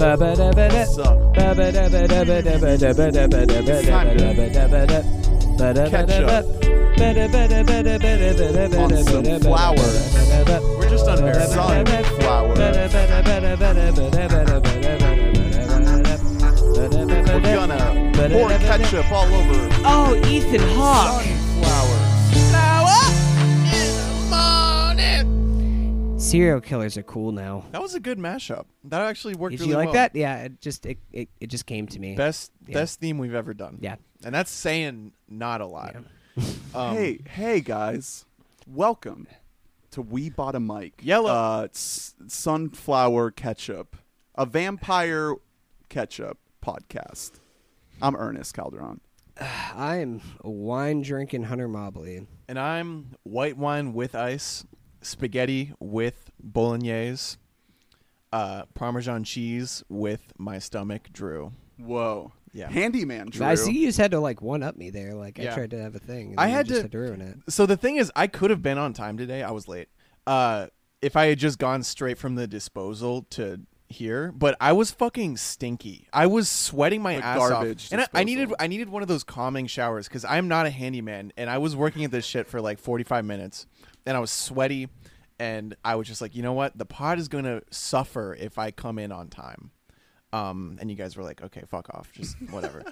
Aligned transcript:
On 0.00 0.08
some 9.04 9.40
flowers. 9.40 10.14
We're 10.78 10.88
just 10.88 11.06
under 11.06 11.34
sunflower. 11.34 12.54
We're 17.32 17.42
gonna 17.42 18.12
pour 18.32 18.48
ketchup 18.48 19.12
all 19.12 19.26
over 19.26 19.68
Oh, 19.84 20.14
Ethan 20.26 20.60
Hawke. 20.76 21.39
Serial 26.30 26.60
killers 26.60 26.96
are 26.96 27.02
cool 27.02 27.32
now. 27.32 27.64
That 27.72 27.82
was 27.82 27.96
a 27.96 28.00
good 28.00 28.16
mashup. 28.16 28.66
That 28.84 29.00
actually 29.00 29.34
worked 29.34 29.58
really 29.58 29.58
well. 29.58 29.58
Did 29.58 29.60
really 29.60 29.70
you 29.70 29.76
like 29.76 29.86
well. 29.86 29.94
that? 29.94 30.14
Yeah, 30.14 30.36
it 30.44 30.60
just 30.60 30.86
it, 30.86 30.98
it, 31.12 31.28
it 31.40 31.46
just 31.48 31.66
came 31.66 31.88
to 31.88 31.98
me. 31.98 32.14
Best 32.14 32.52
Yeah. 32.68 32.74
best 32.74 33.00
theme 33.00 33.18
we've 33.18 33.34
ever 33.34 33.52
done. 33.52 33.78
Yeah. 33.80 33.96
And 34.24 34.32
that's 34.32 34.52
saying 34.52 35.12
not 35.28 35.60
a 35.60 35.66
lot. 35.66 35.96
Um, 36.72 36.94
hey, 36.94 37.18
hey 37.28 37.60
guys, 37.60 38.24
welcome 38.64 39.26
to 39.90 40.00
We 40.00 40.30
Bought 40.30 40.54
a 40.54 40.60
Mic. 40.60 40.94
Yellow. 41.02 41.28
uh, 41.30 41.66
s- 41.74 42.14
sunflower 42.28 43.32
ketchup, 43.32 43.96
a 44.36 44.46
vampire 44.46 45.34
ketchup 45.88 46.38
podcast. 46.64 47.32
I'm 48.00 48.14
Ernest 48.14 48.54
Calderon. 48.54 49.00
I'm 49.74 50.22
wine 50.42 51.02
drinking 51.02 51.42
Hunter 51.42 51.66
Mobley. 51.68 52.26
And 52.48 52.58
I'm 52.58 53.16
white 53.24 53.56
wine 53.58 53.92
with 53.92 54.14
ice, 54.14 54.64
spaghetti 55.02 55.72
with 55.80 56.30
bolognese, 56.42 57.36
uh, 58.32 58.64
Parmesan 58.74 59.24
cheese 59.24 59.82
with 59.88 60.32
my 60.38 60.58
stomach, 60.58 61.08
Drew. 61.12 61.52
Whoa, 61.78 62.32
Yeah. 62.52 62.70
handyman 62.70 63.30
Drew. 63.30 63.44
I 63.46 63.54
see 63.54 63.72
you 63.72 63.86
just 63.86 63.98
had 63.98 64.10
to 64.12 64.20
like 64.20 64.40
one 64.42 64.62
up 64.62 64.76
me 64.76 64.90
there. 64.90 65.14
Like 65.14 65.38
Yeah. 65.38 65.52
I 65.52 65.54
tried 65.54 65.70
to 65.70 65.80
have 65.82 65.94
a 65.94 65.98
thing. 65.98 66.32
And 66.32 66.40
I 66.40 66.44
then 66.44 66.50
you 66.50 66.56
had 66.56 66.66
just 66.66 66.78
to- 66.78 66.82
had 66.84 66.92
to 66.92 66.98
ruin 66.98 67.20
it. 67.20 67.38
So 67.52 67.66
the 67.66 67.76
thing 67.76 67.96
is, 67.96 68.12
I 68.14 68.26
could 68.26 68.50
have 68.50 68.62
been 68.62 68.78
on 68.78 68.92
time 68.92 69.16
today. 69.16 69.42
I 69.42 69.50
was 69.50 69.66
late. 69.68 69.88
Uh, 70.26 70.66
if 71.02 71.16
I 71.16 71.26
had 71.26 71.38
just 71.38 71.58
gone 71.58 71.82
straight 71.82 72.18
from 72.18 72.34
the 72.34 72.46
disposal 72.46 73.22
to 73.30 73.60
here, 73.88 74.30
but 74.30 74.54
I 74.60 74.72
was 74.72 74.90
fucking 74.92 75.38
stinky. 75.38 76.06
I 76.12 76.26
was 76.26 76.48
sweating 76.48 77.02
my 77.02 77.16
The 77.16 77.24
ass 77.24 77.38
garbage 77.38 77.86
off, 77.86 77.92
and 77.92 78.00
I, 78.02 78.06
I 78.20 78.24
needed. 78.24 78.52
I 78.60 78.66
needed 78.68 78.88
one 78.90 79.02
of 79.02 79.08
those 79.08 79.24
calming 79.24 79.66
showers 79.66 80.06
because 80.06 80.24
I'm 80.26 80.46
not 80.46 80.66
a 80.66 80.70
handyman, 80.70 81.32
and 81.36 81.50
I 81.50 81.58
was 81.58 81.74
working 81.74 82.04
at 82.04 82.10
this 82.12 82.24
shit 82.24 82.46
for 82.46 82.60
like 82.60 82.78
45 82.78 83.24
minutes, 83.24 83.66
and 84.06 84.16
I 84.16 84.20
was 84.20 84.30
sweaty, 84.30 84.88
and 85.38 85.74
I 85.84 85.96
was 85.96 86.06
just 86.06 86.20
like, 86.20 86.34
you 86.34 86.42
know 86.42 86.52
what, 86.52 86.76
the 86.76 86.86
pod 86.86 87.18
is 87.18 87.28
gonna 87.28 87.62
suffer 87.70 88.34
if 88.38 88.58
I 88.58 88.70
come 88.70 88.98
in 88.98 89.12
on 89.12 89.28
time. 89.28 89.70
Um, 90.32 90.76
and 90.80 90.88
you 90.90 90.96
guys 90.96 91.16
were 91.16 91.24
like, 91.24 91.42
okay, 91.42 91.62
fuck 91.68 91.88
off, 91.92 92.12
just 92.12 92.36
whatever. 92.50 92.84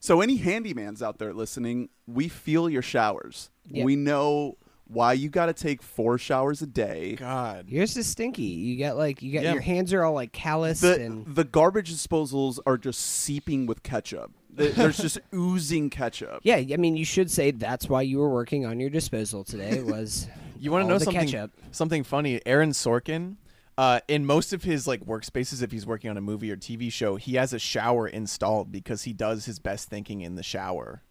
So, 0.00 0.20
any 0.20 0.38
handymans 0.38 1.02
out 1.02 1.18
there 1.18 1.32
listening, 1.32 1.88
we 2.06 2.28
feel 2.28 2.68
your 2.70 2.82
showers. 2.82 3.50
Yep. 3.68 3.84
We 3.84 3.96
know 3.96 4.58
why 4.86 5.12
you 5.14 5.28
got 5.28 5.46
to 5.46 5.52
take 5.52 5.82
four 5.82 6.16
showers 6.18 6.62
a 6.62 6.66
day. 6.66 7.14
God, 7.16 7.68
Yours 7.68 7.96
is 7.96 8.06
stinky. 8.06 8.42
You 8.44 8.78
got 8.78 8.96
like 8.96 9.22
you 9.22 9.32
got 9.32 9.42
Yeah. 9.42 9.52
your 9.52 9.60
hands 9.62 9.92
are 9.92 10.02
all 10.04 10.14
like 10.14 10.32
calloused 10.32 10.80
The, 10.82 11.00
and 11.02 11.26
the 11.26 11.44
garbage 11.44 11.92
disposals 11.92 12.58
are 12.66 12.78
just 12.78 13.00
seeping 13.00 13.66
with 13.66 13.82
ketchup. 13.82 14.32
Th- 14.58 14.74
There's 14.74 14.96
just 14.98 15.18
oozing 15.34 15.88
ketchup. 15.90 16.40
yeah. 16.42 16.56
I 16.56 16.76
mean, 16.76 16.96
you 16.96 17.04
should 17.04 17.30
say 17.30 17.50
that's 17.52 17.88
why 17.88 18.02
you 18.02 18.18
were 18.18 18.28
working 18.30 18.66
on 18.66 18.78
your 18.80 18.90
disposal 18.90 19.44
today 19.44 19.82
was 19.82 20.28
You 20.60 20.72
want 20.72 20.84
to 20.84 20.88
know 20.88 20.98
something? 20.98 21.26
ketchup. 21.26 21.52
Something 21.70 22.02
funny. 22.04 22.40
Aaron 22.44 22.70
Sorkin, 22.72 23.36
uh, 23.78 24.00
in 24.08 24.26
most 24.26 24.52
of 24.52 24.64
his 24.64 24.88
like 24.88 25.04
workspaces, 25.06 25.62
if 25.62 25.70
he's 25.70 25.86
working 25.86 26.10
on 26.10 26.16
a 26.16 26.20
movie 26.20 26.50
or 26.50 26.56
TV 26.56 26.90
show, 26.92 27.14
he 27.16 27.36
has 27.36 27.52
a 27.52 27.58
shower 27.60 28.08
installed 28.08 28.72
because 28.72 29.04
he 29.04 29.12
does 29.12 29.44
his 29.46 29.60
best 29.60 29.88
thinking 29.88 30.20
in 30.22 30.34
the 30.34 30.42
shower. 30.42 31.02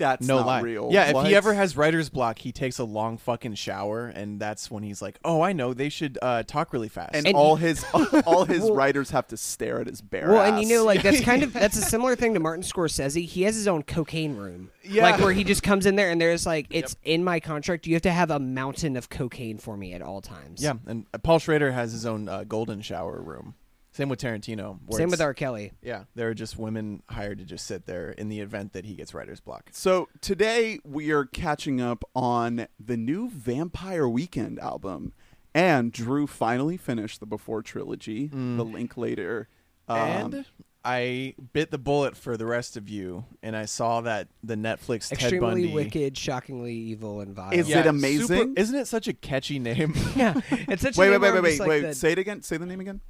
That's 0.00 0.26
no 0.26 0.38
not 0.38 0.46
lie. 0.46 0.60
real. 0.62 0.88
Yeah, 0.90 1.16
if 1.16 1.26
he 1.26 1.34
ever 1.36 1.54
has 1.54 1.76
writer's 1.76 2.08
block, 2.08 2.40
he 2.40 2.50
takes 2.50 2.78
a 2.80 2.84
long 2.84 3.16
fucking 3.18 3.54
shower, 3.54 4.06
and 4.08 4.40
that's 4.40 4.70
when 4.70 4.82
he's 4.82 5.00
like, 5.00 5.18
"Oh, 5.24 5.40
I 5.42 5.52
know. 5.52 5.72
They 5.72 5.88
should 5.90 6.18
uh, 6.20 6.42
talk 6.42 6.72
really 6.72 6.88
fast." 6.88 7.14
and, 7.14 7.26
And- 7.26 7.36
all 7.36 7.54
his 7.56 7.84
all 8.26 8.44
his 8.46 8.62
Well- 8.62 8.74
writers 8.74 9.10
have 9.10 9.28
to 9.28 9.36
stare 9.36 9.80
at 9.80 9.86
his 9.86 10.00
bare 10.00 10.30
Well, 10.30 10.40
ass. 10.42 10.58
and 10.60 10.68
you 10.68 10.76
know, 10.76 10.84
like 10.84 11.02
that's 11.02 11.20
kind 11.20 11.42
of 11.44 11.52
that's 11.54 11.76
a 11.76 11.82
similar 11.82 12.16
thing 12.16 12.34
to 12.34 12.40
Martin 12.40 12.64
Scorsese. 12.64 13.24
He 13.24 13.42
has 13.42 13.54
his 13.54 13.68
own 13.68 13.82
cocaine 13.84 14.36
room, 14.36 14.70
Yeah. 14.82 15.02
like 15.02 15.20
where 15.20 15.32
he 15.32 15.44
just 15.44 15.62
comes 15.62 15.86
in 15.86 15.94
there 15.96 16.10
and 16.10 16.20
there's 16.20 16.46
like 16.46 16.66
it's 16.70 16.96
in 17.04 17.22
my 17.22 17.38
contract. 17.38 17.86
You 17.86 17.94
have 17.94 18.02
to 18.02 18.10
have 18.12 18.30
a 18.30 18.40
mountain 18.40 18.96
of 18.96 19.08
cocaine 19.10 19.58
for 19.58 19.76
me 19.76 19.92
at 19.92 20.02
all 20.02 20.20
times. 20.20 20.62
yeah, 20.62 20.74
and 20.86 21.06
uh, 21.14 21.18
Paul 21.18 21.38
Schrader 21.38 21.70
has 21.72 21.92
his 21.92 22.06
own 22.06 22.28
uh, 22.28 22.44
golden 22.44 22.80
shower 22.80 23.20
room. 23.20 23.54
Same 23.92 24.08
with 24.08 24.20
Tarantino. 24.20 24.78
Same 24.92 25.10
with 25.10 25.20
R. 25.20 25.34
Kelly. 25.34 25.72
Yeah, 25.82 26.04
there 26.14 26.28
are 26.28 26.34
just 26.34 26.56
women 26.56 27.02
hired 27.08 27.38
to 27.38 27.44
just 27.44 27.66
sit 27.66 27.86
there 27.86 28.10
in 28.10 28.28
the 28.28 28.40
event 28.40 28.72
that 28.72 28.84
he 28.84 28.94
gets 28.94 29.12
writer's 29.14 29.40
block. 29.40 29.68
So 29.72 30.08
today 30.20 30.78
we 30.84 31.10
are 31.10 31.24
catching 31.24 31.80
up 31.80 32.04
on 32.14 32.68
the 32.78 32.96
new 32.96 33.28
Vampire 33.30 34.08
Weekend 34.08 34.60
album, 34.60 35.12
and 35.54 35.90
Drew 35.92 36.28
finally 36.28 36.76
finished 36.76 37.18
the 37.18 37.26
Before 37.26 37.62
trilogy. 37.62 38.28
The 38.28 38.64
link 38.64 38.96
later. 38.96 39.48
Um, 39.88 39.98
and 39.98 40.44
I 40.84 41.34
bit 41.52 41.72
the 41.72 41.78
bullet 41.78 42.16
for 42.16 42.36
the 42.36 42.46
rest 42.46 42.76
of 42.76 42.88
you, 42.88 43.24
and 43.42 43.56
I 43.56 43.64
saw 43.64 44.02
that 44.02 44.28
the 44.44 44.54
Netflix 44.54 45.08
Ted 45.08 45.18
Extremely 45.18 45.62
Bundy. 45.62 45.72
wicked, 45.74 46.16
shockingly 46.16 46.74
evil, 46.74 47.20
and 47.20 47.34
vile. 47.34 47.52
Is 47.52 47.68
it 47.68 47.86
amazing? 47.86 48.26
super- 48.28 48.52
isn't 48.60 48.76
it 48.78 48.86
such 48.86 49.08
a 49.08 49.12
catchy 49.12 49.58
name? 49.58 49.94
yeah, 50.16 50.40
it's 50.48 50.82
such 50.82 50.96
a 50.96 51.00
wait, 51.00 51.08
wait, 51.08 51.12
name 51.14 51.20
wait, 51.22 51.32
where 51.32 51.32
wait, 51.32 51.36
I'm 51.38 51.42
wait, 51.42 51.58
like 51.58 51.68
wait. 51.68 51.80
the- 51.82 51.94
Say 51.94 52.12
it 52.12 52.18
again. 52.18 52.42
Say 52.42 52.56
the 52.56 52.66
name 52.66 52.78
again. 52.80 53.00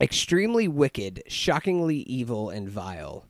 Extremely 0.00 0.68
wicked, 0.68 1.22
shockingly 1.26 1.98
evil, 1.98 2.50
and 2.50 2.68
vile. 2.68 3.26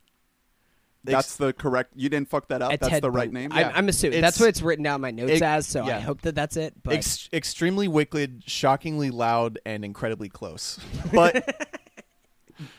That's 1.03 1.35
the 1.35 1.53
correct. 1.53 1.91
You 1.95 2.09
didn't 2.09 2.29
fuck 2.29 2.47
that 2.47 2.63
up. 2.63 2.71
That's 2.71 2.87
Ted 2.87 3.03
the 3.03 3.11
right 3.11 3.31
Bundy. 3.31 3.47
name. 3.47 3.51
I'm, 3.53 3.71
I'm 3.75 3.89
assuming 3.89 4.17
It's- 4.17 4.27
that's 4.33 4.39
what 4.39 4.49
it's 4.49 4.63
written 4.63 4.83
down 4.83 4.95
in 4.95 5.01
my 5.01 5.11
notes 5.11 5.33
Ex- 5.33 5.41
as. 5.43 5.67
So 5.67 5.83
I 5.83 5.87
yeah. 5.87 5.99
hope 5.99 6.21
that 6.21 6.33
that's 6.33 6.57
it. 6.57 6.73
But 6.81 6.95
Ex- 6.95 7.29
extremely 7.31 7.87
wicked, 7.87 8.43
shockingly 8.47 9.11
loud, 9.11 9.59
and 9.67 9.85
incredibly 9.85 10.29
close. 10.29 10.79
but 11.13 11.77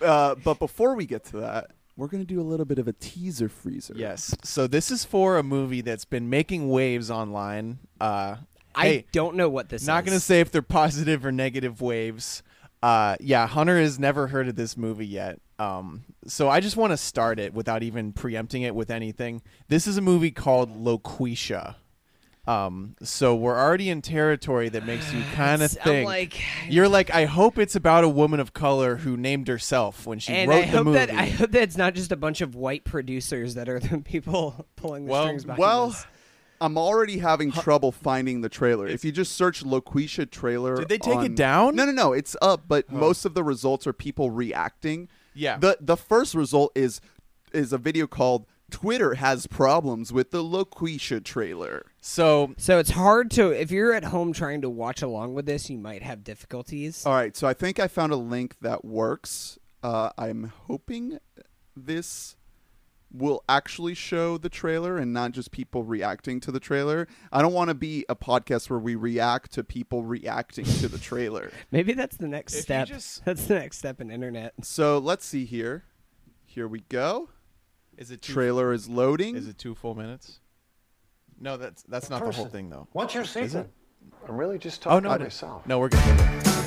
uh, 0.02 0.34
but 0.36 0.58
before 0.58 0.96
we 0.96 1.06
get 1.06 1.24
to 1.26 1.36
that, 1.38 1.70
we're 1.96 2.08
gonna 2.08 2.24
do 2.24 2.40
a 2.40 2.42
little 2.42 2.66
bit 2.66 2.80
of 2.80 2.88
a 2.88 2.92
teaser 2.94 3.48
freezer. 3.48 3.94
yes. 3.96 4.34
So 4.42 4.66
this 4.66 4.90
is 4.90 5.04
for 5.04 5.38
a 5.38 5.42
movie 5.44 5.80
that's 5.80 6.04
been 6.04 6.28
making 6.28 6.68
waves 6.68 7.10
online. 7.12 7.78
Uh, 8.00 8.36
I 8.74 8.86
hey, 8.86 9.06
don't 9.12 9.36
know 9.36 9.48
what 9.48 9.68
this 9.68 9.82
is. 9.82 9.88
not 9.88 10.04
gonna 10.04 10.18
say 10.20 10.40
if 10.40 10.50
they're 10.50 10.62
positive 10.62 11.24
or 11.24 11.30
negative 11.30 11.80
waves. 11.80 12.42
Uh, 12.82 13.16
yeah, 13.20 13.46
Hunter 13.46 13.78
has 13.80 13.98
never 13.98 14.28
heard 14.28 14.48
of 14.48 14.54
this 14.56 14.76
movie 14.76 15.06
yet. 15.06 15.40
Um, 15.58 16.04
so 16.26 16.48
I 16.48 16.60
just 16.60 16.76
want 16.76 16.92
to 16.92 16.96
start 16.96 17.38
it 17.38 17.54
without 17.54 17.82
even 17.82 18.12
preempting 18.12 18.62
it 18.62 18.74
with 18.74 18.90
anything. 18.90 19.42
This 19.68 19.86
is 19.86 19.96
a 19.96 20.02
movie 20.02 20.30
called 20.30 20.84
LaQuisha. 20.84 21.76
Um, 22.46 22.94
so 23.02 23.34
we're 23.34 23.58
already 23.58 23.90
in 23.90 24.02
territory 24.02 24.68
that 24.68 24.86
makes 24.86 25.12
you 25.12 25.20
kind 25.34 25.62
of 25.62 25.76
I'm 25.80 25.84
think. 25.84 26.06
like- 26.06 26.40
you're 26.68 26.88
like, 26.88 27.12
I 27.12 27.24
hope 27.24 27.58
it's 27.58 27.74
about 27.74 28.04
a 28.04 28.08
woman 28.08 28.38
of 28.38 28.52
color 28.52 28.96
who 28.96 29.16
named 29.16 29.48
herself 29.48 30.06
when 30.06 30.18
she 30.20 30.32
and 30.32 30.48
wrote 30.50 30.58
I 30.58 30.60
the 30.70 30.76
hope 30.76 30.84
movie. 30.84 30.98
that 30.98 31.10
I 31.10 31.26
hope 31.26 31.50
that 31.52 31.62
it's 31.62 31.76
not 31.76 31.94
just 31.94 32.12
a 32.12 32.16
bunch 32.16 32.40
of 32.42 32.54
white 32.54 32.84
producers 32.84 33.54
that 33.54 33.68
are 33.68 33.80
the 33.80 33.98
people 34.04 34.66
pulling 34.76 35.06
the 35.06 35.10
Well- 35.12 35.24
strings 35.24 35.44
back. 35.44 35.58
Well, 35.58 35.88
this. 35.88 36.06
I'm 36.60 36.78
already 36.78 37.18
having 37.18 37.52
trouble 37.52 37.92
finding 37.92 38.40
the 38.40 38.48
trailer. 38.48 38.86
If 38.86 39.04
you 39.04 39.12
just 39.12 39.32
search 39.32 39.64
LaQuisha 39.64 40.30
trailer, 40.30 40.76
Did 40.76 40.88
they 40.88 40.98
take 40.98 41.20
it 41.20 41.34
down? 41.34 41.76
No, 41.76 41.84
no, 41.84 41.92
no. 41.92 42.12
It's 42.12 42.36
up, 42.42 42.64
but 42.68 42.90
most 42.90 43.24
of 43.24 43.34
the 43.34 43.44
results 43.44 43.86
are 43.86 43.92
people 43.92 44.30
reacting. 44.30 45.08
Yeah. 45.34 45.58
The 45.58 45.76
the 45.80 45.96
first 45.96 46.34
result 46.34 46.72
is 46.74 47.00
is 47.52 47.72
a 47.72 47.78
video 47.78 48.06
called 48.06 48.46
"Twitter 48.70 49.14
has 49.14 49.46
problems 49.46 50.12
with 50.12 50.30
the 50.30 50.42
LaQuisha 50.42 51.24
trailer." 51.24 51.86
so 52.00 52.54
so 52.56 52.78
it's 52.78 52.90
hard 52.90 53.30
to 53.32 53.50
if 53.50 53.70
you're 53.70 53.92
at 53.92 54.04
home 54.04 54.32
trying 54.32 54.62
to 54.62 54.70
watch 54.70 55.02
along 55.02 55.34
with 55.34 55.44
this, 55.46 55.68
you 55.68 55.78
might 55.78 56.02
have 56.02 56.24
difficulties. 56.24 57.04
All 57.04 57.12
right, 57.12 57.36
so 57.36 57.46
I 57.46 57.52
think 57.52 57.78
I 57.78 57.88
found 57.88 58.12
a 58.12 58.16
link 58.16 58.56
that 58.60 58.84
works. 58.84 59.58
Uh, 59.82 60.10
I'm 60.16 60.52
hoping 60.66 61.18
this 61.76 62.36
will 63.12 63.42
actually 63.48 63.94
show 63.94 64.36
the 64.36 64.48
trailer 64.48 64.98
and 64.98 65.12
not 65.12 65.32
just 65.32 65.50
people 65.50 65.84
reacting 65.84 66.40
to 66.40 66.52
the 66.52 66.60
trailer. 66.60 67.06
I 67.32 67.40
don't 67.40 67.52
want 67.52 67.68
to 67.68 67.74
be 67.74 68.04
a 68.08 68.16
podcast 68.16 68.68
where 68.68 68.78
we 68.78 68.94
react 68.94 69.52
to 69.52 69.64
people 69.64 70.02
reacting 70.04 70.64
to 70.64 70.88
the 70.88 70.98
trailer. 70.98 71.50
Maybe 71.70 71.92
that's 71.94 72.16
the 72.16 72.28
next 72.28 72.52
If 72.54 72.58
you 72.58 72.62
step. 72.62 72.88
just- 72.88 73.24
That's 73.24 73.46
the 73.46 73.54
next 73.54 73.78
step 73.78 74.00
in 74.00 74.10
internet. 74.10 74.54
So 74.62 74.98
let's 74.98 75.24
see 75.24 75.44
here. 75.44 75.84
Here 76.44 76.66
we 76.68 76.80
go. 76.88 77.28
is 77.96 78.10
it 78.10 78.22
too, 78.22 78.32
Trailer 78.32 78.72
is 78.72 78.88
loading. 78.88 79.36
Is 79.36 79.46
it 79.48 79.56
two 79.58 79.74
full 79.74 79.94
minutes? 79.94 80.40
No, 81.38 81.56
that's 81.56 81.82
that's 81.84 82.08
not 82.10 82.20
the 82.20 82.24
whole 82.32 82.44
Person. 82.46 82.50
thing 82.50 82.70
though. 82.70 82.88
What's 82.92 83.12
your 83.14 83.24
it? 83.24 83.26
secret? 83.28 83.70
I'm 84.28 84.36
really 84.36 84.58
just 84.58 84.86
Oh 84.86 84.90
talking 85.00 85.02
no, 85.04 85.08
to 85.10 85.14
I 85.14 85.18
didn't- 85.18 85.26
myself. 85.26 85.66
no, 85.66 85.78
we're 85.78 85.88
good. 85.90 86.65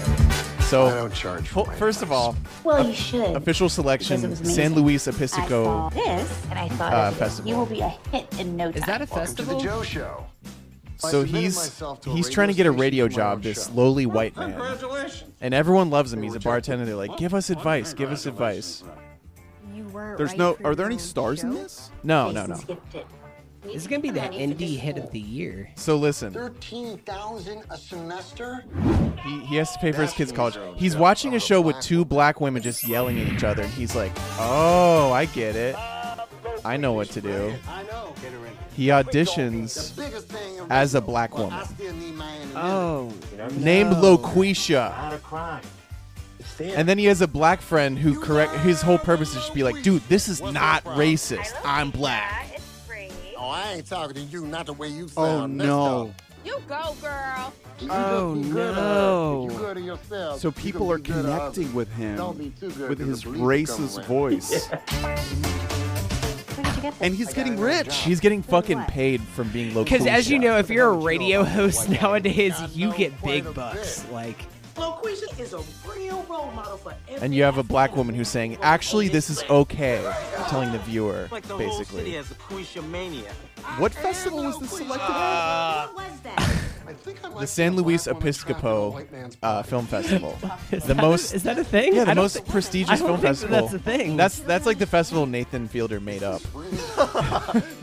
So 0.70 0.86
I 0.86 0.94
don't 0.94 1.12
charge 1.14 1.48
for 1.48 1.66
my 1.66 1.76
first 1.76 2.04
of 2.04 2.12
all, 2.12 2.36
Well, 2.64 2.88
you 2.88 2.94
should. 2.94 3.36
official 3.36 3.70
selection 3.70 4.24
it 4.24 4.30
was 4.30 4.40
amazing. 4.40 4.56
San 4.56 4.74
Luis 4.76 5.08
I 5.08 5.12
Obispo. 5.12 5.64
saw 5.64 5.90
this, 5.90 6.46
and 6.52 6.60
I 6.60 6.70
thought 6.70 6.94
uh, 6.94 7.10
you. 7.10 7.16
festival. 7.16 7.50
you 7.52 7.58
will 7.58 7.66
be 7.66 7.80
a 7.82 7.90
hit 8.12 8.40
in 8.40 8.56
no 8.56 8.66
time. 8.72 8.78
Is 8.80 8.86
that 8.86 9.02
a 9.02 9.06
Welcome 9.06 9.36
to 9.36 9.42
the? 9.56 9.60
Joe 9.64 9.82
Show. 9.82 10.26
So 10.98 11.24
he's 11.24 11.56
myself 11.56 12.02
to 12.02 12.12
a 12.12 12.14
he's 12.14 12.30
trying 12.30 12.50
to 12.50 12.54
get 12.54 12.68
a 12.68 12.72
radio 12.72 13.06
for 13.06 13.10
my 13.10 13.14
own 13.14 13.18
job. 13.38 13.42
This 13.44 13.66
show. 13.66 13.74
lowly 13.74 14.06
white 14.06 14.36
man. 14.36 14.62
And 15.42 15.54
everyone 15.56 15.90
loves 15.90 16.14
him. 16.14 16.22
He's 16.22 16.36
a 16.36 16.40
bartender. 16.40 16.86
They're 16.86 16.96
like, 16.96 17.18
give 17.18 17.34
us 17.34 17.50
advice, 17.50 17.94
give 17.94 18.12
us 18.12 18.28
advice. 18.28 18.84
You 19.74 19.86
weren't 19.86 20.18
There's 20.20 20.32
right 20.32 20.38
no. 20.38 20.58
Are 20.64 20.76
there 20.76 20.86
any 20.86 20.96
own 20.96 21.00
stars 21.00 21.42
in 21.42 21.52
this? 21.52 21.90
No, 22.04 22.30
no, 22.32 22.46
no. 22.46 22.60
Jason's 23.64 23.64
gifted. 23.64 23.74
This 23.76 23.82
is 23.84 23.88
gonna 23.88 24.02
be 24.02 24.10
the 24.12 24.20
indie 24.66 24.78
hit 24.78 24.98
of 24.98 25.12
the 25.12 25.20
year. 25.20 25.70
So 25.76 25.96
listen, 25.98 26.34
Thirteen 26.34 26.98
thousand 27.00 27.64
a 27.70 27.78
semester? 27.78 28.64
he, 29.24 29.40
he 29.42 29.56
has 29.58 29.72
to 29.74 29.80
pay 29.80 29.92
for 29.92 30.02
his 30.02 30.14
kids' 30.14 30.32
college. 30.32 30.58
He's 30.78 30.96
watching 30.96 31.36
a 31.36 31.40
show 31.40 31.62
with 31.62 31.80
two 31.82 32.06
black 32.06 32.42
women 32.42 32.62
just 32.62 32.88
yelling 32.88 33.20
at 33.20 33.28
each 33.28 33.44
other, 33.44 33.64
and 33.64 33.72
he's 33.72 33.96
like, 33.96 34.12
"Oh, 34.40 35.12
I 35.12 35.26
get 35.26 35.56
it. 35.56 35.76
I 36.66 36.78
know 36.78 36.94
what 36.94 37.10
to 37.12 37.22
do." 37.22 37.54
I 37.68 37.84
know. 37.84 38.14
He 38.76 38.88
auditions 38.88 40.00
as 40.70 40.96
a 40.96 41.02
black 41.02 41.38
woman 41.38 41.60
Oh, 42.56 43.12
named 43.58 43.92
no. 43.92 44.18
LaQuisha. 44.18 44.90
Not 44.98 45.14
a 45.14 45.18
crime. 45.18 45.62
It's 46.40 46.56
there. 46.56 46.78
And 46.78 46.88
then 46.88 46.98
he 46.98 47.04
has 47.06 47.20
a 47.22 47.28
black 47.28 47.60
friend 47.62 48.00
who 48.00 48.18
correct 48.18 48.54
his 48.60 48.82
whole 48.82 48.98
purpose 48.98 49.36
is 49.36 49.46
to 49.48 49.54
be 49.54 49.64
like, 49.64 49.82
dude, 49.84 50.02
this 50.04 50.30
is 50.30 50.42
not 50.42 50.84
racist. 50.86 51.54
I'm 51.66 51.92
black. 51.92 52.49
Oh, 53.50 53.54
I 53.54 53.74
ain't 53.74 53.86
talking 53.88 54.16
to 54.16 54.22
you, 54.22 54.46
not 54.46 54.66
the 54.68 54.74
way 54.74 54.90
you 54.90 55.08
Oh 55.18 55.24
sound. 55.26 55.58
Let's 55.58 55.68
no. 55.68 56.14
You 56.46 56.58
go, 56.68 56.96
girl. 57.02 57.54
You 57.82 57.88
Oh, 57.92 58.36
just 58.38 58.52
good 58.54 58.76
no. 58.76 59.48
You 59.52 59.58
good 59.58 59.76
to 59.76 59.82
yourself. 59.82 60.40
So 60.40 60.52
people 60.52 60.90
are 60.92 60.98
be 60.98 61.04
good 61.12 61.24
to 61.26 61.32
others. 61.34 61.56
connecting 61.56 61.74
with 61.76 61.92
him 61.94 62.16
Don't 62.18 62.38
be 62.38 62.50
too 62.60 62.70
good 62.72 62.90
with 62.90 63.00
'cause 63.00 63.08
his 63.08 63.22
the 63.24 63.30
racist 63.32 64.06
voice, 64.06 64.68
Where 64.70 65.16
did 65.16 66.76
you 66.76 66.82
get 66.82 66.94
this? 66.94 67.02
and 67.02 67.14
he's 67.16 67.34
getting 67.34 67.60
rich. 67.60 67.94
He's 67.98 68.20
getting 68.20 68.42
fucking 68.42 68.84
paid 68.86 69.22
from 69.22 69.50
being 69.50 69.70
local. 69.70 69.84
Because 69.86 70.06
as 70.08 70.30
you 70.30 70.40
know, 70.40 70.58
if 70.58 70.70
you're 70.70 70.88
a 70.88 70.94
radio 70.94 71.44
host 71.44 71.90
nowadays, 71.90 72.54
you 72.74 72.94
get 72.94 73.22
big 73.22 73.54
bucks. 73.54 74.06
Like, 74.12 74.38
LaQuisha 74.76 75.40
is 75.40 75.54
a 75.54 75.62
real 75.90 76.24
role 76.30 76.52
model 76.52 76.78
for 76.78 76.94
every 77.08 77.26
and 77.26 77.34
you 77.36 77.44
have 77.44 77.58
a 77.58 77.64
black 77.64 77.96
woman 77.96 78.16
who's 78.16 78.30
saying, 78.30 78.58
actually, 78.62 79.08
this 79.08 79.30
is 79.30 79.44
okay, 79.50 80.02
telling 80.50 80.72
the 80.72 80.80
viewer, 80.80 81.28
like 81.32 81.44
the 81.44 81.56
whole 81.56 81.84
city 81.84 82.12
basically. 82.12 82.12
has 82.12 82.32
a 82.32 82.82
mania. 82.84 83.32
What 83.78 83.94
festival 83.94 84.44
was 84.44 84.58
this 84.60 84.72
selected 84.72 85.02
at? 85.02 85.86
What 85.88 85.96
was 86.12 86.20
that? 86.22 86.40
I 86.88 86.94
think 86.94 87.24
I 87.24 87.30
might 87.30 87.40
The 87.42 87.48
see 87.48 87.54
San 87.54 87.76
Luis 87.76 88.08
woman 88.08 88.22
trapped 88.22 88.50
in 88.50 88.56
a 88.56 88.60
Episcopo 88.62 89.38
uh. 89.44 89.64
Film 89.64 89.86
Festival. 89.86 90.38
is 90.72 90.84
The 90.86 90.94
that 90.96 91.02
most- 91.02 91.34
is 91.34 91.44
that 91.44 91.60
a 91.60 91.64
thing? 91.64 91.94
Yeah, 91.94 92.02
I 92.02 92.06
the 92.06 92.14
don't 92.16 92.24
most 92.24 92.38
thi- 92.38 92.52
prestigious 92.52 92.90
I 92.90 92.96
don't 92.96 93.20
film 93.20 93.22
think 93.22 93.22
that 93.22 93.48
festival. 93.50 93.62
That's 93.62 93.74
a 93.74 93.80
thing. 93.80 94.18
That's 94.18 94.40
that's 94.40 94.66
like 94.66 94.80
the 94.80 94.88
festival 94.88 95.26
Nathan 95.28 95.68
Fielder 95.68 96.00
made 96.00 96.24
up. 96.24 96.42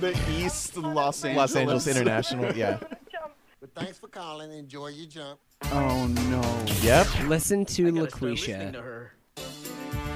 The 0.00 0.18
East 0.30 0.76
Los 0.76 1.24
Angeles. 1.24 1.36
Los 1.36 1.56
Angeles 1.56 1.86
International. 1.86 2.54
Yeah. 2.56 2.78
But 3.74 3.84
thanks 3.84 3.98
for 3.98 4.08
calling. 4.08 4.52
Enjoy 4.52 4.88
your 4.88 5.06
jump. 5.08 5.40
Oh 5.64 6.06
no. 6.06 6.64
Yep. 6.82 7.06
Listen 7.28 7.64
to 7.66 7.90
Gotta 7.92 8.10
start 8.10 8.22
listening 8.22 8.72
LaQuisha. 8.74 9.08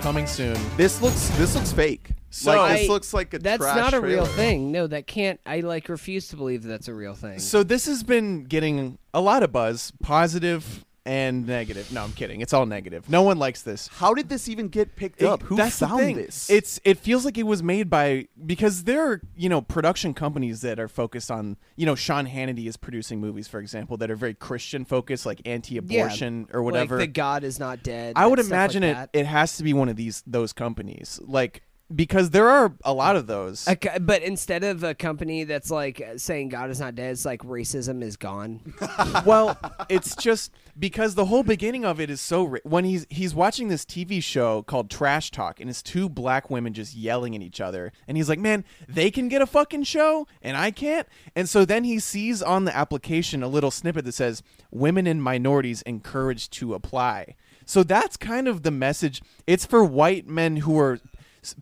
Coming 0.00 0.26
soon. 0.26 0.56
This 0.76 1.02
looks. 1.02 1.29
This 1.37 1.55
looks 1.55 1.73
fake. 1.73 2.11
So- 2.31 2.56
like 2.56 2.79
this 2.79 2.88
I- 2.88 2.93
looks 2.93 3.12
like 3.14 3.35
a. 3.35 3.38
That's 3.38 3.61
trash 3.62 3.76
not 3.76 3.94
a 3.94 4.00
real 4.00 4.25
trailer. 4.25 4.37
thing. 4.37 4.73
No, 4.73 4.87
that 4.87 5.06
can't. 5.06 5.41
I 5.44 5.61
like 5.61 5.88
refuse 5.88 6.29
to 6.29 6.37
believe 6.37 6.62
that's 6.62 6.88
a 6.88 6.94
real 6.94 7.14
thing. 7.14 7.38
So 7.38 7.62
this 7.62 7.87
has 7.87 8.02
been 8.02 8.44
getting 8.44 8.99
a 9.12 9.20
lot 9.20 9.43
of 9.43 9.52
buzz, 9.52 9.93
positive 10.02 10.85
and 11.06 11.47
negative. 11.47 11.91
No, 11.93 12.05
I'm 12.05 12.12
kidding. 12.12 12.41
It's 12.41 12.52
all 12.52 12.67
negative. 12.67 13.08
No 13.08 13.23
one 13.23 13.38
likes 13.38 13.62
this. 13.62 13.88
How 13.88 14.12
did 14.14 14.29
this 14.29 14.49
even 14.49 14.69
get 14.69 14.97
picked 14.97 15.23
It- 15.23 15.26
up? 15.26 15.43
Who 15.44 15.56
that's 15.56 15.79
the 15.79 15.88
found 15.88 16.00
thing. 16.00 16.17
this? 16.17 16.50
It's 16.50 16.79
it 16.85 16.99
feels 16.99 17.25
like 17.25 17.38
it 17.38 17.44
was 17.44 17.62
made 17.62 17.88
by 17.88 18.29
because 18.44 18.85
there 18.85 19.02
are 19.02 19.20
you 19.37 19.49
know 19.49 19.61
production 19.62 20.14
companies 20.14 20.61
that 20.61 20.79
are 20.79 20.88
focused 20.88 21.31
on 21.31 21.56
you 21.76 21.87
know 21.87 21.94
Sean 21.94 22.26
Hannity 22.26 22.67
is 22.67 22.76
producing 22.76 23.20
movies 23.20 23.49
for 23.49 23.61
example 23.61 23.97
that 23.99 24.11
are 24.11 24.17
very 24.17 24.35
Christian 24.35 24.85
focused 24.85 25.25
like 25.26 25.41
anti-abortion 25.47 26.49
or 26.52 26.62
whatever. 26.62 26.97
Like 26.99 27.08
the 27.08 27.12
God 27.12 27.44
is 27.44 27.58
not 27.58 27.82
dead. 27.82 28.14
I 28.17 28.26
would 28.26 28.38
stuff 28.38 28.50
like 28.50 28.56
imagine 28.75 28.82
it 28.82 29.11
it 29.12 29.26
has 29.26 29.56
to 29.56 29.62
be 29.62 29.73
one 29.73 29.88
of 29.88 29.97
these 29.97 30.23
those 30.26 30.52
companies 30.52 31.20
like 31.25 31.62
because 31.94 32.31
there 32.31 32.48
are 32.48 32.72
a 32.84 32.92
lot 32.92 33.16
of 33.16 33.26
those. 33.26 33.69
Co- 33.81 33.98
but 34.00 34.22
instead 34.22 34.62
of 34.62 34.84
a 34.84 34.94
company 34.94 35.44
that's 35.44 35.70
like 35.70 36.02
saying 36.16 36.50
God 36.50 36.70
is 36.70 36.81
not 36.81 36.94
dead, 36.94 37.12
it's 37.12 37.25
like 37.25 37.42
racism 37.42 38.02
is 38.02 38.16
gone. 38.16 38.75
well, 39.26 39.58
it's 39.88 40.14
just 40.14 40.52
because 40.78 41.14
the 41.14 41.25
whole 41.26 41.42
beginning 41.42 41.84
of 41.84 42.00
it 42.00 42.08
is 42.10 42.20
so 42.20 42.44
ri- 42.44 42.60
when 42.64 42.84
he's 42.84 43.06
he's 43.10 43.34
watching 43.34 43.69
this 43.69 43.84
TV 43.84 44.22
show 44.22 44.62
called 44.62 44.90
Trash 44.90 45.31
Talk 45.31 45.60
and 45.60 45.69
it's 45.69 45.82
two 45.82 46.08
black 46.08 46.50
women 46.50 46.72
just 46.72 46.94
yelling 46.94 47.34
at 47.34 47.42
each 47.42 47.60
other 47.60 47.92
and 48.06 48.16
he's 48.16 48.28
like, 48.28 48.38
"Man, 48.38 48.64
they 48.88 49.10
can 49.10 49.28
get 49.28 49.42
a 49.42 49.46
fucking 49.46 49.84
show 49.84 50.26
and 50.42 50.56
I 50.56 50.70
can't." 50.70 51.08
And 51.34 51.48
so 51.48 51.64
then 51.64 51.84
he 51.84 51.98
sees 51.98 52.42
on 52.42 52.64
the 52.64 52.76
application 52.76 53.42
a 53.42 53.48
little 53.48 53.70
snippet 53.70 54.04
that 54.04 54.12
says, 54.12 54.42
"Women 54.70 55.06
and 55.06 55.22
minorities 55.22 55.82
encouraged 55.82 56.52
to 56.54 56.75
apply." 56.75 57.34
So 57.70 57.84
that's 57.84 58.16
kind 58.16 58.48
of 58.48 58.64
the 58.64 58.72
message. 58.72 59.22
It's 59.46 59.64
for 59.64 59.84
white 59.84 60.26
men 60.26 60.56
who 60.56 60.76
are 60.81 60.98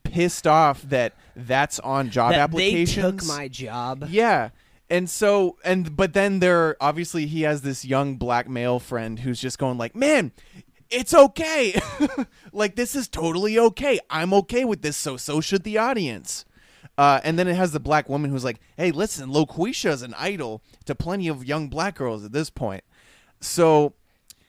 pissed 0.02 0.46
off 0.46 0.82
that 0.82 1.14
that's 1.36 1.78
on 1.80 2.10
job 2.10 2.32
that 2.32 2.40
applications. 2.40 2.96
they 2.96 3.02
took 3.02 3.24
my 3.24 3.48
job. 3.48 4.06
Yeah. 4.08 4.50
And 4.90 5.08
so 5.08 5.56
and 5.64 5.96
but 5.96 6.14
then 6.14 6.40
there 6.40 6.76
obviously 6.80 7.26
he 7.26 7.42
has 7.42 7.62
this 7.62 7.84
young 7.84 8.16
black 8.16 8.48
male 8.48 8.78
friend 8.78 9.18
who's 9.18 9.40
just 9.40 9.58
going 9.58 9.76
like, 9.76 9.94
"Man, 9.94 10.32
it's 10.90 11.12
okay. 11.12 11.78
like 12.52 12.74
this 12.76 12.94
is 12.94 13.06
totally 13.08 13.58
okay. 13.58 14.00
I'm 14.08 14.32
okay 14.34 14.64
with 14.64 14.82
this, 14.82 14.96
so 14.96 15.16
so 15.16 15.40
should 15.40 15.64
the 15.64 15.78
audience." 15.78 16.44
Uh, 16.96 17.20
and 17.22 17.38
then 17.38 17.46
it 17.46 17.54
has 17.54 17.72
the 17.72 17.80
black 17.80 18.08
woman 18.08 18.30
who's 18.30 18.44
like, 18.44 18.60
"Hey, 18.76 18.90
listen, 18.90 19.30
LaQuisha 19.30 19.90
is 19.90 20.02
an 20.02 20.14
idol 20.14 20.62
to 20.86 20.94
plenty 20.94 21.28
of 21.28 21.44
young 21.44 21.68
black 21.68 21.96
girls 21.96 22.24
at 22.24 22.32
this 22.32 22.48
point." 22.48 22.82
So 23.40 23.92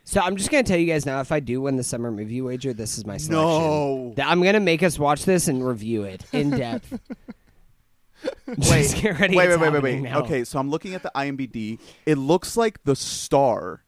So 0.09 0.19
I'm 0.21 0.38
just 0.38 0.50
gonna 0.50 0.63
tell 0.63 0.79
you 0.79 0.88
guys 0.88 1.06
now, 1.06 1.21
if 1.21 1.31
I 1.31 1.39
do 1.39 1.61
win 1.61 1.75
the 1.75 1.83
summer 1.83 2.09
movie 2.11 2.41
wager, 2.41 2.73
this 2.73 2.97
is 2.97 3.06
my 3.06 3.17
selection. 3.17 3.31
No. 3.31 4.13
Th- 4.15 4.27
I'm 4.27 4.41
gonna 4.41 4.59
make 4.59 4.81
us 4.81 4.97
watch 4.97 5.23
this 5.23 5.47
and 5.47 5.63
review 5.63 6.01
it 6.01 6.25
in 6.33 6.50
depth. 6.57 7.00
Wait, 8.47 8.57
Just 8.57 8.95
get 9.00 9.19
ready. 9.19 9.38
wait, 9.38 9.51
it's 9.51 9.59
wait, 9.61 9.71
wait, 9.71 9.83
wait, 9.83 9.91
happening 9.91 10.03
wait. 10.06 10.09
now. 10.09 10.21
Okay, 10.21 10.44
so 10.45 10.57
I'm 10.57 10.71
looking 10.71 10.95
at 10.95 11.03
the 11.03 11.11
IMDb. 11.15 11.77
It 12.07 12.15
looks 12.15 12.57
like 12.57 12.83
the 12.85 12.95
star 12.95 13.83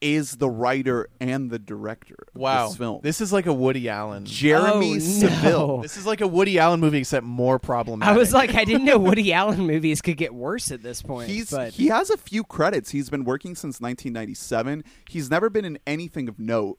is 0.00 0.36
the 0.36 0.48
writer 0.48 1.08
and 1.20 1.50
the 1.50 1.58
director 1.58 2.16
of 2.34 2.40
wow, 2.40 2.68
this 2.68 2.76
film. 2.76 3.00
this 3.02 3.20
is 3.20 3.32
like 3.32 3.46
a 3.46 3.52
Woody 3.52 3.88
Allen. 3.88 4.24
Jeremy 4.24 4.98
Oh, 4.98 5.40
no. 5.42 5.82
This 5.82 5.96
is 5.96 6.06
like 6.06 6.20
a 6.20 6.26
Woody 6.26 6.58
Allen 6.58 6.80
movie 6.80 6.98
except 6.98 7.24
more 7.24 7.58
problematic. 7.58 8.14
I 8.14 8.16
was 8.16 8.32
like, 8.32 8.54
I 8.54 8.64
didn't 8.64 8.84
know 8.84 8.98
Woody 8.98 9.32
Allen 9.34 9.66
movies 9.66 10.02
could 10.02 10.16
get 10.16 10.34
worse 10.34 10.70
at 10.70 10.82
this 10.82 11.02
point. 11.02 11.28
He's 11.28 11.50
but 11.50 11.72
he 11.72 11.88
has 11.88 12.10
a 12.10 12.16
few 12.16 12.44
credits. 12.44 12.90
He's 12.90 13.10
been 13.10 13.24
working 13.24 13.54
since 13.54 13.80
1997. 13.80 14.84
He's 15.08 15.30
never 15.30 15.50
been 15.50 15.64
in 15.64 15.78
anything 15.86 16.28
of 16.28 16.38
note 16.38 16.78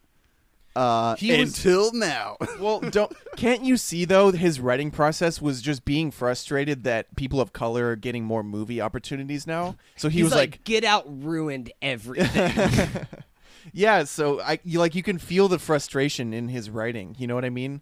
uh, 0.77 1.15
He 1.15 1.35
was- 1.37 1.57
until 1.57 1.91
now. 1.91 2.37
well, 2.59 2.79
don't 2.79 3.11
can't 3.35 3.63
you 3.63 3.77
see 3.77 4.05
though 4.05 4.31
his 4.31 4.59
writing 4.59 4.91
process 4.91 5.41
was 5.41 5.61
just 5.61 5.83
being 5.85 6.11
frustrated 6.11 6.83
that 6.83 7.15
people 7.15 7.41
of 7.41 7.51
color 7.51 7.89
are 7.89 7.95
getting 7.95 8.23
more 8.23 8.43
movie 8.43 8.79
opportunities 8.79 9.47
now. 9.47 9.75
So 9.95 10.07
he 10.07 10.19
he's 10.19 10.25
was 10.25 10.33
like, 10.33 10.51
like, 10.51 10.63
Get 10.63 10.83
Out 10.83 11.05
ruined 11.07 11.71
everything. 11.81 13.07
yeah, 13.73 14.03
so 14.03 14.39
I 14.41 14.59
you 14.63 14.79
like 14.79 14.93
you 14.95 15.03
can 15.03 15.17
feel 15.17 15.47
the 15.47 15.59
frustration 15.59 16.33
in 16.33 16.47
his 16.49 16.69
writing, 16.69 17.15
you 17.17 17.25
know 17.27 17.35
what 17.35 17.45
I 17.45 17.49
mean? 17.49 17.81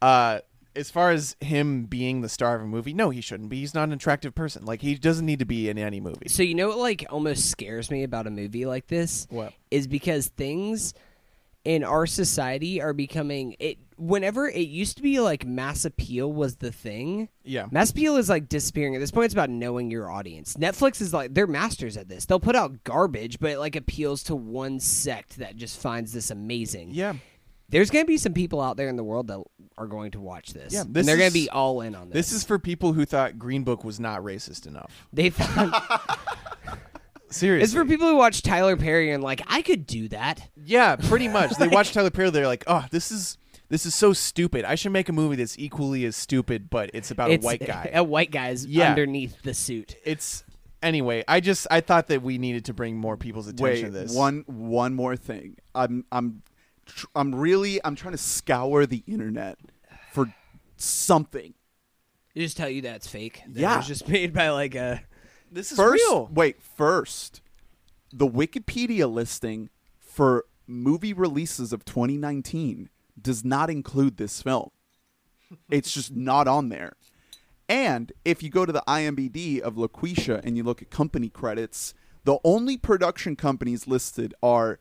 Uh 0.00 0.40
as 0.76 0.90
far 0.90 1.10
as 1.10 1.36
him 1.40 1.84
being 1.84 2.20
the 2.20 2.28
star 2.28 2.54
of 2.54 2.60
a 2.60 2.66
movie, 2.66 2.92
no, 2.92 3.08
he 3.08 3.22
shouldn't 3.22 3.48
be. 3.48 3.60
He's 3.60 3.72
not 3.72 3.84
an 3.84 3.94
attractive 3.94 4.34
person. 4.34 4.66
Like 4.66 4.82
he 4.82 4.94
doesn't 4.94 5.24
need 5.24 5.38
to 5.38 5.46
be 5.46 5.70
in 5.70 5.78
any 5.78 6.00
movie. 6.00 6.28
so 6.28 6.42
you 6.42 6.54
know 6.54 6.68
what 6.68 6.78
like 6.78 7.06
almost 7.10 7.50
scares 7.50 7.90
me 7.90 8.02
about 8.02 8.26
a 8.26 8.30
movie 8.30 8.66
like 8.66 8.86
this? 8.86 9.26
What? 9.30 9.52
is 9.70 9.86
because 9.88 10.28
things 10.28 10.94
in 11.66 11.82
our 11.82 12.06
society 12.06 12.80
are 12.80 12.92
becoming 12.92 13.56
it 13.58 13.76
whenever 13.96 14.48
it 14.48 14.68
used 14.68 14.96
to 14.96 15.02
be 15.02 15.18
like 15.18 15.44
mass 15.44 15.84
appeal 15.84 16.32
was 16.32 16.56
the 16.56 16.70
thing 16.70 17.28
Yeah. 17.42 17.66
mass 17.72 17.90
appeal 17.90 18.16
is 18.16 18.28
like 18.28 18.48
disappearing 18.48 18.94
at 18.94 19.00
this 19.00 19.10
point 19.10 19.24
it's 19.24 19.34
about 19.34 19.50
knowing 19.50 19.90
your 19.90 20.08
audience 20.08 20.54
netflix 20.54 21.00
is 21.00 21.12
like 21.12 21.34
they're 21.34 21.48
masters 21.48 21.96
at 21.96 22.08
this 22.08 22.24
they'll 22.24 22.38
put 22.38 22.54
out 22.54 22.84
garbage 22.84 23.40
but 23.40 23.50
it 23.50 23.58
like 23.58 23.74
appeals 23.74 24.22
to 24.24 24.36
one 24.36 24.78
sect 24.78 25.38
that 25.38 25.56
just 25.56 25.80
finds 25.80 26.12
this 26.12 26.30
amazing 26.30 26.90
Yeah. 26.92 27.14
there's 27.68 27.90
gonna 27.90 28.04
be 28.04 28.16
some 28.16 28.32
people 28.32 28.60
out 28.60 28.76
there 28.76 28.88
in 28.88 28.94
the 28.96 29.02
world 29.04 29.26
that 29.26 29.42
are 29.76 29.88
going 29.88 30.12
to 30.12 30.20
watch 30.20 30.52
this 30.52 30.72
Yeah, 30.72 30.82
and 30.82 30.94
they're 30.94 31.16
gonna 31.18 31.30
be 31.32 31.50
all 31.50 31.80
in 31.80 31.96
on 31.96 32.10
this 32.10 32.28
This 32.30 32.32
is 32.32 32.44
for 32.44 32.60
people 32.60 32.92
who 32.92 33.04
thought 33.04 33.40
Green 33.40 33.64
Book 33.64 33.82
was 33.82 33.98
not 33.98 34.20
racist 34.20 34.68
enough. 34.68 35.06
they 35.12 35.30
thought 35.30 36.20
Seriously. 37.36 37.64
it's 37.64 37.72
for 37.74 37.84
people 37.84 38.08
who 38.08 38.16
watch 38.16 38.42
tyler 38.42 38.76
perry 38.76 39.10
and 39.12 39.22
like 39.22 39.42
i 39.46 39.62
could 39.62 39.86
do 39.86 40.08
that 40.08 40.48
Yeah, 40.56 40.96
pretty 40.96 41.28
much. 41.28 41.56
They 41.56 41.68
watch 41.68 41.92
Tyler 41.94 42.10
Perry. 42.10 42.30
They're 42.30 42.46
like, 42.46 42.64
"Oh, 42.66 42.84
this 42.90 43.10
is 43.12 43.38
this 43.68 43.86
is 43.86 43.94
so 43.94 44.12
stupid. 44.12 44.64
I 44.64 44.74
should 44.74 44.92
make 44.92 45.08
a 45.08 45.12
movie 45.12 45.36
that's 45.36 45.58
equally 45.58 46.04
as 46.04 46.16
stupid, 46.16 46.68
but 46.70 46.90
it's 46.94 47.10
about 47.10 47.30
it's 47.30 47.44
a 47.44 47.46
white 47.46 47.66
guy." 47.66 47.90
a 47.92 48.02
white 48.02 48.30
guy's 48.32 48.66
Yeah. 48.66 48.90
underneath 48.90 49.42
the 49.42 49.54
suit 49.54 49.96
it's 50.04 50.42
anyway. 50.82 51.22
I 51.28 51.40
just 51.40 51.66
I 51.70 51.80
thought 51.80 52.08
that 52.08 52.22
we 52.22 52.38
needed 52.38 52.64
to 52.66 52.74
bring 52.74 52.96
more 52.96 53.16
people's 53.16 53.46
attention 53.48 53.64
Wait, 53.64 53.82
to 53.82 53.90
this. 53.90 54.12
one 54.14 54.44
one 54.46 54.94
more 54.94 55.16
thing. 55.16 55.56
I'm 55.74 56.04
I'm 56.10 56.42
tr- 56.86 57.06
I'm 57.14 57.34
really 57.34 57.80
I'm 57.84 57.94
trying 57.96 58.12
to 58.12 58.18
scour 58.18 58.86
the 58.86 59.02
internet 59.06 59.58
for 60.12 60.32
something. 60.76 61.54
They 62.34 62.40
just 62.42 62.56
tell 62.56 62.68
you 62.68 62.82
that's 62.82 63.06
fake. 63.06 63.42
That 63.48 63.60
Yeah. 63.60 63.74
it 63.74 63.76
was 63.78 63.86
just 63.86 64.08
made 64.16 64.32
by 64.32 64.50
like 64.50 64.74
a. 64.74 65.02
This 65.50 65.72
is 65.72 65.76
First, 65.78 66.02
real. 66.08 66.28
wait, 66.32 66.60
first, 66.62 67.40
the 68.12 68.26
Wikipedia 68.26 69.10
listing 69.12 69.70
for 69.98 70.44
movie 70.66 71.12
releases 71.12 71.72
of 71.72 71.84
2019 71.84 72.88
does 73.20 73.44
not 73.44 73.70
include 73.70 74.16
this 74.16 74.42
film. 74.42 74.70
It's 75.70 75.92
just 75.92 76.14
not 76.14 76.48
on 76.48 76.68
there. 76.70 76.94
And 77.68 78.12
if 78.24 78.42
you 78.42 78.50
go 78.50 78.66
to 78.66 78.72
the 78.72 78.82
IMBD 78.86 79.60
of 79.60 79.74
LaQuisha 79.74 80.40
and 80.44 80.56
you 80.56 80.62
look 80.62 80.82
at 80.82 80.90
company 80.90 81.28
credits, 81.28 81.94
the 82.24 82.38
only 82.44 82.76
production 82.76 83.36
companies 83.36 83.86
listed 83.86 84.34
are 84.42 84.80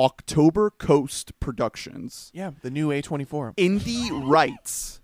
October 0.00 0.70
Coast 0.70 1.38
Productions, 1.38 2.30
Yeah, 2.34 2.50
the 2.62 2.70
new 2.70 2.88
A24. 2.88 3.54
Indie 3.56 4.10
Rights, 4.28 5.00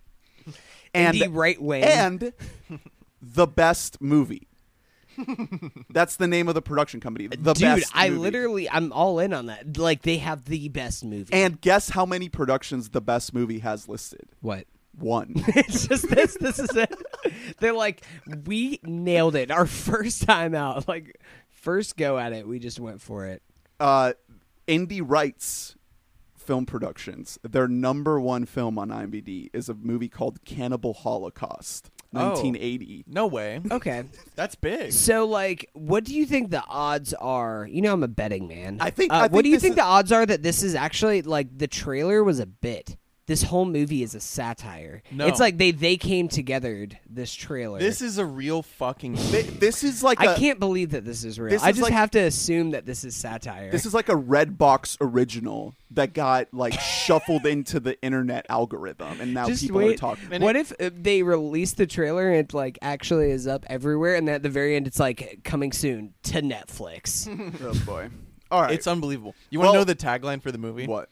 and 0.92 1.16
Indie 1.16 1.28
Right 1.32 1.62
Wing. 1.62 1.84
and 1.84 2.32
the 3.22 3.46
best 3.46 4.00
movie. 4.00 4.48
That's 5.90 6.16
the 6.16 6.26
name 6.26 6.48
of 6.48 6.54
the 6.54 6.62
production 6.62 7.00
company. 7.00 7.28
The 7.28 7.52
Dude, 7.54 7.60
best 7.60 7.92
I 7.94 8.08
movie. 8.10 8.20
literally, 8.20 8.70
I'm 8.70 8.92
all 8.92 9.18
in 9.18 9.32
on 9.32 9.46
that. 9.46 9.76
Like, 9.76 10.02
they 10.02 10.18
have 10.18 10.44
the 10.44 10.68
best 10.68 11.04
movie. 11.04 11.32
And 11.32 11.60
guess 11.60 11.90
how 11.90 12.04
many 12.06 12.28
productions 12.28 12.90
the 12.90 13.00
best 13.00 13.34
movie 13.34 13.60
has 13.60 13.88
listed? 13.88 14.28
what? 14.40 14.66
One. 14.98 15.32
it's 15.48 15.86
just 15.86 16.08
this. 16.10 16.36
This 16.38 16.58
is 16.58 16.76
it. 16.76 16.92
They're 17.60 17.72
like, 17.72 18.02
we 18.44 18.80
nailed 18.82 19.34
it. 19.36 19.50
Our 19.50 19.64
first 19.66 20.22
time 20.24 20.54
out, 20.54 20.88
like, 20.88 21.18
first 21.48 21.96
go 21.96 22.18
at 22.18 22.32
it, 22.32 22.46
we 22.46 22.58
just 22.58 22.80
went 22.80 23.00
for 23.00 23.24
it. 23.26 23.40
uh, 23.78 24.12
Indie 24.68 25.00
Rights 25.02 25.76
Film 26.36 26.66
Productions. 26.66 27.38
Their 27.42 27.68
number 27.68 28.20
one 28.20 28.44
film 28.46 28.78
on 28.78 28.88
IMDb 28.88 29.48
is 29.52 29.68
a 29.68 29.74
movie 29.74 30.08
called 30.08 30.44
Cannibal 30.44 30.92
Holocaust. 30.92 31.90
1980. 32.12 33.04
No 33.06 33.26
way. 33.26 33.60
Okay. 33.70 34.04
That's 34.36 34.54
big. 34.54 34.92
So, 34.92 35.26
like, 35.26 35.68
what 35.74 36.04
do 36.04 36.14
you 36.14 36.26
think 36.26 36.50
the 36.50 36.64
odds 36.68 37.14
are? 37.14 37.68
You 37.70 37.82
know, 37.82 37.92
I'm 37.92 38.02
a 38.02 38.08
betting 38.08 38.48
man. 38.48 38.78
I 38.80 38.90
think- 38.90 39.12
Uh, 39.12 39.16
I 39.16 39.22
what 39.22 39.30
think 39.32 39.42
do 39.44 39.48
you 39.50 39.56
this 39.56 39.62
think 39.62 39.72
is- 39.72 39.76
the 39.76 39.82
odds 39.84 40.12
are 40.12 40.26
that 40.26 40.42
this 40.42 40.62
is 40.62 40.74
actually 40.74 41.22
like 41.22 41.56
the 41.56 41.68
trailer 41.68 42.22
was 42.24 42.40
a 42.40 42.46
bit? 42.46 42.96
This 43.30 43.44
whole 43.44 43.64
movie 43.64 44.02
is 44.02 44.16
a 44.16 44.20
satire. 44.20 45.04
No. 45.12 45.28
It's 45.28 45.38
like 45.38 45.56
they 45.56 45.70
they 45.70 45.96
came 45.96 46.26
together. 46.26 46.88
This 47.08 47.32
trailer. 47.32 47.78
This 47.78 48.02
is 48.02 48.18
a 48.18 48.24
real 48.26 48.62
fucking. 48.62 49.14
Thi- 49.14 49.42
This 49.42 49.84
is 49.84 50.02
like 50.02 50.20
I 50.20 50.32
a 50.34 50.36
can't 50.36 50.58
believe 50.58 50.90
that 50.90 51.04
this 51.04 51.22
is 51.22 51.38
real. 51.38 51.50
This 51.50 51.62
I 51.62 51.68
is 51.70 51.76
just 51.76 51.84
like- 51.84 51.92
have 51.92 52.10
to 52.10 52.18
assume 52.18 52.72
that 52.72 52.86
this 52.86 53.04
is 53.04 53.14
satire. 53.14 53.70
this 53.70 53.86
is 53.86 53.94
like 53.94 54.08
a 54.08 54.14
Redbox 54.16 54.96
original 55.00 55.76
that 55.92 56.12
got 56.12 56.52
like 56.52 56.72
shuffled 56.80 57.46
into 57.46 57.78
the 57.78 58.00
internet 58.02 58.46
algorithm, 58.48 59.20
and 59.20 59.32
now 59.32 59.46
just 59.46 59.62
people 59.62 59.78
wait. 59.78 59.94
are 59.94 59.98
talking. 59.98 60.42
What 60.42 60.56
if 60.56 60.72
uh, 60.80 60.90
they 60.92 61.22
release 61.22 61.74
the 61.74 61.86
trailer 61.86 62.30
and 62.30 62.38
it 62.48 62.52
like 62.52 62.80
actually 62.82 63.30
is 63.30 63.46
up 63.46 63.64
everywhere, 63.68 64.16
and 64.16 64.26
then 64.26 64.34
at 64.34 64.42
the 64.42 64.48
very 64.48 64.74
end 64.74 64.88
it's 64.88 64.98
like 64.98 65.38
coming 65.44 65.70
soon 65.70 66.14
to 66.24 66.42
Netflix? 66.42 67.28
oh 67.62 67.84
boy! 67.86 68.10
All 68.50 68.62
right, 68.62 68.72
It's 68.72 68.88
unbelievable. 68.88 69.36
You 69.50 69.60
want 69.60 69.68
to 69.68 69.70
Well- 69.70 69.80
know 69.82 69.84
the 69.84 69.94
tagline 69.94 70.42
for 70.42 70.50
the 70.50 70.58
movie? 70.58 70.88
what? 70.88 71.08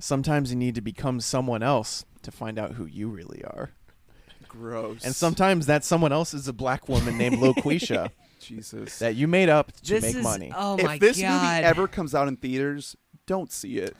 Sometimes 0.00 0.50
you 0.50 0.56
need 0.56 0.74
to 0.74 0.80
become 0.80 1.20
someone 1.20 1.62
else 1.62 2.04
to 2.22 2.30
find 2.30 2.58
out 2.58 2.72
who 2.72 2.86
you 2.86 3.08
really 3.08 3.42
are. 3.44 3.70
Gross. 4.48 5.04
And 5.04 5.14
sometimes 5.14 5.66
that 5.66 5.84
someone 5.84 6.12
else 6.12 6.34
is 6.34 6.48
a 6.48 6.52
black 6.52 6.88
woman 6.88 7.16
named 7.16 7.36
LaQuisha 7.36 8.10
Jesus. 8.40 8.98
that 8.98 9.14
you 9.14 9.28
made 9.28 9.48
up 9.48 9.70
to 9.72 9.82
this 9.94 10.02
make 10.02 10.16
is 10.16 10.22
money. 10.24 10.52
oh 10.56 10.76
my 10.82 10.94
if 10.94 11.00
this 11.00 11.20
god! 11.20 11.32
movie 11.32 11.64
ever 11.64 11.86
comes 11.86 12.14
out 12.14 12.26
in 12.26 12.36
theaters, 12.36 12.96
don't 13.26 13.52
see 13.52 13.78
it. 13.78 13.96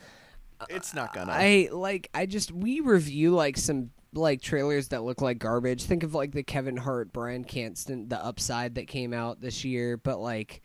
it's 0.69 0.93
not 0.93 1.13
gonna. 1.13 1.31
I 1.31 1.69
like 1.71 2.09
I 2.13 2.25
just 2.25 2.51
we 2.51 2.81
review 2.81 3.31
like 3.33 3.55
some 3.57 3.91
like 4.13 4.41
trailers 4.41 4.89
that 4.89 5.03
look 5.03 5.21
like 5.21 5.39
garbage. 5.39 5.83
Think 5.83 6.03
of 6.03 6.13
like 6.13 6.33
the 6.33 6.43
Kevin 6.43 6.75
Hart, 6.75 7.13
Bryan 7.13 7.45
Cranston, 7.45 8.09
the 8.09 8.21
Upside 8.23 8.75
that 8.75 8.87
came 8.87 9.13
out 9.13 9.39
this 9.39 9.63
year, 9.63 9.95
but 9.95 10.19
like 10.19 10.61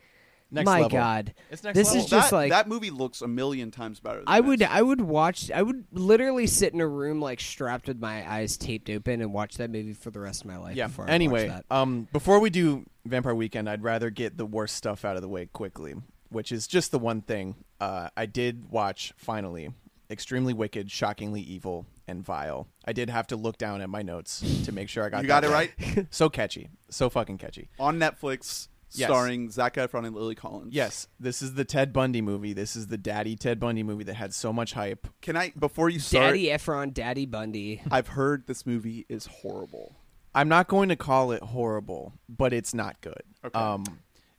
Next 0.51 0.65
my 0.67 0.83
level. 0.83 0.99
god. 0.99 1.35
It's 1.51 1.65
next 1.65 1.77
this 1.77 1.89
level. 1.89 2.05
is 2.05 2.11
just 2.11 2.31
that, 2.31 2.37
like 2.37 2.51
that 2.51 2.69
movie 2.69 2.91
looks 2.91 3.21
a 3.21 3.29
million 3.29 3.71
times 3.71 3.99
better. 4.01 4.19
Than 4.19 4.25
I 4.29 4.41
would 4.41 4.61
this. 4.61 4.69
I 4.71 4.81
would 4.81 5.01
watch 5.01 5.51
I 5.51 5.63
would 5.63 5.85
literally 5.93 6.47
sit 6.47 6.73
in 6.73 6.81
a 6.81 6.87
room 6.87 7.21
like 7.21 7.41
strapped 7.41 7.89
with 7.89 7.99
my 8.01 8.31
eyes 8.31 8.57
taped 8.57 8.89
open 8.89 9.21
and 9.21 9.33
watch 9.33 9.57
that 9.57 9.71
movie 9.71 9.93
for 9.93 10.11
the 10.11 10.21
rest 10.21 10.43
of 10.43 10.47
my 10.47 10.57
life 10.59 10.77
yeah. 10.77 10.87
before 10.87 11.07
I 11.07 11.13
Anyway, 11.13 11.49
watch 11.49 11.63
that. 11.69 11.75
um, 11.77 12.09
before 12.13 12.39
we 12.39 12.51
do 12.51 12.85
Vampire 13.05 13.35
Weekend, 13.35 13.69
I'd 13.69 13.83
rather 13.83 14.11
get 14.11 14.37
the 14.37 14.47
worst 14.47 14.77
stuff 14.77 15.05
out 15.05 15.17
of 15.17 15.23
the 15.23 15.29
way 15.29 15.47
quickly, 15.47 15.95
which 16.29 16.53
is 16.53 16.67
just 16.67 16.93
the 16.93 16.99
one 16.99 17.23
thing. 17.23 17.57
Uh, 17.81 18.09
I 18.17 18.27
did 18.27 18.71
watch 18.71 19.13
finally, 19.17 19.71
extremely 20.11 20.55
wicked, 20.55 20.91
shockingly 20.91 21.41
evil, 21.41 21.87
and 22.09 22.25
vile. 22.25 22.69
I 22.85 22.93
did 22.93 23.11
have 23.11 23.27
to 23.29 23.37
look 23.37 23.59
down 23.59 23.81
at 23.81 23.89
my 23.91 24.03
notes 24.03 24.45
to 24.65 24.71
make 24.73 24.89
sure 24.89 25.05
I 25.05 25.09
got 25.09 25.23
You 25.23 25.29
got 25.29 25.43
it 25.45 25.51
right? 25.51 25.73
so 26.11 26.29
catchy, 26.29 26.69
so 26.89 27.11
fucking 27.11 27.39
catchy. 27.39 27.69
on 27.81 27.99
Netflix, 27.99 28.69
Yes. 28.93 29.09
starring 29.09 29.51
Zac 29.51 29.75
Efron 29.75 30.07
and 30.07 30.15
Lily 30.15 30.35
Collins. 30.35 30.75
Yes, 30.75 31.09
this 31.19 31.43
is 31.43 31.55
the 31.55 31.65
Ted 31.65 31.93
Bundy 31.93 32.21
movie. 32.21 32.53
This 32.53 32.77
is 32.77 32.87
the 32.87 32.97
Daddy 32.97 33.37
Ted 33.37 33.59
Bundy 33.61 33.83
movie 33.83 34.05
that 34.05 34.15
had 34.15 34.33
so 34.33 34.53
much 34.53 34.73
hype. 34.73 35.07
Can 35.21 35.37
I 35.37 35.53
before 35.59 35.91
you 35.91 35.99
start? 35.99 36.27
Daddy 36.27 36.47
Efron, 36.47 36.95
Daddy 36.95 37.27
Bundy. 37.27 37.83
I've 37.91 38.09
heard 38.09 38.47
this 38.47 38.65
movie 38.65 39.05
is 39.09 39.27
horrible. 39.27 39.97
I'm 40.35 40.49
not 40.49 40.69
going 40.69 40.91
to 40.91 40.97
call 40.97 41.33
it 41.33 41.43
horrible, 41.43 42.13
but 42.29 42.53
it's 42.53 42.75
not 42.75 43.01
good. 43.01 43.23
Okay. 43.45 43.59
Um, 43.59 43.85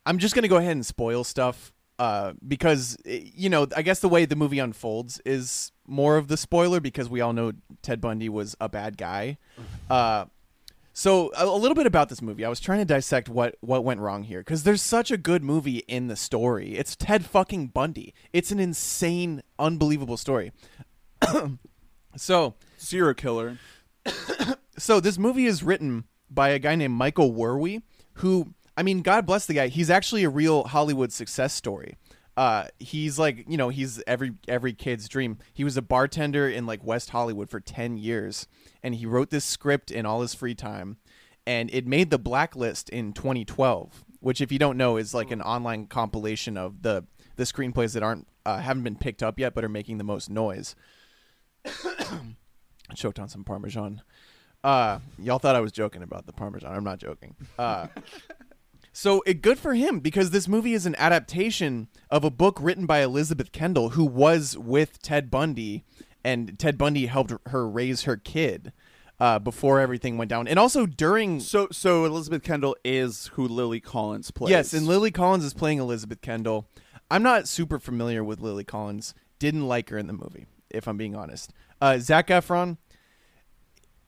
I'm 0.06 0.20
just 0.20 0.36
going 0.36 0.44
to 0.44 0.48
go 0.48 0.58
ahead 0.58 0.74
and 0.74 0.86
spoil 0.86 1.24
stuff 1.24 1.74
uh, 2.00 2.34
because 2.48 2.98
eh, 3.06 3.22
you 3.36 3.50
know 3.50 3.68
I 3.75 3.82
guess 3.82 4.00
the 4.00 4.10
way 4.10 4.25
the 4.25 4.36
movie 4.36 4.60
unfolds 4.60 5.20
is 5.25 5.72
more 5.88 6.18
of 6.18 6.27
the 6.27 6.38
spoiler 6.38 6.80
because 6.80 7.10
we 7.10 7.22
all 7.22 7.34
know 7.34 7.54
Ted 7.82 8.00
Bundy 8.01 8.30
was 8.30 8.56
a 8.62 8.70
bad 8.70 8.98
guy. 8.98 9.38
Uh, 9.89 10.25
so 10.98 11.32
a, 11.38 11.46
a 11.46 11.56
little 11.56 11.75
bit 11.75 11.86
about 11.86 12.10
this 12.10 12.24
movie. 12.24 12.44
I 12.44 12.50
was 12.50 12.60
trying 12.60 12.80
to 12.80 12.86
dissect 12.86 13.30
what 13.30 13.56
what 13.62 13.84
went 13.84 14.00
wrong 14.00 14.24
here 14.24 14.39
because 14.39 14.63
there's 14.63 14.82
such 14.82 15.12
a 15.12 15.18
good 15.18 15.44
movie 15.44 15.84
in 15.88 16.08
the 16.08 16.16
story. 16.16 16.75
It's 16.75 16.96
Ted 16.96 17.24
fucking 17.24 17.68
Bundy. 17.68 18.16
It's 18.34 18.50
an 18.50 18.60
insane, 18.60 19.44
unbelievable 19.60 20.18
story. 20.18 20.54
so 22.16 22.56
Serial 22.77 23.13
killer. 23.13 23.60
so 24.80 25.00
this 25.00 25.20
movie 25.20 25.46
is 25.46 25.62
written 25.62 26.06
by 26.32 26.50
a 26.50 26.58
guy 26.58 26.74
named 26.74 26.96
Michael 26.96 27.32
Werwey, 27.32 27.84
who 28.13 28.56
I 28.75 28.82
mean, 28.82 29.04
God 29.04 29.27
bless 29.27 29.46
the 29.46 29.54
guy. 29.54 29.68
He's 29.68 29.92
actually 29.92 30.24
a 30.24 30.30
real 30.30 30.63
Hollywood 30.63 31.12
success 31.12 31.54
story. 31.54 31.96
Uh, 32.38 32.65
he's 32.77 33.17
like, 33.17 33.46
you 33.50 33.58
know, 33.58 33.70
he's 33.70 34.01
every 34.06 34.34
every 34.48 34.72
kid's 34.72 35.10
dream. 35.10 35.39
He 35.56 35.63
was 35.63 35.75
a 35.75 35.82
bartender 35.82 36.48
in 36.48 36.67
like 36.67 36.84
West 36.84 37.10
Hollywood 37.10 37.50
for 37.50 37.60
ten 37.60 37.98
years, 37.98 38.48
and 38.84 38.94
he 38.94 39.08
wrote 39.08 39.32
this 39.32 39.44
script 39.44 39.89
in 39.89 40.06
all 40.06 40.22
his 40.22 40.36
free 40.36 40.53
time, 40.53 40.98
and 41.48 41.70
it 41.74 41.88
made 41.88 42.12
the 42.12 42.20
blacklist 42.20 42.89
in 42.89 43.12
2012. 43.13 44.03
Which, 44.20 44.39
if 44.39 44.51
you 44.51 44.60
don't 44.60 44.77
know, 44.77 44.98
is 44.98 45.13
like 45.13 45.32
an 45.32 45.41
online 45.41 45.88
compilation 45.88 46.58
of 46.58 46.84
the 46.84 47.06
the 47.38 47.44
screenplays 47.44 47.94
that 47.94 48.03
aren't 48.03 48.27
uh, 48.46 48.60
haven't 48.60 48.84
been 48.84 48.98
picked 48.98 49.24
up 49.24 49.39
yet, 49.39 49.56
but 49.56 49.65
are 49.65 49.70
making 49.70 49.98
the 49.98 50.03
most 50.03 50.29
noise. 50.29 50.75
choked 52.96 53.20
on 53.20 53.27
some 53.27 53.44
parmesan. 53.44 54.01
Uh, 54.63 55.00
y'all 55.20 55.39
thought 55.39 55.56
I 55.56 55.60
was 55.60 55.72
joking 55.72 56.03
about 56.03 56.25
the 56.25 56.34
parmesan. 56.34 56.74
I'm 56.74 56.84
not 56.84 57.00
joking. 57.00 57.36
Uh, 57.58 57.88
so 58.98 59.22
it 59.27 59.44
good 59.44 59.60
for 59.60 59.75
him 59.75 60.00
because 60.00 60.32
this 60.32 60.48
movie 60.48 60.74
is 60.74 60.88
an 60.88 60.96
adaptation 60.98 61.88
of 62.10 62.24
a 62.24 62.32
book 62.32 62.58
written 62.60 62.88
by 62.88 63.04
Elizabeth 63.04 63.51
Kendall, 63.51 63.89
who 63.89 64.04
was 64.04 64.58
with 64.58 65.00
Ted 65.04 65.30
Bundy, 65.30 65.84
and 66.24 66.58
Ted 66.58 66.80
Bundy 66.80 67.06
helped 67.06 67.32
her 67.46 67.70
raise 67.70 68.06
her 68.06 68.18
kid 68.18 68.74
uh, 69.20 69.38
before 69.38 69.80
everything 69.80 70.18
went 70.18 70.30
down, 70.30 70.48
and 70.48 70.58
also 70.58 70.88
during. 70.88 71.39
So 71.39 71.68
so 71.72 72.06
Elizabeth 72.06 72.42
Kendall 72.42 72.75
is 72.84 73.27
who 73.34 73.48
Lily 73.48 73.80
Collins 73.80 74.32
plays. 74.32 74.50
Yes, 74.50 74.74
and 74.74 74.88
Lily 74.88 75.12
Collins 75.12 75.46
is 75.46 75.54
playing 75.54 75.77
Elizabeth 75.77 76.22
Kendall. 76.22 76.68
I'm 77.12 77.22
not 77.22 77.48
super 77.48 77.77
familiar 77.77 78.24
with 78.24 78.42
Lily 78.42 78.63
Collins. 78.63 79.13
Didn't 79.38 79.68
like 79.68 79.92
her 79.92 80.00
in 80.00 80.08
the 80.08 80.13
movie, 80.13 80.48
if 80.72 80.88
I'm 80.88 80.98
being 80.98 81.16
honest. 81.16 81.54
Uh, 81.80 82.00
Zac 82.00 82.30
Efron, 82.30 82.77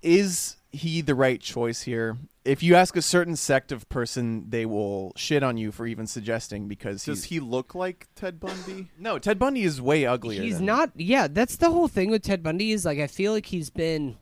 is 0.01 0.55
he 0.71 1.01
the 1.01 1.15
right 1.15 1.39
choice 1.41 1.81
here? 1.83 2.17
If 2.45 2.63
you 2.63 2.73
ask 2.75 2.95
a 2.95 3.01
certain 3.01 3.35
sect 3.35 3.71
of 3.71 3.88
person, 3.89 4.49
they 4.49 4.65
will 4.65 5.13
shit 5.15 5.43
on 5.43 5.57
you 5.57 5.71
for 5.71 5.85
even 5.85 6.07
suggesting 6.07 6.67
because 6.67 7.03
Does 7.05 7.23
he's 7.25 7.29
he 7.31 7.39
look 7.39 7.75
like 7.75 8.07
Ted 8.15 8.39
Bundy? 8.39 8.88
no 8.99 9.19
Ted 9.19 9.38
Bundy 9.38 9.63
is 9.63 9.81
way 9.81 10.05
uglier. 10.05 10.41
He's 10.41 10.57
than- 10.57 10.65
not. 10.65 10.91
Yeah, 10.95 11.27
that's 11.27 11.57
the 11.57 11.69
whole 11.69 11.88
thing 11.88 12.09
with 12.09 12.23
Ted 12.23 12.41
Bundy. 12.41 12.71
Is 12.71 12.85
like 12.85 12.99
I 12.99 13.07
feel 13.07 13.33
like 13.33 13.47
he's 13.47 13.69
been 13.69 14.17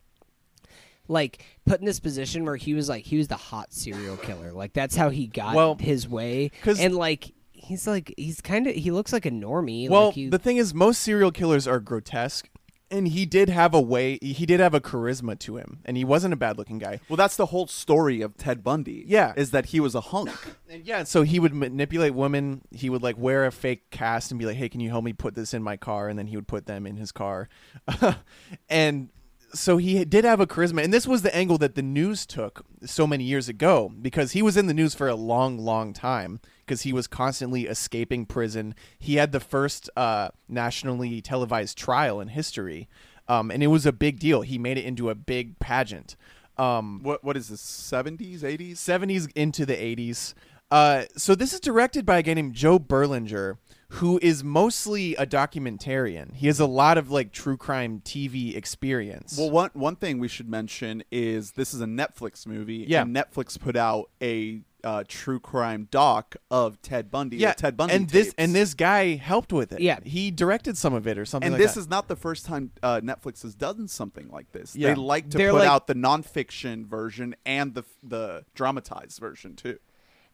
like 1.08 1.44
put 1.66 1.80
in 1.80 1.86
this 1.86 2.00
position 2.00 2.44
where 2.44 2.56
he 2.58 2.74
was 2.74 2.90
like 2.90 3.06
he 3.06 3.18
was 3.18 3.28
the 3.28 3.36
hot 3.38 3.72
serial 3.74 4.18
killer. 4.18 4.52
Like 4.52 4.74
that's 4.74 4.96
how 4.96 5.10
he 5.10 5.28
got 5.28 5.56
Well, 5.56 5.76
his 5.80 6.08
way. 6.08 6.52
'cause- 6.64 6.80
and 6.80 6.96
like 6.96 7.34
he's 7.52 7.88
like 7.88 8.14
he's 8.18 8.42
kind 8.42 8.68
of 8.68 8.76
he 8.76 8.92
looks 8.92 9.14
like 9.14 9.26
a 9.26 9.32
normie. 9.32 9.90
Well, 9.90 10.08
like 10.08 10.16
he, 10.16 10.30
the 10.30 10.40
thing 10.40 10.58
is, 10.58 10.74
most 10.74 11.02
serial 11.02 11.32
killers 11.32 11.68
are 11.68 11.80
grotesque, 11.80 12.50
and 12.90 13.08
he 13.08 13.26
did 13.26 13.50
have 13.50 13.74
a 13.74 13.82
way. 13.82 14.18
He 14.22 14.46
did 14.46 14.60
have 14.60 14.74
a 14.74 14.80
charisma 14.80 15.38
to 15.40 15.58
him, 15.58 15.80
and 15.86 15.98
he 15.98 16.04
wasn't 16.06 16.34
a 16.34 16.38
bad-looking 16.38 16.78
guy. 16.80 17.00
Well, 17.10 17.18
that's 17.18 17.36
the 17.36 17.48
whole 17.48 17.68
story 17.68 18.22
of 18.22 18.38
Ted 18.38 18.64
Bundy. 18.64 19.04
Yeah. 19.08 19.34
is 19.36 19.52
that 19.52 19.68
he 19.68 19.80
was 19.80 19.96
a 19.96 20.02
hunk. 20.02 20.32
And 20.70 20.86
yeah, 20.86 21.06
so 21.06 21.22
he 21.22 21.40
would 21.40 21.54
manipulate 21.54 22.14
women. 22.14 22.62
He 22.72 22.90
would 22.90 23.02
like 23.02 23.18
wear 23.18 23.46
a 23.46 23.52
fake 23.54 23.90
cast 23.90 24.32
and 24.32 24.40
be 24.40 24.46
like, 24.46 24.58
"Hey, 24.58 24.68
can 24.68 24.82
you 24.82 24.90
help 24.90 25.06
me 25.06 25.14
put 25.14 25.34
this 25.34 25.54
in 25.54 25.64
my 25.64 25.78
car?" 25.78 26.10
And 26.10 26.20
then 26.20 26.28
he 26.28 26.36
would 26.36 26.48
put 26.48 26.66
them 26.66 26.86
in 26.86 26.98
his 26.98 27.14
car. 27.14 27.48
and 28.70 29.08
so 29.54 29.78
he 29.78 30.04
did 30.06 30.26
have 30.26 30.40
a 30.40 30.48
charisma, 30.48 30.84
and 30.84 30.94
this 30.94 31.08
was 31.08 31.22
the 31.22 31.36
angle 31.36 31.58
that 31.60 31.76
the 31.76 31.82
news 31.82 32.26
took 32.26 32.66
so 32.86 33.08
many 33.08 33.24
years 33.24 33.48
ago 33.50 33.92
because 34.02 34.32
he 34.34 34.42
was 34.42 34.58
in 34.58 34.68
the 34.68 34.74
news 34.74 34.94
for 34.94 35.08
a 35.08 35.16
long, 35.16 35.58
long 35.58 35.94
time 35.94 36.40
because 36.66 36.82
he 36.82 36.92
was 36.94 37.08
constantly 37.08 37.66
escaping 37.68 38.26
prison. 38.26 38.76
He 39.00 39.16
had 39.16 39.32
the 39.32 39.40
first 39.40 39.90
uh, 39.96 40.30
nationally 40.50 41.22
televised 41.22 41.78
trial 41.78 42.20
in 42.20 42.30
history, 42.30 42.90
um, 43.28 43.50
and 43.52 43.64
it 43.64 43.68
was 43.68 43.86
a 43.86 43.92
big 43.94 44.20
deal. 44.20 44.42
He 44.42 44.58
made 44.58 44.78
it 44.78 44.86
into 44.86 45.10
a 45.10 45.16
big 45.16 45.60
pageant. 45.60 46.16
Um, 46.58 47.02
What 47.04 47.24
what 47.24 47.38
is 47.38 47.50
this? 47.50 47.62
Seventies, 47.62 48.44
eighties? 48.44 48.80
70s 48.80 49.32
into 49.36 49.66
the 49.66 49.76
80s. 49.76 50.34
Uh, 50.70 51.04
so 51.16 51.36
this 51.36 51.54
is 51.54 51.60
directed 51.60 52.06
by 52.06 52.18
a 52.18 52.22
guy 52.22 52.34
named 52.34 52.54
Joe 52.54 52.78
Berlinger, 52.80 53.58
who 53.90 54.20
is 54.22 54.44
mostly 54.44 55.16
a 55.16 55.26
documentarian. 55.26 56.36
He 56.36 56.48
has 56.48 56.60
a 56.60 56.66
lot 56.66 56.98
of 56.98 57.10
like 57.10 57.32
true 57.32 57.58
crime 57.58 58.02
TV 58.04 58.56
experience. 58.56 59.38
Well, 59.38 59.50
one 59.50 59.70
one 59.74 59.96
thing 59.96 60.20
we 60.20 60.28
should 60.28 60.50
mention 60.50 61.04
is 61.12 61.52
this 61.52 61.74
is 61.74 61.82
a 61.82 61.86
Netflix 61.86 62.46
movie. 62.46 62.86
Yeah. 62.88 63.04
and 63.04 63.16
Netflix 63.16 63.58
put 63.60 63.76
out 63.78 64.10
a 64.22 64.62
uh, 64.84 65.04
true 65.08 65.40
crime 65.40 65.88
doc 65.90 66.36
of 66.52 66.82
Ted 66.82 67.10
Bundy. 67.10 67.38
yeah, 67.38 67.54
Ted 67.54 67.76
Bundy, 67.76 67.96
and 67.96 68.10
this 68.10 68.34
and 68.38 68.54
this 68.54 68.74
guy 68.74 69.16
helped 69.16 69.52
with 69.52 69.72
it. 69.72 69.80
Yeah. 69.82 70.00
he 70.04 70.32
directed 70.32 70.78
some 70.78 70.94
of 70.94 71.08
it 71.08 71.18
or 71.18 71.26
something. 71.26 71.48
and 71.48 71.54
like 71.54 71.62
this 71.62 71.74
that. 71.74 71.82
is 71.82 71.90
not 71.90 72.08
the 72.08 72.16
first 72.16 72.46
time 72.46 72.72
uh, 72.84 73.02
Netflix 73.02 73.42
has 73.44 73.56
done 73.56 73.88
something 73.88 74.30
like 74.30 74.52
this. 74.52 74.76
Yeah. 74.76 74.90
They 74.90 74.96
like 74.96 75.30
to 75.32 75.38
They're 75.38 75.52
put 75.52 75.60
like- 75.60 75.70
out 75.70 75.88
the 75.88 75.96
nonfiction 75.96 76.86
version 76.86 77.36
and 77.46 77.74
the 77.74 77.84
the 78.04 78.44
dramatized 78.54 79.20
version 79.20 79.56
too. 79.56 79.80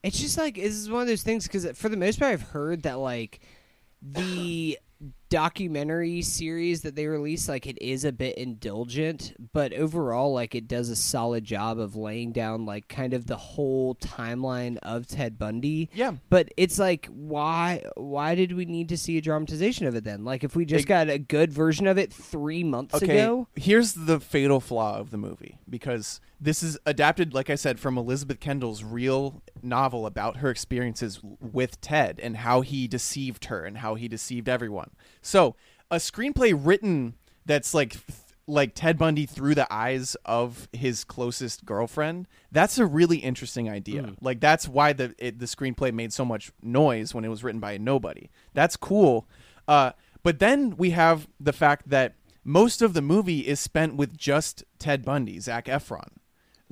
It's 0.04 0.20
just 0.20 0.38
like 0.38 0.56
this 0.56 0.76
is 0.76 0.90
one 0.90 1.02
of 1.02 1.08
those 1.08 1.24
things 1.24 1.48
because 1.48 1.66
for 1.78 1.90
the 1.90 1.98
most 1.98 2.20
part, 2.20 2.34
I've 2.34 2.42
heard 2.42 2.84
that 2.84 3.00
like 3.00 3.40
the 4.02 4.78
documentary 5.30 6.22
series 6.22 6.84
that 6.84 6.96
they 6.96 7.08
release, 7.08 7.50
like 7.50 7.66
it 7.66 7.82
is 7.82 8.06
a 8.06 8.12
bit 8.12 8.38
indulgent, 8.38 9.34
but 9.52 9.74
overall, 9.74 10.34
like 10.34 10.56
it 10.56 10.68
does 10.68 10.90
a 10.90 10.96
solid 10.96 11.44
job 11.44 11.80
of 11.80 11.96
laying 11.96 12.32
down 12.32 12.66
like 12.66 12.88
kind 12.88 13.14
of 13.14 13.26
the 13.26 13.36
whole 13.36 13.96
timeline 13.96 14.78
of 14.84 15.08
Ted 15.08 15.40
Bundy. 15.40 15.90
Yeah. 15.94 16.14
But 16.30 16.54
it's 16.58 16.78
like, 16.78 17.08
why? 17.08 17.84
Why 17.96 18.36
did 18.36 18.54
we 18.54 18.66
need 18.66 18.90
to 18.90 18.98
see 18.98 19.18
a 19.18 19.22
dramatization 19.22 19.88
of 19.88 19.96
it 19.96 20.04
then? 20.04 20.24
Like, 20.24 20.44
if 20.44 20.56
we 20.56 20.66
just 20.66 20.84
Ex- 20.84 20.90
got 20.90 21.10
a 21.10 21.18
good 21.18 21.52
version 21.52 21.88
of 21.88 21.98
it 21.98 22.14
three 22.14 22.64
months 22.64 22.96
okay, 22.96 23.20
ago, 23.20 23.48
here's 23.56 23.94
the 23.94 24.20
fatal 24.20 24.60
flaw 24.60 24.98
of 24.98 25.12
the 25.12 25.18
movie 25.18 25.58
because 25.68 26.22
this 26.44 26.62
is 26.62 26.78
adapted, 26.86 27.34
like 27.34 27.50
I 27.50 27.56
said, 27.56 27.80
from 27.80 27.98
Elizabeth 27.98 28.40
Kendall's 28.40 28.84
real 28.84 29.42
novel 29.62 30.06
about 30.06 30.38
her 30.38 30.50
experiences 30.50 31.22
with 31.24 31.80
Ted 31.80 32.20
and 32.22 32.38
how 32.38 32.62
he 32.62 32.88
deceived 32.88 33.46
her 33.46 33.64
and 33.64 33.78
how 33.78 33.96
he 33.96 34.10
deceived 34.10 34.50
everyone. 34.50 34.92
So, 35.22 35.56
a 35.90 35.98
screenplay 35.98 36.54
written 36.58 37.16
that's 37.46 37.74
like 37.74 37.96
like 38.46 38.76
Ted 38.76 38.98
Bundy 38.98 39.26
through 39.26 39.56
the 39.56 39.72
eyes 39.72 40.18
of 40.26 40.68
his 40.74 41.06
closest 41.06 41.66
girlfriend. 41.66 42.28
That's 42.52 42.78
a 42.78 42.86
really 42.86 43.18
interesting 43.18 43.70
idea. 43.70 44.14
Like 44.20 44.42
that's 44.42 44.68
why 44.68 44.92
the 44.92 45.16
it, 45.18 45.40
the 45.40 45.46
screenplay 45.46 45.94
made 45.94 46.12
so 46.12 46.26
much 46.26 46.52
noise 46.62 47.14
when 47.14 47.24
it 47.24 47.30
was 47.30 47.44
written 47.44 47.62
by 47.62 47.78
nobody. 47.78 48.30
That's 48.54 48.76
cool. 48.76 49.30
Uh, 49.66 49.92
but 50.24 50.40
then 50.40 50.76
we 50.76 50.90
have 50.90 51.30
the 51.40 51.54
fact 51.54 51.90
that 51.90 52.16
most 52.44 52.82
of 52.82 52.94
the 52.94 53.02
movie 53.02 53.48
is 53.48 53.62
spent 53.62 53.96
with 53.96 54.18
just 54.18 54.66
Ted 54.78 55.06
Bundy, 55.06 55.40
Zac 55.40 55.68
Efron. 55.68 56.10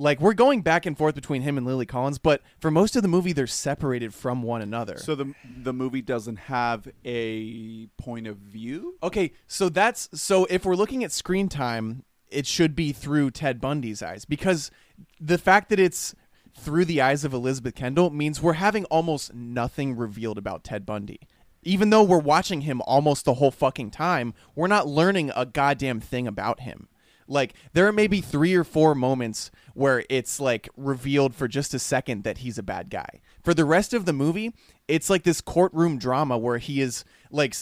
Like 0.02 0.20
we're 0.20 0.34
going 0.34 0.62
back 0.62 0.84
and 0.84 0.98
forth 0.98 1.14
between 1.14 1.42
him 1.42 1.56
and 1.56 1.64
Lily 1.64 1.86
Collins, 1.86 2.18
but 2.18 2.42
for 2.58 2.72
most 2.72 2.96
of 2.96 3.02
the 3.02 3.08
movie 3.08 3.32
they're 3.32 3.46
separated 3.46 4.12
from 4.12 4.42
one 4.42 4.60
another. 4.60 4.96
So 4.96 5.14
the 5.14 5.32
the 5.44 5.72
movie 5.72 6.02
doesn't 6.02 6.36
have 6.36 6.88
a 7.04 7.86
point 7.98 8.26
of 8.26 8.36
view. 8.38 8.96
Okay, 9.00 9.32
so 9.46 9.68
that's 9.68 10.08
so 10.12 10.44
if 10.50 10.64
we're 10.64 10.74
looking 10.74 11.04
at 11.04 11.12
screen 11.12 11.48
time, 11.48 12.02
it 12.30 12.48
should 12.48 12.74
be 12.74 12.92
through 12.92 13.30
Ted 13.30 13.60
Bundy's 13.60 14.02
eyes 14.02 14.24
because 14.24 14.72
the 15.20 15.38
fact 15.38 15.68
that 15.68 15.78
it's 15.78 16.16
through 16.58 16.84
the 16.84 17.00
eyes 17.00 17.24
of 17.24 17.32
Elizabeth 17.32 17.76
Kendall 17.76 18.10
means 18.10 18.42
we're 18.42 18.54
having 18.54 18.84
almost 18.86 19.32
nothing 19.32 19.96
revealed 19.96 20.36
about 20.36 20.64
Ted 20.64 20.84
Bundy. 20.84 21.20
Even 21.62 21.90
though 21.90 22.02
we're 22.02 22.18
watching 22.18 22.62
him 22.62 22.82
almost 22.86 23.24
the 23.24 23.34
whole 23.34 23.52
fucking 23.52 23.92
time, 23.92 24.34
we're 24.56 24.66
not 24.66 24.88
learning 24.88 25.30
a 25.36 25.46
goddamn 25.46 26.00
thing 26.00 26.26
about 26.26 26.60
him. 26.60 26.88
Like 27.32 27.54
there 27.72 27.86
are 27.86 27.92
maybe 27.92 28.20
3 28.20 28.54
or 28.54 28.64
4 28.64 28.94
moments 28.94 29.50
where 29.74 30.04
it's 30.08 30.38
like 30.38 30.68
revealed 30.76 31.34
for 31.34 31.48
just 31.48 31.74
a 31.74 31.78
second 31.78 32.24
that 32.24 32.38
he's 32.38 32.58
a 32.58 32.62
bad 32.62 32.90
guy. 32.90 33.20
For 33.42 33.54
the 33.54 33.64
rest 33.64 33.94
of 33.94 34.04
the 34.04 34.12
movie, 34.12 34.52
it's 34.86 35.08
like 35.08 35.22
this 35.24 35.40
courtroom 35.40 35.98
drama 35.98 36.36
where 36.38 36.58
he 36.58 36.80
is 36.80 37.04
like 37.30 37.54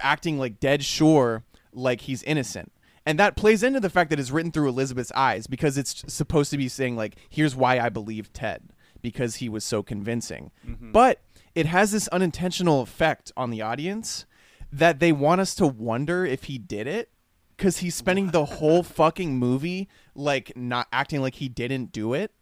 acting 0.00 0.38
like 0.38 0.60
dead 0.60 0.84
sure 0.84 1.44
like 1.72 2.02
he's 2.02 2.22
innocent. 2.22 2.72
And 3.04 3.18
that 3.18 3.36
plays 3.36 3.62
into 3.62 3.80
the 3.80 3.90
fact 3.90 4.10
that 4.10 4.20
it's 4.20 4.30
written 4.30 4.52
through 4.52 4.68
Elizabeth's 4.68 5.12
eyes 5.12 5.46
because 5.46 5.78
it's 5.78 6.04
supposed 6.12 6.50
to 6.50 6.58
be 6.58 6.68
saying 6.68 6.96
like 6.96 7.16
here's 7.28 7.56
why 7.56 7.78
I 7.78 7.88
believe 7.88 8.32
Ted 8.32 8.70
because 9.02 9.36
he 9.36 9.48
was 9.48 9.64
so 9.64 9.82
convincing. 9.82 10.50
Mm-hmm. 10.66 10.92
But 10.92 11.20
it 11.54 11.66
has 11.66 11.90
this 11.90 12.08
unintentional 12.08 12.82
effect 12.82 13.32
on 13.36 13.50
the 13.50 13.62
audience 13.62 14.26
that 14.70 15.00
they 15.00 15.12
want 15.12 15.40
us 15.40 15.54
to 15.56 15.66
wonder 15.66 16.26
if 16.26 16.44
he 16.44 16.58
did 16.58 16.86
it 16.86 17.10
cuz 17.58 17.78
he's 17.78 17.94
spending 17.94 18.30
the 18.30 18.44
whole 18.44 18.82
fucking 18.82 19.36
movie 19.38 19.88
like 20.14 20.56
not 20.56 20.86
acting 20.92 21.20
like 21.20 21.34
he 21.34 21.48
didn't 21.48 21.92
do 21.92 22.14
it. 22.14 22.32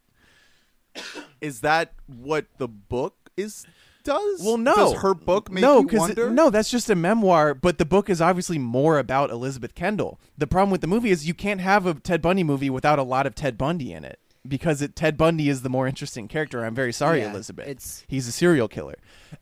Is 1.40 1.60
that 1.60 1.92
what 2.06 2.46
the 2.58 2.68
book 2.68 3.30
is 3.36 3.66
does? 4.04 4.40
Well, 4.42 4.56
no. 4.56 4.74
Does 4.74 4.92
her 5.02 5.14
book 5.14 5.50
make 5.50 5.60
no, 5.62 5.80
you 5.80 5.86
'cause 5.88 6.10
it- 6.10 6.32
no, 6.32 6.48
that's 6.48 6.70
just 6.70 6.88
a 6.88 6.94
memoir. 6.94 7.54
But 7.54 7.78
the 7.78 7.84
book 7.84 8.08
is 8.08 8.20
obviously 8.20 8.58
more 8.58 8.98
about 8.98 9.30
Elizabeth 9.30 9.74
Kendall. 9.74 10.20
The 10.38 10.46
problem 10.46 10.70
with 10.70 10.80
the 10.80 10.86
movie 10.86 11.10
is 11.10 11.26
you 11.26 11.34
can't 11.34 11.60
have 11.60 11.86
a 11.86 11.94
Ted 11.94 12.22
Bundy 12.22 12.44
movie 12.44 12.70
without 12.70 12.98
a 12.98 13.02
lot 13.02 13.26
of 13.26 13.34
Ted 13.34 13.58
Bundy 13.58 13.92
in 13.92 14.04
it 14.04 14.20
because 14.48 14.80
it, 14.80 14.94
Ted 14.96 15.16
Bundy 15.18 15.48
is 15.48 15.62
the 15.62 15.68
more 15.68 15.86
interesting 15.88 16.28
character. 16.28 16.64
I'm 16.64 16.74
very 16.74 16.92
sorry, 16.92 17.20
Yeah, 17.20 17.32
Elizabeth. 17.32 17.66
it's- 17.68 18.04
He's 18.08 18.28
a 18.28 18.32
serial 18.32 18.68
killer. 18.68 18.94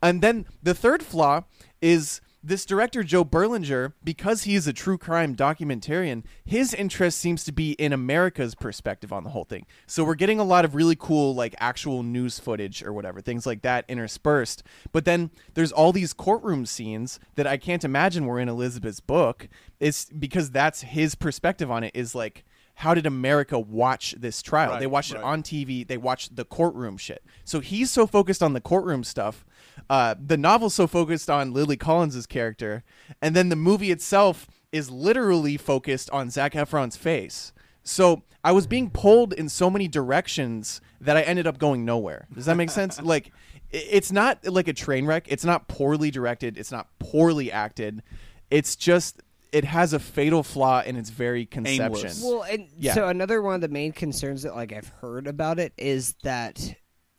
And 0.03 0.23
then 0.23 0.47
the 0.63 0.75
third 0.75 1.03
flaw 1.03 1.43
is 1.83 2.21
this 2.47 2.67
director 2.67 3.03
Joe 3.03 3.25
Berlinger, 3.25 3.95
because 4.05 4.43
he 4.43 4.55
is 4.55 4.67
a 4.67 4.73
true 4.73 4.99
crime 4.99 5.35
documentarian, 5.35 6.25
his 6.45 6.75
interest 6.75 7.19
seems 7.19 7.43
to 7.45 7.53
be 7.53 7.73
in 7.73 7.93
America's 7.93 8.55
perspective 8.55 9.13
on 9.13 9.25
the 9.25 9.31
whole 9.31 9.45
thing. 9.45 9.67
So 9.87 10.05
we're 10.05 10.15
getting 10.15 10.39
a 10.39 10.45
lot 10.45 10.65
of 10.65 10.75
really 10.75 10.97
cool 10.97 11.35
like 11.35 11.55
actual 11.59 12.03
news 12.03 12.39
footage 12.39 12.83
or 12.83 12.93
whatever, 12.93 13.21
things 13.21 13.47
like 13.47 13.63
that 13.63 13.87
interspersed. 13.89 14.63
But 14.93 15.07
then 15.07 15.31
there's 15.55 15.73
all 15.73 15.93
these 15.93 16.13
courtroom 16.13 16.67
scenes 16.67 17.19
that 17.37 17.47
I 17.47 17.57
can't 17.57 17.85
imagine 17.85 18.27
were 18.27 18.39
in 18.39 18.49
Elizabeth's 18.49 19.01
book. 19.01 19.49
It's 19.81 20.05
because 20.07 20.51
that's 20.51 20.83
his 20.83 21.15
perspective 21.15 21.71
on 21.71 21.83
it 21.83 21.93
is 21.95 22.15
like 22.15 22.45
how 22.75 22.93
did 22.93 23.07
America 23.07 23.59
watch 23.59 24.15
this 24.19 24.43
trial? 24.43 24.73
Right, 24.73 24.81
they 24.81 24.87
watched 24.87 25.13
right. 25.13 25.21
it 25.21 25.25
on 25.25 25.43
TV. 25.43 25.87
They 25.87 25.97
watched 25.97 26.35
the 26.35 26.45
courtroom 26.45 26.97
shit. 26.97 27.25
So 27.45 27.61
he's 27.61 27.91
so 27.91 28.07
focused 28.07 28.43
on 28.43 28.53
the 28.53 28.61
courtroom 28.61 29.05
stuff. 29.05 29.45
Uh, 29.91 30.15
the 30.25 30.37
novel's 30.37 30.75
so 30.75 30.87
focused 30.87 31.29
on 31.29 31.53
Lily 31.53 31.77
Collins's 31.77 32.27
character, 32.27 32.85
and 33.21 33.35
then 33.37 33.49
the 33.49 33.57
movie 33.57 33.91
itself 33.91 34.47
is 34.73 34.91
literally 34.91 35.57
focused 35.57 36.11
on 36.11 36.31
Zac 36.31 36.53
Efron's 36.55 36.97
face. 36.97 37.53
So 37.83 38.23
I 38.43 38.53
was 38.53 38.67
being 38.67 38.91
pulled 38.91 39.33
in 39.33 39.49
so 39.49 39.71
many 39.71 39.89
directions 39.89 40.81
that 41.01 41.17
I 41.17 41.23
ended 41.23 41.47
up 41.47 41.59
going 41.59 41.85
nowhere. 41.85 42.27
Does 42.35 42.47
that 42.47 42.57
make 42.57 42.71
sense? 42.71 43.01
like, 43.03 43.31
it's 43.71 44.11
not 44.11 44.47
like 44.47 44.69
a 44.69 44.73
train 44.73 45.07
wreck. 45.07 45.27
It's 45.29 45.45
not 45.45 45.69
poorly 45.69 46.11
directed. 46.11 46.57
It's 46.59 46.73
not 46.73 46.89
poorly 46.99 47.53
acted. 47.53 48.03
It's 48.51 48.75
just 48.77 49.23
it 49.53 49.65
has 49.65 49.93
a 49.93 50.01
fatal 50.01 50.43
flaw 50.43 50.83
in 50.85 50.97
its 50.97 51.11
very 51.11 51.47
conception. 51.47 51.85
Aimless. 51.97 52.23
Well, 52.25 52.43
and 52.43 52.69
Yeah. 52.77 52.95
so 52.95 53.07
another 53.09 53.41
one 53.41 53.55
of 53.55 53.61
the 53.61 53.69
main 53.69 53.93
concerns 53.93 54.43
that 54.43 54.57
like 54.57 54.73
I've 54.73 54.89
heard 55.01 55.29
about 55.29 55.61
it 55.61 55.73
is 55.79 56.15
that 56.25 56.75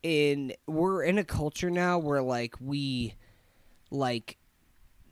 in 0.05 0.53
we're 0.67 1.01
in 1.01 1.17
a 1.17 1.23
culture 1.23 1.71
now 1.71 1.97
where 1.97 2.21
like 2.21 2.53
we 2.61 3.15
like 3.89 4.37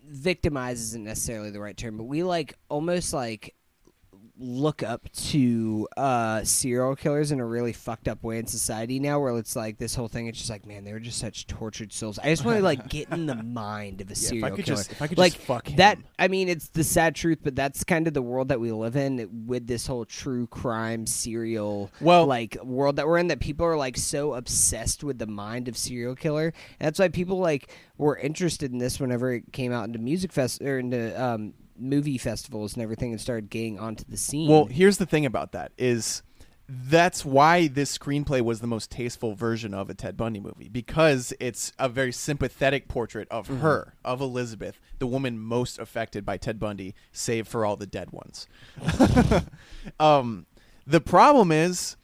victimize 0.08 0.80
isn't 0.80 1.04
necessarily 1.04 1.50
the 1.50 1.60
right 1.60 1.76
term, 1.76 1.98
but 1.98 2.04
we 2.04 2.22
like 2.22 2.54
almost 2.70 3.12
like 3.12 3.56
look 4.44 4.84
up 4.84 5.10
to 5.14 5.88
uh 5.96 6.44
serial 6.44 6.96
killers 6.96 7.32
in 7.32 7.40
a 7.40 7.46
really 7.46 7.72
fucked 7.72 8.08
up 8.10 8.22
way 8.24 8.38
in 8.38 8.46
society 8.46 9.00
now 9.00 9.20
where 9.20 9.38
it's 9.38 9.56
like 9.56 9.78
this 9.78 9.96
whole 9.96 10.08
thing 10.10 10.28
it's 10.28 10.38
just 10.38 10.50
like 10.50 10.66
man 10.66 10.84
they 10.84 10.92
were 10.92 11.00
just 11.00 11.18
such 11.18 11.48
tortured 11.48 11.94
souls. 11.94 12.20
I 12.20 12.26
just 12.26 12.44
want 12.44 12.58
to 12.58 12.64
like 12.64 12.90
get 12.90 13.10
in 13.12 13.26
the 13.26 13.36
mind 13.42 14.02
of 14.02 14.10
a 14.10 14.12
if 14.12 14.18
I 14.18 14.20
serial 14.20 14.56
could 14.56 14.66
killer. 14.66 14.78
just- 14.78 14.92
if 14.92 15.02
I 15.02 15.08
could 15.08 15.18
like 15.18 15.34
just 15.34 15.46
fuck 15.46 15.68
that 15.78 15.98
i 16.20 16.28
mean 16.28 16.50
it's 16.50 16.68
the 16.70 16.84
sad 16.84 17.16
truth 17.16 17.40
but 17.42 17.56
that's 17.56 17.84
kind 17.84 18.08
of 18.08 18.14
the 18.14 18.22
world 18.22 18.50
that 18.50 18.60
we 18.60 18.72
live 18.72 18.96
in 18.96 19.46
with 19.48 19.66
this 19.68 19.88
whole 19.88 20.06
true 20.06 20.48
crime 20.48 21.06
serial 21.08 21.90
Well- 22.02 22.26
like 22.26 22.58
world 22.64 22.98
that 22.98 23.08
we're 23.08 23.18
in 23.20 23.28
that 23.28 23.40
people 23.40 23.66
are 23.66 23.78
like 23.78 23.96
so 23.98 24.34
obsessed 24.34 25.04
with 25.04 25.20
the 25.20 25.28
mind 25.28 25.68
of 25.68 25.78
serial 25.78 26.16
killer. 26.16 26.54
And 26.80 26.88
that's 26.88 27.00
why 27.00 27.08
people 27.08 27.38
like 27.40 27.70
were 27.98 28.18
interested 28.18 28.72
in 28.72 28.78
this 28.80 29.00
whenever 29.00 29.34
it 29.34 29.54
came 29.54 29.72
out 29.72 29.86
into 29.88 30.00
music 30.00 30.32
fest 30.34 30.62
or 30.62 30.80
into 30.80 31.22
um 31.24 31.54
movie 31.78 32.18
festivals 32.18 32.74
and 32.74 32.84
everything 32.84 33.12
and 33.12 33.20
started 33.22 33.50
getting 33.50 33.80
onto 33.80 34.04
the 34.08 34.18
scene 34.18 34.50
Well, 34.50 34.66
here's 34.66 34.98
the 34.98 35.06
thing 35.06 35.26
about 35.26 35.52
that 35.54 35.72
is 35.78 36.24
that's 36.70 37.26
why 37.26 37.68
this 37.68 37.98
screenplay 37.98 38.40
was 38.42 38.62
the 38.62 38.68
most 38.68 38.90
tasteful 38.90 39.36
version 39.36 39.74
of 39.74 39.90
a 39.90 39.94
Ted 39.94 40.16
Bundy 40.16 40.40
movie 40.40 40.70
because 40.70 41.34
it's 41.40 41.74
a 41.78 41.90
very 41.90 42.14
sympathetic 42.14 42.88
portrait 42.88 43.28
of 43.30 43.48
Mm-hmm. 43.48 43.60
her, 43.62 43.96
of 44.06 44.22
Elizabeth, 44.22 44.80
the 45.00 45.06
woman 45.08 45.38
most 45.40 45.78
affected 45.78 46.26
by 46.26 46.38
Ted 46.38 46.60
Bundy, 46.60 46.96
save 47.12 47.48
for 47.50 47.66
all 47.66 47.76
the 47.76 47.86
dead 47.86 48.12
ones. 48.12 48.48
um, 50.00 50.46
the 50.88 51.02
problem 51.02 51.52
is 51.52 51.96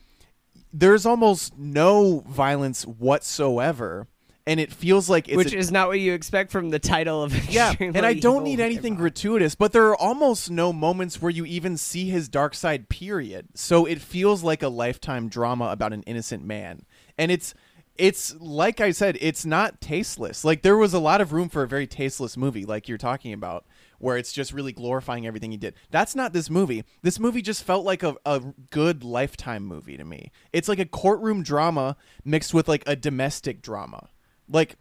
there's 0.73 1.05
almost 1.05 1.57
no 1.57 2.19
violence 2.27 2.83
whatsoever, 2.85 4.07
and 4.49 4.59
it 4.59 4.73
feels 4.73 5.07
like 5.07 5.29
it's 5.29 5.37
Which 5.37 5.53
a- 5.53 5.57
is 5.57 5.71
not 5.71 5.89
what 5.89 5.99
you 5.99 6.13
expect 6.13 6.51
from 6.51 6.71
the 6.71 6.79
title 6.79 7.21
of 7.21 7.49
yeah, 7.51 7.71
and 7.79 8.03
I 8.03 8.15
don't 8.15 8.43
need 8.43 8.59
anything 8.59 8.95
gratuitous, 8.95 9.53
but 9.53 9.73
there 9.73 9.87
are 9.89 9.95
almost 9.95 10.49
no 10.49 10.73
moments 10.73 11.21
where 11.21 11.29
you 11.29 11.45
even 11.45 11.77
see 11.77 12.09
his 12.09 12.27
dark 12.27 12.55
side. 12.55 12.89
Period. 12.89 13.49
So 13.53 13.85
it 13.85 14.01
feels 14.01 14.41
like 14.41 14.63
a 14.63 14.67
lifetime 14.67 15.29
drama 15.29 15.65
about 15.65 15.93
an 15.93 16.01
innocent 16.03 16.43
man, 16.43 16.81
and 17.15 17.31
it's 17.31 17.53
it's 17.95 18.35
like 18.39 18.81
I 18.81 18.89
said, 18.89 19.19
it's 19.21 19.45
not 19.45 19.81
tasteless. 19.81 20.43
Like 20.43 20.63
there 20.63 20.77
was 20.77 20.95
a 20.95 20.99
lot 20.99 21.21
of 21.21 21.31
room 21.31 21.47
for 21.47 21.61
a 21.61 21.67
very 21.67 21.85
tasteless 21.85 22.35
movie, 22.35 22.65
like 22.65 22.89
you're 22.89 22.97
talking 22.97 23.33
about, 23.33 23.67
where 23.99 24.17
it's 24.17 24.33
just 24.33 24.51
really 24.51 24.71
glorifying 24.71 25.27
everything 25.27 25.51
he 25.51 25.57
did. 25.57 25.75
That's 25.91 26.15
not 26.15 26.33
this 26.33 26.49
movie. 26.49 26.85
This 27.03 27.19
movie 27.19 27.43
just 27.43 27.63
felt 27.63 27.85
like 27.85 28.01
a, 28.01 28.15
a 28.25 28.41
good 28.71 29.03
lifetime 29.03 29.63
movie 29.63 29.97
to 29.97 30.05
me. 30.05 30.31
It's 30.51 30.67
like 30.67 30.79
a 30.79 30.85
courtroom 30.85 31.43
drama 31.43 31.97
mixed 32.25 32.51
with 32.51 32.67
like 32.67 32.83
a 32.87 32.95
domestic 32.95 33.61
drama. 33.61 34.09
Like 34.49 34.75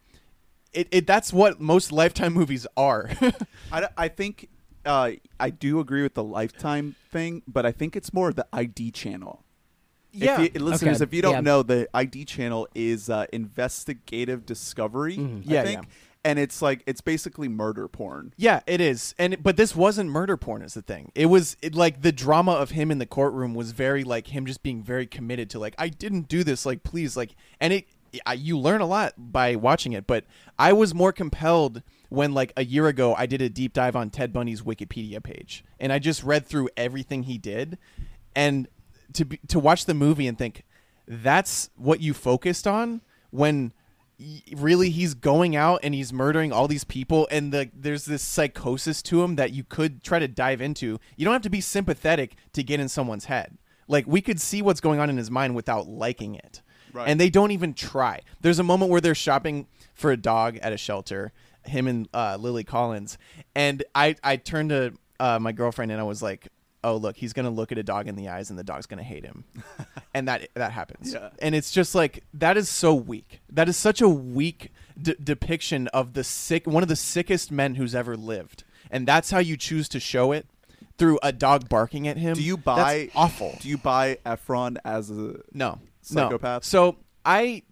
it, 0.72 0.88
it 0.90 1.06
that's 1.06 1.32
what 1.32 1.60
most 1.60 1.92
lifetime 1.92 2.32
movies 2.34 2.66
are 2.76 3.10
I, 3.72 3.88
I 3.96 4.08
think 4.08 4.48
uh, 4.84 5.12
I 5.38 5.50
do 5.50 5.80
agree 5.80 6.02
with 6.02 6.14
the 6.14 6.24
lifetime 6.24 6.94
thing, 7.10 7.42
but 7.46 7.66
I 7.66 7.72
think 7.72 7.94
it's 7.96 8.12
more 8.14 8.32
the 8.32 8.46
ID 8.52 8.90
channel. 8.92 9.44
Yeah. 10.12 10.40
If 10.40 10.54
you, 10.54 10.60
listeners, 10.60 10.96
Okay. 11.02 11.08
if 11.08 11.14
you 11.14 11.20
don't 11.20 11.34
Yeah. 11.34 11.40
know, 11.42 11.62
the 11.62 11.88
ID 11.92 12.24
channel 12.24 12.66
is 12.74 13.10
uh, 13.10 13.26
investigative 13.32 14.46
discovery. 14.46 15.16
Mm-hmm. 15.18 15.50
Yeah, 15.50 15.62
think, 15.64 15.82
yeah. 15.82 15.88
and 16.24 16.38
it's 16.38 16.62
like 16.62 16.82
it's 16.86 17.00
basically 17.02 17.48
murder 17.48 17.86
porn. 17.88 18.32
yeah 18.36 18.60
it 18.66 18.80
is 18.80 19.14
and 19.18 19.42
but 19.42 19.56
this 19.56 19.76
wasn't 19.76 20.08
murder 20.10 20.36
porn 20.36 20.62
is 20.62 20.74
the 20.74 20.82
thing 20.82 21.12
it 21.14 21.26
was 21.26 21.56
it, 21.62 21.74
like 21.74 22.02
the 22.02 22.12
drama 22.12 22.52
of 22.52 22.70
him 22.70 22.90
in 22.90 22.98
the 22.98 23.06
courtroom 23.06 23.54
was 23.54 23.70
very 23.72 24.02
like 24.04 24.28
him 24.28 24.44
just 24.46 24.62
being 24.62 24.82
very 24.82 25.06
committed 25.06 25.48
to 25.50 25.58
like 25.58 25.74
i 25.78 25.88
didn't 25.88 26.26
do 26.28 26.42
this 26.42 26.66
like 26.66 26.82
please 26.82 27.16
like 27.16 27.34
and 27.60 27.72
it 27.72 27.86
I, 28.26 28.34
you 28.34 28.58
learn 28.58 28.80
a 28.80 28.86
lot 28.86 29.14
by 29.16 29.56
watching 29.56 29.92
it 29.92 30.06
but 30.06 30.24
i 30.58 30.72
was 30.72 30.94
more 30.94 31.12
compelled 31.12 31.82
when 32.08 32.32
like 32.32 32.52
a 32.56 32.64
year 32.64 32.86
ago 32.86 33.14
i 33.16 33.26
did 33.26 33.42
a 33.42 33.48
deep 33.48 33.72
dive 33.72 33.96
on 33.96 34.10
ted 34.10 34.32
bundy's 34.32 34.62
wikipedia 34.62 35.22
page 35.22 35.64
and 35.78 35.92
i 35.92 35.98
just 35.98 36.22
read 36.22 36.46
through 36.46 36.68
everything 36.76 37.24
he 37.24 37.38
did. 37.38 37.78
And 38.34 38.68
to 39.14 39.24
be, 39.24 39.40
to 39.48 39.58
watch 39.58 39.86
the 39.86 39.94
movie 39.94 40.28
and 40.28 40.38
think 40.38 40.64
that's 41.08 41.70
what 41.76 42.00
you 42.00 42.14
focused 42.14 42.66
on? 42.66 43.00
when 43.30 43.72
really 44.56 44.90
he's 44.90 45.14
going 45.14 45.54
out 45.54 45.80
and 45.84 45.94
he's 45.94 46.12
murdering 46.12 46.52
all 46.52 46.66
these 46.66 46.82
people 46.82 47.28
and 47.30 47.52
the 47.52 47.70
there's 47.72 48.04
this 48.04 48.22
psychosis 48.22 49.00
to 49.00 49.22
him 49.22 49.36
that 49.36 49.52
you 49.52 49.62
could 49.62 50.02
try 50.02 50.18
to 50.18 50.26
dive 50.26 50.60
into. 50.60 50.98
You 51.16 51.24
don't 51.24 51.34
have 51.34 51.42
to 51.42 51.50
be 51.50 51.60
sympathetic 51.60 52.34
to 52.54 52.62
get 52.64 52.80
in 52.80 52.88
someone's 52.88 53.26
head. 53.26 53.58
Like 53.86 54.06
we 54.06 54.20
could 54.20 54.40
see 54.40 54.60
what's 54.60 54.80
going 54.80 54.98
on 54.98 55.08
in 55.08 55.16
his 55.16 55.30
mind 55.30 55.54
without 55.54 55.86
liking 55.88 56.34
it 56.34 56.62
Right. 56.92 57.08
and 57.08 57.20
they 57.20 57.30
don't 57.30 57.50
even 57.50 57.74
try. 57.74 58.20
There's 58.40 58.58
a 58.58 58.64
moment 58.64 58.90
where 58.90 59.00
they're 59.00 59.14
shopping 59.14 59.66
for 59.94 60.10
a 60.10 60.16
dog 60.16 60.56
at 60.58 60.72
a 60.72 60.76
shelter 60.76 61.32
him 61.64 61.86
and 61.86 62.08
uh, 62.14 62.36
lily 62.40 62.64
collins 62.64 63.18
and 63.54 63.84
i 63.94 64.14
i 64.24 64.36
turned 64.36 64.70
to 64.70 64.94
uh, 65.20 65.38
my 65.38 65.52
girlfriend 65.52 65.92
and 65.92 66.00
i 66.00 66.04
was 66.04 66.22
like 66.22 66.48
oh 66.82 66.96
look 66.96 67.16
he's 67.16 67.34
gonna 67.34 67.50
look 67.50 67.70
at 67.72 67.76
a 67.76 67.82
dog 67.82 68.08
in 68.08 68.14
the 68.16 68.28
eyes 68.28 68.48
and 68.48 68.58
the 68.58 68.64
dog's 68.64 68.86
gonna 68.86 69.02
hate 69.02 69.24
him. 69.24 69.44
And 70.14 70.26
that 70.26 70.48
that 70.54 70.72
happens. 70.72 71.12
Yeah. 71.12 71.28
and 71.38 71.54
it's 71.54 71.70
just 71.70 71.94
like 71.94 72.24
that 72.34 72.56
is 72.56 72.68
so 72.68 72.94
weak. 72.94 73.40
That 73.50 73.68
is 73.68 73.76
such 73.76 74.00
a 74.00 74.08
weak 74.08 74.72
d- 75.00 75.14
depiction 75.22 75.86
of 75.88 76.14
the 76.14 76.24
sick 76.24 76.66
one 76.66 76.82
of 76.82 76.88
the 76.88 76.96
sickest 76.96 77.52
men 77.52 77.74
who's 77.74 77.94
ever 77.94 78.16
lived. 78.16 78.64
And 78.90 79.06
that's 79.06 79.30
how 79.30 79.38
you 79.38 79.56
choose 79.56 79.88
to 79.90 80.00
show 80.00 80.32
it 80.32 80.46
through 80.96 81.18
a 81.22 81.30
dog 81.30 81.68
barking 81.68 82.08
at 82.08 82.16
him. 82.16 82.34
Do 82.34 82.42
you 82.42 82.56
That's 82.56 82.64
buy 82.64 83.10
awful. 83.14 83.58
Do 83.60 83.68
you 83.68 83.76
buy 83.76 84.18
Efron 84.24 84.78
as 84.84 85.10
a 85.10 85.40
no 85.52 85.78
Psychopath? 86.08 86.62
no. 86.62 86.66
so 86.66 86.96
i 87.24 87.62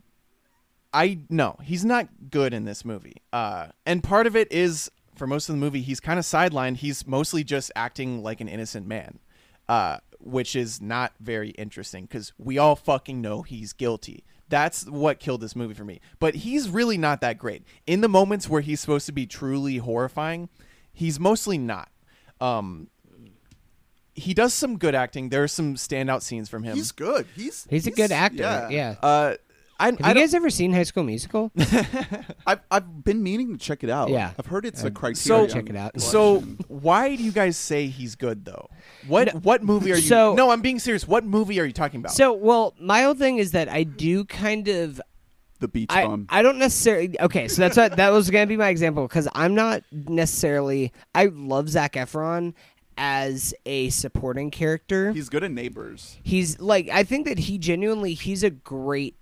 i 0.93 1.19
no 1.29 1.57
he's 1.63 1.85
not 1.85 2.09
good 2.31 2.53
in 2.55 2.65
this 2.65 2.85
movie. 2.85 3.17
Uh 3.33 3.69
and 3.85 4.03
part 4.03 4.27
of 4.27 4.37
it 4.37 4.51
is 4.53 4.91
for 5.15 5.27
most 5.27 5.49
of 5.49 5.55
the 5.55 5.61
movie 5.61 5.81
he's 5.83 6.01
kind 6.01 6.19
of 6.19 6.25
sidelined. 6.25 6.77
He's 6.77 7.07
mostly 7.07 7.43
just 7.45 7.71
acting 7.75 8.23
like 8.23 8.41
an 8.41 8.49
innocent 8.49 8.87
man 8.87 9.19
uh 9.69 9.99
which 10.21 10.57
is 10.57 10.81
not 10.81 11.13
very 11.21 11.51
interesting 11.51 12.05
because 12.05 12.33
we 12.39 12.59
all 12.59 12.75
fucking 12.77 13.21
know 13.21 13.43
he's 13.43 13.73
guilty. 13.73 14.25
That's 14.49 14.87
what 14.87 15.19
killed 15.19 15.41
this 15.41 15.55
movie 15.57 15.75
for 15.75 15.85
me. 15.85 16.01
But 16.19 16.37
he's 16.37 16.69
really 16.69 16.97
not 16.99 17.21
that 17.21 17.37
great. 17.39 17.65
In 17.87 18.01
the 18.01 18.09
moments 18.09 18.49
where 18.49 18.61
he's 18.61 18.81
supposed 18.81 19.07
to 19.07 19.13
be 19.13 19.27
truly 19.27 19.79
horrifying 19.79 20.49
he's 20.93 21.21
mostly 21.21 21.59
not. 21.59 21.91
Um 22.41 22.89
he 24.17 24.35
does 24.35 24.55
some 24.55 24.79
good 24.79 24.95
acting 24.95 25.29
there 25.29 25.43
are 25.43 25.49
some 25.49 25.75
standout 25.77 26.23
scenes 26.23 26.49
from 26.49 26.63
him 26.65 26.75
He's 26.75 26.91
good. 26.93 27.27
He's 27.37 27.67
He's 27.71 27.87
a 27.87 27.91
good 27.91 28.11
actor. 28.11 28.43
Yeah. 28.43 28.69
Yeah. 28.71 28.95
uh, 29.03 29.35
I, 29.79 29.87
Have 29.87 30.01
I 30.03 30.09
you 30.09 30.15
guys 30.15 30.33
ever 30.33 30.49
seen 30.49 30.73
High 30.73 30.85
School 30.85 31.05
Musical? 31.05 31.53
I've 32.47 32.61
I've 32.71 33.05
been 33.05 33.23
meaning 33.23 33.53
to 33.53 33.59
check 33.59 33.85
it 33.85 33.91
out. 33.91 34.09
Yeah. 34.09 34.33
I've 34.39 34.47
heard 34.47 34.65
it's 34.65 34.83
a 34.83 34.87
I'd 34.87 34.95
criteria. 34.95 35.49
check 35.49 35.69
it 35.69 35.77
out. 35.77 36.01
so 36.01 36.41
why 36.69 37.15
do 37.15 37.23
you 37.23 37.31
guys 37.31 37.59
say 37.59 37.87
he's 37.89 38.15
good 38.15 38.45
though? 38.47 38.71
What 39.07 39.35
what 39.45 39.63
movie 39.63 39.93
are 39.93 39.97
you? 39.97 40.03
So- 40.03 40.35
no, 40.35 40.51
I'm 40.51 40.63
being 40.63 40.79
serious. 40.79 41.07
What 41.07 41.25
movie 41.25 41.61
are 41.61 41.65
you 41.65 41.75
talking 41.75 42.01
about? 42.01 42.13
so, 42.13 42.33
well, 42.33 42.75
my 42.81 43.03
whole 43.03 43.15
thing 43.15 43.37
is 43.39 43.53
that 43.53 43.69
I 43.69 43.83
do 43.83 44.25
kind 44.25 44.67
of 44.69 45.01
the 45.59 45.69
beach 45.69 45.91
I, 45.91 46.07
bum. 46.07 46.27
I 46.29 46.43
don't 46.43 46.59
necessarily 46.59 47.19
okay 47.19 47.49
so 47.49 47.63
that's 47.63 47.79
what 47.79 47.97
that 47.97 48.11
was 48.13 48.29
gonna 48.29 48.47
be 48.47 48.59
my 48.59 48.69
example 48.69 49.05
because 49.09 49.27
i'm 49.35 49.55
not 49.55 49.83
necessarily 49.91 50.93
i 51.15 51.31
love 51.33 51.71
zac 51.71 51.95
efron 51.95 52.53
as 52.97 53.55
a 53.67 53.91
supporting 53.91 54.51
character 54.51 55.13
He's 55.13 55.29
good 55.29 55.43
in 55.43 55.55
neighbors. 55.55 56.17
he's 56.23 56.59
like 56.61 56.89
i 56.89 57.03
think 57.05 57.27
that 57.27 57.39
he 57.39 57.59
genuinely 57.59 58.15
he's 58.15 58.43
a 58.43 58.51
great 58.51 59.17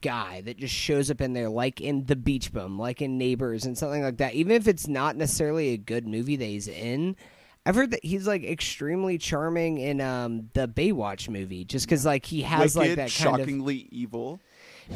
guy 0.00 0.40
that 0.40 0.56
just 0.56 0.74
shows 0.74 1.10
up 1.10 1.20
in 1.20 1.32
there 1.32 1.48
like 1.48 1.80
in 1.80 2.06
the 2.06 2.16
beach 2.16 2.52
bum 2.52 2.78
like 2.78 3.00
in 3.00 3.18
neighbors 3.18 3.64
and 3.64 3.78
something 3.78 4.02
like 4.02 4.16
that 4.16 4.34
even 4.34 4.52
if 4.56 4.66
it's 4.66 4.88
not 4.88 5.14
necessarily 5.16 5.68
a 5.70 5.76
good 5.76 6.06
movie 6.06 6.34
that 6.36 6.44
he's 6.44 6.66
in 6.68 7.14
I've 7.64 7.76
heard 7.76 7.92
that 7.92 8.04
he's 8.04 8.26
like 8.26 8.42
extremely 8.42 9.18
charming 9.18 9.78
in 9.78 10.00
um 10.00 10.50
the 10.54 10.66
Baywatch 10.66 11.28
movie, 11.28 11.64
just 11.64 11.86
because 11.86 12.04
like 12.04 12.26
he 12.26 12.42
has 12.42 12.74
Wicked, 12.74 12.76
like 12.76 12.96
that 12.96 13.16
kind 13.24 13.36
of 13.36 13.40
shockingly 13.46 13.86
evil. 13.92 14.40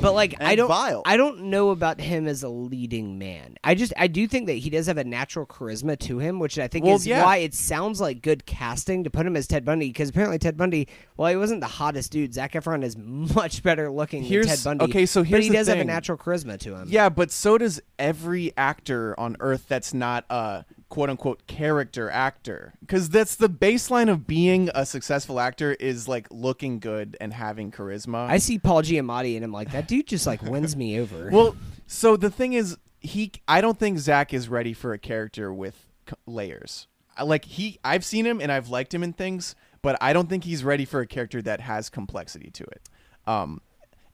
But 0.01 0.13
like 0.15 0.35
I 0.41 0.55
don't 0.57 0.69
vile. 0.69 1.03
I 1.07 1.17
don't 1.17 1.45
know 1.45 1.71
about 1.71 2.01
him 2.01 2.29
as 2.29 2.43
a 2.43 2.49
leading 2.49 3.19
man. 3.19 3.57
I 3.65 3.75
just 3.75 3.93
I 3.97 4.07
do 4.07 4.29
think 4.29 4.47
that 4.47 4.53
he 4.55 4.71
does 4.71 4.87
have 4.87 4.99
a 4.99 5.05
natural 5.05 5.47
charisma 5.47 5.99
to 6.01 6.19
him, 6.19 6.39
which 6.39 6.59
I 6.59 6.69
think 6.69 6.85
Well, 6.85 6.95
is 6.97 7.07
yeah. 7.07 7.25
why 7.25 7.39
it 7.39 7.55
sounds 7.55 8.01
like 8.01 8.23
good 8.23 8.47
casting 8.47 9.05
to 9.05 9.11
put 9.11 9.27
him 9.27 9.37
as 9.37 9.47
Ted 9.47 9.65
Bundy 9.65 9.89
because 9.89 10.11
apparently 10.11 10.39
Ted 10.39 10.57
Bundy, 10.57 10.87
well, 11.17 11.31
he 11.31 11.37
wasn't 11.37 11.61
the 11.61 11.67
hottest 11.67 12.13
dude. 12.13 12.35
Zac 12.35 12.53
Efron 12.53 12.85
is 12.85 12.97
much 12.97 13.63
better 13.63 13.91
looking 13.91 14.23
Here's- 14.23 14.47
than 14.47 14.57
Ted 14.57 14.65
Bundy. 14.65 14.85
okay, 14.93 15.07
so 15.07 15.25
but 15.25 15.43
he 15.43 15.49
does 15.49 15.67
have 15.67 15.79
a 15.79 15.85
natural 15.85 16.19
charisma 16.19 16.59
to 16.61 16.77
him. 16.77 16.89
yeah, 16.89 17.09
but 17.09 17.31
so 17.33 17.57
does 17.59 17.81
every 17.99 18.53
actor 18.57 19.19
on 19.19 19.37
Earth 19.41 19.65
that's 19.67 19.95
not 19.95 20.25
a 20.31 20.65
quote 20.89 21.11
unquote 21.11 21.47
character 21.47 22.09
actor, 22.11 22.75
because 22.81 23.09
that's 23.11 23.37
the 23.37 23.49
baseline 23.49 24.09
of 24.11 24.27
being 24.27 24.71
a 24.75 24.87
successful 24.87 25.41
actor 25.41 25.73
is 25.75 26.07
like 26.09 26.27
looking 26.31 26.79
good 26.79 27.17
and 27.21 27.33
having 27.33 27.71
charisma. 27.73 28.29
I 28.29 28.39
see 28.39 28.59
Paul 28.59 28.83
Giamatti 28.83 29.37
and 29.37 29.45
I'm 29.45 29.53
like 29.53 29.73
that 29.73 29.89
dude 29.89 30.07
just 30.07 30.27
like 30.27 30.43
wins 30.43 30.77
me 30.77 31.01
over. 31.01 31.29
Well, 31.31 31.57
so 31.87 32.17
the 32.17 32.31
thing 32.31 32.53
is, 32.53 32.77
he. 33.01 33.33
I 33.49 33.61
don't 33.61 33.79
think 33.79 33.99
Zac 33.99 34.33
is 34.33 34.49
ready 34.49 34.73
for 34.73 34.93
a 34.93 34.99
character 34.99 35.53
with 35.53 35.75
c- 36.09 36.15
layers. 36.27 36.87
Like 37.23 37.45
he, 37.47 37.79
I've 37.83 38.05
seen 38.05 38.27
him 38.27 38.41
and 38.41 38.53
I've 38.53 38.69
liked 38.69 38.93
him 38.93 39.03
in 39.03 39.13
things, 39.13 39.55
but 39.83 39.97
I 40.01 40.13
don't 40.13 40.29
think 40.29 40.45
he's 40.45 40.63
ready 40.65 40.85
for 40.85 41.01
a 41.01 41.07
character 41.07 41.41
that 41.43 41.61
has 41.63 41.89
complexity 41.89 42.51
to 42.51 42.65
it. 42.65 42.89
Um, 43.27 43.61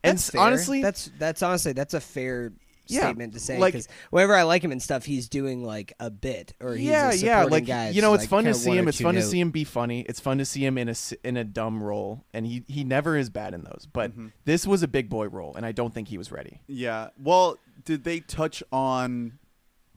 and 0.05 0.17
That's 0.19 0.29
s- 0.29 0.31
fair. 0.33 0.41
honestly, 0.41 0.83
that's 0.83 1.11
that's 1.19 1.43
honestly 1.43 1.73
that's 1.73 1.95
a 1.95 2.01
fair 2.01 2.53
Yeah, 2.93 3.03
statement 3.03 3.33
to 3.35 3.41
say 3.41 3.59
like- 3.59 3.73
because 3.73 3.89
whenever 4.11 4.35
I 4.35 4.43
like 4.43 4.63
him 4.63 4.73
and 4.73 4.83
stuff, 4.83 5.05
he's 5.05 5.29
doing 5.29 5.65
like 5.65 5.93
a 6.01 6.11
bit 6.11 6.53
or 6.61 6.75
he's 6.75 6.89
yeah, 6.89 7.11
a 7.11 7.15
yeah. 7.15 7.45
Like 7.45 7.67
guy. 7.67 7.91
you 7.91 8.03
know, 8.03 8.15
it's 8.15 8.23
like, 8.25 8.31
fun 8.31 8.45
to 8.45 8.55
see 8.55 8.73
him. 8.77 8.89
It's 8.89 8.99
two 8.99 9.05
fun 9.05 9.15
to 9.17 9.23
see 9.23 9.41
him 9.41 9.51
be 9.51 9.65
funny. 9.65 10.01
It's 10.03 10.21
fun 10.21 10.39
to 10.39 10.45
see 10.45 10.65
him 10.65 10.79
in 10.79 10.89
a 10.89 10.93
s- 10.93 11.15
in 11.25 11.37
a 11.37 11.45
dumb 11.45 11.83
role, 11.83 12.25
and 12.33 12.47
he 12.47 12.65
he 12.69 12.85
never 12.85 13.17
is 13.17 13.31
bad 13.31 13.55
in 13.55 13.65
those. 13.65 13.87
But 13.93 14.13
Mm-hmm. 14.13 14.29
this 14.45 14.67
was 14.67 14.83
a 14.83 14.89
big 14.89 15.09
boy 15.09 15.27
role, 15.29 15.55
and 15.57 15.65
I 15.67 15.73
don't 15.73 15.93
think 15.95 16.09
he 16.09 16.19
was 16.19 16.31
ready. 16.33 16.61
Yeah. 16.67 17.09
Well, 17.19 17.59
did 17.85 18.05
they 18.05 18.21
touch 18.21 18.63
on 18.73 19.39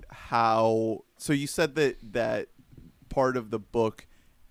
how? 0.10 1.04
So 1.18 1.34
you 1.34 1.48
said 1.48 1.76
that 1.76 1.98
that 2.14 2.48
part 3.10 3.38
of 3.38 3.50
the 3.52 3.60
book 3.60 4.08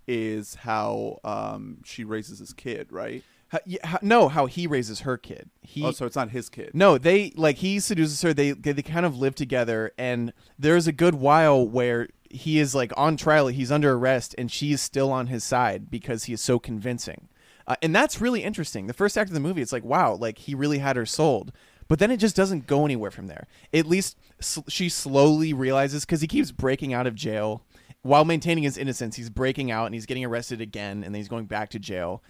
is 0.07 0.55
how 0.57 1.19
um, 1.25 1.79
she 1.85 2.05
raises 2.05 2.39
his 2.39 2.53
kid, 2.53 2.93
right? 2.93 3.23
How, 3.55 3.61
yeah, 3.67 3.87
how, 3.87 3.99
no, 4.03 4.29
how 4.29 4.47
he 4.47 4.67
raises 4.67 5.01
her 5.01 5.17
kid. 5.17 5.49
He 5.63 5.85
oh, 5.85 5.93
so 5.93 6.07
it's 6.07 6.17
not 6.17 6.31
his 6.31 6.49
kid. 6.49 6.73
No, 6.75 6.99
they 6.99 7.33
like 7.37 7.59
he 7.59 7.79
seduces 7.79 8.21
her. 8.23 8.35
They 8.35 8.51
they, 8.51 8.73
they 8.73 8.83
kind 8.83 9.07
of 9.07 9.17
live 9.17 9.37
together, 9.37 9.93
and 9.97 10.33
there's 10.59 10.89
a 10.89 10.93
good 10.93 11.15
while 11.15 11.65
where 11.67 12.09
he 12.31 12.59
is 12.59 12.75
like 12.75 12.93
on 12.97 13.17
trial. 13.17 13.47
He's 13.47 13.71
under 13.71 13.93
arrest, 13.93 14.35
and 14.37 14.51
she 14.51 14.73
is 14.73 14.81
still 14.81 15.13
on 15.13 15.29
his 15.29 15.45
side 15.45 15.89
because 15.89 16.25
he 16.25 16.33
is 16.33 16.41
so 16.41 16.59
convincing. 16.59 17.29
uh, 17.69 17.77
and 17.81 17.95
that's 17.95 18.21
really 18.21 18.43
interesting. 18.43 18.89
The 18.89 18.93
first 18.93 19.17
act 19.17 19.31
of 19.31 19.35
the 19.35 19.41
movie, 19.41 19.63
it's 19.63 19.73
like 19.73 19.85
wow, 19.85 20.15
like 20.15 20.39
he 20.39 20.55
really 20.57 20.79
had 20.79 20.97
her 20.97 21.07
sold. 21.07 21.53
But 21.87 21.99
then 22.01 22.11
it 22.11 22.17
just 22.17 22.35
doesn't 22.35 22.67
go 22.67 22.85
anywhere 22.85 23.11
from 23.13 23.27
there. 23.29 23.47
At 23.73 23.87
least 23.87 24.17
s- 24.41 24.59
she 24.69 24.89
slowly 24.89 25.53
realizes 25.53 26.05
because 26.05 26.23
he 26.23 26.27
keeps 26.27 26.51
breaking 26.51 26.93
out 26.95 27.07
of 27.07 27.15
jail 27.15 27.63
while 28.03 28.25
maintaining 28.25 28.65
his 28.65 28.79
innocence. 28.79 29.17
He's 29.17 29.31
breaking 29.31 29.71
out 29.71 29.85
and 29.87 29.95
he's 29.95 30.07
getting 30.07 30.25
arrested 30.25 30.61
again, 30.63 31.05
and 31.05 31.15
then 31.15 31.21
he's 31.21 31.29
going 31.29 31.45
back 31.47 31.69
to 31.71 31.79
jail. 31.79 32.23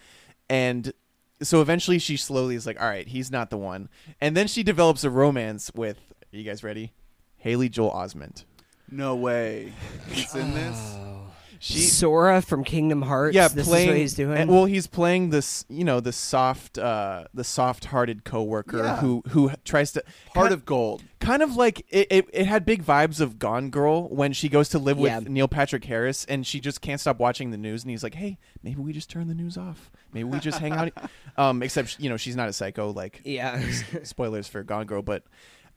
And 0.50 0.92
so 1.46 1.60
eventually 1.60 1.98
she 1.98 2.16
slowly 2.16 2.54
is 2.54 2.66
like, 2.66 2.80
all 2.80 2.88
right, 2.88 3.06
he's 3.06 3.30
not 3.30 3.50
the 3.50 3.56
one. 3.56 3.88
And 4.20 4.36
then 4.36 4.46
she 4.46 4.62
develops 4.62 5.04
a 5.04 5.10
romance 5.10 5.70
with, 5.74 5.98
are 6.32 6.36
you 6.36 6.44
guys 6.44 6.62
ready? 6.62 6.92
Haley 7.38 7.68
Joel 7.68 7.90
Osment. 7.90 8.44
No 8.90 9.14
way. 9.14 9.72
He's 10.10 10.34
in 10.34 10.54
this. 10.54 10.94
Oh. 10.96 11.13
She, 11.66 11.78
Sora 11.80 12.42
from 12.42 12.62
Kingdom 12.62 13.00
Hearts. 13.00 13.34
yeah, 13.34 13.48
this 13.48 13.66
playing. 13.66 13.88
is 13.88 13.92
what 13.92 13.96
he's 13.98 14.14
doing. 14.14 14.36
and- 14.36 14.50
well, 14.50 14.66
he's 14.66 14.86
playing 14.86 15.30
this, 15.30 15.64
you 15.70 15.82
know, 15.82 15.98
the 15.98 16.12
soft, 16.12 16.76
uh, 16.76 17.24
the 17.32 17.42
soft-hearted 17.42 18.22
coworker 18.24 18.78
Yeah. 18.84 18.96
who 18.98 19.22
who 19.30 19.50
tries 19.64 19.92
to 19.92 20.04
Heart 20.34 20.52
of 20.52 20.66
gold. 20.66 21.02
kind 21.20 21.42
of 21.42 21.56
like 21.56 21.86
it, 21.88 22.06
it, 22.10 22.26
it 22.34 22.46
had 22.46 22.66
big 22.66 22.84
vibes 22.84 23.18
of 23.18 23.38
Gone 23.38 23.70
Girl 23.70 24.08
when 24.10 24.34
she 24.34 24.50
goes 24.50 24.68
to 24.70 24.78
live 24.78 24.98
Yeah. 24.98 25.20
with 25.20 25.28
Neil 25.30 25.48
Patrick 25.48 25.84
Harris 25.86 26.26
and 26.26 26.46
she 26.46 26.60
just 26.60 26.82
can't 26.82 27.00
stop 27.00 27.18
watching 27.18 27.50
the 27.50 27.56
news 27.56 27.82
and 27.82 27.90
he's 27.90 28.02
like, 28.02 28.14
hey, 28.16 28.36
maybe 28.62 28.82
we 28.82 28.92
just 28.92 29.08
turn 29.08 29.28
the 29.28 29.34
news 29.34 29.56
off. 29.56 29.90
Maybe 30.12 30.24
we 30.24 30.38
just 30.40 30.58
hang 30.58 30.72
out. 30.72 30.92
Um, 31.36 31.62
except 31.64 31.98
you 31.98 32.08
know 32.10 32.16
she's 32.16 32.36
not 32.36 32.48
a 32.48 32.52
psycho 32.52 32.92
like 32.92 33.22
yeah. 33.24 33.60
spoilers 34.04 34.46
for 34.46 34.62
Gone 34.62 34.86
Girl, 34.86 35.02
but 35.02 35.24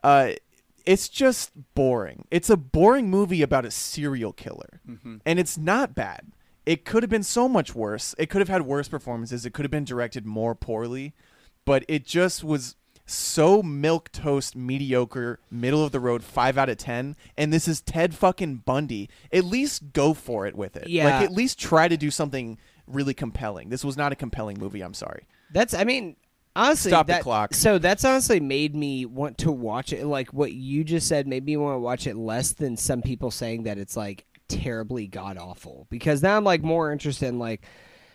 uh, 0.04 0.34
it's 0.88 1.10
just 1.10 1.52
boring. 1.76 2.26
It's 2.32 2.50
a 2.50 2.58
boring 2.58 3.10
movie 3.10 3.42
about 3.42 3.66
a 3.66 3.72
serial 3.72 4.32
killer, 4.32 4.82
mm-hmm. 4.90 5.18
and 5.26 5.38
it's 5.38 5.58
not 5.58 5.94
bad. 5.94 6.32
It 6.66 6.86
could 6.86 7.04
have 7.04 7.10
been 7.10 7.24
so 7.24 7.48
much 7.48 7.76
worse. 7.76 8.16
It 8.18 8.30
could 8.30 8.40
have 8.40 8.50
had 8.50 8.64
worse 8.64 8.88
performances. 8.88 9.46
It 9.46 9.52
could 9.54 9.66
have 9.66 9.72
been 9.72 9.84
directed 9.84 10.26
more 10.26 10.56
poorly, 10.56 11.14
but 11.66 11.84
it 11.90 12.06
just 12.06 12.44
was 12.44 12.78
so 13.06 13.62
milk 13.62 14.12
toast 14.12 14.56
mediocre 14.56 15.40
middle 15.50 15.84
of 15.84 15.92
the 15.94 16.00
road 16.00 16.24
5 16.24 16.58
out 16.58 16.68
of 16.68 16.76
10 16.76 17.16
and 17.38 17.54
this 17.54 17.66
is 17.66 17.80
Ted 17.80 18.14
fucking 18.14 18.58
Bundy 18.66 19.10
at 19.32 19.46
least 19.46 19.94
go 19.94 20.14
for 20.14 20.46
it 20.46 20.56
with 20.56 20.76
it 20.76 20.90
Yeah. 20.90 21.06
like 21.06 21.24
at 21.24 21.32
least 21.32 21.58
try 21.58 21.88
to 21.88 21.96
do 21.96 22.12
something 22.12 22.58
really 22.86 23.14
compelling 23.14 23.70
this 23.70 23.86
was 23.86 23.96
not 23.96 24.12
a 24.12 24.16
compelling 24.16 24.60
movie 24.60 24.82
i'm 24.82 24.94
sorry 24.94 25.26
That's 25.54 25.74
I 25.74 25.86
mean 25.86 26.18
honestly 26.58 26.92
Stop 26.92 27.08
the 27.08 27.20
clock. 27.20 27.54
So 27.54 27.78
that's 27.78 28.04
honestly 28.04 28.40
made 28.40 28.76
me 28.76 29.06
want 29.06 29.38
to 29.40 29.52
watch 29.52 29.94
it 29.94 30.06
like 30.06 30.34
what 30.34 30.52
you 30.52 30.84
just 30.84 31.08
said 31.08 31.28
made 31.28 31.46
me 31.46 31.56
want 31.58 31.76
to 31.76 31.80
watch 31.80 32.08
it 32.08 32.16
less 32.16 32.52
than 32.52 32.76
some 32.76 33.02
people 33.02 33.32
saying 33.32 33.64
that 33.64 33.78
it's 33.78 33.96
like 33.96 34.26
terribly 34.50 35.08
god 35.08 35.38
awful 35.38 35.88
because 35.90 36.24
now 36.24 36.38
I'm 36.38 36.44
like 36.44 36.64
more 36.64 36.92
interested 36.92 37.28
in 37.28 37.38
like 37.38 37.62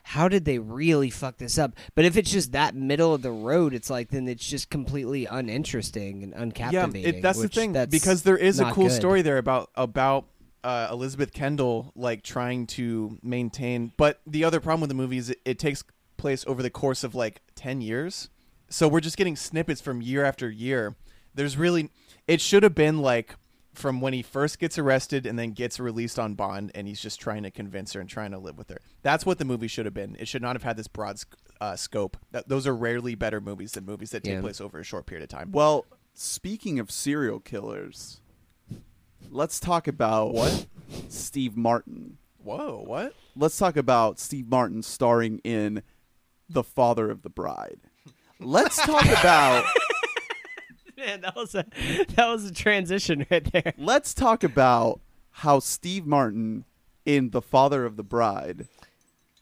how 0.04 0.28
did 0.28 0.44
they 0.44 0.58
really 0.58 1.10
fuck 1.10 1.38
this 1.38 1.58
up? 1.58 1.76
But 1.94 2.04
if 2.04 2.16
it's 2.16 2.30
just 2.30 2.52
that 2.52 2.74
middle 2.74 3.14
of 3.14 3.22
the 3.22 3.30
road, 3.30 3.72
it's 3.72 3.88
like 3.88 4.10
then 4.10 4.26
it's 4.28 4.46
just 4.46 4.68
completely 4.68 5.26
uninteresting 5.26 6.24
and 6.24 6.34
uncaptivating. 6.34 7.02
Yeah, 7.02 7.08
it, 7.10 7.22
that's 7.22 7.40
the 7.40 7.48
thing 7.48 7.72
that's 7.72 7.90
because 7.90 8.24
there 8.24 8.36
is 8.36 8.58
a 8.60 8.72
cool 8.72 8.88
good. 8.88 8.92
story 8.92 9.22
there 9.22 9.38
about 9.38 9.70
about 9.76 10.26
uh, 10.64 10.88
Elizabeth 10.90 11.32
Kendall 11.32 11.92
like 11.94 12.22
trying 12.22 12.66
to 12.68 13.18
maintain. 13.22 13.92
But 13.96 14.20
the 14.26 14.44
other 14.44 14.60
problem 14.60 14.80
with 14.80 14.90
the 14.90 14.94
movie 14.94 15.18
is 15.18 15.30
it, 15.30 15.40
it 15.44 15.58
takes 15.58 15.84
place 16.22 16.44
over 16.46 16.62
the 16.62 16.70
course 16.70 17.04
of 17.04 17.14
like 17.14 17.42
ten 17.54 17.80
years, 17.82 18.30
so 18.70 18.88
we're 18.88 19.00
just 19.00 19.18
getting 19.18 19.36
snippets 19.36 19.80
from 19.82 20.00
year 20.00 20.24
after 20.24 20.48
year. 20.50 20.96
There's 21.34 21.56
really 21.58 21.90
it 22.26 22.40
should 22.40 22.62
have 22.62 22.74
been 22.74 22.98
like 23.02 23.36
from 23.74 24.00
when 24.02 24.12
he 24.12 24.22
first 24.22 24.58
gets 24.58 24.78
arrested 24.78 25.24
and 25.26 25.38
then 25.38 25.50
gets 25.52 25.80
released 25.80 26.18
on 26.18 26.34
bond 26.34 26.70
and 26.74 26.86
he's 26.86 27.00
just 27.00 27.18
trying 27.20 27.42
to 27.42 27.50
convince 27.50 27.94
her 27.94 28.00
and 28.00 28.08
trying 28.08 28.30
to 28.30 28.38
live 28.38 28.58
with 28.58 28.68
her. 28.68 28.78
That's 29.02 29.24
what 29.24 29.38
the 29.38 29.46
movie 29.46 29.66
should 29.66 29.86
have 29.86 29.94
been. 29.94 30.14
It 30.20 30.28
should 30.28 30.42
not 30.42 30.54
have 30.56 30.62
had 30.62 30.76
this 30.76 30.88
broad 30.88 31.16
uh, 31.58 31.74
scope. 31.76 32.18
That, 32.32 32.48
those 32.48 32.66
are 32.66 32.76
rarely 32.76 33.14
better 33.14 33.40
movies 33.40 33.72
than 33.72 33.86
movies 33.86 34.10
that 34.10 34.24
take 34.24 34.34
Yeah. 34.34 34.40
place 34.42 34.60
over 34.60 34.78
a 34.78 34.84
short 34.84 35.06
period 35.06 35.22
of 35.22 35.30
time. 35.30 35.52
Well, 35.52 35.86
speaking 36.12 36.78
of 36.80 36.90
serial 36.90 37.40
killers, 37.40 38.20
let's 39.30 39.58
talk 39.58 39.88
about 39.88 40.34
What? 40.34 40.66
Steve 41.08 41.56
Martin. 41.56 42.18
Whoa, 42.44 42.82
what? 42.86 43.14
Let's 43.34 43.56
talk 43.56 43.78
about 43.78 44.18
Steve 44.18 44.48
Martin 44.48 44.82
starring 44.82 45.38
in 45.44 45.82
The 46.52 46.62
Father 46.64 47.10
of 47.10 47.22
the 47.22 47.30
Bride. 47.30 47.80
Let's 48.40 48.76
talk 48.84 49.04
about 49.06 49.64
Man, 50.96 51.20
that 51.22 51.34
was 51.34 51.54
a 51.54 51.64
that 52.16 52.26
was 52.28 52.44
a 52.44 52.52
transition 52.52 53.26
right 53.30 53.50
there. 53.52 53.74
let's 53.78 54.14
talk 54.14 54.44
about 54.44 55.00
how 55.30 55.58
Steve 55.58 56.06
Martin 56.06 56.64
in 57.04 57.30
The 57.30 57.42
Father 57.42 57.84
of 57.84 57.96
the 57.96 58.04
Bride 58.04 58.68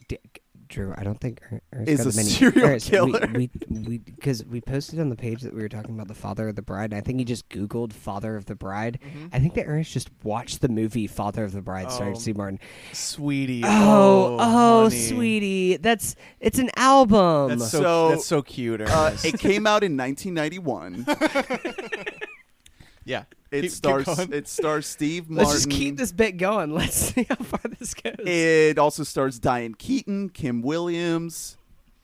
Dick, 0.09 0.40
Drew, 0.71 0.95
I 0.97 1.03
don't 1.03 1.21
think 1.21 1.41
Er- 1.53 1.61
Ernst 1.75 1.91
Is 1.91 1.99
got 1.99 2.07
a 2.07 2.11
the 2.11 2.17
many. 2.17 2.29
serial 2.31 2.67
Ernst, 2.67 2.89
killer. 2.91 3.29
We 3.35 3.51
we 3.69 3.99
because 3.99 4.45
we, 4.47 4.61
posted 4.63 4.99
on 5.01 5.09
the 5.11 5.17
page 5.17 5.43
that 5.43 5.53
we 5.53 5.61
were 5.61 5.69
talking 5.69 5.95
about 5.95 6.09
the 6.09 6.15
father 6.15 6.49
of 6.49 6.57
the 6.57 6.63
bride. 6.63 6.93
And 6.93 6.95
I 6.95 7.01
think 7.01 7.19
he 7.19 7.25
just 7.25 7.49
Googled 7.49 7.93
father 7.93 8.37
of 8.37 8.47
the 8.47 8.55
bride. 8.55 8.99
I 9.33 9.39
think 9.41 9.55
that 9.55 9.67
Ernst 9.67 9.93
just 9.93 10.09
watched 10.23 10.61
the 10.63 10.69
movie 10.69 11.07
Father 11.07 11.45
of 11.45 11.53
the 11.53 11.61
Bride, 11.61 11.91
starring 11.93 12.15
Oh, 12.15 12.19
Steve 12.19 12.37
Martin. 12.37 12.59
Sweetie. 12.93 13.63
Oh, 13.65 14.37
oh, 14.41 14.83
honey. 14.85 14.97
sweetie, 14.97 15.77
that's 15.77 16.15
it's 16.41 16.59
an 16.59 16.71
album. 16.77 17.49
That's 17.59 17.71
so, 17.71 17.81
So, 17.83 18.09
that's 18.11 18.27
so 18.27 18.41
cute. 18.43 18.81
uh, 18.81 19.13
it 19.25 19.39
came 19.39 19.67
out 19.67 19.83
in 19.85 19.97
1991. 19.97 21.05
yeah. 23.05 23.25
It 23.51 23.63
Keep- 23.63 23.63
keep 23.63 23.71
stars 23.73 24.05
going. 24.05 24.33
it 24.33 24.49
stars 24.49 24.87
Steve 24.87 25.29
Martin. 25.29 25.49
Let's 25.49 25.65
just 25.65 25.71
keep 25.71 25.97
this 25.97 26.13
bit 26.13 26.37
going. 26.37 26.71
Let's 26.75 26.95
see 26.97 27.27
how 27.29 27.35
far 27.37 27.61
this 27.79 27.95
goes. 27.95 28.15
It 28.21 28.79
also 28.79 29.03
stars 29.03 29.39
Diane 29.39 29.75
Keaton, 29.75 30.29
Kim 30.29 30.63
Williams, 30.63 31.57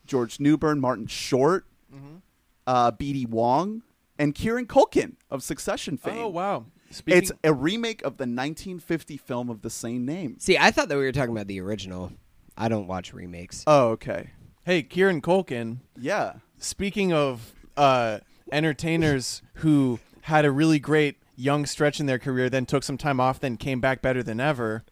George 0.07 0.41
Newbern, 0.41 0.81
Martin 0.81 1.07
Short, 1.07 1.65
Mm-hmm. 1.95 2.17
uh, 2.67 2.91
B.D. 2.91 3.27
Wong, 3.27 3.83
and 4.19 4.35
Kieran 4.35 4.67
Culkin 4.67 5.15
of 5.31 5.43
Succession 5.45 5.97
fame. 5.97 6.19
Oh 6.19 6.29
wow. 6.29 6.67
Speaking, 6.91 7.19
It's 7.23 7.33
a 7.45 7.53
remake 7.53 8.01
of 8.03 8.17
the 8.17 8.23
1950 8.23 9.17
film 9.17 9.49
of 9.51 9.63
the 9.63 9.71
same 9.71 10.05
name. 10.05 10.37
see, 10.39 10.57
I 10.59 10.71
thought 10.73 10.89
that 10.89 10.97
we 10.99 11.05
were 11.05 11.13
talking 11.13 11.31
about 11.35 11.47
the 11.49 11.61
original. 11.61 12.13
I 12.57 12.69
don't 12.69 12.87
watch 12.87 13.13
remakes. 13.13 13.63
Oh, 13.67 13.89
okay. 13.91 14.31
hey, 14.65 14.83
Kieran 14.83 15.21
Culkin. 15.21 15.79
Yeah. 15.99 16.35
Speaking 16.59 17.13
of 17.13 17.53
uh, 17.77 18.19
entertainers 18.53 19.43
who 19.55 19.99
had 20.23 20.45
a 20.45 20.51
really 20.51 20.79
great 20.79 21.17
young 21.37 21.67
stretch 21.67 22.01
in 22.01 22.07
their 22.07 22.19
career, 22.19 22.49
then 22.51 22.67
took 22.67 22.83
some 22.83 22.99
time 22.99 23.21
off, 23.21 23.39
then 23.41 23.57
came 23.57 23.81
back 23.81 24.03
better 24.03 24.23
than 24.23 24.41
ever. 24.41 24.85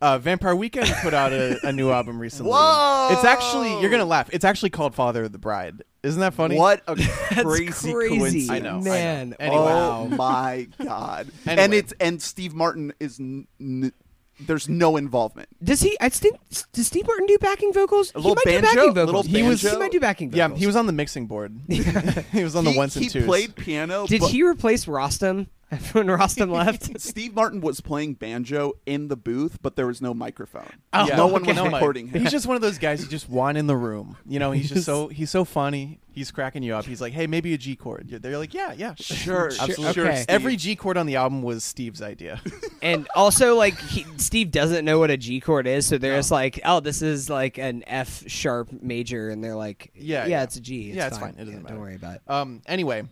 Uh, 0.00 0.18
Vampire 0.18 0.54
Weekend 0.54 0.88
put 1.00 1.14
out 1.14 1.32
a, 1.32 1.58
a 1.66 1.72
new 1.72 1.90
album 1.90 2.18
recently. 2.18 2.50
Whoa! 2.52 3.08
It's 3.12 3.24
actually 3.24 3.80
you're 3.80 3.88
gonna 3.90 4.04
laugh. 4.04 4.28
It's 4.30 4.44
actually 4.44 4.68
called 4.68 4.94
Father 4.94 5.24
of 5.24 5.32
the 5.32 5.38
Bride. 5.38 5.82
Isn't 6.02 6.20
that 6.20 6.34
funny? 6.34 6.56
What 6.58 6.82
a 6.86 6.96
crazy, 7.42 7.92
crazy. 7.94 8.18
coincidence. 8.18 8.50
I 8.50 8.58
know, 8.58 8.68
I 8.68 8.78
know. 8.78 8.80
man. 8.80 9.34
Anyway. 9.40 9.62
Oh 9.62 10.08
my 10.08 10.68
god. 10.84 11.28
And 11.46 11.72
it's 11.72 11.94
and 11.98 12.20
Steve 12.20 12.52
Martin 12.52 12.92
is 13.00 13.18
n- 13.18 13.46
n- 13.58 13.92
there's 14.38 14.68
no 14.68 14.98
involvement. 14.98 15.48
Does 15.64 15.80
he? 15.80 15.96
I 15.98 16.10
think 16.10 16.36
does 16.74 16.86
Steve 16.86 17.06
Martin 17.06 17.24
do 17.26 17.38
backing 17.38 17.72
vocals? 17.72 18.12
A 18.14 18.18
he 18.20 18.28
little 18.28 18.34
might 18.34 18.44
banjo? 18.44 18.68
do 18.68 18.74
backing 18.74 18.94
Little 18.94 19.06
vocals. 19.22 19.26
He 19.28 19.42
was- 19.42 19.62
He 19.62 19.76
might 19.78 19.92
do 19.92 20.00
backing 20.00 20.30
vocals. 20.30 20.50
Yeah, 20.52 20.58
he 20.58 20.66
was 20.66 20.76
on 20.76 20.84
the 20.86 20.92
mixing 20.92 21.26
board. 21.26 21.58
he 21.68 22.44
was 22.44 22.54
on 22.54 22.66
he, 22.66 22.72
the 22.72 22.76
ones 22.76 22.96
and 22.96 23.06
he 23.10 23.22
played 23.22 23.56
piano. 23.56 24.06
Did 24.06 24.20
but 24.20 24.30
he 24.30 24.42
replace 24.42 24.84
Rostam 24.84 25.46
when 25.92 26.06
Rostam 26.06 26.50
left? 26.52 27.00
Steve 27.00 27.34
Martin 27.34 27.60
was 27.60 27.80
playing 27.80 28.14
banjo 28.14 28.74
in 28.86 29.08
the 29.08 29.16
booth, 29.16 29.58
but 29.62 29.74
there 29.74 29.86
was 29.86 30.00
no 30.00 30.14
microphone. 30.14 30.70
Oh, 30.92 31.06
Yeah. 31.08 31.16
no 31.16 31.26
one 31.26 31.44
was 31.44 31.56
No 31.56 31.64
recording 31.68 32.06
him. 32.08 32.20
He's 32.22 32.30
just 32.30 32.46
one 32.46 32.54
of 32.54 32.62
those 32.62 32.78
guys 32.78 33.02
you 33.02 33.08
just 33.08 33.28
want 33.28 33.58
in 33.58 33.66
the 33.66 33.76
room. 33.76 34.16
You 34.28 34.38
know, 34.38 34.52
he's 34.52 34.68
just 34.68 34.84
so 34.86 35.08
he's 35.08 35.30
so 35.30 35.44
funny. 35.44 35.98
He's 36.12 36.30
cracking 36.30 36.62
you 36.62 36.74
up. 36.74 36.86
He's 36.86 37.00
like, 37.02 37.12
"Hey, 37.12 37.26
maybe 37.26 37.52
a 37.52 37.58
G 37.58 37.76
chord." 37.76 38.08
They're 38.22 38.38
like, 38.38 38.54
"Yeah, 38.54 38.72
yeah, 38.74 38.94
Sure, 38.98 39.48
absolutely." 39.48 39.92
sure, 39.92 40.06
okay. 40.08 40.24
Every 40.30 40.56
G 40.56 40.74
chord 40.74 40.96
on 40.96 41.04
the 41.04 41.16
album 41.16 41.42
was 41.42 41.62
Steve's 41.62 42.00
idea. 42.00 42.40
and 42.80 43.06
also, 43.14 43.54
like 43.54 43.76
he, 43.78 44.06
Steve 44.16 44.50
doesn't 44.50 44.84
know 44.86 44.98
what 44.98 45.10
a 45.10 45.18
G 45.18 45.40
chord 45.40 45.66
is, 45.66 45.84
so 45.84 45.98
they're 45.98 46.16
just 46.16 46.30
like, 46.30 46.58
"Oh, 46.64 46.80
this 46.80 47.02
is 47.02 47.28
like 47.28 47.58
an 47.58 47.84
F 47.86 48.22
sharp 48.28 48.70
major," 48.80 49.28
and 49.28 49.44
they're 49.44 49.56
like, 49.56 49.90
Yeah, 49.94 50.22
yeah, 50.22 50.26
yeah. 50.26 50.42
it's 50.44 50.56
a 50.56 50.60
G. 50.62 50.88
It's 50.88 50.96
Yeah, 50.96 51.08
it's 51.08 51.18
fine. 51.18 51.32
fine. 51.34 51.40
It 51.42 51.44
doesn't 51.44 51.52
Yeah, 51.54 51.62
matter. 51.64 51.74
Don't 51.74 51.82
worry 51.82 51.96
about 51.96 52.14
it." 52.14 52.22
Um. 52.28 52.62
Anyway, 52.66 53.02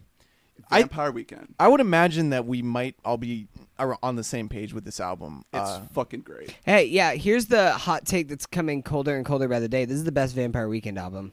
I- 0.71 0.81
Vampire 0.81 1.13
Weekend. 1.13 1.55
I 1.59 1.69
would 1.69 1.81
imagine 1.81 2.31
that 2.31 2.47
we 2.47 2.63
might 2.63 2.97
all 3.05 3.17
be 3.17 3.49
on 3.79 4.17
the 4.17 4.25
same 4.25 4.49
page 4.49 4.73
with 4.73 4.85
this 4.85 5.01
album. 5.01 5.45
It's 5.53 5.61
Uh, 5.71 5.83
fucking 5.93 6.21
great. 6.21 6.57
Hey, 6.65 6.85
yeah, 6.87 7.15
here's 7.15 7.47
the 7.47 7.73
hot 7.73 8.05
take 8.07 8.29
that's 8.29 8.47
coming 8.47 8.83
colder 8.83 9.17
and 9.17 9.27
colder 9.27 9.49
by 9.49 9.59
the 9.61 9.69
day. 9.69 9.85
This 9.85 9.97
is 9.97 10.05
the 10.05 10.13
best 10.13 10.35
Vampire 10.35 10.69
Weekend 10.69 10.99
album. 10.99 11.33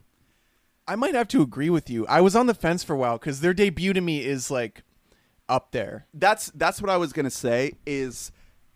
I 0.87 0.95
might 0.95 1.13
have 1.13 1.27
to 1.29 1.41
agree 1.41 1.69
with 1.69 1.89
you. 1.89 2.05
I 2.07 2.21
was 2.21 2.35
on 2.35 2.47
the 2.47 2.53
fence 2.55 2.83
for 2.83 2.93
a 2.93 2.97
while 2.97 3.17
because 3.17 3.41
their 3.41 3.53
debut 3.53 3.93
to 3.93 4.01
me 4.01 4.25
is 4.25 4.49
like 4.49 4.83
up 5.47 5.71
there. 5.71 6.07
That's 6.13 6.47
that's 6.55 6.81
what 6.81 6.89
I 6.89 6.97
was 6.97 7.13
gonna 7.13 7.29
say. 7.29 7.73
Is 7.85 8.31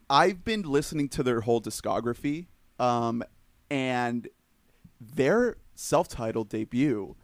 I've 0.09 0.43
been 0.45 0.61
listening 0.61 1.09
to 1.09 1.23
their 1.23 1.41
whole 1.41 1.59
discography, 1.61 2.45
um, 2.79 3.23
and 3.71 4.27
their 5.01 5.57
self-titled 5.73 6.47
debut 6.49 7.15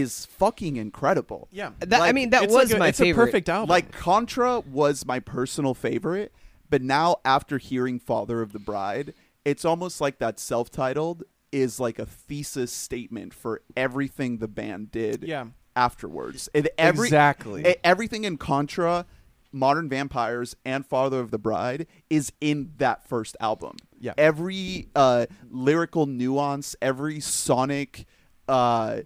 is 0.00 0.26
fucking 0.26 0.76
incredible. 0.76 1.48
Yeah, 1.50 1.70
That, 1.80 1.94
I 1.94 1.98
Like, 2.06 2.14
mean, 2.14 2.30
that 2.30 2.44
it's 2.44 2.52
was 2.52 2.70
like 2.70 2.76
a, 2.76 2.78
my 2.78 2.88
it's 2.88 2.98
favorite. 2.98 3.22
a 3.22 3.26
perfect 3.26 3.48
album. 3.48 3.68
Like 3.70 3.92
Contra 3.92 4.60
was 4.60 5.06
my 5.06 5.20
personal 5.20 5.74
favorite, 5.74 6.32
but 6.68 6.82
now 6.82 7.16
after 7.24 7.58
hearing 7.58 7.98
Father 7.98 8.42
of 8.42 8.52
the 8.52 8.58
Bride, 8.58 9.14
it's 9.44 9.64
almost 9.64 10.00
like 10.00 10.18
that 10.18 10.38
self-titled 10.38 11.24
is 11.52 11.78
like 11.80 11.98
a 11.98 12.06
thesis 12.06 12.72
statement 12.72 13.32
for 13.32 13.62
everything 13.76 14.38
the 14.38 14.48
band 14.48 14.90
did 14.90 15.22
Yeah. 15.22 15.46
afterwards. 15.74 16.48
And 16.54 16.68
every 16.76 17.06
Exactly. 17.08 17.66
e- 17.66 17.76
everything 17.84 18.24
in 18.24 18.36
Contra, 18.36 19.06
Modern 19.52 19.88
Vampires, 19.88 20.56
and 20.64 20.84
Father 20.84 21.20
of 21.20 21.30
the 21.30 21.38
Bride 21.38 21.86
is 22.10 22.32
in 22.40 22.72
that 22.78 23.06
first 23.08 23.36
album. 23.40 23.76
Yeah. 23.98 24.12
Every 24.18 24.88
uh, 24.94 25.26
lyrical 25.48 26.06
nuance, 26.06 26.76
every 26.82 27.20
sonic 27.20 28.04
uh, 28.48 29.00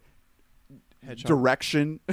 Hedgehog. 1.07 1.29
direction, 1.29 2.01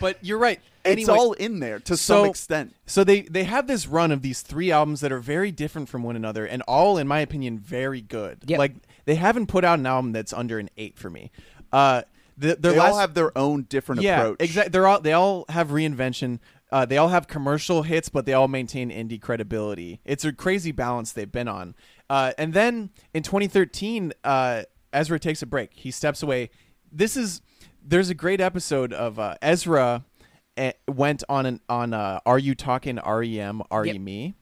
But 0.00 0.18
you're 0.20 0.38
right. 0.38 0.60
it's 0.84 1.08
all 1.08 1.32
in 1.34 1.60
there 1.60 1.78
to 1.80 1.96
so- 1.96 2.22
some 2.22 2.30
extent. 2.30 2.74
So 2.86 3.04
they 3.04 3.22
they 3.22 3.44
have 3.44 3.66
this 3.68 3.86
run 3.86 4.10
of 4.10 4.20
these 4.22 4.42
three 4.42 4.72
albums 4.72 5.00
that 5.00 5.12
are 5.12 5.20
very 5.20 5.52
different 5.52 5.88
from 5.88 6.02
one 6.02 6.16
another, 6.16 6.44
and 6.44 6.60
all, 6.62 6.98
in 6.98 7.06
my 7.06 7.20
opinion, 7.20 7.58
very 7.58 8.00
good. 8.00 8.42
Yep. 8.46 8.58
Like 8.58 8.74
they 9.04 9.14
haven't 9.14 9.46
put 9.46 9.64
out 9.64 9.78
an 9.78 9.86
album 9.86 10.10
that's 10.12 10.32
under 10.32 10.58
an 10.58 10.70
eight 10.76 10.98
for 10.98 11.08
me. 11.08 11.30
Uh, 11.72 12.02
the, 12.36 12.56
They 12.58 12.76
last, 12.76 12.92
all 12.92 12.98
have 12.98 13.14
their 13.14 13.36
own 13.38 13.62
different 13.68 14.02
yeah, 14.02 14.20
approach. 14.22 14.36
exactly. 14.40 14.70
They're 14.70 14.88
all 14.88 15.00
they 15.00 15.12
all 15.12 15.44
have 15.48 15.68
reinvention. 15.68 16.40
Uh, 16.72 16.84
they 16.86 16.96
all 16.98 17.08
have 17.08 17.28
commercial 17.28 17.82
hits, 17.82 18.08
but 18.08 18.26
they 18.26 18.32
all 18.32 18.48
maintain 18.48 18.90
indie 18.90 19.20
credibility. 19.20 20.00
It's 20.04 20.24
a 20.24 20.32
crazy 20.32 20.72
balance 20.72 21.12
they've 21.12 21.30
been 21.30 21.46
on. 21.46 21.74
Uh, 22.10 22.32
and 22.38 22.54
then 22.54 22.90
in 23.14 23.22
2013, 23.22 24.14
uh, 24.24 24.62
Ezra 24.92 25.18
takes 25.20 25.42
a 25.42 25.46
break. 25.46 25.70
He 25.74 25.90
steps 25.92 26.22
away. 26.22 26.50
This 26.92 27.16
is 27.16 27.40
there's 27.84 28.10
a 28.10 28.14
great 28.14 28.40
episode 28.40 28.92
of 28.92 29.18
uh, 29.18 29.34
Ezra 29.42 30.04
eh, 30.56 30.72
went 30.86 31.24
on 31.28 31.46
an 31.46 31.60
on 31.68 31.94
uh, 31.94 32.20
Are 32.26 32.38
You 32.38 32.54
Talking 32.54 32.96
REM 33.04 33.62
Are 33.70 33.84
You 33.86 33.92
Yep. 33.94 34.00
Me? 34.02 34.34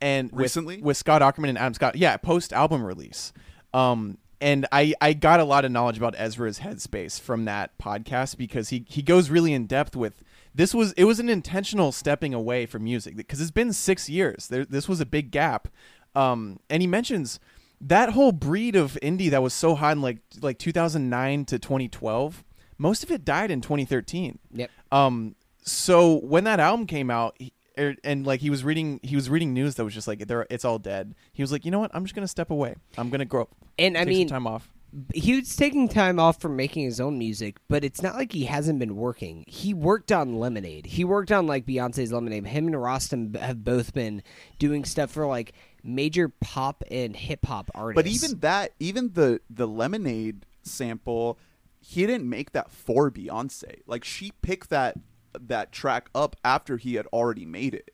And 0.00 0.30
with- 0.32 0.40
Recently? 0.40 0.82
with 0.82 0.96
Scott 0.96 1.22
Aukerman 1.22 1.48
and 1.50 1.58
Adam 1.58 1.74
Scott, 1.74 1.96
yeah, 1.96 2.16
post 2.16 2.52
album 2.52 2.84
release. 2.84 3.32
Um, 3.72 4.18
and 4.40 4.66
I, 4.70 4.92
I 5.00 5.14
got 5.14 5.40
a 5.40 5.44
lot 5.44 5.64
of 5.64 5.72
knowledge 5.72 5.96
about 5.96 6.14
Ezra's 6.18 6.58
headspace 6.58 7.18
from 7.18 7.46
that 7.46 7.78
podcast 7.78 8.36
because 8.36 8.68
he, 8.68 8.84
he 8.88 9.00
goes 9.00 9.30
really 9.30 9.54
in 9.54 9.66
depth 9.66 9.96
with 9.96 10.22
this 10.54 10.74
was 10.74 10.92
it 10.92 11.04
was 11.04 11.18
an 11.20 11.28
intentional 11.30 11.90
stepping 11.92 12.34
away 12.34 12.66
from 12.66 12.84
music 12.84 13.16
because 13.16 13.40
it's 13.40 13.50
been 13.50 13.72
six 13.72 14.08
years. 14.10 14.48
There, 14.48 14.64
this 14.64 14.88
was 14.88 15.00
a 15.00 15.06
big 15.06 15.30
gap, 15.30 15.68
um, 16.14 16.60
and 16.68 16.82
he 16.82 16.86
mentions 16.86 17.40
that 17.80 18.10
whole 18.10 18.32
breed 18.32 18.76
of 18.76 18.98
indie 19.02 19.30
that 19.30 19.42
was 19.42 19.54
so 19.54 19.74
hot 19.74 19.92
in 19.92 20.02
like 20.02 20.18
like 20.40 20.58
2009 20.58 21.44
to 21.46 21.58
2012. 21.58 22.44
Most 22.78 23.04
of 23.04 23.10
it 23.10 23.24
died 23.24 23.50
in 23.50 23.60
2013. 23.60 24.38
Yep. 24.52 24.70
Um. 24.90 25.36
So 25.62 26.16
when 26.16 26.44
that 26.44 26.60
album 26.60 26.86
came 26.86 27.10
out, 27.10 27.36
he, 27.38 27.52
er, 27.78 27.94
and 28.04 28.26
like 28.26 28.40
he 28.40 28.50
was 28.50 28.64
reading, 28.64 29.00
he 29.02 29.16
was 29.16 29.30
reading 29.30 29.54
news 29.54 29.76
that 29.76 29.84
was 29.84 29.94
just 29.94 30.08
like, 30.08 30.26
"There, 30.26 30.46
it's 30.50 30.64
all 30.64 30.78
dead." 30.78 31.14
He 31.32 31.42
was 31.42 31.52
like, 31.52 31.64
"You 31.64 31.70
know 31.70 31.78
what? 31.78 31.90
I'm 31.94 32.04
just 32.04 32.14
gonna 32.14 32.28
step 32.28 32.50
away. 32.50 32.74
I'm 32.98 33.10
gonna 33.10 33.24
grow." 33.24 33.42
Up. 33.42 33.50
And 33.78 33.96
I 33.96 34.04
mean- 34.04 34.28
time 34.28 34.46
off. 34.46 34.70
he 35.12 35.34
was 35.34 35.56
taking 35.56 35.88
time 35.88 36.20
off 36.20 36.40
from 36.40 36.54
making 36.54 36.84
his 36.84 37.00
own 37.00 37.18
music, 37.18 37.56
but 37.68 37.82
it's 37.82 38.00
not 38.00 38.14
like 38.14 38.30
he 38.32 38.44
hasn't 38.44 38.78
been 38.78 38.94
working. 38.94 39.44
He 39.48 39.74
worked 39.74 40.12
on 40.12 40.38
Lemonade. 40.38 40.86
He 40.86 41.02
worked 41.04 41.32
on 41.32 41.46
like 41.48 41.66
Beyonce's 41.66 42.12
Lemonade. 42.12 42.46
Him 42.46 42.66
and 42.68 42.76
Rostam 42.76 43.36
have 43.36 43.64
both 43.64 43.92
been 43.92 44.22
doing 44.60 44.84
stuff 44.84 45.10
for 45.10 45.26
like 45.26 45.52
major 45.84 46.28
pop 46.28 46.82
and 46.90 47.14
hip 47.14 47.44
hop 47.44 47.70
artists. 47.74 48.02
But 48.02 48.10
even 48.10 48.40
that, 48.40 48.72
even 48.80 49.12
the 49.12 49.40
the 49.50 49.68
lemonade 49.68 50.46
sample, 50.62 51.38
he 51.80 52.06
didn't 52.06 52.28
make 52.28 52.52
that 52.52 52.70
for 52.70 53.10
Beyonce. 53.10 53.82
Like 53.86 54.04
she 54.04 54.32
picked 54.42 54.70
that 54.70 54.98
that 55.38 55.72
track 55.72 56.08
up 56.14 56.36
after 56.44 56.78
he 56.78 56.94
had 56.94 57.06
already 57.08 57.44
made 57.44 57.74
it. 57.74 57.90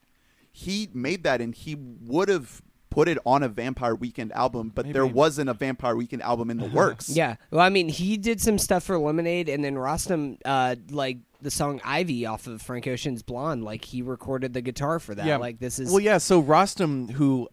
He 0.53 0.88
made 0.92 1.24
that, 1.24 1.40
and 1.40 1.55
he 1.55 1.74
would 1.76 2.29
have 2.29 2.62
put 2.90 3.09
it 3.09 3.18
on 3.24 3.42
a 3.42 3.48
Vampire 3.48 3.94
Weekend 3.94 4.33
album, 4.33 4.72
but 4.74 4.92
there 4.92 5.07
wasn't 5.07 5.48
a 5.48 5.55
Vampire 5.55 5.94
Weekend 5.94 6.22
album 6.22 6.50
in 6.50 6.59
the 6.59 6.68
works. 6.74 7.09
yeah, 7.09 7.37
well, 7.50 7.61
I 7.61 7.68
mean, 7.68 7.88
he 7.88 8.16
did 8.16 8.40
some 8.40 8.59
stuff 8.59 8.85
for 8.85 8.98
Lemonade, 8.98 9.48
and 9.48 9.64
then 9.64 9.76
Rostam, 9.76 10.38
uh, 10.44 10.74
like 10.90 11.18
the 11.40 11.53
song 11.53 11.81
Ivy 11.85 12.26
off 12.26 12.46
of 12.48 12.61
Frank 12.61 12.87
Ocean's 12.88 13.22
Blonde, 13.22 13.64
like 13.64 13.85
he 13.85 14.03
recorded 14.03 14.53
the 14.53 14.61
guitar 14.61 14.98
for 14.98 15.14
that. 15.14 15.24
yeah. 15.24 15.37
like 15.37 15.61
this 15.61 15.79
is 15.79 15.90
well, 15.90 16.00
yeah. 16.00 16.18
So 16.18 16.42
Rostam, 16.42 17.11
who 17.11 17.48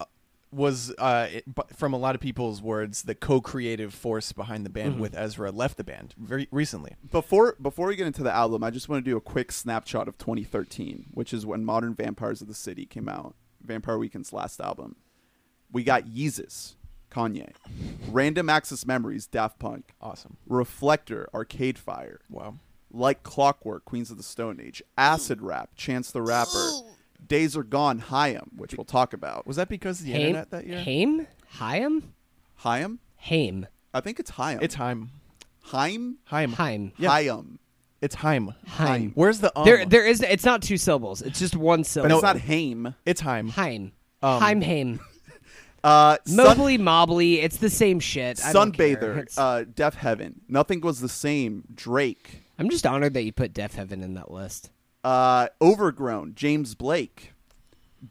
was, 0.51 0.93
uh, 0.97 1.27
it, 1.31 1.43
from 1.75 1.93
a 1.93 1.97
lot 1.97 2.15
of 2.15 2.21
people's 2.21 2.61
words, 2.61 3.03
the 3.03 3.15
co-creative 3.15 3.93
force 3.93 4.31
behind 4.31 4.65
the 4.65 4.69
Mm-hmm. 4.69 4.89
band 4.91 4.99
with 4.99 5.15
Ezra, 5.15 5.51
left 5.51 5.77
the 5.77 5.83
band 5.83 6.13
very 6.17 6.47
recently. 6.51 6.95
Before 7.11 7.55
before 7.61 7.87
we 7.87 7.95
get 7.95 8.07
into 8.07 8.23
the 8.23 8.33
album, 8.33 8.63
I 8.63 8.69
just 8.69 8.87
want 8.89 9.03
to 9.03 9.11
do 9.11 9.17
a 9.17 9.21
quick 9.21 9.51
snapshot 9.51 10.07
of 10.07 10.17
2013, 10.17 11.07
which 11.13 11.33
is 11.33 11.45
when 11.45 11.65
Modern 11.65 11.93
Vampires 11.93 12.41
of 12.41 12.47
the 12.47 12.53
City 12.53 12.85
came 12.85 13.09
out. 13.09 13.35
Vampire 13.61 13.97
Weekend's 13.97 14.31
last 14.31 14.61
album. 14.61 14.95
We 15.71 15.83
got 15.83 16.05
Yeezus, 16.05 16.75
Kanye, 17.11 17.51
Random 18.09 18.49
Access 18.49 18.85
Memories, 18.85 19.27
Daft 19.27 19.59
Punk, 19.59 19.93
Awesome. 19.99 20.37
Reflector, 20.47 21.27
Arcade 21.33 21.77
Fire, 21.77 22.21
Wow. 22.29 22.55
Like 22.89 23.21
Clockwork, 23.23 23.83
Queens 23.83 24.09
of 24.11 24.17
the 24.17 24.23
Stone 24.23 24.61
Age, 24.63 24.81
Acid 24.97 25.41
Rap, 25.41 25.71
Chance 25.75 26.11
the 26.11 26.21
Rapper, 26.21 26.69
Days 27.25 27.55
Are 27.57 27.63
Gone, 27.63 27.99
Haim, 27.99 28.51
which 28.55 28.73
we'll 28.75 28.85
talk 28.85 29.13
about. 29.13 29.45
Was 29.47 29.55
that 29.57 29.69
because 29.69 29.99
of 29.99 30.05
the 30.05 30.13
Haim, 30.13 30.21
internet 30.21 30.51
that 30.51 30.67
year? 30.67 30.79
Haim, 30.81 31.27
Haim, 31.47 32.13
Haim? 32.57 32.99
Haim, 33.17 33.67
I 33.93 34.01
think 34.01 34.19
it's 34.19 34.31
Haim. 34.31 34.59
It's 34.61 34.75
Haim. 34.75 35.09
Haim. 35.63 36.17
Haim. 36.25 36.51
Haim. 36.53 36.93
Yeah. 36.97 37.09
Haim. 37.09 37.59
It's 38.01 38.15
Haim. 38.15 38.53
Haim. 38.67 39.11
Where's 39.15 39.39
the 39.39 39.51
um? 39.57 39.65
There, 39.65 39.85
there 39.85 40.05
is. 40.05 40.21
It's 40.21 40.45
not 40.45 40.61
two 40.61 40.77
syllables. 40.77 41.21
It's 41.21 41.39
just 41.39 41.55
one 41.55 41.79
But 41.79 41.87
syllable. 41.87 42.15
it's 42.15 42.23
not 42.23 42.39
Haim. 42.39 42.93
It's 43.05 43.21
Haim. 43.21 43.49
Haim. 43.49 43.91
Um, 44.21 44.41
Haim. 44.41 44.61
Haim. 44.61 44.99
Uh, 45.83 46.17
Sun- 46.25 46.47
Mobley 46.47 46.77
Mobley. 46.77 47.39
It's 47.39 47.57
the 47.57 47.69
same 47.69 47.99
shit. 48.01 48.43
I. 48.43 48.51
Sunbather, 48.51 49.25
uh, 49.37 49.63
Deafheaven. 49.71 50.33
Nothing 50.49 50.81
was 50.81 50.99
the 50.99 51.07
same. 51.07 51.63
Drake, 51.73 52.41
I'm 52.59 52.69
just 52.69 52.85
honored 52.85 53.13
that 53.13 53.23
you 53.23 53.31
put 53.31 53.53
Deafheaven 53.53 54.03
in 54.03 54.15
that 54.15 54.29
list. 54.31 54.71
Uh, 55.07 55.47
Overgrown, 55.61 56.35
James 56.35 56.75
Blake, 56.75 57.31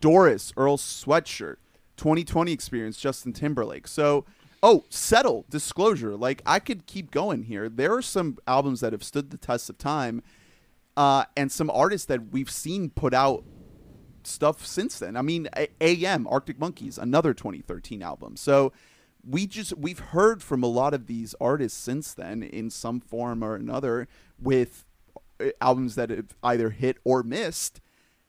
Doris, 0.00 0.50
Earl 0.56 0.78
Sweatshirt, 0.78 1.56
2020 1.98 2.52
Experience, 2.52 2.98
Justin 2.98 3.34
Timberlake. 3.34 3.86
So, 3.86 4.24
oh, 4.62 4.86
Settle, 4.88 5.44
Disclosure. 5.50 6.16
Like 6.16 6.40
I 6.46 6.58
could 6.58 6.86
keep 6.86 7.10
going 7.10 7.42
here. 7.42 7.68
There 7.68 7.92
are 7.92 8.00
some 8.00 8.38
albums 8.46 8.80
that 8.80 8.94
have 8.94 9.04
stood 9.04 9.28
the 9.28 9.36
test 9.36 9.68
of 9.68 9.76
time, 9.76 10.22
uh, 10.96 11.26
and 11.36 11.52
some 11.52 11.68
artists 11.68 12.06
that 12.06 12.32
we've 12.32 12.50
seen 12.50 12.88
put 12.88 13.12
out 13.12 13.44
stuff 14.24 14.64
since 14.64 14.98
then. 14.98 15.18
I 15.18 15.22
mean, 15.22 15.50
AM, 15.82 16.26
Arctic 16.26 16.58
Monkeys, 16.58 16.96
another 16.96 17.34
2013 17.34 18.00
album. 18.00 18.36
So 18.36 18.72
we 19.22 19.46
just 19.46 19.76
we've 19.76 19.98
heard 19.98 20.42
from 20.42 20.62
a 20.62 20.66
lot 20.66 20.94
of 20.94 21.08
these 21.08 21.34
artists 21.42 21.78
since 21.78 22.14
then 22.14 22.42
in 22.42 22.70
some 22.70 23.00
form 23.00 23.44
or 23.44 23.54
another 23.54 24.08
with 24.40 24.85
albums 25.60 25.94
that 25.96 26.10
have 26.10 26.36
either 26.42 26.70
hit 26.70 26.96
or 27.04 27.22
missed, 27.22 27.80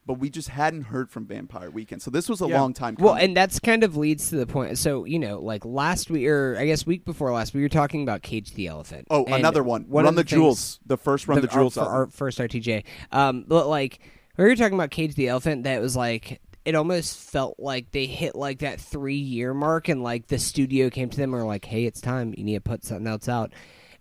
but 0.06 0.16
we 0.20 0.30
just 0.30 0.50
hadn't 0.50 0.84
heard 0.84 1.10
from 1.10 1.26
Vampire 1.26 1.70
Weekend. 1.70 2.02
So 2.02 2.10
this 2.10 2.30
was 2.30 2.42
a 2.42 2.48
Yeah. 2.48 2.62
long 2.62 2.74
time 2.74 2.96
coming. 2.96 3.06
Well, 3.12 3.16
and 3.22 3.36
that's 3.36 3.60
kind 3.60 3.84
of 3.84 3.98
leads 3.98 4.30
to 4.30 4.38
the 4.38 4.48
point. 4.48 4.78
So 4.78 5.04
you 5.06 5.20
know, 5.20 5.40
like 5.40 5.66
last 5.66 6.10
week, 6.10 6.28
or 6.28 6.56
I 6.58 6.66
guess 6.66 6.86
week 6.86 7.04
before 7.06 7.32
last, 7.34 7.54
we 7.54 7.62
were 7.62 7.70
talking 7.70 8.04
about 8.04 8.22
Cage 8.22 8.54
the 8.54 8.68
Elephant. 8.68 9.08
oh, 9.10 9.26
another 9.26 9.64
one. 9.64 9.84
One 9.90 10.06
Run 10.06 10.16
the, 10.16 10.22
things- 10.22 10.30
Jewels, 10.32 10.80
the 10.86 10.98
first 10.98 11.28
Run 11.28 11.42
the, 11.42 11.48
the- 11.48 11.54
Jewels 11.54 11.74
for 11.74 11.82
our 11.82 12.08
first 12.08 12.40
RTJ. 12.40 12.84
Um, 13.12 13.46
but 13.48 13.68
like 13.68 14.00
we 14.38 14.46
were 14.46 14.56
talking 14.56 14.76
about 14.76 14.92
Cage 14.92 15.16
the 15.16 15.28
Elephant, 15.28 15.64
that 15.66 15.82
was 15.82 15.96
like 15.96 16.40
it 16.64 16.76
almost 16.76 17.18
felt 17.18 17.56
like 17.60 17.92
they 17.92 18.06
hit 18.06 18.36
like 18.36 18.60
that 18.60 18.80
three 18.80 19.16
year 19.16 19.54
mark, 19.54 19.88
and 19.90 20.04
like 20.04 20.28
the 20.28 20.38
studio 20.38 20.90
came 20.90 21.10
to 21.10 21.18
them 21.18 21.34
and 21.34 21.42
were 21.42 21.48
like, 21.48 21.64
"Hey, 21.66 21.86
it's 21.86 22.02
time. 22.02 22.34
You 22.38 22.44
need 22.44 22.56
to 22.56 22.62
put 22.62 22.84
something 22.84 23.08
else 23.08 23.28
out." 23.30 23.52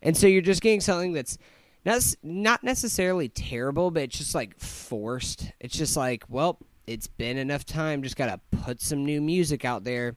And 0.03 0.17
so 0.17 0.27
you're 0.27 0.43
just 0.43 0.63
getting 0.63 0.81
something 0.81 1.13
that's 1.13 1.39
not 1.87 2.03
not 2.23 2.65
necessarily 2.65 3.29
terrible, 3.29 3.91
but 3.91 4.03
it's 4.03 4.19
just 4.19 4.35
like 4.35 4.59
forced. 4.59 5.53
It's 5.61 5.77
just 5.77 5.97
like, 5.97 6.25
well, 6.29 6.59
it's 6.87 7.07
been 7.07 7.39
enough 7.39 7.65
time. 7.65 8.03
Just 8.03 8.17
gotta 8.17 8.41
put 8.51 8.83
some 8.83 9.05
new 9.05 9.23
music 9.23 9.65
out 9.65 9.85
there 9.85 10.17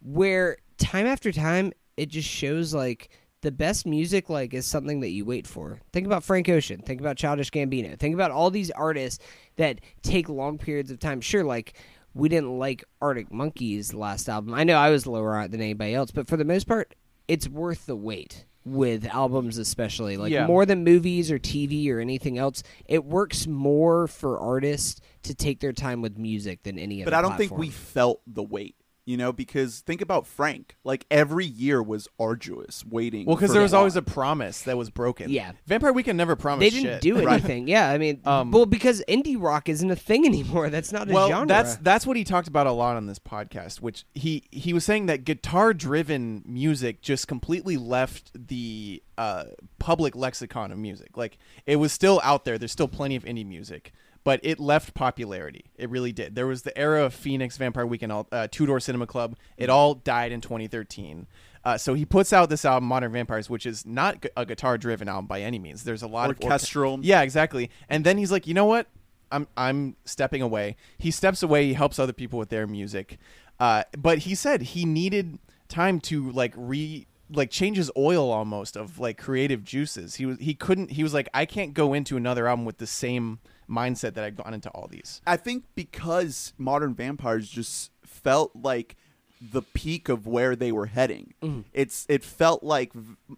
where 0.00 0.56
time 0.78 1.06
after 1.06 1.30
time 1.30 1.72
it 1.96 2.08
just 2.08 2.28
shows 2.28 2.72
like 2.72 3.10
the 3.42 3.50
best 3.50 3.84
music 3.84 4.30
like 4.30 4.54
is 4.54 4.64
something 4.66 5.00
that 5.00 5.10
you 5.10 5.24
wait 5.24 5.46
for. 5.46 5.78
Think 5.92 6.06
about 6.06 6.24
Frank 6.24 6.48
Ocean, 6.48 6.80
think 6.80 7.00
about 7.00 7.16
Childish 7.16 7.50
Gambino, 7.50 7.98
think 7.98 8.14
about 8.14 8.30
all 8.30 8.50
these 8.50 8.70
artists 8.70 9.22
that 9.56 9.80
take 10.02 10.28
long 10.28 10.56
periods 10.58 10.90
of 10.90 10.98
time. 10.98 11.20
Sure, 11.20 11.44
like 11.44 11.74
we 12.14 12.28
didn't 12.28 12.58
like 12.58 12.82
Arctic 13.02 13.30
Monkeys 13.30 13.92
last 13.92 14.28
album. 14.28 14.54
I 14.54 14.64
know 14.64 14.76
I 14.76 14.90
was 14.90 15.06
lower 15.06 15.36
on 15.36 15.44
it 15.44 15.50
than 15.50 15.60
anybody 15.60 15.94
else, 15.94 16.10
but 16.10 16.28
for 16.28 16.36
the 16.36 16.44
most 16.44 16.66
part, 16.66 16.94
it's 17.26 17.46
worth 17.46 17.84
the 17.86 17.96
wait 17.96 18.46
with 18.64 19.06
albums 19.06 19.56
especially 19.58 20.16
like 20.16 20.30
Yeah. 20.32 20.46
more 20.46 20.66
than 20.66 20.84
movies 20.84 21.30
or 21.30 21.38
TV 21.38 21.88
or 21.90 22.00
anything 22.00 22.36
else 22.38 22.62
it 22.86 23.04
works 23.04 23.46
more 23.46 24.06
for 24.06 24.38
artists 24.38 25.00
to 25.22 25.34
take 25.34 25.60
their 25.60 25.72
time 25.72 26.02
with 26.02 26.18
music 26.18 26.62
than 26.64 26.78
any 26.78 27.02
other 27.02 27.10
but 27.10 27.16
I 27.16 27.22
don't 27.22 27.36
think 27.36 27.56
we 27.56 27.70
felt 27.70 28.20
the 28.26 28.42
weight. 28.42 28.74
You 29.08 29.16
know, 29.16 29.32
because 29.32 29.80
think 29.80 30.02
about 30.02 30.26
Frank. 30.26 30.76
Like 30.84 31.06
every 31.10 31.46
year 31.46 31.82
was 31.82 32.08
arduous 32.20 32.84
waiting. 32.84 33.24
Well, 33.24 33.36
because 33.36 33.54
there 33.54 33.62
was 33.62 33.70
the 33.70 33.78
always 33.78 33.96
a 33.96 34.02
promise 34.02 34.60
that 34.64 34.76
was 34.76 34.90
broken. 34.90 35.30
Yeah. 35.30 35.52
Vampire 35.64 35.94
Weekend 35.94 36.18
never 36.18 36.36
promised. 36.36 36.60
They 36.60 36.68
didn't 36.68 36.96
shit. 36.96 37.00
do 37.00 37.26
anything. 37.26 37.68
Yeah, 37.68 37.88
I 37.88 37.96
mean, 37.96 38.20
Um, 38.26 38.50
well, 38.50 38.66
because 38.66 39.02
indie 39.08 39.40
rock 39.40 39.70
isn't 39.70 39.90
a 39.90 39.96
thing 39.96 40.26
anymore. 40.26 40.68
That's 40.78 40.92
not 40.92 41.08
a 41.08 41.14
well, 41.14 41.28
genre. 41.28 41.46
that's 41.46 41.76
that's 41.76 42.06
what 42.06 42.18
he 42.18 42.24
talked 42.24 42.48
about 42.48 42.66
a 42.66 42.72
lot 42.72 42.96
on 42.98 43.06
this 43.06 43.18
podcast. 43.18 43.80
Which 43.80 44.04
he 44.14 44.44
he 44.50 44.74
was 44.74 44.84
saying 44.84 45.06
that 45.06 45.24
guitar 45.24 45.72
driven 45.72 46.42
music 46.44 47.00
just 47.00 47.26
completely 47.28 47.78
left 47.78 48.30
the 48.34 49.02
uh, 49.16 49.44
public 49.78 50.16
lexicon 50.16 50.70
of 50.70 50.76
music. 50.76 51.16
Like 51.16 51.38
it 51.64 51.76
was 51.76 51.94
still 51.94 52.20
out 52.22 52.44
there. 52.44 52.58
There's 52.58 52.72
still 52.72 52.88
plenty 52.88 53.16
of 53.16 53.24
indie 53.24 53.46
music. 53.46 53.94
But 54.28 54.40
it 54.42 54.60
left 54.60 54.92
popularity. 54.92 55.64
It 55.76 55.88
really 55.88 56.12
did. 56.12 56.34
There 56.34 56.46
was 56.46 56.60
the 56.60 56.76
era 56.76 57.02
of 57.06 57.14
Phoenix, 57.14 57.56
Vampire 57.56 57.86
Weekend, 57.86 58.12
all- 58.12 58.28
uh, 58.30 58.46
Two 58.50 58.66
Door 58.66 58.80
Cinema 58.80 59.06
Club. 59.06 59.36
It 59.56 59.70
all 59.70 59.94
died 59.94 60.32
in 60.32 60.42
2013. 60.42 61.26
Uh, 61.64 61.78
so 61.78 61.94
he 61.94 62.04
puts 62.04 62.30
out 62.30 62.50
this 62.50 62.66
album, 62.66 62.86
Modern 62.90 63.10
Vampires, 63.10 63.48
which 63.48 63.64
is 63.64 63.86
not 63.86 64.20
gu- 64.20 64.28
a 64.36 64.44
guitar-driven 64.44 65.08
album 65.08 65.24
by 65.28 65.40
any 65.40 65.58
means. 65.58 65.82
There's 65.84 66.02
a 66.02 66.06
lot 66.06 66.28
of 66.28 66.36
Orchestral. 66.44 66.98
yeah, 67.00 67.22
exactly. 67.22 67.70
And 67.88 68.04
then 68.04 68.18
he's 68.18 68.30
like, 68.30 68.46
you 68.46 68.52
know 68.52 68.66
what? 68.66 68.88
I'm 69.32 69.48
I'm 69.56 69.96
stepping 70.04 70.42
away. 70.42 70.76
He 70.98 71.10
steps 71.10 71.42
away. 71.42 71.64
He 71.66 71.72
helps 71.72 71.98
other 71.98 72.12
people 72.12 72.38
with 72.38 72.50
their 72.50 72.66
music. 72.66 73.16
Uh, 73.58 73.84
but 73.96 74.18
he 74.18 74.34
said 74.34 74.60
he 74.60 74.84
needed 74.84 75.38
time 75.68 76.00
to 76.00 76.30
like 76.32 76.52
re 76.54 77.06
like 77.30 77.50
change 77.50 77.78
his 77.78 77.90
oil 77.96 78.30
almost 78.30 78.76
of 78.76 78.98
like 78.98 79.16
creative 79.16 79.64
juices. 79.64 80.16
He 80.16 80.26
was 80.26 80.36
he 80.38 80.52
couldn't. 80.52 80.90
He 80.90 81.02
was 81.02 81.14
like, 81.14 81.30
I 81.32 81.46
can't 81.46 81.72
go 81.72 81.94
into 81.94 82.18
another 82.18 82.46
album 82.46 82.66
with 82.66 82.76
the 82.76 82.86
same 82.86 83.38
mindset 83.68 84.14
that 84.14 84.24
I'd 84.24 84.36
gone 84.36 84.54
into 84.54 84.70
all 84.70 84.88
these. 84.88 85.20
I 85.26 85.36
think 85.36 85.64
because 85.74 86.52
Modern 86.58 86.94
Vampires 86.94 87.48
just 87.48 87.90
felt 88.04 88.52
like 88.54 88.96
the 89.40 89.62
peak 89.62 90.08
of 90.08 90.26
where 90.26 90.56
they 90.56 90.72
were 90.72 90.86
heading. 90.86 91.34
It's 91.72 92.06
it 92.08 92.24
felt 92.24 92.62
like 92.62 92.92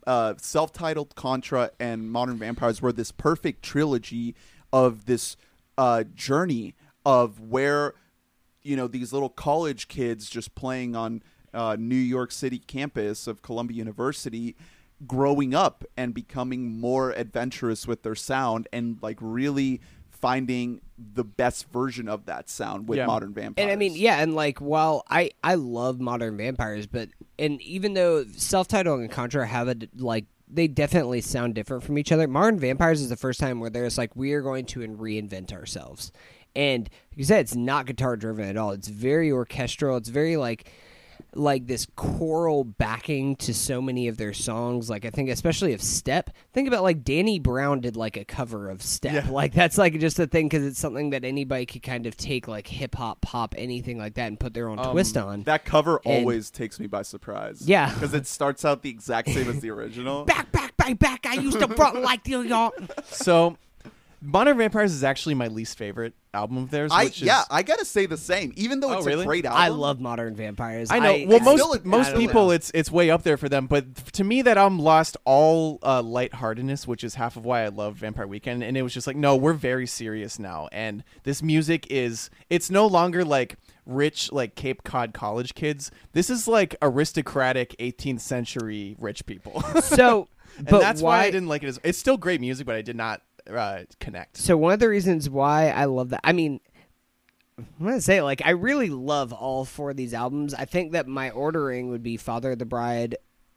uh, 0.07 0.35
self-titled 0.39 1.15
Contra 1.15 1.71
and 1.79 2.11
Modern 2.11 2.39
Vampires 2.39 2.81
were 2.81 2.93
this 2.93 3.13
perfect 3.13 3.63
trilogy 3.63 4.35
of 4.73 5.05
this 5.07 5.37
uh, 5.77 6.05
journey 6.15 6.75
of 7.05 7.41
where 7.41 7.95
you 8.63 8.77
know 8.77 8.87
these 8.87 9.13
little 9.13 9.29
college 9.29 9.89
kids 9.89 10.31
just 10.31 10.55
playing 10.55 10.97
on 10.97 11.23
uh, 11.53 11.77
New 11.79 11.95
York 11.97 12.33
City 12.33 12.59
campus 12.59 13.27
of 13.27 13.43
Columbia 13.43 13.77
University 13.79 14.57
growing 15.07 15.55
up 15.55 15.85
and 15.97 16.13
becoming 16.13 16.79
more 16.79 17.11
adventurous 17.13 17.87
with 17.87 18.03
their 18.03 18.15
sound 18.15 18.69
and 18.73 18.99
like 19.01 19.17
really 19.21 19.81
finding 20.21 20.81
the 21.15 21.25
best 21.25 21.71
version 21.73 22.09
of 22.09 22.27
that 22.27 22.49
sound 22.51 22.89
with 22.89 22.99
Yeah. 22.99 23.07
modern 23.07 23.33
vampires. 23.33 23.63
And 23.63 23.71
I 23.71 23.77
mean, 23.77 23.95
yeah, 23.97 24.21
and 24.23 24.35
like, 24.35 24.59
while 24.59 25.03
I 25.09 25.31
I 25.43 25.55
love 25.55 25.99
modern 26.01 26.37
vampires, 26.37 26.87
but 26.87 27.09
and 27.39 27.61
even 27.63 27.95
though 27.95 28.25
self-titled 28.37 29.01
and 29.01 29.11
Contra 29.11 29.47
have 29.47 29.69
a 29.69 29.77
like, 29.97 30.27
they 30.53 30.69
definitely 30.69 31.21
sound 31.21 31.55
different 31.55 31.85
from 31.85 31.97
each 31.97 32.13
other. 32.13 32.27
Modern 32.29 32.59
vampires 32.59 33.01
is 33.01 33.09
the 33.09 33.17
first 33.17 33.41
time 33.41 33.61
where 33.61 33.71
there's 33.71 33.97
like, 33.97 34.15
we 34.17 34.33
are 34.33 34.43
going 34.43 34.67
to 34.67 34.81
reinvent 34.81 35.53
ourselves, 35.53 36.13
and 36.55 36.91
like 37.11 37.19
you 37.19 37.25
said, 37.25 37.41
it's 37.41 37.55
not 37.55 37.87
guitar 37.87 38.17
driven 38.17 38.47
at 38.49 38.57
all. 38.57 38.73
It's 38.73 38.89
very 38.89 39.31
orchestral. 39.33 39.97
It's 39.97 40.09
very 40.11 40.37
like 40.37 40.71
like 41.35 41.67
this 41.67 41.87
choral 41.97 42.65
backing 42.65 43.37
to 43.37 43.55
so 43.55 43.81
many 43.81 44.09
of 44.09 44.17
their 44.17 44.33
songs. 44.33 44.91
Like 44.91 45.05
i 45.05 45.11
think 45.11 45.29
especially 45.31 45.73
of 45.73 45.83
step. 45.83 46.31
Think 46.53 46.69
about 46.69 46.83
like 46.83 47.05
danny 47.05 47.39
brown 47.39 47.81
did 47.81 47.97
like 47.97 48.17
a 48.17 48.25
cover 48.25 48.69
of 48.71 48.83
step. 48.83 49.29
Like 49.31 49.53
that's 49.53 49.79
like 49.79 49.99
just 50.01 50.19
a 50.19 50.27
thing 50.27 50.49
because 50.49 50.65
it's 50.65 50.79
something 50.79 51.11
that 51.11 51.25
anybody 51.25 51.67
could 51.67 51.83
kind 51.83 52.07
of 52.07 52.17
take 52.17 52.49
like 52.49 52.67
hip-hop 52.67 53.21
pop 53.21 53.55
anything 53.57 53.99
like 53.99 54.15
that 54.15 54.27
and 54.29 54.39
put 54.41 54.55
their 54.55 54.69
own 54.69 54.79
um, 54.79 54.93
twist 54.93 55.17
on. 55.17 55.43
that 55.45 55.65
cover 55.65 56.01
And- 56.05 56.21
always 56.23 56.51
takes 56.51 56.79
me 56.81 56.87
by 56.87 57.03
surprise. 57.03 57.63
Yeah. 57.67 57.93
because 57.93 58.15
it 58.15 58.27
starts 58.27 58.65
out 58.65 58.83
the 58.83 58.91
exact 58.91 59.29
same 59.29 59.49
as 59.49 59.61
the 59.61 59.71
original. 59.71 60.25
back 60.27 60.51
back 60.53 60.77
back 60.77 60.99
back. 60.99 61.27
I 61.27 61.35
used 61.35 61.61
to 61.61 61.69
front 61.69 62.01
like 62.03 62.25
the 62.25 62.41
y'all. 62.41 62.73
So, 63.05 63.57
Modern 64.23 64.59
Vampires 64.59 64.93
is 64.93 65.03
actually 65.03 65.35
my 65.35 65.47
least 65.47 65.79
favorite 65.79 66.15
album 66.35 66.59
of 66.59 66.71
theirs. 66.71 66.91
I 66.93 67.05
which 67.05 67.23
is, 67.23 67.27
yeah, 67.27 67.45
I 67.51 67.63
gotta 67.63 67.85
say 67.85 68.07
the 68.07 68.17
same. 68.17 68.53
Even 68.57 68.81
though 68.81 68.91
Oh, 68.91 68.99
it's 68.99 69.07
really? 69.07 69.23
a 69.23 69.27
great 69.27 69.47
album, 69.47 69.63
i 69.63 69.69
love 69.69 70.01
modern 70.01 70.35
vampires 70.37 70.91
I 70.91 70.99
know. 70.99 71.11
I, 71.11 71.27
well, 71.27 71.41
most 71.41 71.61
still 71.61 71.73
a- 71.75 71.81
most 71.85 72.15
people, 72.15 72.47
know. 72.47 72.51
it's 72.51 72.71
it's 72.75 72.91
way 72.91 73.11
up 73.11 73.23
there 73.23 73.37
for 73.37 73.49
them. 73.49 73.67
But 73.67 73.95
to 74.13 74.25
me, 74.25 74.43
that 74.43 74.59
album 74.59 74.79
lost 74.79 75.17
all 75.25 75.79
uh, 75.83 76.03
lightheartedness, 76.03 76.87
which 76.87 77.03
is 77.03 77.15
half 77.15 77.37
of 77.37 77.45
why 77.45 77.65
I 77.65 77.69
love 77.69 77.97
Vampire 77.97 78.27
Weekend. 78.27 78.63
And 78.63 78.77
it 78.77 78.83
was 78.83 78.93
just 78.93 79.07
like, 79.07 79.17
no, 79.17 79.37
we're 79.37 79.55
very 79.55 79.87
serious 79.87 80.39
now, 80.39 80.69
and 80.71 81.03
this 81.23 81.43
music 81.43 81.87
is 81.91 82.29
it's 82.51 82.71
no 82.71 82.87
longer 82.87 83.25
like 83.25 83.57
rich 83.87 84.31
like 84.33 84.55
Cape 84.55 84.85
Cod 84.85 85.15
college 85.15 85.55
kids. 85.55 85.91
This 86.13 86.29
is 86.29 86.47
like 86.47 86.77
aristocratic 86.83 87.75
18th 87.79 88.21
century 88.21 88.97
rich 88.99 89.25
people. 89.25 89.63
so 89.83 90.29
and 90.59 90.67
but 90.67 90.81
that's 90.81 91.01
why 91.01 91.19
why 91.19 91.25
I 91.25 91.31
didn't 91.31 91.49
like 91.49 91.63
it. 91.63 91.69
As, 91.69 91.81
it's 91.83 91.99
still 91.99 92.17
great 92.17 92.41
music, 92.41 92.67
but 92.67 92.77
I 92.77 92.83
did 92.83 92.97
not 92.97 93.23
uh, 93.49 93.85
connect. 93.99 94.37
So 94.37 94.57
one 94.57 94.73
of 94.73 94.81
the 94.81 94.89
reasons 94.89 95.29
why 95.31 95.71
I 95.71 95.85
love 95.87 96.11
that, 96.11 96.21
I 96.25 96.33
mean, 96.33 96.61
I'm 97.59 97.87
gonna 97.87 98.01
say 98.01 98.23
like 98.23 98.43
I 98.45 98.51
really 98.51 98.89
love 98.89 99.33
all 99.33 99.65
four 99.65 99.91
of 99.91 99.97
these 99.97 100.15
albums. 100.15 100.55
I 100.55 100.65
think 100.65 100.93
that 100.93 101.07
my 101.07 101.31
ordering 101.31 101.91
would 101.91 102.03
be 102.03 102.17
Father 102.17 102.53
of 102.53 102.59
the 102.59 102.65
Bride, 102.65 103.17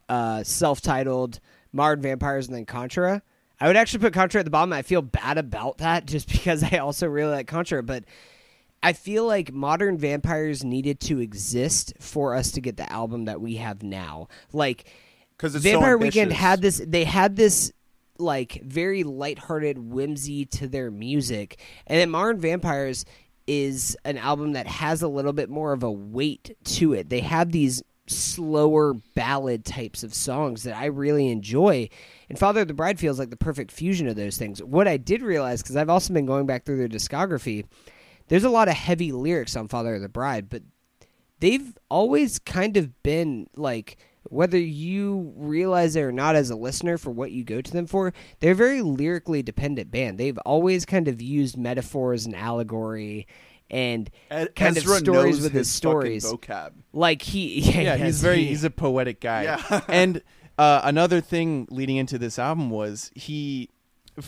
uh, 0.09 0.43
self-titled, 0.43 1.39
Modern 1.71 2.01
Vampires, 2.01 2.47
and 2.47 2.55
then 2.55 2.65
Contra. 2.65 3.21
I 3.61 3.67
would 3.67 3.77
actually 3.77 3.99
put 3.99 4.13
Contra 4.13 4.39
at 4.39 4.45
the 4.45 4.51
bottom. 4.51 4.73
I 4.73 4.81
feel 4.81 5.01
bad 5.01 5.38
about 5.38 5.77
that 5.77 6.05
just 6.07 6.29
because 6.29 6.63
I 6.63 6.79
also 6.79 7.07
really 7.07 7.31
like 7.31 7.47
Contra, 7.47 7.81
but 7.81 8.03
I 8.81 8.91
feel 8.91 9.25
like 9.25 9.53
Modern 9.53 9.97
Vampires 9.97 10.65
needed 10.65 10.99
to 11.01 11.19
exist 11.19 11.93
for 11.99 12.36
us 12.36 12.51
to 12.51 12.61
get 12.61 12.75
the 12.75 12.91
album 12.91 13.25
that 13.25 13.39
we 13.39 13.55
have 13.55 13.81
now. 13.84 14.27
Like 14.51 14.86
'Cause 15.38 15.55
it's 15.55 15.63
so 15.63 15.71
Vampire 15.71 15.97
Weekend 15.97 16.34
had 16.34 16.61
this 16.61 16.81
they 16.86 17.05
had 17.05 17.38
this 17.38 17.71
like 18.24 18.61
very 18.63 19.03
lighthearted 19.03 19.78
whimsy 19.78 20.45
to 20.45 20.67
their 20.67 20.89
music. 20.89 21.59
And 21.86 21.99
then 21.99 22.09
Modern 22.09 22.39
Vampires 22.39 23.05
is 23.45 23.97
an 24.05 24.17
album 24.17 24.53
that 24.53 24.67
has 24.67 25.01
a 25.01 25.07
little 25.07 25.34
bit 25.34 25.49
more 25.49 25.74
of 25.74 25.84
a 25.84 25.91
weight 25.91 26.55
to 26.63 26.93
it. 26.93 27.09
They 27.09 27.19
have 27.19 27.51
these 27.51 27.84
slower 28.07 28.95
ballad 29.15 29.63
types 29.65 30.03
of 30.03 30.13
songs 30.13 30.63
that 30.63 30.76
I 30.76 30.86
really 30.86 31.30
enjoy. 31.30 31.89
And 32.30 32.39
Father 32.39 32.61
of 32.61 32.67
the 32.67 32.74
Bride 32.74 32.99
feels 32.99 33.19
like 33.19 33.30
the 33.30 33.38
perfect 33.38 33.71
fusion 33.71 34.07
of 34.07 34.15
those 34.15 34.38
things. 34.38 34.61
What 34.61 34.88
I 34.88 34.97
did 34.97 35.21
realize, 35.21 35.61
because 35.61 35.76
I've 35.76 35.89
also 35.89 36.13
been 36.13 36.26
going 36.26 36.45
back 36.45 36.65
through 36.65 36.78
their 36.78 36.88
discography, 36.88 37.65
there's 38.28 38.43
a 38.43 38.49
lot 38.49 38.67
of 38.67 38.74
heavy 38.74 39.11
lyrics 39.11 39.55
on 39.55 39.67
Father 39.67 39.95
of 39.95 40.01
the 40.01 40.09
Bride, 40.09 40.49
but 40.49 40.63
they've 41.39 41.78
always 41.89 42.39
kind 42.39 42.78
of 42.78 43.03
been 43.03 43.47
like 43.55 43.97
whether 44.30 44.57
you 44.57 45.34
realize 45.36 45.95
it 45.95 46.01
or 46.01 46.11
not 46.11 46.36
as 46.36 46.49
a 46.49 46.55
listener 46.55 46.97
for 46.97 47.11
what 47.11 47.32
you 47.32 47.43
go 47.43 47.61
to 47.61 47.71
them 47.71 47.86
for 47.86 48.13
they're 48.39 48.53
a 48.53 48.55
very 48.55 48.82
lyrically 48.82 49.43
dependent 49.43 49.91
band 49.91 50.17
they've 50.17 50.38
always 50.39 50.86
kind 50.86 51.07
of 51.07 51.21
used 51.21 51.57
metaphors 51.57 52.26
and 52.26 52.36
allegory 52.36 53.28
and 53.69 54.09
Ed- 54.30 54.55
kind 54.55 54.78
Ezra 54.78 54.93
of 54.93 54.99
stories 54.99 55.41
with 55.41 55.51
his 55.51 55.67
his 55.67 55.71
stories 55.71 56.26
vocab. 56.26 56.71
like 56.93 57.21
he 57.21 57.59
yeah, 57.61 57.71
yeah, 57.82 57.82
yes, 57.95 58.01
he's 58.01 58.21
very 58.21 58.38
he- 58.38 58.47
he's 58.47 58.63
a 58.63 58.69
poetic 58.69 59.19
guy. 59.19 59.43
Yeah. 59.43 59.82
and 59.88 60.21
uh, 60.57 60.82
another 60.84 61.19
thing 61.21 61.67
leading 61.71 61.95
into 61.97 62.17
this 62.19 62.38
album 62.38 62.69
was 62.69 63.09
he 63.15 63.69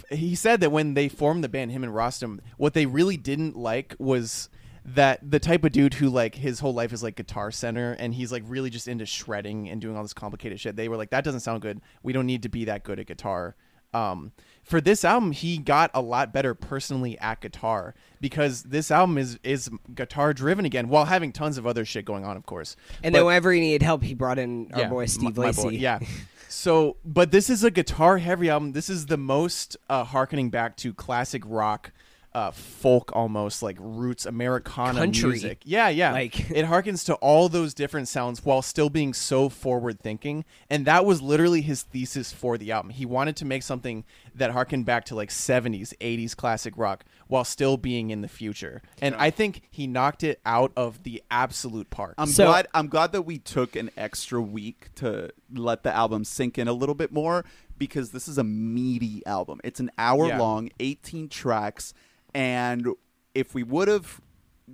he 0.10 0.34
said 0.34 0.62
that 0.62 0.72
when 0.72 0.96
they 0.96 1.08
formed 1.08 1.44
the 1.44 1.50
band, 1.50 1.72
him 1.72 1.84
and 1.84 1.94
Rostam, 1.94 2.40
what 2.58 2.74
they 2.74 2.88
really 2.88 3.18
didn't 3.18 3.56
like 3.56 3.96
was 4.00 4.50
that 4.88 5.20
the 5.30 5.40
type 5.40 5.64
of 5.64 5.72
dude 5.72 5.96
who 5.96 6.10
like 6.10 6.36
his 6.36 6.60
whole 6.60 6.74
life 6.74 6.94
is 6.94 7.02
like 7.02 7.16
guitar 7.16 7.50
center 7.52 7.94
and 7.94 8.14
he's 8.14 8.32
like 8.32 8.44
really 8.46 8.70
just 8.70 8.88
into 8.88 9.06
shredding 9.06 9.68
and 9.70 9.82
doing 9.82 9.98
all 9.98 10.04
this 10.04 10.14
complicated 10.14 10.60
shit. 10.60 10.76
They 10.76 10.88
were 10.90 10.98
like, 10.98 11.10
that 11.10 11.24
doesn't 11.24 11.40
sound 11.40 11.62
good. 11.62 11.82
We 12.04 12.14
don't 12.14 12.28
need 12.28 12.44
to 12.44 12.50
be 12.50 12.66
that 12.66 12.84
good 12.84 13.00
at 13.00 13.08
guitar. 13.08 13.56
Um, 13.94 14.34
for 14.64 14.82
this 14.82 15.06
album, 15.06 15.32
he 15.32 15.58
got 15.58 15.90
a 15.94 16.02
lot 16.02 16.34
better 16.34 16.54
personally 16.54 17.18
at 17.20 17.40
guitar 17.40 17.96
because 18.20 18.64
this 18.64 18.92
album 18.92 19.18
is 19.18 19.40
is 19.42 19.70
guitar 19.94 20.34
driven 20.34 20.66
again, 20.66 20.90
while 20.90 21.06
having 21.06 21.32
tons 21.32 21.58
of 21.58 21.66
other 21.66 21.86
shit 21.86 22.04
going 22.04 22.26
on, 22.26 22.36
of 22.36 22.46
course. 22.46 22.76
and 23.02 23.14
But- 23.14 23.20
then 23.20 23.26
whenever 23.28 23.54
he 23.54 23.62
needed 23.62 23.82
help 23.84 24.04
he 24.04 24.14
brought 24.14 24.38
in 24.38 24.70
our 24.74 24.90
boy 24.90 25.06
Steve 25.06 25.38
Lacy 25.38 25.62
boy, 25.62 25.70
Yeah. 25.70 26.00
So, 26.48 26.96
but 27.04 27.32
this 27.32 27.50
is 27.50 27.64
a 27.66 27.72
guitar 27.72 28.18
heavy 28.18 28.50
album. 28.50 28.72
This 28.72 28.90
is 28.90 29.08
the 29.08 29.18
most 29.18 29.76
uh, 29.90 30.04
harkening 30.06 30.50
back 30.52 30.78
to 30.78 30.94
classic 30.94 31.42
rock, 31.46 31.92
uh, 32.36 32.52
folk 32.52 33.12
almost 33.16 33.64
like 33.64 33.78
roots 33.80 34.26
Americana 34.26 35.00
Country. 35.00 35.30
music. 35.30 35.62
Yeah, 35.64 35.88
yeah. 35.88 36.12
Like- 36.12 36.52
it 36.52 36.66
harkens 36.66 37.06
to 37.06 37.14
all 37.16 37.48
those 37.48 37.74
different 37.74 38.10
sounds 38.10 38.44
while 38.44 38.62
still 38.62 38.90
being 38.90 39.14
so 39.14 39.48
forward 39.48 40.02
thinking. 40.02 40.44
And 40.70 40.86
that 40.86 41.06
was 41.06 41.22
literally 41.22 41.62
his 41.62 41.84
thesis 41.84 42.34
for 42.34 42.58
the 42.58 42.74
album. 42.74 42.92
He 42.92 43.06
wanted 43.06 43.38
to 43.38 43.46
make 43.46 43.64
something 43.64 44.04
that 44.36 44.52
harkened 44.52 44.86
back 44.86 45.06
to 45.06 45.16
like 45.16 45.30
70s, 45.30 45.94
80s 46.00 46.36
classic 46.36 46.74
rock 46.78 47.06
while 47.28 47.46
still 47.46 47.78
being 47.78 48.10
in 48.10 48.20
the 48.22 48.28
future. 48.28 48.82
And 49.02 49.16
I 49.16 49.30
think 49.30 49.62
he 49.72 49.88
knocked 49.88 50.22
it 50.22 50.42
out 50.46 50.74
of 50.76 51.04
the 51.04 51.24
absolute 51.32 51.90
park. 51.90 52.16
I'm 52.18 52.28
So- 52.28 52.48
glad. 52.48 52.68
I'm 52.74 52.88
glad 52.90 53.14
that 53.14 53.22
we 53.22 53.38
took 53.38 53.78
an 53.78 53.92
extra 53.96 54.42
week 54.42 54.90
to 54.96 55.32
let 55.54 55.84
the 55.84 55.96
album 55.96 56.26
sink 56.26 56.58
in 56.58 56.68
a 56.68 56.74
little 56.74 56.96
bit 56.96 57.14
more 57.14 57.46
because 57.78 58.12
this 58.12 58.28
is 58.28 58.38
a 58.38 58.44
meaty 58.44 59.22
album. 59.26 59.60
It's 59.64 59.80
an 59.80 59.92
hour 59.98 60.28
Yeah. 60.28 60.40
long, 60.40 60.70
18 60.80 61.28
tracks, 61.30 61.94
and 62.36 62.88
if 63.34 63.56
we 63.56 63.64
would 63.64 63.88
have 63.88 64.22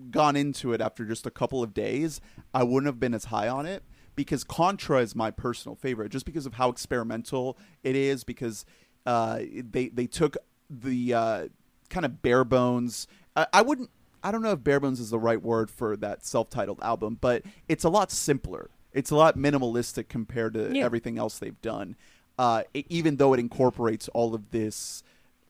gone 0.10 0.36
into 0.36 0.74
it 0.74 0.82
after 0.82 1.06
just 1.06 1.26
a 1.26 1.32
couple 1.32 1.62
of 1.64 1.74
days, 1.74 2.20
I 2.54 2.64
wouldn't 2.64 2.88
have 2.88 3.00
been 3.00 3.14
as 3.14 3.26
high 3.26 3.48
on 3.48 3.66
it 3.66 3.84
because 4.16 4.44
Contra 4.44 5.00
is 5.00 5.16
my 5.16 5.32
personal 5.32 5.76
favorite, 5.76 6.10
just 6.10 6.26
because 6.26 6.46
of 6.46 6.56
how 6.56 6.70
experimental 6.70 7.58
it 7.84 7.96
is. 7.96 8.24
Because 8.24 8.66
uh, 9.06 9.40
they 9.54 9.88
they 9.90 10.08
took 10.08 10.36
the 10.70 11.14
uh, 11.14 11.48
kind 11.90 12.06
of 12.06 12.22
bare 12.22 12.44
bones. 12.44 13.08
I, 13.36 13.48
I 13.54 13.62
wouldn't. 13.62 13.90
I 14.24 14.32
don't 14.32 14.42
know 14.44 14.52
if 14.52 14.64
bare 14.64 14.80
bones 14.80 15.00
is 15.00 15.10
the 15.10 15.18
right 15.20 15.42
word 15.42 15.72
for 15.72 15.98
that 15.98 16.24
self-titled 16.26 16.80
album, 16.84 17.18
but 17.20 17.44
it's 17.68 17.84
a 17.84 17.90
lot 17.90 18.12
simpler. 18.12 18.70
It's 18.94 19.10
a 19.10 19.16
lot 19.16 19.36
minimalistic 19.38 20.10
compared 20.10 20.54
to 20.54 20.72
Yeah. 20.76 20.86
everything 20.86 21.18
else 21.18 21.40
they've 21.40 21.60
done. 21.62 21.96
Uh, 22.38 22.64
e- 22.74 22.86
even 22.90 23.16
though 23.18 23.34
it 23.34 23.40
incorporates 23.40 24.08
all 24.10 24.36
of 24.36 24.52
this, 24.52 25.02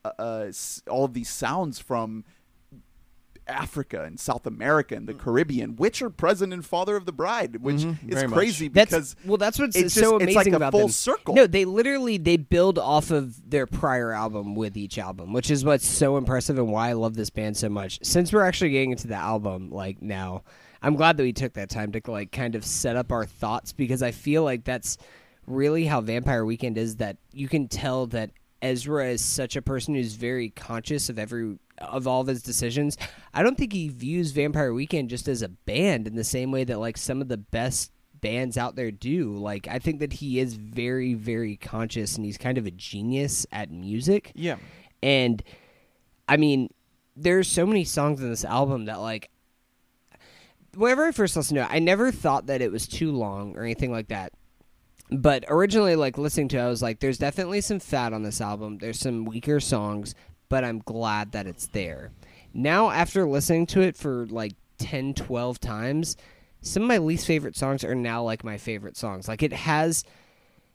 uh, 0.03 0.11
uh, 0.19 0.51
all 0.89 1.05
of 1.05 1.13
these 1.13 1.29
sounds 1.29 1.79
from 1.79 2.23
Africa 3.47 4.03
and 4.03 4.19
South 4.19 4.45
America 4.45 4.95
and 4.95 5.07
the 5.07 5.13
Caribbean, 5.13 5.75
which 5.75 6.01
are 6.01 6.09
present 6.09 6.53
in 6.53 6.61
Father 6.61 6.95
of 6.95 7.05
the 7.05 7.11
Bride, 7.11 7.57
which 7.57 7.77
Mhm, 7.77 7.91
is 8.07 8.13
very 8.15 8.27
much. 8.27 8.37
crazy 8.37 8.67
That's 8.69 9.15
well, 9.25 9.37
that's 9.37 9.59
what's 9.59 9.75
it's 9.75 9.93
so 9.93 10.01
just- 10.01 10.13
it's 10.13 10.23
amazing 10.23 10.35
like 10.35 10.47
a 10.53 10.55
about 10.55 10.71
full 10.71 10.81
them. 10.81 10.89
circle. 10.89 11.35
No, 11.35 11.47
they 11.47 11.65
literally 11.65 12.17
they 12.17 12.37
build 12.37 12.77
off 12.77 13.11
of 13.11 13.49
their 13.49 13.65
prior 13.65 14.13
album 14.13 14.55
with 14.55 14.77
each 14.77 14.97
album, 14.97 15.33
which 15.33 15.49
is 15.51 15.65
what's 15.65 15.85
so 15.85 16.17
impressive 16.17 16.57
and 16.59 16.71
why 16.71 16.89
I 16.89 16.93
love 16.93 17.15
this 17.15 17.29
band 17.31 17.57
so 17.57 17.67
much. 17.67 17.99
Since 18.03 18.31
we're 18.31 18.45
actually 18.45 18.69
getting 18.69 18.91
into 18.91 19.07
the 19.07 19.15
album, 19.15 19.69
like 19.71 20.01
now, 20.01 20.43
I'm 20.81 20.95
glad 20.95 21.17
that 21.17 21.23
we 21.23 21.33
took 21.33 21.53
that 21.53 21.69
time 21.69 21.91
to 21.93 22.01
like 22.07 22.31
kind 22.31 22.55
of 22.55 22.63
set 22.63 22.95
up 22.95 23.11
our 23.11 23.25
thoughts 23.25 23.73
because 23.73 24.01
I 24.03 24.11
feel 24.11 24.43
like 24.43 24.63
that's 24.63 24.97
really 25.47 25.85
how 25.85 25.99
Vampire 25.99 26.45
Weekend 26.45 26.77
is. 26.77 26.97
That 26.97 27.17
you 27.33 27.49
can 27.49 27.67
tell 27.67 28.05
that 28.07 28.29
Ezra 28.61 29.07
is 29.07 29.23
such 29.23 29.55
a 29.55 29.61
person 29.61 29.95
who's 29.95 30.13
very 30.13 30.49
conscious 30.49 31.09
of 31.09 31.17
every 31.17 31.57
of 31.79 32.07
all 32.07 32.21
of 32.21 32.27
his 32.27 32.43
decisions. 32.43 32.97
I 33.33 33.41
don't 33.41 33.57
think 33.57 33.73
he 33.73 33.89
views 33.89 34.31
Vampire 34.31 34.73
Weekend 34.73 35.09
just 35.09 35.27
as 35.27 35.41
a 35.41 35.49
band 35.49 36.07
in 36.07 36.15
the 36.15 36.23
same 36.23 36.51
way 36.51 36.63
that 36.63 36.79
like 36.79 36.97
some 36.97 37.21
of 37.21 37.27
the 37.27 37.37
best 37.37 37.91
bands 38.21 38.57
out 38.57 38.75
there 38.75 38.91
do. 38.91 39.35
Like 39.35 39.67
I 39.67 39.79
think 39.79 39.99
that 39.99 40.13
he 40.13 40.39
is 40.39 40.53
very 40.53 41.13
very 41.13 41.57
conscious 41.57 42.15
and 42.15 42.25
he's 42.25 42.37
kind 42.37 42.57
of 42.57 42.65
a 42.65 42.71
genius 42.71 43.45
at 43.51 43.71
music. 43.71 44.31
Yeah. 44.35 44.57
And 45.01 45.41
I 46.27 46.37
mean, 46.37 46.69
there's 47.15 47.47
so 47.47 47.65
many 47.65 47.83
songs 47.83 48.21
in 48.21 48.29
this 48.29 48.45
album 48.45 48.85
that 48.85 48.99
like 48.99 49.29
whenever 50.75 51.05
I 51.05 51.11
first 51.11 51.35
listened 51.35 51.57
to 51.57 51.63
it, 51.63 51.71
I 51.71 51.79
never 51.79 52.11
thought 52.11 52.47
that 52.47 52.61
it 52.61 52.71
was 52.71 52.87
too 52.87 53.11
long 53.11 53.57
or 53.57 53.63
anything 53.63 53.91
like 53.91 54.09
that. 54.09 54.33
But 55.11 55.43
originally, 55.49 55.95
like 55.95 56.17
listening 56.17 56.47
to 56.49 56.57
it, 56.57 56.61
I 56.61 56.69
was 56.69 56.81
like, 56.81 56.99
there's 56.99 57.17
definitely 57.17 57.61
some 57.61 57.79
fat 57.79 58.13
on 58.13 58.23
this 58.23 58.39
album. 58.39 58.77
There's 58.77 58.99
some 58.99 59.25
weaker 59.25 59.59
songs, 59.59 60.15
but 60.47 60.63
I'm 60.63 60.79
glad 60.79 61.33
that 61.33 61.47
it's 61.47 61.67
there. 61.67 62.11
Now, 62.53 62.89
after 62.89 63.27
listening 63.27 63.65
to 63.67 63.81
it 63.81 63.97
for 63.97 64.25
like 64.27 64.53
10, 64.77 65.13
12 65.13 65.59
times, 65.59 66.15
some 66.61 66.83
of 66.83 66.87
my 66.87 66.97
least 66.97 67.25
favorite 67.25 67.57
songs 67.57 67.83
are 67.83 67.95
now 67.95 68.23
like 68.23 68.43
my 68.43 68.57
favorite 68.57 68.95
songs. 68.95 69.27
Like 69.27 69.43
it 69.43 69.53
has 69.53 70.05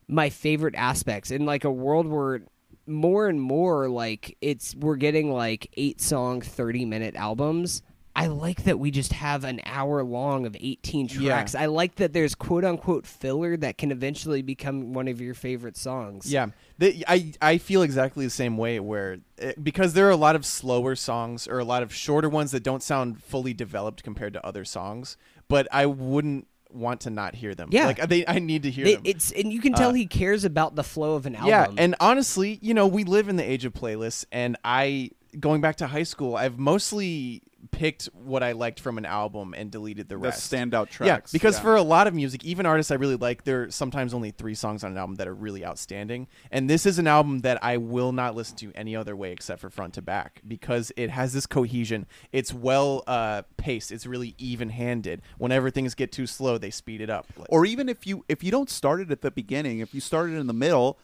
my 0.09 0.29
favorite 0.29 0.75
aspects 0.75 1.31
in 1.31 1.47
like 1.47 1.65
a 1.65 1.71
world 1.71 2.07
where 2.07 2.43
more 2.87 3.29
and 3.29 3.41
more 3.41 3.89
like 3.89 4.37
it's 4.41 4.75
we're 4.77 4.97
getting 4.97 5.33
like 5.33 5.69
eight 5.77 6.01
song 6.01 6.41
30 6.41 6.85
minute 6.85 7.17
albums 7.17 7.83
i 8.17 8.27
like 8.27 8.65
that 8.65 8.79
we 8.81 8.91
just 8.91 9.13
have 9.13 9.45
an 9.45 9.61
hour 9.65 10.03
long 10.03 10.47
of 10.47 10.57
18 10.59 11.09
Yeah. 11.13 11.29
tracks 11.29 11.55
i 11.55 11.67
like 11.67 11.97
that 11.97 12.13
there's 12.13 12.35
quote 12.35 12.65
unquote 12.65 13.07
filler 13.07 13.57
that 13.59 13.79
can 13.79 13.93
eventually 13.93 14.43
become 14.43 14.93
one 14.95 15.07
of 15.07 15.21
your 15.21 15.35
favorite 15.35 15.77
songs 15.77 16.33
Yeah, 16.33 16.47
the, 16.79 17.05
I 17.07 17.33
I 17.41 17.59
feel 17.59 17.83
exactly 17.83 18.25
the 18.25 18.31
same 18.31 18.57
way. 18.59 18.81
Where 18.81 19.19
eh, 19.39 19.53
because 19.63 19.93
there 19.95 20.07
are 20.09 20.11
a 20.11 20.17
lot 20.17 20.35
of 20.37 20.45
slower 20.45 20.95
songs 20.97 21.47
or 21.47 21.59
a 21.59 21.65
lot 21.65 21.83
of 21.83 21.95
shorter 21.95 22.29
ones 22.29 22.51
that 22.51 22.63
don't 22.63 22.83
sound 22.83 23.23
fully 23.23 23.55
developed 23.55 24.03
compared 24.03 24.33
to 24.35 24.45
other 24.47 24.65
songs, 24.65 25.17
but 25.49 25.67
I 25.73 25.87
wouldn't 25.87 26.49
want 26.71 27.01
to 27.03 27.11
not 27.11 27.35
hear 27.37 27.55
them. 27.55 27.69
Yeah. 27.73 27.87
like 27.87 28.09
they 28.09 28.27
I 28.27 28.39
need 28.41 28.63
to 28.65 28.71
hear 28.71 28.87
It- 28.87 28.95
them. 28.97 29.03
it's 29.07 29.31
and 29.33 29.53
you 29.53 29.61
can 29.61 29.73
tell 29.73 29.91
Uh, 29.91 29.95
he 29.95 30.07
cares 30.07 30.45
about 30.45 30.75
the 30.75 30.85
flow 30.85 31.15
of 31.15 31.25
an 31.27 31.35
album 31.37 31.49
Yeah, 31.51 31.67
and 31.83 31.95
honestly, 32.01 32.59
you 32.61 32.75
know, 32.75 32.87
we 32.87 33.05
live 33.05 33.29
in 33.29 33.37
the 33.37 33.45
age 33.49 33.65
of 33.65 33.73
playlists, 33.73 34.25
and 34.33 34.57
I 34.65 35.11
going 35.39 35.61
back 35.61 35.77
to 35.77 35.87
high 35.87 36.03
school, 36.03 36.35
I've 36.37 36.59
mostly 36.59 37.43
picked 37.71 38.07
what 38.07 38.43
I 38.43 38.53
liked 38.53 38.81
from 38.81 38.99
an 38.99 39.05
album 39.05 39.55
and 39.57 39.71
deleted 39.71 40.09
the 40.09 40.17
the 40.17 40.29
rest. 40.29 40.53
standout 40.53 40.89
tracks. 40.89 41.33
Yeah, 41.33 41.37
because 41.39 41.57
yeah. 41.57 41.63
for 41.63 41.77
a 41.77 41.83
lot 41.83 42.07
of 42.07 42.15
music, 42.15 42.45
even 42.45 42.67
artists 42.67 42.91
I 42.91 42.97
really 42.97 43.17
like, 43.17 43.45
there 43.45 43.65
are 43.65 43.71
sometimes 43.71 44.15
only 44.15 44.31
three 44.31 44.55
songs 44.55 44.85
on 44.85 44.93
an 44.93 44.99
album 44.99 45.17
that 45.17 45.29
are 45.29 45.35
really 45.35 45.65
outstanding. 45.65 46.27
And 46.51 46.69
this 46.69 46.87
is 46.87 46.99
an 46.99 47.07
album 47.07 47.41
that 47.41 47.63
I 47.63 47.77
will 47.77 48.13
not 48.13 48.35
listen 48.35 48.57
to 48.59 48.73
any 48.75 48.97
other 48.97 49.15
way 49.15 49.33
except 49.33 49.61
for 49.61 49.71
front 49.71 49.95
to 49.95 50.03
back 50.03 50.41
because 50.47 50.93
it 50.97 51.11
has 51.11 51.33
this 51.33 51.47
cohesion. 51.47 52.07
It's 52.33 52.53
well 52.53 53.03
uh, 53.07 53.43
paced. 53.57 53.93
It's 53.93 54.07
really 54.07 54.35
even 54.39 54.71
handed. 54.71 55.23
Whenever 55.39 55.71
things 55.71 55.95
get 55.95 56.13
too 56.13 56.27
slow, 56.27 56.59
they 56.59 56.71
speed 56.71 57.01
it 57.01 57.11
up. 57.11 57.27
Or 57.49 57.67
even 57.67 57.89
if 57.89 58.07
you 58.07 58.25
if 58.29 58.43
you 58.43 58.51
don't 58.51 58.71
start 58.71 59.01
it 59.01 59.11
at 59.11 59.23
the 59.23 59.31
beginning, 59.31 59.81
if 59.81 59.95
you 59.95 60.01
start 60.01 60.31
it 60.31 60.35
in 60.35 60.47
the 60.47 60.53
middle, 60.53 60.99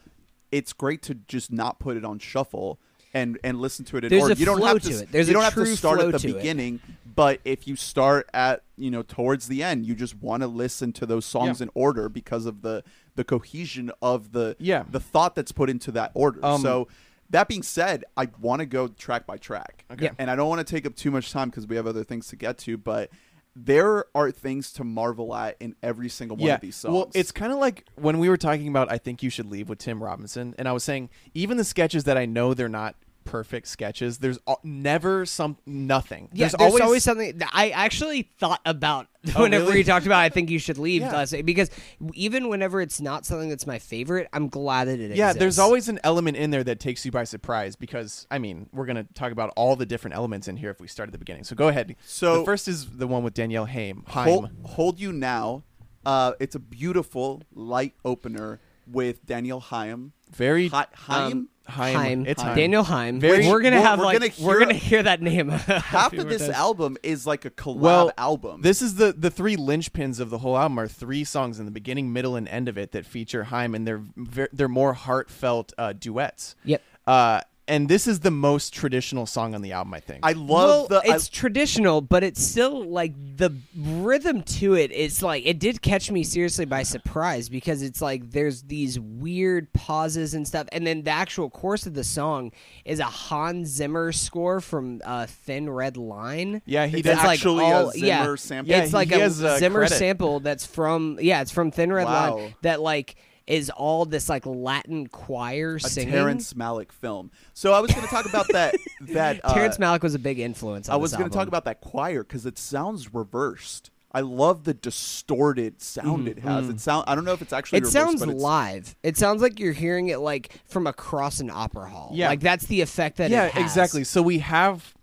it's 0.51 0.73
great 0.73 1.01
to 1.03 1.15
just 1.15 1.51
not 1.51 1.79
put 1.79 1.97
it 1.97 2.05
on 2.05 2.19
shuffle 2.19 2.79
and 3.13 3.37
and 3.43 3.59
listen 3.59 3.85
to 3.85 3.97
it 3.97 4.03
in 4.05 4.09
There's 4.09 4.23
order. 4.23 4.33
a 4.33 4.37
you 4.37 4.45
don't 4.45 4.57
flow 4.57 4.67
have 4.67 4.81
to 4.83 4.89
s- 4.91 5.01
it. 5.01 5.11
There's 5.11 5.27
you 5.27 5.33
don't 5.33 5.43
have 5.43 5.53
to 5.55 5.65
start 5.75 5.99
at 5.99 6.11
the 6.11 6.19
to 6.19 6.29
it. 6.29 6.33
beginning, 6.37 6.79
but 7.15 7.39
if 7.45 7.67
you 7.67 7.75
start 7.75 8.29
at 8.33 8.63
you 8.77 8.89
know 8.91 9.03
towards 9.03 9.47
the 9.47 9.61
end, 9.63 9.85
you 9.85 9.95
just 9.95 10.15
want 10.21 10.41
to 10.41 10.47
listen 10.47 10.91
to 10.93 11.05
those 11.05 11.25
songs 11.25 11.59
Yeah. 11.59 11.65
in 11.65 11.69
order 11.75 12.09
because 12.09 12.45
of 12.45 12.61
the 12.61 12.83
the 13.15 13.23
cohesion 13.23 13.91
of 14.01 14.31
the 14.31 14.55
Yeah. 14.59 14.83
the 14.89 14.99
thought 14.99 15.35
that's 15.35 15.51
put 15.51 15.69
into 15.69 15.91
that 15.91 16.11
order. 16.13 16.43
Um, 16.45 16.61
so. 16.61 16.87
That 17.29 17.47
being 17.47 17.63
said, 17.63 18.03
I 18.15 18.27
want 18.41 18.59
to 18.59 18.65
go 18.67 18.89
track 18.89 19.25
by 19.25 19.37
track, 19.37 19.85
Okay. 19.91 20.05
Yeah. 20.05 20.11
and 20.19 20.29
I 20.29 20.35
don't 20.35 20.49
want 20.49 20.59
to 20.59 20.71
take 20.71 20.85
up 20.85 20.95
too 20.95 21.09
much 21.09 21.31
time 21.31 21.49
because 21.49 21.65
we 21.65 21.75
have 21.77 21.87
other 21.87 22.03
things 22.03 22.27
to 22.27 22.35
get 22.35 22.59
to. 22.59 22.77
But 22.77 23.09
there 23.55 24.05
are 24.13 24.29
things 24.29 24.71
to 24.73 24.83
marvel 24.83 25.33
at 25.35 25.55
in 25.59 25.75
every 25.81 26.09
single 26.09 26.37
one 26.37 26.45
yeah. 26.47 26.55
of 26.55 26.61
these 26.61 26.75
songs. 26.75 26.93
Well, 26.93 27.11
it's 27.15 27.31
kind 27.31 27.51
of 27.51 27.57
like 27.57 27.85
when 27.95 28.19
we 28.19 28.29
were 28.29 28.37
talking 28.37 28.67
about 28.67 28.91
I 28.91 28.99
think 28.99 29.23
you 29.23 29.31
should 29.31 29.49
leave 29.49 29.67
with 29.67 29.79
Tim 29.79 30.03
Robinson, 30.03 30.53
and 30.59 30.67
I 30.67 30.73
was 30.73 30.83
saying 30.83 31.09
even 31.33 31.57
the 31.57 31.63
sketches 31.63 32.03
that 32.03 32.17
I 32.17 32.25
know 32.25 32.53
they're 32.53 32.69
not 32.69 32.95
perfect 33.33 33.67
sketches. 33.67 34.19
There's 34.19 34.37
al- 34.47 34.59
never 34.63 35.25
some 35.25 35.57
nothing. 35.65 36.29
Yeah, 36.33 36.49
there's, 36.55 36.79
always, 36.79 37.03
something 37.03 37.41
I 37.51 37.71
actually 37.71 38.29
thought 38.37 38.61
about 38.63 39.07
Oh, 39.35 39.41
whenever 39.41 39.65
really? 39.65 39.77
we 39.77 39.83
talked 39.83 40.05
about. 40.05 40.19
I 40.19 40.29
think 40.29 40.51
you 40.51 40.59
should 40.59 40.77
leave 40.77 41.01
Yeah. 41.01 41.13
last 41.13 41.33
night 41.33 41.43
because 41.43 41.71
even 42.13 42.47
whenever 42.47 42.79
it's 42.79 43.01
not 43.01 43.25
something 43.25 43.49
that's 43.49 43.65
my 43.65 43.79
favorite, 43.79 44.29
I'm 44.33 44.49
glad 44.49 44.85
that 44.87 44.99
it 44.99 45.15
Yeah, 45.15 45.29
exists. 45.31 45.39
there's 45.39 45.57
always 45.59 45.89
an 45.89 45.99
element 46.03 46.37
in 46.37 46.51
there 46.51 46.63
that 46.63 46.79
takes 46.79 47.03
you 47.05 47.11
by 47.11 47.23
surprise 47.23 47.75
because 47.75 48.27
I 48.29 48.37
mean 48.37 48.69
we're 48.71 48.85
gonna 48.85 49.07
talk 49.15 49.31
about 49.31 49.51
all 49.55 49.75
the 49.75 49.87
different 49.87 50.15
elements 50.15 50.47
in 50.47 50.57
here 50.57 50.69
if 50.69 50.79
we 50.79 50.87
start 50.87 51.09
at 51.09 51.11
the 51.13 51.17
beginning. 51.17 51.43
So 51.43 51.55
go 51.55 51.69
ahead. 51.69 51.95
So- 52.05 52.37
the 52.39 52.45
first 52.45 52.67
is 52.67 52.87
the 52.97 53.07
one 53.07 53.23
with 53.23 53.33
Danielle 53.33 53.65
Haim. 53.65 54.03
Hold, 54.09 54.51
Hold 54.63 54.99
You 54.99 55.11
Now. 55.11 55.63
Uh, 56.05 56.33
it's 56.39 56.53
a 56.53 56.59
beautiful 56.59 57.41
light 57.55 57.93
opener 58.05 58.59
with 58.87 59.25
Daniel 59.25 59.59
Haim. 59.59 60.13
Very 60.31 60.67
Hi- 60.69 60.87
Haim? 60.93 61.31
Um, 61.31 61.49
Haim. 61.65 61.95
Haim, 61.95 62.25
It's 62.25 62.41
Haim. 62.41 62.55
Daniel 62.57 62.83
Haim. 62.83 63.19
Very- 63.21 63.47
we're 63.47 63.61
gonna 63.61 63.77
we're- 63.77 63.85
have 63.87 63.99
we're 63.99 64.05
like 64.05 64.19
gonna 64.19 64.47
we're 64.47 64.59
gonna 64.59 64.73
hear 64.73 65.01
that 65.03 65.21
name. 65.21 65.49
a 65.51 65.57
Half 65.57 66.13
of 66.13 66.27
this 66.27 66.41
times. 66.41 66.53
album 66.55 66.97
is 67.03 67.25
like 67.25 67.45
a 67.45 67.49
collab 67.49 67.77
well, 67.77 68.11
album. 68.17 68.61
This 68.61 68.81
is 68.81 68.95
the 68.95 69.13
the 69.13 69.29
three 69.31 69.55
linchpins 69.55 70.19
of 70.19 70.29
the 70.29 70.39
whole 70.39 70.57
album 70.57 70.77
are 70.79 70.87
three 70.87 71.23
songs 71.23 71.59
in 71.59 71.65
the 71.65 71.71
beginning, 71.71 72.11
middle, 72.11 72.35
and 72.35 72.47
end 72.49 72.67
of 72.67 72.77
it 72.77 72.91
that 72.91 73.05
feature 73.05 73.45
Haim, 73.45 73.75
and 73.75 73.87
they're 73.87 74.01
ver- 74.17 74.49
they're 74.51 74.67
more 74.67 74.93
heartfelt 74.93 75.71
uh, 75.77 75.93
duets. 75.93 76.55
Yep. 76.65 76.81
Uh, 77.07 77.41
and 77.67 77.87
this 77.87 78.07
is 78.07 78.19
the 78.19 78.31
most 78.31 78.73
traditional 78.73 79.25
song 79.25 79.55
on 79.55 79.61
the 79.61 79.71
album, 79.71 79.93
I 79.93 79.99
think. 79.99 80.19
I 80.23 80.33
love 80.33 80.47
well, 80.49 80.87
the. 80.87 81.11
I- 81.11 81.15
it's 81.15 81.29
traditional, 81.29 82.01
but 82.01 82.23
it's 82.23 82.43
still 82.43 82.83
like 82.83 83.13
the 83.37 83.55
rhythm 83.77 84.41
to 84.43 84.73
it. 84.75 84.91
It's 84.93 85.21
like 85.21 85.45
it 85.45 85.59
did 85.59 85.81
catch 85.81 86.11
me 86.11 86.23
seriously 86.23 86.65
by 86.65 86.83
surprise 86.83 87.49
because 87.49 87.81
it's 87.81 88.01
like 88.01 88.31
there's 88.31 88.63
these 88.63 88.99
weird 88.99 89.71
pauses 89.73 90.33
and 90.33 90.47
stuff, 90.47 90.67
and 90.71 90.85
then 90.85 91.03
the 91.03 91.11
actual 91.11 91.49
course 91.49 91.85
of 91.85 91.93
the 91.93 92.03
song 92.03 92.51
is 92.85 92.99
a 92.99 93.05
Hans 93.05 93.69
Zimmer 93.69 94.11
score 94.11 94.59
from 94.59 95.01
uh, 95.05 95.25
Thin 95.27 95.69
Red 95.69 95.95
Line. 95.97 96.61
yeah, 96.65 96.85
he 96.87 97.01
does. 97.01 97.17
Like 97.17 97.39
actually 97.39 97.63
a 97.69 97.73
all- 97.73 97.91
Zimmer 97.91 98.05
yeah, 98.05 98.35
sample? 98.35 98.71
Yeah, 98.71 98.79
it's 98.81 98.89
he- 98.91 98.95
like 98.95 99.07
he 99.09 99.15
a 99.15 99.19
has, 99.19 99.35
Zimmer 99.35 99.79
credit. 99.79 99.95
sample 99.95 100.39
that's 100.41 100.65
from 100.65 101.17
yeah, 101.21 101.41
it's 101.41 101.51
from 101.51 101.71
Thin 101.71 101.93
Red 101.93 102.05
Wow. 102.05 102.37
Line 102.37 102.55
that 102.61 102.81
like 102.81 103.15
is 103.47 103.69
all 103.69 104.05
this 104.05 104.29
like 104.29 104.45
Latin 104.45 105.07
choir 105.07 105.75
a 105.75 105.79
singing. 105.79 106.13
Terrence 106.13 106.53
Malick 106.53 106.91
film. 106.91 107.31
So 107.53 107.73
I 107.73 107.79
was 107.79 107.91
going 107.91 108.03
to 108.03 108.09
talk 108.09 108.25
about 108.25 108.47
that. 108.49 108.75
that 109.01 109.41
uh, 109.43 109.53
Terrence 109.53 109.77
Malick 109.77 110.01
was 110.01 110.15
a 110.15 110.19
big 110.19 110.39
influence. 110.39 110.89
On 110.89 110.93
I 110.93 110.97
was 110.97 111.13
going 111.13 111.29
to 111.29 111.35
talk 111.35 111.47
about 111.47 111.65
that 111.65 111.81
choir 111.81 112.23
because 112.23 112.45
it 112.45 112.57
sounds 112.57 113.13
reversed. 113.13 113.91
I 114.15 114.21
love 114.21 114.63
the 114.63 114.75
distorted 114.75 115.81
sound 115.81 116.27
it 116.27 116.37
has. 116.39 116.69
It 116.69 116.79
sound. 116.79 117.05
I 117.07 117.15
don't 117.15 117.25
know 117.25 117.33
if 117.33 117.41
it's 117.41 117.51
actually. 117.51 117.79
It 117.79 117.85
reversed, 117.85 118.19
sounds 118.19 118.25
live. 118.25 118.95
It 119.01 119.17
sounds 119.17 119.41
like 119.41 119.59
you're 119.59 119.73
hearing 119.73 120.09
it 120.09 120.19
like 120.19 120.61
from 120.65 120.85
across 120.85 121.39
an 121.39 121.49
opera 121.49 121.89
hall. 121.89 122.11
Yeah. 122.13 122.27
like 122.27 122.39
that's 122.39 122.67
the 122.67 122.81
effect 122.81 123.17
that 123.17 123.31
yeah, 123.31 123.45
it 123.45 123.53
has. 123.53 123.63
exactly. 123.63 124.03
So 124.03 124.21
we 124.21 124.39
have 124.39 124.93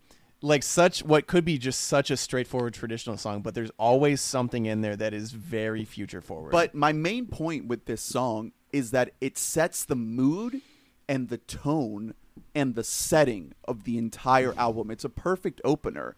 like 0.43 0.63
such 0.63 1.05
what 1.05 1.27
could 1.27 1.45
be 1.45 1.59
just 1.59 1.81
such 1.83 2.11
a 2.11 2.17
straightforward 2.17 2.75
traditional 2.75 3.17
song, 3.17 3.43
but 3.43 3.55
there's 3.55 3.71
always 3.79 4.21
something 4.21 4.67
in 4.67 4.81
there 4.81 4.97
that 4.97 5.13
is 5.13 5.33
very 5.33 5.85
future 5.85 6.21
forward. 6.21 6.51
But 6.53 6.75
my 6.75 6.93
main 6.93 7.27
point 7.27 7.67
with 7.67 7.85
this 7.85 8.01
song 8.01 8.53
is 8.73 8.91
that 8.93 9.11
it 9.21 9.37
sets 9.37 9.85
the 9.85 9.97
mood 9.97 10.61
and 11.09 11.29
the 11.29 11.39
tone 11.39 12.15
and 12.55 12.75
the 12.75 12.85
setting 12.85 13.53
of 13.67 13.85
the 13.85 13.99
entire 13.99 14.55
album. 14.57 14.91
It's 14.91 15.05
a 15.05 15.09
perfect 15.11 15.61
opener. 15.65 16.17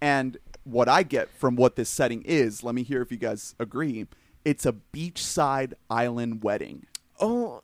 And 0.00 0.38
what 0.64 0.88
I 0.88 1.02
get 1.02 1.28
from 1.28 1.56
what 1.56 1.76
this 1.76 1.90
setting 1.90 2.22
is, 2.22 2.62
let 2.64 2.74
me 2.74 2.82
hear 2.84 3.02
if 3.02 3.10
you 3.12 3.18
guys 3.18 3.54
agree. 3.58 4.06
It's 4.44 4.64
a 4.64 4.72
beachside 4.92 5.74
island 5.90 6.42
wedding. 6.42 6.86
Oh, 7.20 7.60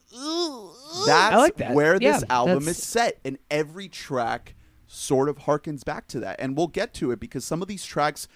That's 1.07 1.34
I 1.34 1.36
like 1.36 1.57
that. 1.57 1.74
where 1.74 1.97
Yeah, 2.01 2.12
this 2.20 2.24
album 2.30 2.61
that's- 2.64 2.78
is 2.78 2.84
set, 2.84 3.18
and 3.24 3.39
every 3.51 3.89
track 3.89 4.55
sort 4.89 5.28
of 5.28 5.41
harkens 5.41 5.84
back 5.84 6.09
to 6.09 6.20
that. 6.20 6.36
And 6.41 6.57
we'll 6.57 6.66
get 6.66 6.93
to 6.95 7.12
it 7.12 7.20
because 7.20 7.45
some 7.45 7.62
of 7.62 7.68
these 7.68 7.84
tracks 7.84 8.26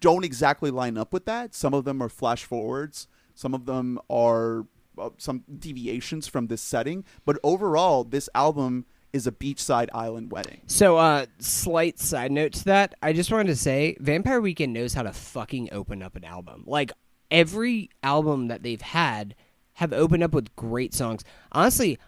don't 0.00 0.24
exactly 0.24 0.70
line 0.70 0.98
up 0.98 1.12
with 1.12 1.26
that. 1.26 1.54
Some 1.54 1.74
of 1.74 1.84
them 1.84 2.02
are 2.02 2.08
flash 2.08 2.44
forwards. 2.44 3.06
Some 3.34 3.54
of 3.54 3.66
them 3.66 4.00
are 4.10 4.66
uh, 4.98 5.10
some 5.18 5.44
deviations 5.58 6.26
from 6.26 6.48
this 6.48 6.60
setting. 6.60 7.04
But 7.24 7.38
overall, 7.44 8.02
this 8.02 8.28
album 8.34 8.86
is 9.12 9.26
a 9.26 9.32
beachside 9.32 9.88
island 9.94 10.32
wedding. 10.32 10.60
So, 10.66 10.96
uh, 10.98 11.26
slight 11.38 11.98
side 11.98 12.32
note 12.32 12.52
to 12.54 12.64
that. 12.66 12.94
I 13.00 13.12
just 13.12 13.30
wanted 13.30 13.48
to 13.48 13.56
say, 13.56 13.96
Vampire 14.00 14.40
Weekend 14.40 14.72
knows 14.72 14.94
how 14.94 15.02
to 15.02 15.12
fucking 15.12 15.68
open 15.72 16.02
up 16.02 16.16
an 16.16 16.24
album. 16.24 16.64
Like 16.66 16.92
every 17.30 17.90
album 18.02 18.48
that 18.48 18.62
they've 18.62 18.80
had 18.80 19.34
have 19.74 19.92
opened 19.92 20.24
up 20.24 20.32
with 20.32 20.54
great 20.56 20.92
songs. 20.92 21.22
Honestly, 21.52 21.98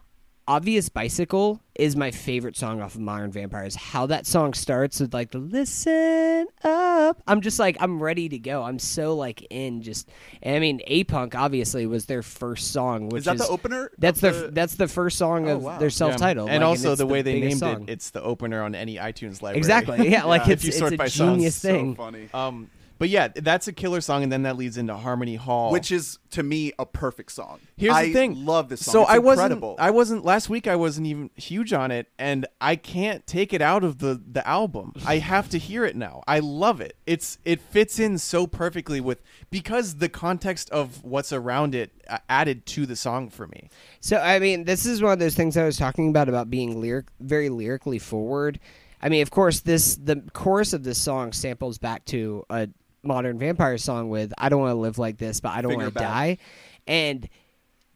Obvious 0.51 0.89
Bicycle 0.89 1.61
is 1.77 1.95
my 1.95 2.11
favorite 2.11 2.57
song 2.57 2.83
off 2.83 2.97
of 2.97 3.01
Modern 3.01 3.31
Vampires. 3.31 3.77
How 3.77 4.07
that 4.07 4.27
song 4.27 4.53
starts 4.53 4.99
with 4.99 5.15
like 5.15 5.29
listen 5.33 6.49
up. 6.65 7.23
I'm 7.29 7.41
just 7.41 7.61
like 7.61 7.77
I'm 7.79 8.03
ready 8.03 8.29
to 8.31 8.39
go. 8.41 8.65
I'm 8.65 8.81
so 8.81 9.15
like 9.15 9.47
in 9.49 9.83
just. 9.83 10.09
And 10.43 10.57
I 10.57 10.59
mean, 10.59 10.81
A 10.89 11.05
Punk 11.05 11.37
obviously 11.37 11.87
was 11.87 12.07
their 12.07 12.25
first 12.25 12.73
song, 12.73 13.11
which 13.11 13.21
Is 13.21 13.25
that 13.27 13.39
the 13.39 13.47
opener? 13.47 13.93
That's 13.99 14.21
of 14.25 14.41
the, 14.41 14.51
that's 14.51 14.75
the 14.75 14.89
first 14.89 15.19
song 15.19 15.49
Oh, 15.49 15.55
of 15.55 15.63
wow. 15.63 15.79
their 15.79 15.87
Yeah. 15.87 15.93
self-titled, 15.93 16.51
and 16.51 16.65
like, 16.65 16.69
also 16.69 16.91
it's 16.93 16.99
the 16.99 17.07
way 17.07 17.23
they 17.23 17.39
named 17.39 17.59
song. 17.61 17.85
it, 17.85 17.91
it's 17.91 18.11
the 18.11 18.21
opener 18.21 18.61
on 18.65 18.75
any 18.75 18.97
iTunes 18.97 19.41
library. 19.41 19.59
Exactly. 19.59 20.09
Yeah, 20.11 20.25
like 20.25 20.43
if 20.49 20.49
it's, 20.55 20.65
you 20.65 20.69
it's 20.71 20.79
sort 20.79 20.95
a 20.95 20.97
by 20.97 21.07
songs. 21.07 21.37
genius 21.37 21.55
so 21.55 21.69
thing. 21.71 21.95
funny. 21.95 22.29
Um, 22.35 22.69
but 23.01 23.09
yeah, 23.09 23.29
that's 23.29 23.67
a 23.67 23.73
killer 23.73 24.03
song, 24.03 24.23
and 24.23 24.31
then 24.31 24.43
that 24.43 24.59
leads 24.59 24.77
into 24.77 24.95
Harmony 24.95 25.37
Hall, 25.37 25.73
Which 25.73 25.91
is 25.91 26.19
to 26.33 26.43
me 26.43 26.75
a 26.79 26.85
perfect 26.85 27.33
song. 27.33 27.59
Here's 27.79 27.95
I 27.95 28.05
the 28.05 28.13
thing. 28.13 28.45
Love 28.45 28.69
this 28.69 28.85
song. 28.85 28.93
So 28.93 29.03
It's 29.05 29.11
I 29.13 29.19
wasn't. 29.19 29.53
incredible. 29.53 29.77
I 29.79 29.91
wasn't 29.91 30.23
last 30.23 30.51
week. 30.51 30.67
I 30.69 30.77
wasn't 30.77 31.07
even 31.07 31.31
huge 31.35 31.73
on 31.73 31.91
it, 31.91 32.09
and 32.19 32.47
I 32.61 32.77
can't 32.77 33.27
take 33.27 33.55
it 33.55 33.63
out 33.63 33.85
of 33.85 34.01
the 34.01 34.21
the 34.31 34.47
album. 34.47 34.93
I 35.07 35.17
have 35.17 35.49
to 35.49 35.59
hear 35.59 35.87
it 35.87 35.97
now. 35.97 36.23
I 36.29 36.41
love 36.41 36.83
it. 36.83 36.95
It's 37.07 37.39
it 37.43 37.63
fits 37.63 37.99
in 37.99 38.19
so 38.19 38.47
perfectly 38.47 39.01
with 39.01 39.23
because 39.51 39.95
the 39.95 40.11
context 40.11 40.69
of 40.69 41.03
what's 41.03 41.33
around 41.33 41.75
it 41.75 41.93
uh, 42.07 42.19
added 42.29 42.67
to 42.67 42.85
the 42.85 42.97
song 42.97 43.31
for 43.31 43.47
me. 43.47 43.71
So 44.01 44.19
I 44.19 44.41
mean, 44.41 44.65
this 44.65 44.85
is 44.85 45.01
one 45.01 45.15
of 45.15 45.19
those 45.19 45.35
things 45.35 45.57
I 45.57 45.65
was 45.65 45.79
talking 45.79 46.11
about 46.11 46.29
about 46.29 46.51
being 46.51 46.83
lyric, 46.83 47.07
very 47.19 47.49
lyrically 47.49 47.99
forward. 47.99 48.61
I 49.03 49.09
mean, 49.09 49.23
of 49.23 49.31
course, 49.31 49.61
this 49.61 49.97
the 49.97 50.23
chorus 50.35 50.75
of 50.75 50.85
this 50.85 50.99
song 50.99 51.33
samples 51.33 51.79
back 51.79 52.05
to 52.07 52.45
a 52.51 52.69
modern 53.03 53.39
vampire 53.39 53.79
song 53.79 54.09
with 54.09 54.33
"I 54.39 54.49
don't 54.49 54.61
want 54.61 54.73
to 54.73 54.81
live 54.81 54.99
like 54.99 55.19
this, 55.19 55.41
but 55.41 55.51
I 55.51 55.63
don't 55.63 55.77
want 55.77 55.95
to 55.95 56.01
die," 56.01 56.39
and 56.87 57.29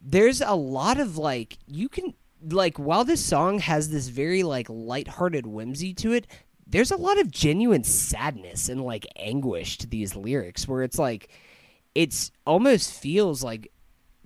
there's 0.00 0.40
a 0.40 0.54
lot 0.54 0.98
of 0.98 1.16
like 1.16 1.58
you 1.66 1.88
can 1.88 2.14
like 2.50 2.78
while 2.78 3.04
this 3.04 3.24
song 3.24 3.58
has 3.58 3.88
this 3.88 4.08
very 4.08 4.42
like 4.42 4.66
lighthearted 4.68 5.46
whimsy 5.46 5.94
to 5.94 6.12
it 6.12 6.26
there's 6.66 6.90
a 6.90 6.96
lot 6.96 7.18
of 7.18 7.30
genuine 7.30 7.82
sadness 7.82 8.68
and 8.68 8.82
like 8.82 9.06
anguish 9.16 9.78
to 9.78 9.86
these 9.86 10.14
lyrics 10.14 10.68
where 10.68 10.82
it's 10.82 10.98
like 10.98 11.30
it's 11.94 12.30
almost 12.46 12.92
feels 12.92 13.42
like 13.42 13.72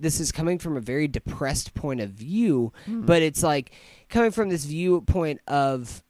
this 0.00 0.18
is 0.18 0.32
coming 0.32 0.58
from 0.58 0.76
a 0.76 0.80
very 0.80 1.06
depressed 1.06 1.74
point 1.74 2.00
of 2.00 2.10
view 2.10 2.72
mm-hmm. 2.88 3.02
but 3.02 3.22
it's 3.22 3.44
like 3.44 3.70
coming 4.08 4.32
from 4.32 4.48
this 4.48 4.64
viewpoint 4.64 5.40
of 5.46 6.02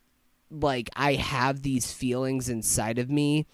like 0.50 0.90
I 0.96 1.14
have 1.14 1.62
these 1.62 1.92
feelings 1.92 2.48
inside 2.48 2.98
of 2.98 3.10
me, 3.10 3.46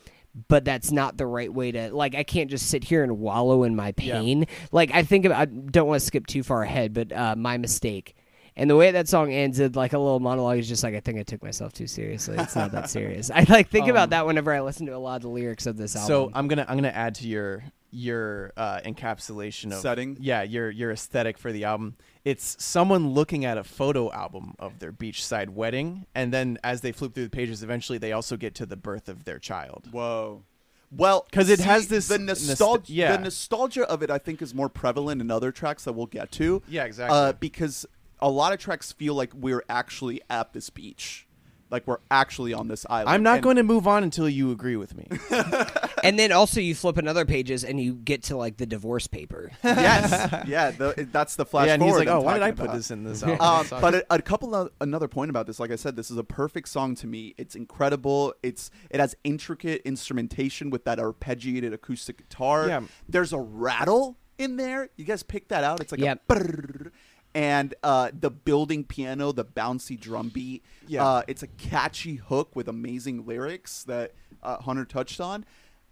but 0.49 0.65
that's 0.65 0.91
not 0.91 1.17
the 1.17 1.27
right 1.27 1.53
way 1.53 1.73
to 1.73 1.95
like 1.95 2.15
I 2.15 2.25
can't 2.25 2.51
just 2.51 2.69
sit 2.69 2.85
here 2.85 3.03
and 3.03 3.19
wallow 3.19 3.63
in 3.63 3.77
my 3.77 3.93
pain. 3.93 4.47
Like 4.73 4.91
I 4.93 5.03
think 5.03 5.25
about 5.25 5.39
I 5.39 5.45
don't 5.45 5.87
want 5.87 6.01
to 6.01 6.07
skip 6.07 6.27
too 6.27 6.43
far 6.43 6.63
ahead, 6.63 6.93
but 6.93 7.13
uh 7.13 7.37
my 7.37 7.57
mistake. 7.59 8.17
And 8.57 8.71
the 8.71 8.77
way 8.77 8.93
that 8.93 9.09
song 9.09 9.33
ends, 9.33 9.59
it 9.59 9.75
like 9.75 9.95
a 9.95 9.99
little 9.99 10.21
monologue 10.21 10.59
is 10.59 10.69
just 10.69 10.85
like 10.85 10.95
I 10.95 11.01
think 11.01 11.19
I 11.19 11.23
took 11.23 11.43
myself 11.43 11.73
too 11.73 11.87
seriously. 11.87 12.37
It's 12.39 12.55
not 12.55 12.73
that 12.73 12.89
serious. 12.99 13.31
I 13.31 13.45
like 13.49 13.69
think 13.69 13.89
about 13.89 14.11
that 14.11 14.27
whenever 14.27 14.53
I 14.53 14.61
listen 14.61 14.87
to 14.87 14.95
a 14.95 14.99
lot 14.99 15.17
of 15.17 15.23
the 15.23 15.29
lyrics 15.29 15.67
of 15.67 15.77
this 15.77 15.97
album. 15.97 16.07
So 16.09 16.31
I'm 16.35 16.49
gonna 16.49 16.67
I'm 16.69 16.77
gonna 16.77 16.89
add 16.89 17.17
to 17.17 17.29
your 17.29 17.65
your 17.95 18.53
uh, 18.57 18.81
encapsulation 18.85 19.73
of 19.73 19.79
Setting? 19.79 20.17
Yeah, 20.21 20.43
your 20.43 20.71
your 20.71 20.91
aesthetic 20.91 21.39
for 21.39 21.53
the 21.53 21.65
album. 21.65 21.97
It's 22.25 22.57
someone 22.63 23.11
looking 23.11 23.45
at 23.45 23.59
a 23.59 23.65
photo 23.65 24.11
album 24.13 24.55
of 24.59 24.79
their 24.79 24.93
beachside 24.93 25.51
wedding, 25.51 26.07
and 26.15 26.33
then 26.33 26.59
as 26.65 26.81
they 26.81 26.91
flip 26.91 27.15
through 27.15 27.25
the 27.25 27.31
pages, 27.31 27.63
eventually 27.63 27.99
they 27.99 28.13
also 28.13 28.37
get 28.37 28.55
to 28.57 28.67
the 28.67 28.77
birth 28.77 29.09
of 29.09 29.25
their 29.25 29.39
child. 29.39 29.89
Whoa. 29.91 30.43
Well, 30.91 31.27
because 31.29 31.51
it 31.51 31.59
see, 31.59 31.65
has 31.65 31.89
this 31.89 32.09
the 32.09 32.19
nost- 32.19 32.49
nostalgia. 32.49 32.93
yeah. 32.93 33.17
The 33.17 33.25
nostalgia 33.25 33.83
of 33.89 34.03
it, 34.03 34.11
I 34.11 34.19
think, 34.19 34.41
is 34.41 34.55
more 34.55 34.69
prevalent 34.69 35.21
in 35.21 35.31
other 35.31 35.53
tracks 35.53 35.85
that 35.85 35.93
we'll 35.93 36.07
get 36.07 36.31
to. 36.33 36.63
Yeah, 36.69 36.85
exactly. 36.85 37.19
Uh, 37.19 37.33
because 37.33 37.85
a 38.21 38.31
lot 38.31 38.53
of 38.53 38.59
tracks 38.59 38.93
feel 38.93 39.15
like 39.15 39.33
we're 39.35 39.65
actually 39.69 40.23
at 40.31 40.53
this 40.53 40.71
beach, 40.71 41.27
like 41.75 41.87
we're 41.87 41.99
actually 42.11 42.55
on 42.55 42.69
this 42.69 42.87
island. 42.89 43.11
I'm 43.11 43.23
not 43.23 43.35
And- 43.35 43.43
going 43.43 43.57
to 43.57 43.63
move 43.63 43.87
on 43.87 44.03
until 44.03 44.29
you 44.29 44.51
agree 44.51 44.77
with 44.77 44.97
me. 44.97 45.07
and 46.05 46.19
then 46.19 46.33
also 46.33 46.61
you 46.61 46.75
flip 46.75 46.97
another 46.97 47.25
pages 47.25 47.65
and 47.65 47.81
you 47.81 47.95
get 47.95 48.23
to 48.25 48.37
like 48.37 48.57
the 48.57 48.67
divorce 48.67 49.07
paper. 49.07 49.51
yes, 49.63 50.45
yeah, 50.47 50.71
the, 50.71 51.09
that's 51.13 51.37
the 51.37 51.45
flash 51.45 51.67
yeah, 51.67 51.75
and 51.75 51.83
he's 51.83 51.91
forward 51.91 52.07
like, 52.07 52.15
I'm 52.15 52.21
"Oh, 52.21 52.25
why 52.25 52.35
did 52.35 52.43
I 52.43 52.51
put 52.53 52.65
about." 52.67 52.77
this 52.77 52.91
in 52.91 53.05
this 53.05 53.23
album?" 53.23 53.39
Um, 53.75 53.81
but 53.81 53.95
a, 53.95 54.07
a 54.11 54.23
couple 54.23 54.55
of 54.55 54.71
another 54.81 55.09
point 55.09 55.31
about 55.31 55.47
this, 55.47 55.59
like 55.61 55.71
I 55.71 55.77
said, 55.77 55.97
this 55.97 56.11
is 56.11 56.17
a 56.17 56.25
perfect 56.25 56.69
song 56.69 56.95
to 56.97 57.07
me. 57.07 57.35
It's 57.37 57.55
incredible. 57.55 58.33
It's 58.43 58.71
it 58.91 59.01
has 59.01 59.15
intricate 59.25 59.83
instrumentation 59.85 60.71
with 60.71 60.85
that 60.85 60.99
arpeggiated 60.99 61.73
acoustic 61.73 62.19
guitar. 62.19 62.69
Yeah. 62.69 62.81
There's 63.09 63.33
a 63.33 63.39
rattle 63.39 64.17
in 64.39 64.57
there. 64.57 64.91
You 64.97 65.05
guys 65.05 65.23
pick 65.23 65.49
that 65.49 65.65
out. 65.65 65.81
It's 65.81 65.93
like 65.93 66.01
Yep. 66.01 66.23
a 66.29 66.35
brrrr. 66.35 66.91
And 67.35 67.75
uh, 67.83 68.11
the 68.19 68.31
building 68.31 68.85
piano, 68.85 69.33
the 69.33 69.45
bouncy 69.45 69.99
drum 69.99 70.29
beat. 70.29 70.65
Yeah. 70.87 71.05
Uh, 71.05 71.23
it's 71.27 71.43
a 71.43 71.47
catchy 71.49 72.17
hook 72.17 72.55
with 72.55 72.69
amazing 72.69 73.27
lyrics 73.27 73.85
that 73.85 74.13
uh, 74.43 74.59
Hunter 74.59 74.85
touched 74.85 75.21
on, 75.21 75.45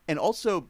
and 0.09 0.19
also, 0.19 0.69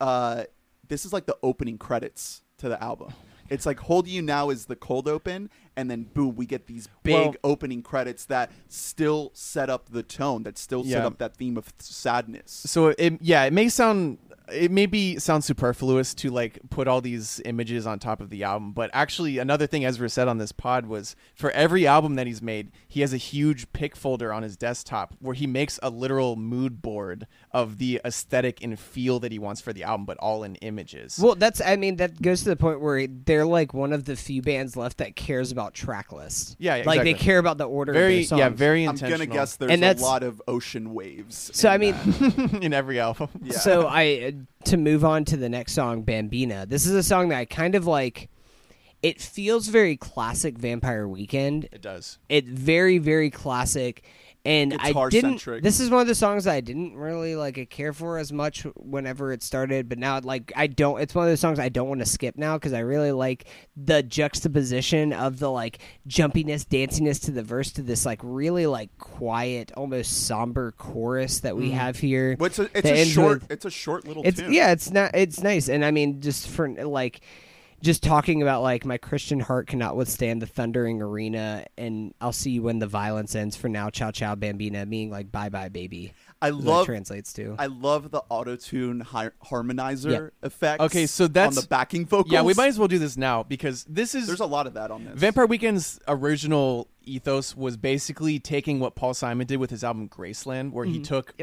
uh, 0.00 0.44
this 0.86 1.04
is 1.04 1.12
like 1.12 1.26
the 1.26 1.36
opening 1.42 1.78
credits 1.78 2.42
to 2.58 2.68
the 2.68 2.82
album. 2.82 3.12
It's 3.50 3.64
like 3.64 3.78
"Hold 3.80 4.06
You 4.08 4.20
Now" 4.22 4.50
is 4.50 4.66
the 4.66 4.76
cold 4.76 5.08
open, 5.08 5.48
and 5.76 5.90
then 5.90 6.02
boom, 6.12 6.34
we 6.36 6.44
get 6.46 6.66
these 6.66 6.88
big 7.02 7.14
Well- 7.14 7.34
opening 7.44 7.82
credits 7.82 8.24
that 8.26 8.50
still 8.68 9.30
set 9.34 9.70
up 9.70 9.88
the 9.90 10.02
tone, 10.02 10.42
that 10.42 10.58
still 10.58 10.82
set 10.82 10.90
Yeah. 10.90 11.06
up 11.06 11.18
that 11.18 11.36
theme 11.36 11.56
of 11.56 11.72
sadness. 11.78 12.50
so 12.66 12.88
it 12.88 13.18
yeah 13.22 13.44
it 13.44 13.52
may 13.52 13.68
sound 13.70 14.18
it 14.52 14.70
may 14.70 14.86
be 14.86 15.18
sound 15.18 15.44
superfluous 15.44 16.14
to 16.14 16.30
like 16.30 16.58
put 16.70 16.88
all 16.88 17.00
these 17.00 17.40
images 17.44 17.86
on 17.86 17.98
top 17.98 18.20
of 18.20 18.30
the 18.30 18.42
album 18.42 18.72
but 18.72 18.90
actually 18.92 19.38
another 19.38 19.66
thing 19.66 19.84
ezra 19.84 20.08
said 20.08 20.28
on 20.28 20.38
this 20.38 20.52
pod 20.52 20.86
was 20.86 21.14
for 21.34 21.50
every 21.52 21.86
album 21.86 22.14
that 22.14 22.26
he's 22.26 22.40
made 22.42 22.70
he 22.86 23.00
has 23.00 23.12
a 23.12 23.16
huge 23.18 23.70
pick 23.72 23.94
folder 23.96 24.32
on 24.32 24.42
his 24.42 24.56
desktop 24.56 25.14
where 25.20 25.34
he 25.34 25.46
makes 25.46 25.78
a 25.82 25.90
literal 25.90 26.36
mood 26.36 26.80
board 26.80 27.26
of 27.52 27.78
the 27.78 28.00
aesthetic 28.04 28.62
and 28.62 28.78
feel 28.78 29.18
that 29.20 29.32
he 29.32 29.38
wants 29.38 29.60
for 29.60 29.72
the 29.72 29.82
album 29.82 30.04
but 30.06 30.16
all 30.18 30.42
in 30.42 30.54
images 30.56 31.18
Well, 31.18 31.34
that's 31.34 31.60
I 31.60 31.76
mean 31.76 31.96
that 31.96 32.20
goes 32.20 32.42
to 32.44 32.50
the 32.50 32.56
point 32.56 32.80
where 32.80 33.06
they're 33.06 33.46
like 33.46 33.74
one 33.74 33.92
of 33.92 34.04
the 34.04 34.16
few 34.16 34.42
bands 34.42 34.76
left 34.76 34.98
that 34.98 35.16
cares 35.16 35.52
about 35.52 35.74
track 35.74 36.12
list. 36.12 36.56
Yeah, 36.58 36.82
like 36.86 37.02
they 37.02 37.14
care 37.14 37.38
about 37.38 37.58
the 37.58 37.64
order. 37.64 37.92
very 37.92 38.22
of 38.22 38.28
their 38.30 38.38
yeah 38.38 38.44
songs. 38.46 38.58
very 38.58 38.84
I'm 38.88 38.96
gonna 38.96 39.26
guess 39.26 39.56
there's 39.56 39.72
And 39.72 39.84
a 39.84 39.94
lot 40.02 40.22
of 40.22 40.40
ocean 40.48 40.94
waves. 40.94 41.50
So 41.54 41.68
in 41.68 41.74
I 41.74 41.78
mean, 41.78 41.94
in 42.62 42.72
every 42.72 43.00
album 43.00 43.28
Yeah. 43.42 43.58
so 43.58 43.86
I 43.86 44.32
uh, 44.34 44.37
to 44.64 44.76
move 44.76 45.04
on 45.04 45.24
to 45.26 45.36
the 45.36 45.48
next 45.48 45.72
song, 45.72 46.04
Bambina. 46.04 46.68
This 46.68 46.86
is 46.86 46.92
a 46.92 47.02
song 47.02 47.28
that 47.30 47.38
I 47.38 47.44
kind 47.44 47.74
of 47.74 47.86
like. 47.86 48.28
It 49.00 49.20
feels 49.20 49.68
very 49.68 49.96
classic 49.96 50.58
Vampire 50.58 51.06
Weekend. 51.06 51.68
it 51.70 51.80
does 51.80 52.18
It 52.28 52.46
very 52.46 52.98
very 52.98 53.30
classic, 53.30 54.04
and 54.44 54.76
I 54.80 54.92
didn't. 55.08 55.44
This 55.62 55.80
is 55.80 55.90
one 55.90 56.00
of 56.00 56.06
the 56.06 56.14
songs 56.14 56.44
that 56.44 56.54
I 56.54 56.60
didn't 56.60 56.96
really 56.96 57.36
like 57.36 57.58
uh, 57.58 57.64
care 57.68 57.92
for 57.92 58.18
as 58.18 58.32
much 58.32 58.62
whenever 58.76 59.32
it 59.32 59.42
started, 59.42 59.88
but 59.88 59.98
now 59.98 60.20
like 60.20 60.52
I 60.56 60.68
don't. 60.68 61.00
It's 61.00 61.14
one 61.14 61.24
of 61.24 61.30
those 61.30 61.40
songs 61.40 61.58
I 61.58 61.68
don't 61.68 61.88
want 61.88 62.00
to 62.00 62.06
skip 62.06 62.36
now 62.36 62.56
because 62.56 62.72
I 62.72 62.80
really 62.80 63.12
like 63.12 63.46
the 63.76 64.02
juxtaposition 64.02 65.12
of 65.12 65.38
the 65.38 65.50
like 65.50 65.80
jumpiness, 66.06 66.66
danciness 66.66 67.18
to 67.20 67.30
the 67.30 67.42
verse 67.42 67.72
to 67.72 67.82
this 67.82 68.06
like 68.06 68.20
really 68.22 68.66
like 68.66 68.96
quiet, 68.98 69.72
almost 69.76 70.26
somber 70.26 70.72
chorus 70.72 71.40
that 71.40 71.56
we 71.56 71.66
mm-hmm. 71.66 71.76
have 71.76 71.98
here. 71.98 72.36
Well, 72.38 72.46
it's 72.46 72.58
a, 72.58 72.70
it's 72.74 72.88
a 72.88 73.04
short. 73.04 73.42
with- 73.42 73.50
it's 73.50 73.64
a 73.64 73.70
short 73.70 74.06
little 74.06 74.22
it's 74.24 74.40
tune. 74.40 74.52
yeah, 74.52 74.72
it's 74.72 74.90
not. 74.90 75.14
It's 75.14 75.42
nice, 75.42 75.68
and 75.68 75.84
I 75.84 75.90
mean, 75.90 76.20
just 76.20 76.48
for 76.48 76.68
like, 76.68 77.20
just 77.80 78.02
talking 78.02 78.42
about 78.42 78.62
like 78.62 78.84
my 78.84 78.98
Christian 78.98 79.40
heart 79.40 79.66
cannot 79.66 79.96
withstand 79.96 80.42
the 80.42 80.46
thundering 80.46 81.00
arena, 81.00 81.64
and 81.76 82.14
I'll 82.20 82.32
see 82.32 82.50
you 82.52 82.62
when 82.62 82.78
the 82.78 82.86
violence 82.86 83.34
ends. 83.34 83.56
For 83.56 83.68
now, 83.68 83.90
ciao 83.90 84.10
ciao 84.10 84.34
bambina, 84.34 84.86
meaning 84.86 85.10
like 85.10 85.30
bye 85.30 85.48
bye 85.48 85.68
baby. 85.68 86.12
I 86.40 86.48
is 86.50 86.54
what 86.56 86.64
love. 86.64 86.86
translates 86.86 87.32
to. 87.34 87.56
I 87.58 87.66
love 87.66 88.10
the 88.10 88.22
auto 88.28 88.54
tune 88.56 89.00
hi- 89.00 89.30
harmonizer 89.46 90.10
Yep. 90.10 90.32
effect. 90.42 90.80
Okay, 90.82 91.06
so 91.06 91.26
that's- 91.26 91.56
on 91.56 91.62
the 91.62 91.68
backing 91.68 92.06
vocals. 92.06 92.32
yeah 92.32 92.42
we 92.42 92.54
might 92.54 92.68
as 92.68 92.78
well 92.78 92.86
do 92.88 92.98
this 92.98 93.16
now 93.16 93.42
because 93.42 93.84
this 93.88 94.14
is 94.14 94.28
There's 94.28 94.38
a 94.38 94.46
lot 94.46 94.66
of 94.68 94.74
that 94.74 94.90
on 94.92 95.04
this. 95.04 95.18
Vampire 95.18 95.46
Weekend's 95.46 95.98
original 96.06 96.86
ethos 97.04 97.56
was 97.56 97.76
basically 97.76 98.38
taking 98.38 98.78
what 98.78 98.94
Paul 98.94 99.14
Simon 99.14 99.46
did 99.46 99.56
with 99.56 99.70
his 99.70 99.82
album 99.82 100.08
Graceland, 100.08 100.72
where 100.72 100.84
he 100.84 100.94
mm-hmm. 100.94 101.02
took 101.02 101.34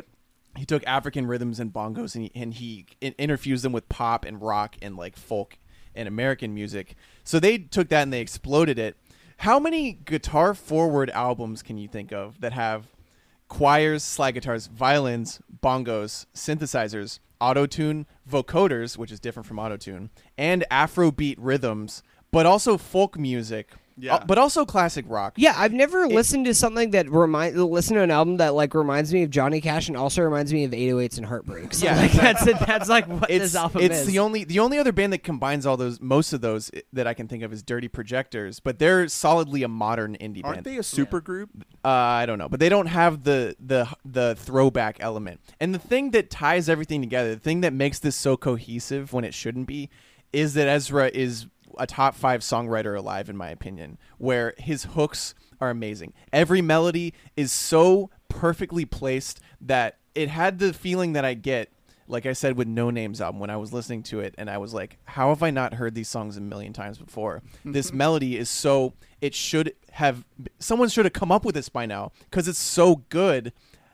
he 0.58 0.66
took 0.66 0.86
African 0.88 1.28
rhythms 1.28 1.60
and 1.60 1.74
bongos 1.74 2.16
and 2.16 2.26
he, 2.26 2.32
and 2.34 2.54
he 2.54 2.86
in- 3.02 3.14
interfused 3.16 3.64
them 3.64 3.74
with 3.74 3.90
pop 3.90 4.24
and 4.24 4.42
rock 4.42 4.78
and 4.82 4.96
like 4.96 5.18
folk 5.18 5.58
and 5.96 6.08
American 6.08 6.54
music. 6.54 6.96
So 7.24 7.39
they 7.39 7.58
took 7.58 7.89
that 7.89 8.04
and 8.04 8.14
they 8.14 8.22
exploded 8.22 8.78
it. 8.78 8.98
How 9.38 9.60
many 9.60 9.93
guitar 9.93 10.54
forward 10.54 11.10
albums 11.10 11.62
can 11.62 11.78
you 11.78 11.88
think 11.88 12.12
of 12.12 12.39
that 12.41 12.54
have 12.54 12.88
choirs, 13.48 14.04
slide 14.04 14.32
guitars, 14.32 14.68
violins, 14.68 15.39
bongos, 15.62 16.26
synthesizers, 16.34 17.20
auto-tune, 17.41 18.06
vocoders, 18.30 18.98
which 18.98 19.12
is 19.12 19.20
different 19.20 19.46
from 19.46 19.60
auto-tune, 19.60 20.10
and 20.38 20.66
Afrobeat 20.72 21.36
rhythms, 21.38 22.02
but 22.32 22.46
also 22.46 22.78
folk 22.78 23.20
music, 23.20 23.72
Yeah. 23.98 24.16
uh, 24.16 24.26
but 24.26 24.38
also 24.38 24.66
classic 24.66 25.06
rock. 25.08 25.34
Yeah, 25.38 25.54
I've 25.56 25.72
never 25.72 26.08
listened 26.08 26.46
to 26.46 26.54
something 26.54 26.91
that 26.91 27.10
remind 27.10 27.56
listen 27.58 27.96
to 27.96 28.02
an 28.02 28.12
album 28.12 28.38
that 28.38 28.54
like 28.54 28.74
reminds 28.74 29.14
me 29.14 29.24
of 29.24 29.30
Johnny 29.30 29.62
Cash 29.62 29.88
and 29.88 29.96
also 29.96 30.22
reminds 30.22 30.52
me 30.52 30.66
of 30.66 30.72
808s 30.72 31.18
and 31.18 31.26
Heartbreaks. 31.26 31.82
Yeah. 31.82 31.96
like 31.96 32.12
that's 32.12 32.46
it. 32.46 32.58
That's 32.60 32.89
like 32.89 33.08
what 33.08 33.30
it's 33.30 33.46
this 33.46 33.56
album 33.56 33.82
it's 33.82 34.00
is. 34.00 34.08
the 34.08 34.20
only 34.20 34.43
the 34.43 34.60
only 34.60 34.78
other 34.78 34.91
band 34.91 35.14
that 35.14 35.24
combines 35.24 35.66
all 35.66 35.78
those 35.78 36.02
most 36.02 36.34
of 36.34 36.41
those 36.41 36.72
that 36.93 37.08
I 37.08 37.14
can 37.14 37.28
think 37.28 37.43
of 37.43 37.54
is 37.54 37.64
Dirty 37.64 37.88
Projectors, 37.88 38.60
but 38.60 38.80
they're 38.80 39.08
solidly 39.08 39.64
a 39.64 39.68
modern 39.68 40.18
indie 40.20 40.41
band. 40.41 40.46
Aren't 40.46 40.64
they 40.66 40.78
a 40.78 40.84
super 40.84 41.22
group? 41.22 41.50
Uh, 41.84 41.88
I 41.88 42.26
don't 42.26 42.38
know, 42.38 42.50
but 42.50 42.60
they 42.60 42.70
don't 42.70 42.88
have 42.88 43.24
the 43.24 43.56
the 43.60 43.88
the 44.04 44.36
throwback 44.36 44.98
element. 45.00 45.39
And 45.60 45.74
the 45.74 45.80
thing 45.80 46.12
that 46.12 46.30
ties 46.30 46.68
everything 46.68 47.02
together, 47.02 47.36
the 47.36 47.39
thing 47.39 47.62
that 47.62 47.74
makes 47.74 48.00
this 48.00 48.16
so 48.16 48.36
cohesive 48.36 49.14
when 49.14 49.24
it 49.24 49.34
shouldn't 49.34 49.68
be, 49.68 49.89
is 50.34 50.54
that 50.56 50.68
Ezra 50.68 51.10
is 51.14 51.48
a 51.78 51.88
top 51.88 52.16
five 52.16 52.42
songwriter 52.42 52.98
alive, 52.98 53.30
in 53.30 53.38
my 53.38 53.50
opinion. 53.50 53.98
Where 54.18 54.54
his 54.58 54.86
hooks 54.86 55.36
are 55.60 55.70
amazing. 55.70 56.14
Every 56.34 56.62
melody 56.62 57.14
is 57.36 57.52
so 57.52 58.10
perfectly 58.30 58.86
placed 58.86 59.40
that 59.62 59.98
it 60.14 60.30
had 60.30 60.60
the 60.60 60.74
feeling 60.74 61.14
that 61.14 61.26
I 61.26 61.34
get. 61.34 61.72
Like 62.08 62.28
I 62.28 62.34
said 62.34 62.56
with 62.56 62.68
Noname's 62.68 63.20
album, 63.20 63.40
when 63.40 63.50
I 63.50 63.58
was 63.58 63.74
listening 63.74 64.04
to 64.04 64.20
it, 64.20 64.36
and 64.38 64.48
I 64.48 64.60
was 64.60 64.76
like, 64.76 65.00
"How 65.06 65.30
have 65.30 65.42
I 65.42 65.50
not 65.50 65.74
heard 65.74 65.96
these 65.96 66.08
songs 66.08 66.38
a 66.38 66.42
million 66.42 66.72
times 66.72 67.00
before?" 67.00 67.42
this 67.66 67.92
melody 67.92 68.38
is 68.38 68.48
so 68.48 68.94
it 69.22 69.34
should 69.34 69.74
have 69.92 70.24
someone 70.60 70.90
should 70.90 71.06
have 71.06 71.14
come 71.14 71.32
up 71.32 71.44
with 71.44 71.56
this 71.56 71.68
by 71.68 71.88
now 71.88 72.12
because 72.30 72.48
it's 72.48 72.60
so 72.60 72.98
good 73.10 73.54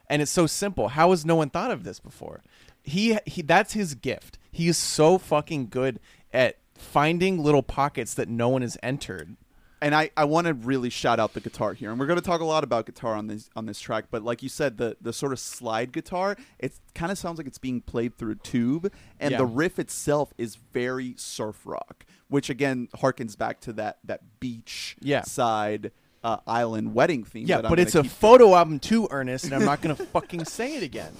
and 0.09 0.21
it's 0.21 0.31
so 0.31 0.45
simple. 0.45 0.89
How 0.89 1.11
has 1.11 1.25
no 1.25 1.35
one 1.35 1.49
thought 1.49 1.71
of 1.71 1.85
this 1.85 2.01
before? 2.01 2.41
He 2.83 3.17
he 3.25 3.41
that's 3.41 3.73
his 3.73 3.95
gift. 3.95 4.37
He 4.51 4.67
is 4.67 4.77
so 4.77 5.17
fucking 5.17 5.69
good 5.69 6.01
at 6.33 6.57
finding 6.81 7.41
little 7.41 7.63
pockets 7.63 8.13
that 8.15 8.27
no 8.29 8.49
one 8.49 8.61
has 8.61 8.77
entered. 8.83 9.35
and 9.83 9.95
I, 9.95 10.11
I 10.15 10.25
want 10.25 10.45
to 10.47 10.53
really 10.53 10.89
shout 10.91 11.19
out 11.19 11.33
the 11.33 11.39
guitar 11.41 11.73
here, 11.73 11.89
and 11.89 11.99
we're 11.99 12.05
going 12.05 12.19
to 12.19 12.25
talk 12.25 12.41
a 12.41 12.45
lot 12.45 12.63
about 12.63 12.85
guitar 12.85 13.15
on 13.15 13.27
this 13.27 13.49
on 13.55 13.65
this 13.65 13.79
track. 13.79 14.05
But 14.11 14.23
like 14.23 14.43
you 14.43 14.49
said, 14.49 14.77
the 14.77 14.95
the 15.01 15.11
sort 15.13 15.31
of 15.33 15.39
slide 15.39 15.91
guitar, 15.91 16.35
it 16.59 16.73
kind 16.93 17.11
of 17.11 17.17
sounds 17.17 17.37
like 17.39 17.47
it's 17.47 17.57
being 17.57 17.81
played 17.81 18.17
through 18.17 18.31
a 18.33 18.35
tube, 18.35 18.91
and 19.19 19.31
Yeah. 19.31 19.37
the 19.39 19.45
riff 19.45 19.79
itself 19.79 20.33
is 20.37 20.55
very 20.55 21.15
surf 21.17 21.61
rock, 21.65 22.05
which 22.27 22.49
again 22.49 22.89
harkens 22.97 23.37
back 23.37 23.59
to 23.61 23.73
that 23.73 23.97
that 24.03 24.39
beach 24.39 24.95
Yeah. 25.01 25.23
side 25.23 25.91
uh, 26.23 26.37
island 26.45 26.93
wedding 26.93 27.23
theme. 27.23 27.47
Yeah, 27.47 27.57
that 27.57 27.65
I'm 27.65 27.69
but 27.71 27.79
it's 27.79 27.95
a 27.95 28.03
keep- 28.03 28.11
photo 28.11 28.53
album 28.53 28.77
too, 28.79 29.07
Ernest, 29.09 29.45
and 29.45 29.53
I'm 29.55 29.65
not 29.65 29.81
gonna 29.81 29.95
fucking 30.13 30.45
say 30.45 30.75
it 30.77 30.83
again. 30.83 31.11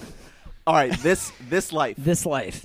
All 0.68 0.74
right, 0.74 0.96
this 1.00 1.32
this 1.48 1.72
life. 1.72 1.96
this 1.98 2.24
life. 2.24 2.64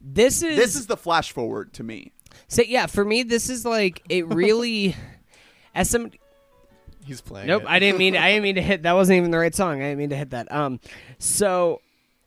This 0.00 0.42
is 0.42 0.56
this 0.58 0.76
is 0.76 0.86
the 0.86 0.96
flash 0.98 1.32
forward 1.32 1.72
to 1.72 1.82
me. 1.82 2.12
So 2.48 2.62
yeah. 2.62 2.86
For 2.86 3.04
me, 3.04 3.22
this 3.22 3.48
is 3.48 3.64
like 3.64 4.02
it 4.08 4.26
really. 4.28 4.96
As 5.74 5.88
some 5.90 6.10
He's 7.08 7.22
playing. 7.22 7.46
Nope, 7.46 7.62
it. 7.62 7.68
I 7.68 7.78
didn't 7.78 7.98
mean 7.98 8.16
I 8.16 8.32
didn't 8.32 8.42
mean 8.42 8.54
to 8.56 8.62
hit 8.62 8.82
that 8.82 8.92
wasn't 8.92 9.16
even 9.16 9.30
the 9.30 9.38
right 9.38 9.54
song. 9.54 9.80
I 9.80 9.86
didn't 9.86 9.98
mean 9.98 10.10
to 10.10 10.16
hit 10.16 10.30
that. 10.30 10.52
Um 10.52 10.78
so 11.18 11.80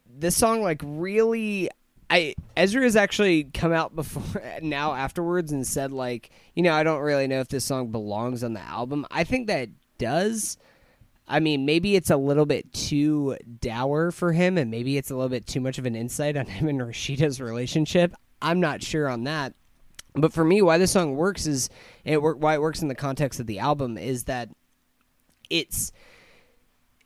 this 0.09 0.35
song 0.35 0.63
like 0.63 0.81
really 0.83 1.69
I 2.09 2.33
Ezra 2.57 2.81
has 2.81 2.95
actually 2.95 3.45
come 3.45 3.71
out 3.71 3.95
before 3.95 4.41
now 4.63 4.93
afterwards 4.93 5.51
and 5.51 5.65
said 5.67 5.91
like, 5.91 6.31
you 6.55 6.63
know, 6.63 6.73
I 6.73 6.83
don't 6.83 7.01
really 7.01 7.27
know 7.27 7.39
if 7.41 7.47
this 7.47 7.63
song 7.63 7.91
belongs 7.91 8.43
on 8.43 8.53
the 8.53 8.61
album. 8.61 9.05
I 9.11 9.23
think 9.23 9.47
that 9.47 9.69
does. 9.99 10.57
I 11.27 11.39
mean, 11.39 11.63
maybe 11.65 11.95
it's 11.95 12.09
a 12.09 12.17
little 12.17 12.47
bit 12.47 12.73
too 12.73 13.37
dour 13.59 14.11
for 14.11 14.33
him 14.33 14.57
and 14.57 14.71
maybe 14.71 14.97
it's 14.97 15.11
a 15.11 15.15
little 15.15 15.29
bit 15.29 15.45
too 15.45 15.61
much 15.61 15.77
of 15.77 15.85
an 15.85 15.95
insight 15.95 16.35
on 16.35 16.47
him 16.47 16.67
and 16.67 16.79
Rashida's 16.79 17.39
relationship. 17.39 18.15
I'm 18.41 18.59
not 18.59 18.81
sure 18.81 19.07
on 19.07 19.25
that. 19.25 19.53
But 20.13 20.33
for 20.33 20.43
me, 20.43 20.61
why 20.61 20.77
this 20.77 20.91
song 20.91 21.15
works 21.15 21.47
is 21.47 21.69
it 22.03 22.21
work 22.21 22.37
why 22.39 22.55
it 22.55 22.61
works 22.61 22.81
in 22.81 22.87
the 22.87 22.95
context 22.95 23.39
of 23.39 23.47
the 23.47 23.59
album 23.59 23.97
is 23.97 24.25
that 24.25 24.49
it's 25.49 25.91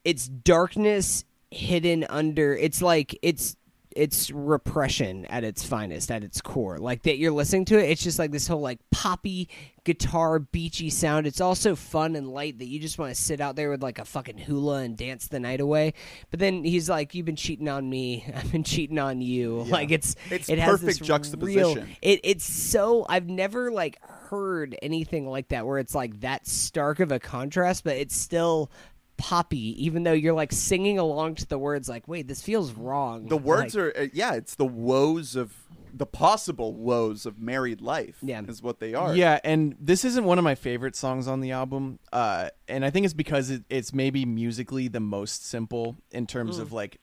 it's 0.03 0.27
darkness 0.27 1.23
hidden 1.51 2.05
under 2.09 2.55
it's 2.55 2.81
like 2.81 3.17
it's 3.21 3.55
it's 3.95 4.29
repression 4.31 5.25
at 5.27 5.43
its 5.43 5.63
finest 5.63 6.11
at 6.11 6.23
its 6.23 6.41
core. 6.41 6.77
Like 6.77 7.03
that 7.03 7.17
you're 7.17 7.31
listening 7.31 7.65
to 7.65 7.77
it 7.79 7.89
it's 7.89 8.03
just 8.03 8.19
like 8.19 8.31
this 8.31 8.47
whole 8.47 8.59
like 8.61 8.79
poppy 8.91 9.49
guitar 9.85 10.39
beachy 10.39 10.89
sound. 10.89 11.27
It's 11.27 11.39
also 11.39 11.75
fun 11.75 12.15
and 12.15 12.27
light 12.27 12.59
that 12.59 12.65
you 12.65 12.79
just 12.79 12.97
want 12.99 13.15
to 13.15 13.21
sit 13.21 13.39
out 13.39 13.55
there 13.55 13.69
with 13.69 13.81
like 13.81 13.99
a 13.99 14.05
fucking 14.05 14.37
hula 14.37 14.79
and 14.79 14.97
dance 14.97 15.27
the 15.27 15.39
night 15.39 15.61
away. 15.61 15.93
But 16.31 16.39
then 16.39 16.63
he's 16.63 16.89
like 16.89 17.15
you've 17.15 17.25
been 17.25 17.35
cheating 17.35 17.69
on 17.69 17.89
me. 17.89 18.25
I've 18.35 18.51
been 18.51 18.63
cheating 18.63 18.99
on 18.99 19.21
you. 19.21 19.63
Like 19.63 19.91
it's 19.91 20.15
It's 20.29 20.49
it 20.49 20.59
has 20.59 20.71
perfect 20.71 20.99
this 20.99 21.07
juxtaposition. 21.07 21.75
real- 21.75 21.95
it, 22.01 22.19
it's 22.23 22.45
so 22.45 23.05
I've 23.07 23.29
never 23.29 23.71
like 23.71 23.97
heard 24.05 24.75
anything 24.81 25.27
like 25.27 25.49
that 25.49 25.65
where 25.65 25.79
it's 25.79 25.95
like 25.95 26.19
that 26.21 26.47
stark 26.47 26.99
of 26.99 27.11
a 27.11 27.19
contrast, 27.19 27.83
but 27.83 27.95
it's 27.95 28.15
still 28.15 28.71
poppy, 29.18 29.84
even 29.84 30.03
though 30.03 30.13
you're 30.13 30.34
like 30.34 30.51
singing 30.51 30.99
along 30.99 31.36
to 31.36 31.47
the 31.47 31.57
words. 31.57 31.88
Like, 31.89 32.07
wait, 32.07 32.28
this 32.28 32.41
feels 32.41 32.72
wrong. 32.74 33.28
The 33.28 33.38
words 33.38 33.76
Like, 33.76 33.84
are 33.97 34.01
uh, 34.01 34.07
yeah, 34.13 34.34
it's 34.34 34.55
the 34.55 34.66
woes 34.66 35.36
of 35.36 35.53
the 35.93 36.05
possible 36.05 36.74
woes 36.74 37.26
of 37.26 37.39
married 37.39 37.80
life. 37.82 38.18
Yeah. 38.22 38.41
is 38.47 38.61
what 38.61 38.80
they 38.80 38.93
are. 38.93 39.16
Yeah, 39.16 39.39
and 39.43 39.76
this 39.80 40.03
isn't 40.03 40.26
one 40.26 40.38
of 40.38 40.43
my 40.43 40.55
favorite 40.55 40.95
songs 40.95 41.28
on 41.28 41.39
the 41.39 41.51
album, 41.51 41.99
uh, 42.11 42.49
and 42.68 42.84
I 42.84 42.89
think 42.89 43.05
it's 43.05 43.13
because 43.13 43.49
it, 43.49 43.63
it's 43.70 43.93
maybe 43.93 44.26
musically 44.26 44.88
the 44.89 44.99
most 44.99 45.45
simple 45.45 45.95
in 46.11 46.28
terms 46.28 46.59
of 46.59 46.74
like 46.74 46.99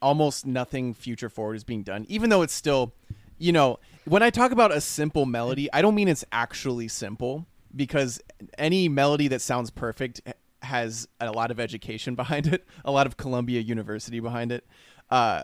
almost 0.00 0.46
nothing 0.46 0.94
future 0.94 1.28
forward 1.28 1.54
is 1.54 1.64
being 1.64 1.82
done, 1.82 2.04
even 2.08 2.30
though 2.30 2.42
it's 2.42 2.52
still, 2.54 2.94
you 3.38 3.52
know, 3.52 3.78
when 4.04 4.22
I 4.22 4.30
talk 4.30 4.50
about 4.50 4.72
a 4.72 4.80
simple 4.80 5.26
melody, 5.26 5.72
I 5.72 5.82
don't 5.82 5.94
mean 5.94 6.08
it's 6.08 6.24
actually 6.32 6.88
simple 6.88 7.46
because 7.74 8.20
any 8.58 8.88
melody 8.88 9.28
that 9.28 9.40
sounds 9.40 9.70
perfect 9.70 10.20
h- 10.26 10.34
has 10.62 11.08
a 11.20 11.30
lot 11.30 11.50
of 11.50 11.60
education 11.60 12.14
behind 12.22 12.46
it, 12.46 12.66
a 12.84 12.90
lot 12.90 13.06
of 13.06 13.16
Columbia 13.16 13.60
University 13.60 14.20
behind 14.20 14.52
it. 14.52 14.66
Uh, 15.10 15.42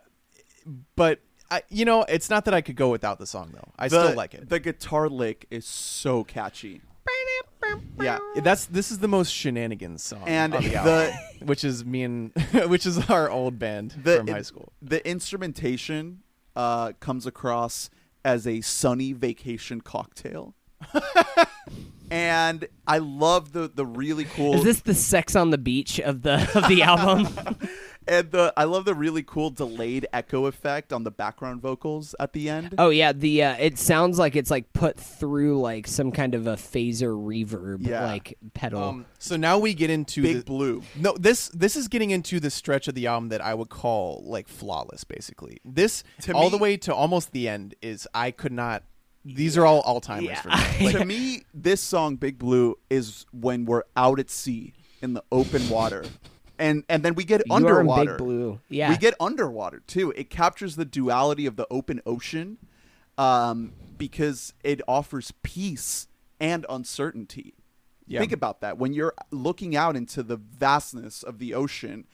but 0.97 1.21
I, 1.51 1.62
you 1.69 1.85
know, 1.85 2.03
it's 2.03 2.29
not 2.31 2.45
that 2.45 2.55
I 2.55 2.61
could 2.61 2.77
go 2.77 2.91
without 2.91 3.19
the 3.19 3.27
song 3.27 3.51
though. 3.53 3.73
I 3.79 3.89
the, 3.89 4.05
still 4.05 4.16
like 4.16 4.35
it. 4.35 4.49
The 4.49 4.61
guitar 4.61 5.09
lick 5.09 5.47
is 5.51 5.66
so 5.66 6.25
catchy. 6.25 6.83
Yeah, 8.01 8.19
That's 8.37 8.66
this 8.66 8.91
is 8.91 9.01
the 9.01 9.09
most 9.09 9.31
shenanigans 9.31 10.03
song 10.03 10.23
And 10.27 10.53
the, 10.53 10.59
the- 10.61 11.12
which 11.45 11.64
is 11.64 11.85
me 11.85 12.03
and 12.05 12.33
which 12.66 12.87
is 12.87 13.11
our 13.11 13.31
old 13.31 13.59
band 13.59 13.95
the 14.03 14.19
from 14.19 14.29
high 14.29 14.43
school. 14.43 14.73
The 14.81 15.07
instrumentation 15.07 16.23
uh, 16.57 16.93
comes 17.01 17.27
across 17.27 17.91
as 18.25 18.47
a 18.47 18.61
sunny 18.61 19.12
vacation 19.12 19.81
cocktail. 19.81 20.55
And 22.11 22.66
I 22.86 22.98
love 22.98 23.52
the 23.52 23.70
the 23.72 23.86
really 23.86 24.24
cool 24.24 24.54
Is 24.54 24.64
this 24.64 24.80
the 24.80 24.94
sex 24.94 25.36
on 25.36 25.50
the 25.50 25.59
beach 25.59 26.00
of 26.00 26.22
the 26.22 26.50
of 26.54 26.68
the 26.68 26.82
album? 26.82 27.28
and 28.09 28.30
the 28.30 28.52
I 28.56 28.64
love 28.64 28.84
the 28.86 28.94
really 28.94 29.22
cool 29.22 29.50
delayed 29.50 30.06
echo 30.12 30.46
effect 30.46 30.92
on 30.92 31.04
the 31.04 31.11
background 31.11 31.61
vocals 31.61 32.14
at 32.18 32.32
the 32.32 32.48
end. 32.48 32.74
oh 32.78 32.88
yeah, 32.90 33.12
the 33.12 33.42
uh, 33.42 33.56
it 33.59 33.78
sounds 33.78 34.18
like 34.18 34.34
it's 34.36 34.50
like 34.50 34.72
put 34.72 34.98
through 34.98 35.61
like 35.61 35.86
some 35.86 36.11
kind 36.12 36.34
of 36.34 36.46
a 36.46 36.54
phaser 36.56 37.12
reverb 37.14 37.86
Yeah. 37.86 38.06
like 38.06 38.38
pedal. 38.54 38.82
Um, 38.82 39.06
so 39.18 39.36
now 39.36 39.59
we 39.59 39.74
get 39.74 39.90
into 39.90 40.22
Big 40.22 40.36
the, 40.38 40.44
Blue. 40.44 40.82
No, 40.96 41.14
this 41.18 41.48
this 41.50 41.76
is 41.76 41.88
getting 41.88 42.11
into 42.11 42.40
the 42.40 42.50
stretch 42.50 42.88
of 42.88 42.94
the 42.94 43.06
album 43.06 43.28
that 43.28 43.40
I 43.42 43.52
would 43.54 43.68
call 43.68 44.22
like 44.26 44.48
flawless. 44.48 45.04
Basically, 45.04 45.59
this 45.64 46.04
To 46.22 46.32
all 46.32 46.44
me- 46.44 46.50
the 46.50 46.59
way 46.59 46.76
to 46.78 46.94
almost 46.94 47.32
the 47.32 47.48
end 47.48 47.74
is 47.82 48.09
I 48.14 48.30
could 48.30 48.52
not. 48.52 48.84
These 49.35 49.57
are 49.59 49.66
all 49.66 49.81
all 49.81 50.01
timers 50.01 50.24
Yeah. 50.29 50.41
for 50.43 50.83
me. 50.85 50.93
to 50.93 51.05
me, 51.05 51.43
this 51.55 51.81
song 51.81 52.16
"Big 52.16 52.39
Blue" 52.39 52.76
is 52.91 53.26
when 53.33 53.64
we're 53.64 53.83
out 53.97 54.18
at 54.20 54.31
sea 54.31 54.72
in 55.03 55.14
the 55.14 55.22
open 55.31 55.68
water, 55.68 56.05
and 56.59 56.85
and 56.89 57.03
then 57.03 57.14
we 57.14 57.24
get 57.24 57.43
You 57.47 57.53
are 57.53 57.57
underwater. 57.57 58.12
Big 58.16 58.18
Blue. 58.18 58.61
Yeah. 58.68 58.91
we 58.91 58.97
get 58.97 59.14
underwater 59.20 59.81
too. 59.87 60.12
It 60.16 60.31
captures 60.31 60.76
the 60.76 60.85
duality 60.85 61.47
of 61.47 61.57
the 61.57 61.66
open 61.70 62.01
ocean, 62.07 62.59
um, 63.16 63.72
because 63.97 64.55
it 64.64 64.81
offers 64.89 65.33
peace 65.43 66.09
and 66.41 66.64
uncertainty. 66.68 67.55
Yeah. 68.07 68.20
Think 68.20 68.33
about 68.33 68.61
that. 68.62 68.79
When 68.79 68.95
you're 68.95 69.12
looking 69.31 69.76
out 69.76 69.95
into 69.97 70.22
the 70.22 70.37
vastness 70.37 71.22
of 71.22 71.39
the 71.39 71.53
ocean, 71.53 72.07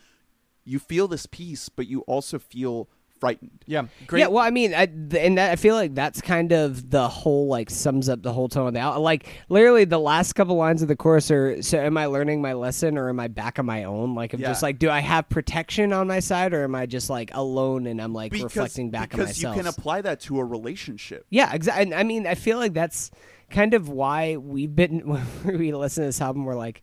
you 0.65 0.79
feel 0.81 1.07
this 1.07 1.27
peace, 1.27 1.69
but 1.69 1.87
you 1.87 2.01
also 2.03 2.39
feel 2.41 2.89
frightened. 3.25 3.51
Yeah, 3.66 3.85
great. 4.07 4.20
Yeah, 4.20 4.27
well, 4.27 4.45
I 4.45 4.51
mean, 4.51 4.75
I, 4.75 4.83
and 5.18 5.39
that, 5.39 5.51
I 5.53 5.57
feel 5.57 5.75
like 5.75 5.95
that's 5.95 6.20
kind 6.20 6.53
of 6.53 6.91
the 6.91 7.09
whole 7.09 7.49
like 7.49 7.70
sums 7.70 8.09
up 8.09 8.22
the 8.22 8.33
whole 8.33 8.49
tone 8.49 8.68
of 8.68 8.75
the 8.75 8.81
album. 8.81 9.03
Like 9.03 9.27
literally, 9.49 9.85
the 9.85 9.99
last 9.99 10.35
couple 10.35 10.57
lines 10.57 10.83
of 10.83 10.89
the 10.89 10.97
chorus 10.97 11.31
are: 11.31 11.62
"So, 11.62 11.79
am 11.79 11.97
I 11.97 12.07
learning 12.07 12.43
my 12.43 12.53
lesson, 12.53 12.99
or 12.99 13.09
am 13.09 13.18
I 13.20 13.29
back 13.29 13.59
on 13.59 13.64
my 13.66 13.85
own? 13.85 14.14
Like, 14.14 14.35
I'm 14.35 14.41
Yeah. 14.41 14.49
just 14.49 14.62
like, 14.62 14.79
do 14.79 14.91
I 14.91 15.01
have 15.01 15.29
protection 15.29 15.93
on 15.93 16.07
my 16.07 16.20
side, 16.20 16.53
or 16.53 16.62
am 16.64 16.75
I 16.75 16.87
just 16.87 17.09
like 17.09 17.31
alone 17.35 17.87
and 17.87 18.01
I'm 18.03 18.12
like 18.12 18.33
Because, 18.33 18.45
reflecting 18.45 18.91
back 18.91 19.14
on 19.14 19.20
because 19.20 19.29
myself? 19.37 19.57
you 19.57 19.62
can 19.62 19.68
apply 19.68 20.03
that 20.03 20.20
to 20.20 20.39
a 20.41 20.45
relationship. 20.45 21.27
yeah, 21.31 21.53
exactly. 21.55 21.95
I 21.95 22.03
mean, 22.03 22.27
I 22.27 22.35
feel 22.35 22.59
like 22.59 22.75
that's 22.75 23.11
kind 23.51 23.72
of 23.75 23.89
why 23.89 24.37
we've 24.37 24.75
been 24.75 25.01
when 25.09 25.27
we 25.59 25.72
listen 25.72 26.03
to 26.03 26.09
this 26.09 26.20
album. 26.20 26.45
We're 26.45 26.55
like. 26.57 26.83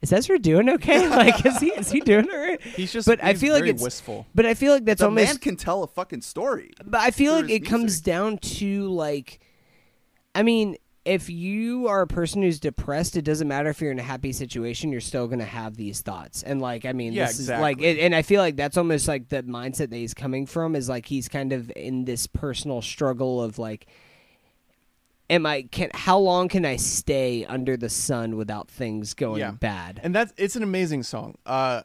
Is 0.00 0.12
Ezra 0.12 0.38
doing 0.38 0.68
okay? 0.70 1.08
Like, 1.10 1.44
is 1.44 1.58
he 1.58 1.68
is 1.70 1.90
he 1.90 2.00
doing 2.00 2.28
all 2.30 2.38
right? 2.38 2.60
He's 2.76 2.92
just- 2.92 3.06
But 3.08 3.22
I 3.22 3.30
he's 3.32 3.40
feel 3.40 3.54
like 3.54 3.64
it's 3.66 3.82
wistful. 3.82 4.26
But 4.34 4.46
I 4.46 4.54
feel 4.54 4.72
like 4.72 4.84
that's 4.84 5.00
The 5.00 5.06
almost 5.06 5.26
man 5.26 5.38
can 5.38 5.56
tell 5.56 5.82
a 5.82 5.88
fucking 5.88 6.22
story. 6.22 6.72
but 6.84 7.00
I 7.00 7.10
feel 7.10 7.32
like 7.34 7.50
it 7.50 7.60
comes 7.66 8.00
down 8.00 8.38
to 8.38 8.88
like, 8.88 9.40
I 10.34 10.42
mean, 10.42 10.76
if 11.04 11.30
you 11.30 11.88
are 11.88 12.02
a 12.02 12.06
person 12.06 12.42
who's 12.42 12.60
depressed, 12.60 13.16
it 13.16 13.22
doesn't 13.22 13.48
matter 13.48 13.70
if 13.70 13.80
you're 13.80 13.90
in 13.90 13.98
a 13.98 14.02
happy 14.02 14.30
situation, 14.30 14.92
you're 14.92 15.00
still 15.00 15.26
gonna 15.26 15.44
have 15.44 15.74
these 15.76 16.00
thoughts. 16.02 16.42
And 16.42 16.60
like, 16.60 16.84
I 16.84 16.92
mean, 16.92 17.12
Yeah, 17.14 17.26
this 17.26 17.38
is 17.40 17.48
like, 17.48 17.78
exactly. 17.78 17.86
it, 17.86 18.04
and 18.04 18.14
I 18.14 18.22
feel 18.22 18.40
like 18.42 18.56
that's 18.56 18.76
almost 18.76 19.08
like 19.08 19.30
the 19.30 19.42
mindset 19.44 19.88
that 19.90 19.96
he's 19.96 20.12
coming 20.14 20.44
from 20.46 20.76
is 20.76 20.88
like 20.88 21.06
he's 21.06 21.26
kind 21.28 21.52
of 21.52 21.72
in 21.74 22.04
this 22.04 22.26
personal 22.26 22.82
struggle 22.82 23.42
of 23.42 23.58
like. 23.58 23.86
Am 25.30 25.44
I 25.44 25.62
can 25.70 25.90
how 25.94 26.18
long 26.18 26.48
can 26.48 26.64
I 26.64 26.76
stay 26.76 27.44
under 27.44 27.76
the 27.76 27.90
sun 27.90 28.36
without 28.36 28.70
things 28.70 29.12
going 29.14 29.40
Yeah. 29.40 29.50
bad? 29.52 30.00
and 30.02 30.14
that's 30.14 30.32
it's 30.36 30.56
an 30.56 30.62
amazing 30.62 31.02
song. 31.02 31.34
Uh, 31.44 31.82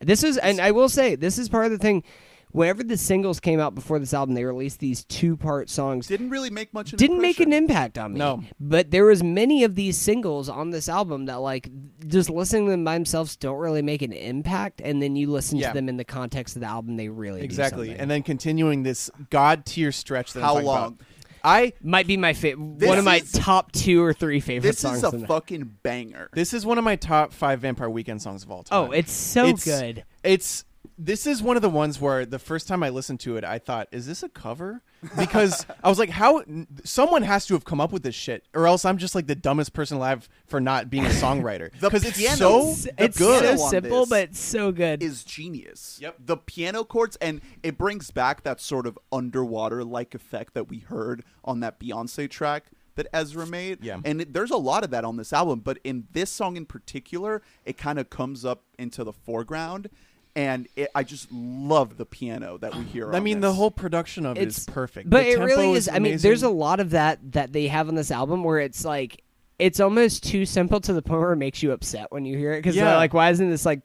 This 0.00 0.22
is, 0.22 0.38
and 0.38 0.60
I 0.60 0.70
will 0.70 0.88
say, 0.88 1.16
this 1.16 1.36
is 1.36 1.48
part 1.48 1.66
of 1.66 1.72
the 1.72 1.78
thing. 1.78 2.04
Whenever 2.52 2.82
the 2.82 2.96
singles 2.96 3.38
came 3.38 3.60
out 3.60 3.74
before 3.76 3.98
this 4.00 4.12
album, 4.14 4.34
they 4.34 4.44
released 4.44 4.80
these 4.80 5.04
two-part 5.04 5.68
songs. 5.70 6.06
Didn't 6.08 6.30
really 6.30 6.50
make 6.50 6.72
much. 6.74 6.92
An 6.92 6.96
Didn't 6.98 7.20
make 7.20 7.38
an 7.38 7.52
impact 7.52 7.96
on 7.98 8.12
me. 8.14 8.18
No. 8.18 8.42
but 8.58 8.90
there 8.90 9.04
was 9.04 9.22
many 9.22 9.62
of 9.62 9.74
these 9.76 9.96
singles 9.96 10.48
on 10.48 10.70
this 10.70 10.88
album 10.88 11.26
that, 11.26 11.36
like, 11.40 11.68
just 12.08 12.28
listening 12.30 12.64
to 12.66 12.70
them 12.72 12.82
by 12.84 12.94
themselves 12.94 13.36
don't 13.36 13.58
really 13.58 13.82
make 13.82 14.02
an 14.02 14.12
impact. 14.12 14.80
And 14.82 15.00
then 15.02 15.14
you 15.16 15.30
listen 15.30 15.58
Yeah. 15.58 15.68
to 15.68 15.74
them 15.74 15.88
in 15.88 15.96
the 15.96 16.04
context 16.04 16.56
of 16.56 16.60
the 16.62 16.66
album, 16.68 16.96
they 16.96 17.08
really 17.08 17.40
exactly, 17.42 17.88
something. 17.88 18.00
and 18.00 18.10
then 18.10 18.22
continuing 18.24 18.82
this 18.84 19.10
god 19.30 19.64
tier 19.66 19.92
stretch. 19.92 20.32
That 20.32 20.40
I'm 20.40 20.46
How 20.46 20.58
long? 20.60 20.86
About. 20.86 21.00
I 21.44 21.72
might 21.82 22.06
be 22.06 22.16
my 22.16 22.32
favorite, 22.32 22.78
This 22.80 22.88
one 22.88 22.98
of 22.98 23.04
my 23.04 23.16
is- 23.16 23.32
top 23.32 23.72
two 23.72 24.02
or 24.02 24.12
three 24.12 24.40
favorite 24.40 24.70
This 24.70 24.80
songs. 24.80 24.98
is 24.98 25.04
a 25.04 25.08
in 25.10 25.20
the- 25.22 25.26
fucking 25.26 25.76
banger. 25.82 26.28
this 26.34 26.52
is 26.54 26.64
one 26.66 26.78
of 26.78 26.84
my 26.84 26.96
top 26.96 27.32
five 27.32 27.60
Vampire 27.60 27.88
Weekend 27.90 28.20
songs 28.22 28.42
of 28.42 28.50
all 28.50 28.62
time. 28.62 28.88
oh, 28.88 28.92
it's 28.92 29.12
so 29.12 29.44
It's- 29.46 29.64
good. 29.64 30.04
It's 30.22 30.64
this 31.02 31.26
is 31.26 31.42
one 31.42 31.56
of 31.56 31.62
the 31.62 31.70
ones 31.70 32.00
where 32.00 32.26
the 32.26 32.38
first 32.38 32.68
time 32.68 32.82
I 32.82 32.90
listened 32.90 33.20
to 33.20 33.36
it, 33.36 33.44
I 33.44 33.58
thought, 33.58 33.88
"Is 33.90 34.06
this 34.06 34.22
a 34.22 34.28
cover?" 34.28 34.82
Because 35.18 35.64
I 35.82 35.88
was 35.88 35.98
like, 35.98 36.10
"How? 36.10 36.44
Someone 36.84 37.22
has 37.22 37.46
to 37.46 37.54
have 37.54 37.64
come 37.64 37.80
up 37.80 37.90
with 37.90 38.02
this 38.02 38.14
shit, 38.14 38.44
or 38.54 38.66
else 38.66 38.84
I'm 38.84 38.98
just 38.98 39.14
like 39.14 39.26
the 39.26 39.34
dumbest 39.34 39.72
person 39.72 39.96
alive 39.96 40.28
for 40.46 40.60
not 40.60 40.90
being 40.90 41.06
a 41.06 41.10
songwriter." 41.10 41.70
Because 41.80 42.04
it's 42.04 42.18
piano- 42.18 42.36
so 42.36 42.74
It's, 42.98 43.16
good. 43.18 43.58
so 43.58 43.68
simple, 43.70 44.06
but 44.06 44.36
so 44.36 44.70
good. 44.72 45.02
is 45.02 45.24
genius. 45.24 45.98
Yep. 46.02 46.16
The 46.26 46.36
piano 46.36 46.84
chords 46.84 47.16
and 47.16 47.40
it 47.62 47.78
brings 47.78 48.10
back 48.10 48.42
that 48.42 48.60
sort 48.60 48.86
of 48.86 48.98
underwater 49.10 49.82
like 49.84 50.14
effect 50.14 50.54
that 50.54 50.68
we 50.68 50.80
heard 50.80 51.24
on 51.44 51.60
that 51.60 51.80
Beyonce 51.80 52.28
track 52.28 52.66
that 52.96 53.06
Ezra 53.14 53.46
made. 53.46 53.82
Yeah. 53.82 54.00
And 54.04 54.20
it, 54.20 54.34
there's 54.34 54.50
a 54.50 54.56
lot 54.58 54.84
of 54.84 54.90
that 54.90 55.04
on 55.04 55.16
this 55.16 55.32
album, 55.32 55.60
but 55.60 55.78
in 55.84 56.08
this 56.12 56.28
song 56.30 56.56
in 56.56 56.66
particular, 56.66 57.40
it 57.64 57.78
kind 57.78 57.98
of 57.98 58.10
comes 58.10 58.44
up 58.44 58.64
into 58.78 59.02
the 59.04 59.12
foreground 59.12 59.88
and 60.36 60.68
it, 60.76 60.90
I 60.94 61.02
just 61.02 61.30
love 61.32 61.96
the 61.96 62.06
piano 62.06 62.58
that 62.58 62.74
we 62.74 62.84
hear. 62.84 63.12
I 63.12 63.20
mean, 63.20 63.40
this. 63.40 63.50
the 63.50 63.54
whole 63.54 63.70
production 63.70 64.26
of 64.26 64.36
it's, 64.36 64.58
it 64.58 64.60
is 64.60 64.66
perfect, 64.66 65.10
but 65.10 65.24
the 65.24 65.30
it 65.32 65.38
really 65.40 65.72
is. 65.72 65.88
is 65.88 65.94
I 65.94 65.98
mean, 65.98 66.18
there's 66.18 66.42
a 66.42 66.50
lot 66.50 66.80
of 66.80 66.90
that 66.90 67.32
that 67.32 67.52
they 67.52 67.68
have 67.68 67.88
on 67.88 67.94
this 67.94 68.10
album 68.10 68.44
where 68.44 68.58
it's 68.60 68.84
like 68.84 69.22
it's 69.60 69.78
almost 69.78 70.24
too 70.24 70.46
simple 70.46 70.80
to 70.80 70.92
the 70.92 71.02
point 71.02 71.20
where 71.20 71.32
it 71.32 71.36
makes 71.36 71.62
you 71.62 71.72
upset 71.72 72.10
when 72.10 72.24
you 72.24 72.36
hear 72.36 72.52
it 72.52 72.58
because 72.58 72.74
yeah. 72.74 72.96
like 72.96 73.12
why 73.12 73.30
isn't 73.30 73.50
this 73.50 73.66
like 73.66 73.82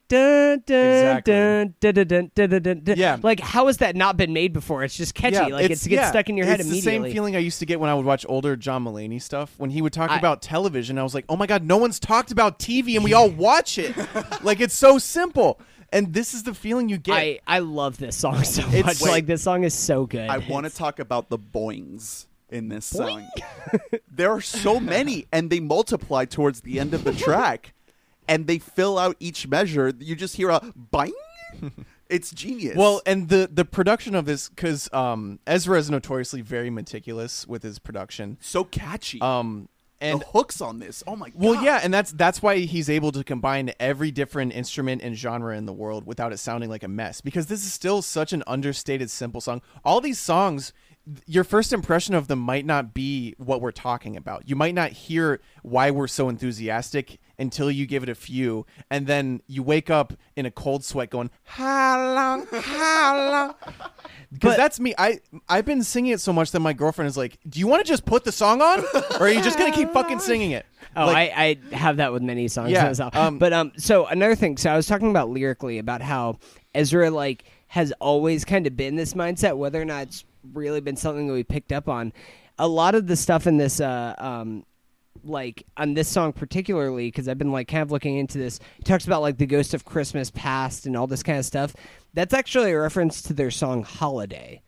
yeah. 2.98 3.18
Like 3.22 3.41
how 3.41 3.68
has 3.68 3.78
that 3.78 3.96
not 3.96 4.18
been 4.18 4.34
made 4.34 4.54
before? 4.54 4.84
It's 4.84 4.96
just 4.96 5.14
catchy. 5.14 5.36
Yeah, 5.36 5.48
like 5.48 5.66
it 5.66 5.70
gets 5.70 5.88
yeah, 5.88 6.10
stuck 6.10 6.30
in 6.30 6.38
your 6.38 6.46
head 6.46 6.62
immediately 6.62 6.80
the 6.80 7.04
same 7.04 7.14
feeling 7.14 7.36
I 7.36 7.39
used 7.39 7.60
to 7.60 7.66
get 7.66 7.80
when 7.80 7.89
I 7.89 7.93
would 7.93 8.06
watch 8.06 8.26
older 8.30 8.56
John 8.56 8.86
Mulaney 8.86 9.22
stuff. 9.22 9.54
When 9.58 9.70
he 9.70 9.82
would 9.82 9.93
talk 9.93 10.12
I, 10.12 10.18
about 10.18 10.41
television 10.41 10.98
I 10.98 11.04
was 11.04 11.14
like 11.14 11.26
oh 11.28 11.36
my 11.36 11.46
god 11.46 11.64
no 11.64 11.78
one's 11.78 12.00
talked 12.00 12.32
about 12.32 12.58
TV 12.58 12.96
and 12.96 13.04
we 13.04 13.14
all 13.14 13.30
watch 13.46 13.78
it. 13.78 13.93
Like 14.43 14.62
it's 14.62 14.76
so 14.76 14.98
simple. 14.98 15.60
And 15.96 16.14
this 16.14 16.34
is 16.34 16.43
the 16.43 16.54
feeling 16.54 16.89
you 16.89 16.98
get. 16.98 17.16
I 17.16 17.39
I 17.48 17.60
love 17.60 17.98
this 17.98 18.18
song 18.18 18.43
so 18.43 18.62
It's- 18.68 18.84
much. 18.86 19.02
Wait. 19.02 19.12
like 19.12 19.26
this 19.28 19.41
song 19.41 19.64
is 19.64 19.74
so 19.74 20.06
good. 20.06 20.30
I 20.30 20.39
want 20.39 20.66
to 20.66 20.70
talk 20.76 21.00
about 21.00 21.30
the 21.30 21.38
boings 21.38 22.28
in 22.50 22.68
this 22.68 22.86
song. 22.86 23.28
there 24.12 24.30
are 24.32 24.41
so 24.41 24.80
many, 24.80 25.26
and 25.32 25.50
they 25.50 25.60
multiply 25.62 26.26
towards 26.26 26.62
the 26.62 26.80
end 26.80 26.93
of 26.93 27.04
the 27.06 27.14
track, 27.14 27.74
and 28.28 28.46
they 28.46 28.60
fill 28.60 28.98
out 29.00 29.16
each 29.22 29.48
measure. 29.48 29.93
You 29.98 30.16
just 30.16 30.36
hear 30.36 30.50
a 30.50 30.62
bang. 30.76 31.14
It's 32.10 32.30
genius. 32.32 32.76
well, 32.76 33.02
and 33.06 33.30
the 33.30 33.50
the 33.52 33.66
production 33.66 34.14
of 34.16 34.26
this 34.26 34.50
because 34.50 34.89
um, 34.93 35.39
Ezra 35.48 35.80
is 35.80 35.89
notoriously 35.89 36.41
very 36.41 36.70
meticulous 36.70 37.48
with 37.48 37.64
his 37.64 37.80
production. 37.80 38.38
so 38.41 38.64
catchy. 38.66 39.20
Um, 39.22 39.70
and 40.02 40.22
the 40.22 40.26
hooks 40.28 40.62
on 40.62 40.80
this. 40.80 41.04
Oh 41.08 41.16
my 41.16 41.30
god. 41.30 41.41
Well, 41.41 41.64
yeah, 41.64 41.80
and 41.84 41.93
that's 41.93 42.12
that's 42.12 42.41
why 42.41 42.60
he's 42.60 42.89
able 42.89 43.12
to 43.14 43.24
combine 43.24 43.72
every 43.80 44.12
different 44.12 44.54
instrument 44.54 45.02
and 45.02 45.16
genre 45.16 45.56
in 45.58 45.66
the 45.66 45.74
world 45.74 46.06
without 46.06 46.34
it 46.34 46.38
sounding 46.38 46.70
like 46.70 46.84
a 46.84 46.88
mess. 46.88 47.22
Because 47.22 47.48
this 47.48 47.64
is 47.66 47.74
still 47.74 48.02
such 48.02 48.34
an 48.34 48.43
understated, 48.48 49.10
simple 49.10 49.41
song. 49.41 49.62
All 49.84 50.02
these 50.02 50.20
songs, 50.20 50.74
your 51.28 51.43
first 51.43 51.72
impression 51.74 52.16
of 52.16 52.28
them 52.28 52.39
might 52.39 52.66
not 52.66 52.93
be 52.93 53.36
what 53.38 53.62
we're 53.62 53.72
talking 53.72 54.18
about. 54.18 54.49
You 54.49 54.56
might 54.56 54.74
not 54.74 54.91
hear 54.91 55.39
why 55.62 55.91
we're 55.91 56.08
so 56.08 56.30
enthusiastic 56.30 57.20
until 57.38 57.70
you 57.70 57.86
give 57.86 58.01
it 58.01 58.10
a 58.10 58.16
few, 58.16 58.66
and 58.89 59.06
then 59.08 59.41
you 59.47 59.62
wake 59.62 59.89
up 59.89 60.14
in 60.36 60.45
a 60.45 60.51
cold 60.51 60.84
sweat, 60.86 61.10
going, 61.10 61.30
"How 61.43 62.14
long? 62.16 62.47
How 62.51 63.30
long?" 63.32 63.56
Because 64.32 64.56
that's 64.58 64.80
me. 64.80 64.93
I 64.97 65.20
I've 65.47 65.66
been 65.66 65.84
singing 65.84 66.14
it 66.14 66.22
so 66.22 66.34
much 66.34 66.51
that 66.51 66.60
my 66.62 66.74
girlfriend 66.74 67.08
is 67.08 67.18
like, 67.18 67.38
"Do 67.47 67.60
you 67.60 67.68
want 67.68 67.86
to 67.86 67.88
just 67.89 68.06
put 68.06 68.24
the 68.24 68.32
song 68.32 68.62
on, 68.62 68.80
or 69.20 69.28
are 69.28 69.30
you 69.30 69.41
just 69.41 69.58
gonna 69.60 69.72
keep 69.76 69.91
fucking 69.91 70.20
singing 70.20 70.51
it?" 70.51 70.66
Oh, 70.97 71.08
Like- 71.08 71.34
I, 71.36 71.58
I 71.74 71.76
have 71.76 71.97
that 71.97 72.14
with 72.14 72.22
many 72.22 72.47
songs. 72.47 72.72
Yeah, 72.72 72.93
well. 72.97 73.10
um, 73.14 73.38
but 73.38 73.51
um, 73.51 73.74
so 73.76 74.06
another 74.06 74.34
thing. 74.34 74.56
So 74.56 74.70
I 74.70 74.78
was 74.78 74.88
talking 74.88 75.10
about 75.10 75.30
lyrically 75.30 75.78
about 75.78 76.01
how 76.01 76.39
Ezra 76.74 77.12
like 77.12 77.43
has 77.68 77.91
always 77.99 78.45
kind 78.45 78.66
of 78.66 78.78
been 78.78 78.95
this 78.95 79.14
mindset, 79.14 79.58
whether 79.58 79.82
or 79.82 79.84
not 79.84 80.03
it's 80.03 80.24
really 80.54 80.82
been 80.82 80.96
something 80.96 81.28
that 81.28 81.34
we 81.34 81.43
picked 81.43 81.72
up 81.72 81.88
on. 81.89 82.14
A 82.60 82.68
lot 82.68 82.96
of 82.96 83.08
the 83.08 83.16
stuff 83.16 83.48
in 83.48 83.58
this, 83.58 83.80
uh, 83.80 84.16
um, 84.18 84.66
like 85.24 85.66
on 85.78 85.93
this 85.93 86.08
song 86.08 86.34
particularly, 86.34 87.08
because 87.08 87.28
I've 87.28 87.38
been 87.38 87.52
like 87.52 87.68
kind 87.68 87.82
of 87.82 87.91
looking 87.91 88.18
into 88.18 88.38
this. 88.38 88.60
He 88.78 88.84
talks 88.84 89.06
about 89.06 89.22
like 89.22 89.38
the 89.38 89.46
ghost 89.46 89.74
of 89.74 89.86
Christmas 89.86 90.30
past 90.32 90.86
and 90.86 90.96
all 90.96 91.08
this 91.08 91.24
kind 91.24 91.39
of 91.39 91.46
stuff. 91.46 91.74
That's 92.14 92.34
actually 92.34 92.72
a 92.72 92.80
reference 92.80 93.22
to 93.24 93.34
their 93.34 93.52
song 93.52 93.84
"Holiday." 93.84 94.62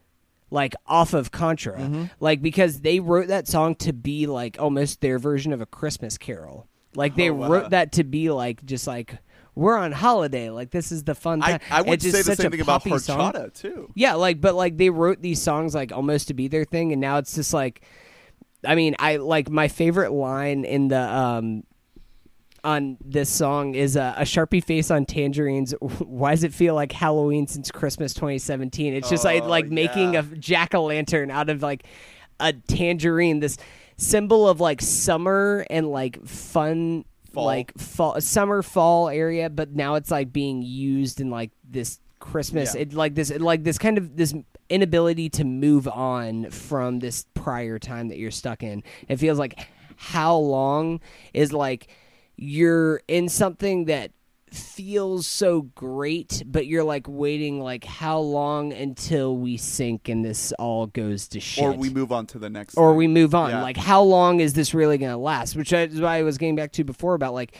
like 0.49 0.73
off 0.85 1.13
of 1.13 1.29
Contra, 1.29 1.77
Mm-hmm. 1.77 2.03
like 2.21 2.41
because 2.41 2.79
they 2.79 3.01
wrote 3.01 3.27
that 3.27 3.49
song 3.49 3.75
to 3.75 3.91
be 3.91 4.27
like 4.27 4.55
almost 4.57 5.01
their 5.01 5.19
version 5.19 5.51
of 5.51 5.59
a 5.59 5.65
Christmas 5.65 6.17
carol. 6.17 6.67
Like 6.95 7.15
they 7.17 7.29
Oh, 7.29 7.33
wow. 7.33 7.49
wrote 7.49 7.69
that 7.71 7.91
to 7.93 8.05
be 8.05 8.31
like 8.31 8.65
just 8.65 8.87
like 8.87 9.17
we're 9.57 9.77
on 9.77 9.91
holiday, 9.91 10.49
like 10.51 10.69
this 10.69 10.91
is 10.91 11.03
the 11.03 11.15
fun 11.15 11.41
I, 11.41 11.57
time. 11.57 11.59
I 11.71 11.81
would 11.81 11.99
just 11.99 12.15
say 12.15 12.21
the 12.21 12.35
same 12.35 12.51
thing 12.51 12.61
about 12.61 12.83
poppy 12.83 12.97
song. 12.99 13.33
too. 13.53 13.91
Yeah, 13.95 14.13
like 14.13 14.39
but 14.39 14.53
like 14.55 14.77
they 14.77 14.89
wrote 14.91 15.21
these 15.21 15.41
songs 15.41 15.73
like 15.73 15.91
almost 15.91 16.27
to 16.27 16.33
be 16.35 16.47
their 16.47 16.63
thing, 16.63 16.91
and 16.91 17.01
now 17.01 17.17
it's 17.17 17.33
just 17.33 17.53
like, 17.53 17.81
I 18.63 18.75
mean, 18.75 18.95
I 18.99 19.15
like 19.17 19.49
my 19.49 19.67
favorite 19.67 20.11
line 20.11 20.63
in 20.63 20.89
the 20.89 21.01
um 21.01 21.63
on 22.63 22.97
this 23.03 23.29
song 23.29 23.75
is 23.75 23.97
uh, 23.97 24.13
a 24.17 24.23
sharpie 24.23 24.63
face 24.63 24.91
on 24.91 25.05
tangerines. 25.05 25.71
Why 25.79 26.31
does 26.31 26.43
it 26.43 26.53
feel 26.53 26.75
like 26.75 26.91
Halloween 26.91 27.47
since 27.47 27.71
Christmas 27.71 28.13
2017? 28.13 28.93
It's 28.93 29.09
just 29.09 29.23
like 29.23 29.43
Oh, 29.43 29.47
like 29.47 29.67
making 29.69 30.13
yeah. 30.13 30.19
a 30.19 30.23
jack 30.23 30.75
o' 30.75 30.83
lantern 30.83 31.31
out 31.31 31.49
of 31.49 31.63
like 31.63 31.85
a 32.39 32.53
tangerine. 32.53 33.39
This 33.39 33.57
symbol 33.97 34.47
of 34.47 34.59
like 34.59 34.81
summer 34.81 35.65
and 35.69 35.89
like 35.89 36.23
fun. 36.27 37.05
Fall. 37.37 37.45
Like 37.45 37.77
fall, 37.77 38.19
summer, 38.21 38.61
fall 38.61 39.09
area, 39.09 39.49
but 39.49 39.71
now 39.75 39.95
it's 39.95 40.11
like 40.11 40.33
being 40.33 40.61
used 40.61 41.21
in 41.21 41.29
like 41.29 41.51
this 41.69 41.99
Christmas, 42.19 42.73
Yeah. 42.75 42.81
it, 42.81 42.93
like 42.93 43.13
this, 43.15 43.31
like 43.31 43.63
this 43.63 43.77
kind 43.77 43.97
of 43.97 44.17
this 44.17 44.33
inability 44.69 45.29
to 45.29 45.43
move 45.43 45.87
on 45.87 46.49
from 46.49 46.99
this 46.99 47.25
prior 47.35 47.79
time 47.79 48.07
that 48.09 48.17
you're 48.17 48.31
stuck 48.31 48.63
in. 48.63 48.83
It 49.07 49.17
feels 49.17 49.37
like 49.39 49.67
how 49.97 50.35
long 50.35 50.99
is 51.33 51.53
like 51.53 51.87
you're 52.35 53.01
in 53.07 53.29
something 53.29 53.85
that 53.85 54.11
feels 54.53 55.27
so 55.27 55.61
great, 55.75 56.43
but 56.45 56.67
you're 56.67 56.83
like 56.83 57.05
waiting 57.07 57.59
like 57.61 57.83
how 57.83 58.19
long 58.19 58.71
until 58.73 59.35
we 59.37 59.57
sink 59.57 60.09
and 60.09 60.23
this 60.23 60.51
all 60.53 60.87
goes 60.87 61.27
to 61.29 61.39
shit 61.39 61.63
Or 61.63 61.73
we 61.73 61.89
move 61.89 62.11
on 62.11 62.25
to 62.27 62.39
the 62.39 62.49
next. 62.49 62.75
or 62.75 62.91
thing. 62.91 62.97
we 62.97 63.07
move 63.07 63.35
on. 63.35 63.49
Yeah. 63.51 63.61
Like, 63.61 63.77
how 63.77 64.01
long 64.01 64.39
is 64.39 64.53
this 64.53 64.73
really 64.73 64.97
going 64.97 65.11
to 65.11 65.17
last? 65.17 65.55
Which 65.55 65.73
is 65.73 65.99
why 65.99 66.17
I 66.17 66.23
was 66.23 66.37
getting 66.37 66.55
back 66.55 66.71
to 66.73 66.83
before 66.83 67.13
about 67.13 67.33
like 67.33 67.55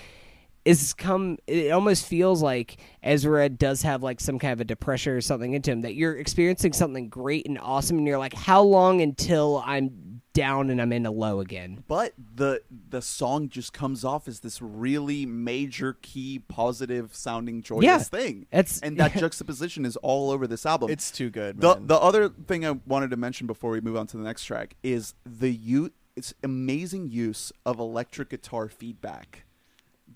is 0.65 0.93
come 0.93 1.37
it 1.47 1.71
almost 1.71 2.05
feels 2.05 2.41
like 2.43 2.77
Ezra 3.01 3.47
does 3.47 3.81
have 3.83 4.03
like 4.03 4.19
some 4.19 4.37
kind 4.37 4.51
of 4.51 4.59
a 4.59 4.65
depression 4.65 5.13
or 5.13 5.21
something 5.21 5.53
into 5.53 5.71
him 5.71 5.79
that 5.81 5.95
you're 5.95 6.17
experiencing 6.17 6.73
something 6.73 7.07
great 7.07 7.47
and 7.47 7.57
awesome 7.57 7.97
and 7.97 8.05
you're 8.05 8.17
like 8.17 8.33
how 8.33 8.61
long 8.61 8.99
until 8.99 9.63
I'm 9.65 9.89
down 10.37 10.69
and 10.69 10.81
I'm 10.81 10.91
in 10.93 11.05
a 11.05 11.11
low 11.11 11.39
again. 11.39 11.83
but 11.87 12.13
the 12.35 12.61
the 12.89 13.01
song 13.01 13.49
just 13.49 13.73
comes 13.73 14.05
off 14.05 14.27
as 14.27 14.39
this 14.41 14.61
really 14.61 15.25
major 15.25 15.97
key 16.01 16.39
positive 16.47 17.15
sounding 17.15 17.61
joyous 17.61 17.83
Yeah. 17.83 17.97
thing 17.99 18.45
It's- 18.51 18.79
and 18.81 18.97
that 18.97 19.13
juxtaposition 19.17 19.85
is 19.85 19.95
all 19.97 20.29
over 20.31 20.45
this 20.47 20.65
album 20.65 20.89
It's 20.91 21.09
too 21.11 21.29
good. 21.29 21.59
the 21.59 21.75
man. 21.75 21.87
the 21.87 21.97
other 21.97 22.29
thing 22.29 22.65
i 22.65 22.71
wanted 22.85 23.09
to 23.09 23.17
mention 23.17 23.47
before 23.47 23.71
we 23.71 23.81
move 23.81 23.97
on 23.97 24.05
to 24.07 24.17
the 24.17 24.23
next 24.23 24.45
track 24.45 24.75
is 24.83 25.15
the 25.25 25.51
u 25.51 25.91
it's 26.15 26.33
amazing 26.43 27.07
use 27.09 27.51
of 27.65 27.79
electric 27.79 28.29
guitar 28.29 28.67
feedback 28.69 29.43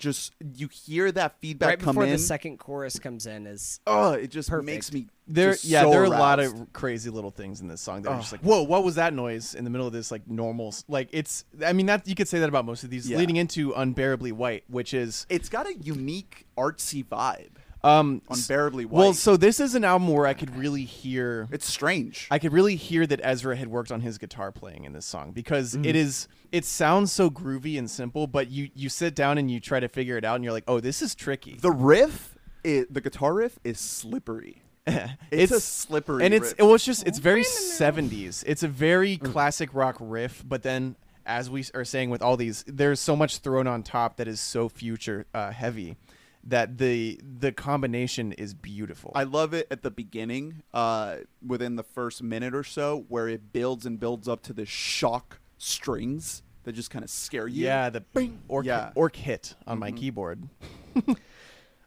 just 0.02 0.34
you 0.56 0.66
hear 0.68 1.12
that 1.12 1.38
feedback 1.40 1.68
right 1.68 1.78
come 1.78 1.94
before 1.94 2.02
in 2.04 2.10
the 2.10 2.18
second 2.18 2.58
chorus 2.58 2.98
comes 2.98 3.24
in 3.26 3.46
is 3.46 3.78
oh 3.86 4.12
it 4.12 4.26
just 4.32 4.50
Perfect. 4.50 4.66
makes 4.66 4.92
me 4.92 5.06
there, 5.28 5.52
just 5.52 5.64
yeah, 5.64 5.82
so 5.82 5.90
there 5.90 6.00
are 6.00 6.06
a 6.06 6.10
lot 6.10 6.40
of 6.40 6.72
crazy 6.72 7.08
little 7.08 7.30
things 7.30 7.60
in 7.60 7.68
this 7.68 7.80
song 7.80 8.02
that 8.02 8.10
are 8.10 8.16
Oh. 8.16 8.18
just 8.20 8.32
like, 8.32 8.40
whoa, 8.42 8.62
what 8.64 8.82
was 8.82 8.96
that 8.96 9.14
noise 9.14 9.54
in 9.54 9.62
the 9.62 9.70
middle 9.70 9.86
of 9.86 9.92
this 9.92 10.10
like 10.10 10.28
normal? 10.28 10.74
Like 10.88 11.08
it's, 11.12 11.44
I 11.64 11.72
mean, 11.72 11.86
that 11.86 12.08
you 12.08 12.16
could 12.16 12.26
say 12.26 12.40
that 12.40 12.48
about 12.48 12.64
most 12.66 12.82
of 12.82 12.90
these, 12.90 13.08
Yeah. 13.08 13.18
leading 13.18 13.36
into 13.36 13.72
unbearably 13.72 14.32
white, 14.32 14.64
which 14.68 14.92
is 14.92 15.24
it's 15.30 15.48
got 15.48 15.66
a 15.68 15.74
unique 15.74 16.44
artsy 16.58 17.06
vibe 17.06 17.52
um 17.84 18.22
unbearably 18.30 18.84
white 18.84 18.98
Well, 18.98 19.14
so 19.14 19.36
this 19.36 19.58
is 19.58 19.74
an 19.74 19.84
album 19.84 20.08
where 20.08 20.26
I 20.26 20.34
could 20.34 20.56
really 20.56 20.84
hear 20.84 21.48
it's 21.50 21.66
strange 21.66 22.28
I 22.30 22.38
could 22.38 22.52
really 22.52 22.76
hear 22.76 23.06
that 23.06 23.20
Ezra 23.22 23.56
had 23.56 23.68
worked 23.68 23.90
on 23.90 24.00
his 24.02 24.18
guitar 24.18 24.52
playing 24.52 24.84
in 24.84 24.92
this 24.92 25.06
song 25.06 25.32
because 25.32 25.72
Mm-hmm. 25.74 25.84
it 25.86 25.96
is 25.96 26.28
it 26.52 26.64
sounds 26.64 27.10
so 27.10 27.30
groovy 27.30 27.78
and 27.78 27.90
simple, 27.90 28.26
but 28.26 28.50
you 28.50 28.70
you 28.74 28.88
sit 28.88 29.14
down 29.14 29.38
and 29.38 29.50
you 29.50 29.58
try 29.58 29.80
to 29.80 29.88
figure 29.88 30.16
it 30.18 30.24
out 30.24 30.34
and 30.36 30.44
you're 30.44 30.52
like, 30.52 30.64
"Oh, 30.68 30.80
this 30.80 31.00
is 31.02 31.14
tricky." 31.14 31.56
the 31.60 31.70
riff 31.70 32.36
i 32.64 32.84
the 32.90 33.00
guitar 33.00 33.34
riff 33.34 33.58
is 33.64 33.80
slippery 33.80 34.62
it's, 35.30 35.50
a 35.52 35.60
slippery 35.60 36.24
and 36.24 36.34
it's 36.34 36.50
riff. 36.50 36.58
well, 36.58 36.74
it's 36.74 36.84
just 36.84 37.06
it's 37.06 37.18
very 37.18 37.42
70s. 37.44 38.42
It's 38.46 38.62
a 38.62 38.68
very 38.68 39.16
classic 39.16 39.70
rock 39.72 39.96
riff, 40.00 40.44
but 40.46 40.62
then 40.62 40.96
as 41.24 41.48
we 41.48 41.64
are 41.74 41.84
saying 41.84 42.10
with 42.10 42.20
all 42.20 42.36
these, 42.36 42.64
there's 42.66 42.98
so 43.00 43.14
much 43.14 43.38
thrown 43.38 43.66
on 43.68 43.82
top 43.84 44.16
that 44.16 44.26
is 44.26 44.40
so 44.40 44.68
future 44.68 45.24
uh, 45.34 45.52
heavy 45.52 45.96
that 46.44 46.78
the 46.78 47.20
the 47.22 47.52
combination 47.52 48.32
is 48.32 48.52
beautiful. 48.54 49.12
I 49.14 49.22
love 49.24 49.54
it 49.54 49.68
at 49.70 49.82
the 49.82 49.90
beginning, 49.90 50.62
uh, 50.74 51.18
within 51.46 51.76
the 51.76 51.82
first 51.84 52.22
minute 52.22 52.54
or 52.54 52.64
so, 52.64 53.04
where 53.08 53.28
it 53.28 53.52
builds 53.52 53.86
and 53.86 53.98
builds 54.00 54.26
up 54.28 54.42
to 54.44 54.52
the 54.52 54.66
shock 54.66 55.38
strings 55.58 56.42
that 56.64 56.72
just 56.72 56.90
kind 56.90 57.04
of 57.04 57.10
scare 57.10 57.46
you. 57.48 57.64
Yeah, 57.64 57.90
the 57.90 58.04
orc, 58.48 58.66
Yeah. 58.66 58.90
orc 58.94 59.16
hit 59.16 59.54
on 59.66 59.78
my 59.78 59.90
keyboard. 59.92 60.48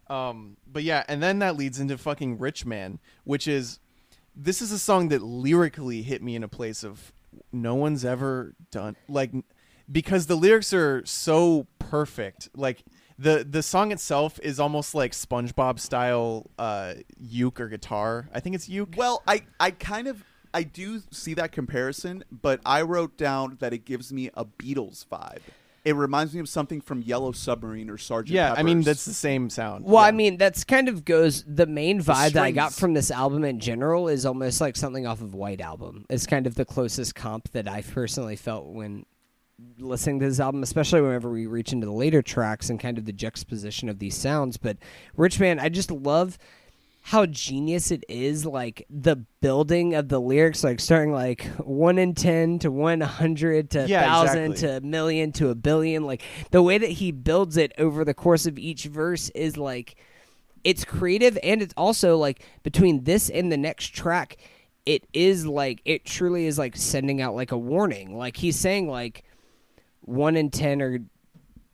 um, 0.08 0.58
but 0.72 0.84
yeah, 0.84 1.03
and 1.08 1.22
then 1.22 1.39
that 1.39 1.56
leads 1.56 1.80
into 1.80 1.97
fucking 1.97 2.38
Rich 2.38 2.66
Man, 2.66 2.99
which 3.24 3.47
is 3.47 3.80
this 4.36 4.62
is 4.62 4.72
a 4.72 4.80
song 4.80 5.10
that 5.10 5.22
lyrically 5.22 6.01
hit 6.01 6.22
me 6.22 6.36
in 6.36 6.43
a 6.43 6.47
place 6.47 6.84
of 6.84 7.14
no 7.51 7.76
one's 7.76 8.06
ever 8.06 8.53
done 8.72 8.95
like 9.10 9.32
because 9.91 10.28
the 10.28 10.36
lyrics 10.36 10.74
are 10.74 11.06
so 11.06 11.68
perfect. 11.80 12.49
Like 12.56 12.84
the 13.18 13.45
the 13.49 13.63
song 13.63 13.91
itself 13.91 14.39
is 14.43 14.59
almost 14.59 14.93
like 14.93 15.11
SpongeBob 15.13 15.80
style 15.80 16.49
uh 16.59 16.95
uke 17.18 17.59
or 17.59 17.70
guitar. 17.70 18.30
I 18.34 18.39
think 18.39 18.55
it's 18.55 18.68
uke. 18.68 18.95
Well, 18.97 19.24
I, 19.28 19.43
I 19.59 19.72
kind 19.72 20.07
of 20.07 20.24
I 20.53 20.63
do 20.63 21.01
see 21.11 21.34
that 21.36 21.51
comparison, 21.51 22.24
but 22.32 22.61
I 22.66 22.82
wrote 22.82 23.18
down 23.18 23.57
that 23.59 23.74
it 23.74 23.86
gives 23.86 24.13
me 24.13 24.30
a 24.34 24.45
Beatles 24.45 25.05
vibe. 25.05 25.39
It 25.84 25.95
reminds 25.95 26.34
me 26.34 26.39
of 26.39 26.49
something 26.49 26.82
from 26.82 27.03
Yellow 27.03 27.32
Submarine 27.32 27.91
or 27.91 27.97
Sergeant 27.99 28.34
yeah, 28.34 28.55
I 28.57 28.63
mean 28.63 28.82
that's 28.82 29.05
the 29.05 29.13
same 29.13 29.51
sound. 29.51 29.86
Well, 29.86 30.01
Yeah. 30.01 30.07
I 30.07 30.11
mean, 30.11 30.38
that's 30.38 30.63
kind 30.63 30.89
of 30.89 31.05
goes. 31.05 31.43
The 31.47 31.68
main 31.68 32.01
vibe 32.01 32.32
that 32.32 32.43
I 32.43 32.49
got 32.51 32.74
from 32.74 32.95
this 32.95 33.11
album 33.11 33.43
in 33.43 33.59
general 33.59 34.07
is 34.07 34.26
almost 34.26 34.59
like 34.59 34.76
something 34.76 35.05
off 35.05 35.22
of 35.22 35.36
White 35.36 35.61
Album. 35.61 36.05
It's 36.09 36.26
kind 36.26 36.47
of 36.47 36.55
the 36.55 36.66
closest 36.66 37.13
comp 37.13 37.51
that 37.51 37.68
I've 37.68 37.91
personally 37.91 38.36
felt 38.36 38.66
when 38.66 39.05
listening 39.80 40.20
to 40.20 40.28
this 40.28 40.39
album, 40.39 40.64
especially 40.64 41.01
whenever 41.01 41.30
we 41.30 41.45
reach 41.47 41.72
into 41.72 41.86
the 41.86 41.93
later 41.93 42.22
tracks 42.22 42.70
and 42.70 42.80
kind 42.80 42.97
of 42.97 43.06
the 43.06 43.14
juxtaposition 43.14 43.89
of 43.89 43.99
these 43.99 44.16
sounds. 44.16 44.58
But 44.58 44.78
Rich 45.16 45.39
Man, 45.39 45.60
I 45.60 45.70
just 45.70 45.91
love 45.91 46.38
how 47.01 47.24
genius 47.28 47.91
it 47.91 48.03
is 48.10 48.47
like 48.47 48.84
the 48.89 49.16
building 49.39 49.93
of 49.93 50.10
the 50.10 50.20
lyrics 50.20 50.64
like 50.64 50.80
starting 50.80 51.14
like 51.14 51.43
1 51.58 51.99
in 51.99 52.16
10 52.16 52.58
to 52.58 52.72
100 52.72 53.70
to 53.70 53.86
Yeah, 53.88 54.22
1000 54.22 54.43
exactly. 54.53 54.68
to 54.68 54.78
a 54.78 54.82
million 54.82 55.32
to 55.34 55.49
a 55.49 55.56
billion 55.56 56.03
like 56.06 56.24
the 56.49 56.64
way 56.64 56.80
that 56.80 56.89
he 56.89 57.12
builds 57.12 57.58
it 57.58 57.74
over 57.78 58.03
the 58.03 58.16
course 58.16 58.47
of 58.47 58.58
each 58.58 58.86
verse 58.86 59.30
is 59.36 59.56
like 59.56 59.97
it's 60.64 60.84
creative 60.84 61.38
and 61.43 61.62
it's 61.62 61.76
also 61.78 62.18
like 62.18 62.43
between 62.64 63.03
this 63.03 63.30
and 63.30 63.51
the 63.51 63.58
next 63.58 63.89
track 63.93 64.38
it 64.88 65.06
is 65.14 65.45
like 65.45 65.84
it 65.86 66.06
truly 66.06 66.47
is 66.47 66.58
like 66.58 66.76
sending 66.76 67.22
out 67.22 67.36
like 67.36 67.51
a 67.51 67.58
warning 67.58 68.18
like 68.18 68.36
he's 68.38 68.56
saying 68.58 68.89
like 68.89 69.24
1 70.06 70.36
in 70.38 70.49
10 70.49 70.82
or 70.82 70.99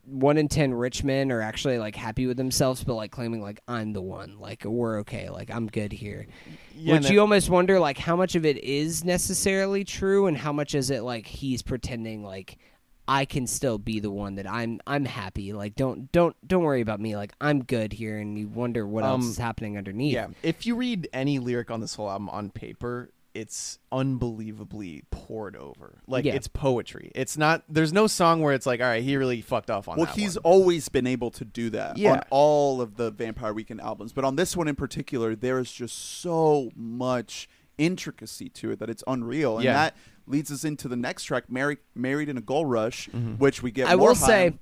one 0.04 0.36
in 0.36 0.48
ten 0.48 0.74
rich 0.74 1.04
men 1.04 1.30
are 1.30 1.40
actually 1.40 1.78
like 1.78 1.94
happy 1.94 2.26
with 2.26 2.36
themselves, 2.36 2.82
but 2.82 2.94
like 2.94 3.12
claiming 3.12 3.40
like 3.40 3.60
I'm 3.68 3.92
the 3.92 4.02
one, 4.02 4.38
like 4.40 4.64
we're 4.64 4.98
okay, 5.00 5.30
like 5.30 5.48
I'm 5.50 5.68
good 5.68 5.92
here. 5.92 6.26
Yeah, 6.74 6.94
Which 6.94 7.04
and 7.06 7.14
you 7.14 7.20
almost 7.20 7.48
wonder 7.48 7.78
like 7.78 7.98
how 7.98 8.16
much 8.16 8.34
of 8.34 8.44
it 8.44 8.62
is 8.64 9.04
necessarily 9.04 9.84
true, 9.84 10.26
and 10.26 10.36
how 10.36 10.52
much 10.52 10.74
is 10.74 10.90
it 10.90 11.02
like 11.02 11.26
he's 11.26 11.62
pretending 11.62 12.24
like 12.24 12.58
I 13.06 13.24
can 13.24 13.46
still 13.46 13.78
be 13.78 14.00
the 14.00 14.10
one 14.10 14.34
that 14.34 14.50
I'm 14.50 14.80
I'm 14.88 15.04
happy. 15.04 15.52
Like 15.52 15.76
don't 15.76 16.10
don't 16.10 16.36
don't 16.46 16.64
worry 16.64 16.80
about 16.80 17.00
me. 17.00 17.16
Like 17.16 17.32
I'm 17.40 17.62
good 17.62 17.92
here, 17.92 18.18
and 18.18 18.36
you 18.36 18.48
wonder 18.48 18.84
what 18.86 19.04
else 19.04 19.22
Um, 19.22 19.30
is 19.30 19.38
happening 19.38 19.78
underneath. 19.78 20.14
Yeah, 20.14 20.28
if 20.42 20.66
you 20.66 20.74
read 20.74 21.08
any 21.12 21.38
lyric 21.38 21.70
on 21.70 21.80
this 21.80 21.94
whole 21.94 22.10
album 22.10 22.28
on 22.28 22.50
paper, 22.50 23.10
it's 23.34 23.78
unbelievably 23.90 25.04
poured 25.10 25.56
over. 25.56 25.98
Like 26.06 26.24
Yeah. 26.24 26.34
it's 26.34 26.48
poetry. 26.48 27.10
It's 27.14 27.36
not. 27.38 27.64
There's 27.68 27.92
no 27.92 28.06
song 28.06 28.42
where 28.42 28.52
it's 28.54 28.66
like, 28.66 28.80
all 28.80 28.86
right, 28.86 29.02
he 29.02 29.16
really 29.16 29.40
fucked 29.40 29.70
off 29.70 29.88
on 29.88 29.96
Well, 29.96 30.06
that 30.06 30.14
he's 30.14 30.36
one. 30.36 30.42
always 30.52 30.88
been 30.88 31.06
able 31.06 31.30
to 31.32 31.44
do 31.44 31.70
that 31.70 31.96
Yeah. 31.96 32.12
on 32.12 32.20
all 32.30 32.80
of 32.80 32.96
the 32.96 33.10
Vampire 33.10 33.52
Weekend 33.54 33.80
albums, 33.80 34.12
but 34.12 34.24
on 34.24 34.36
this 34.36 34.56
one 34.56 34.68
in 34.68 34.74
particular, 34.76 35.34
there 35.34 35.58
is 35.58 35.72
just 35.72 35.96
so 36.20 36.70
much 36.76 37.48
intricacy 37.78 38.48
to 38.50 38.70
it 38.70 38.78
that 38.78 38.90
it's 38.90 39.02
unreal, 39.06 39.56
and 39.56 39.64
Yeah. 39.64 39.72
that 39.74 39.96
leads 40.26 40.52
us 40.52 40.64
into 40.64 40.86
the 40.88 40.96
next 40.96 41.24
track, 41.24 41.50
"Married 41.50 41.78
Married 41.94 42.28
in 42.28 42.36
a 42.36 42.40
Gold 42.42 42.70
Rush," 42.70 43.08
mm-hmm. 43.08 43.34
which 43.34 43.62
we 43.62 43.70
get. 43.70 43.88
I 43.88 43.96
more 43.96 44.08
will 44.08 44.14
high 44.14 44.26
say, 44.26 44.46
on. 44.48 44.58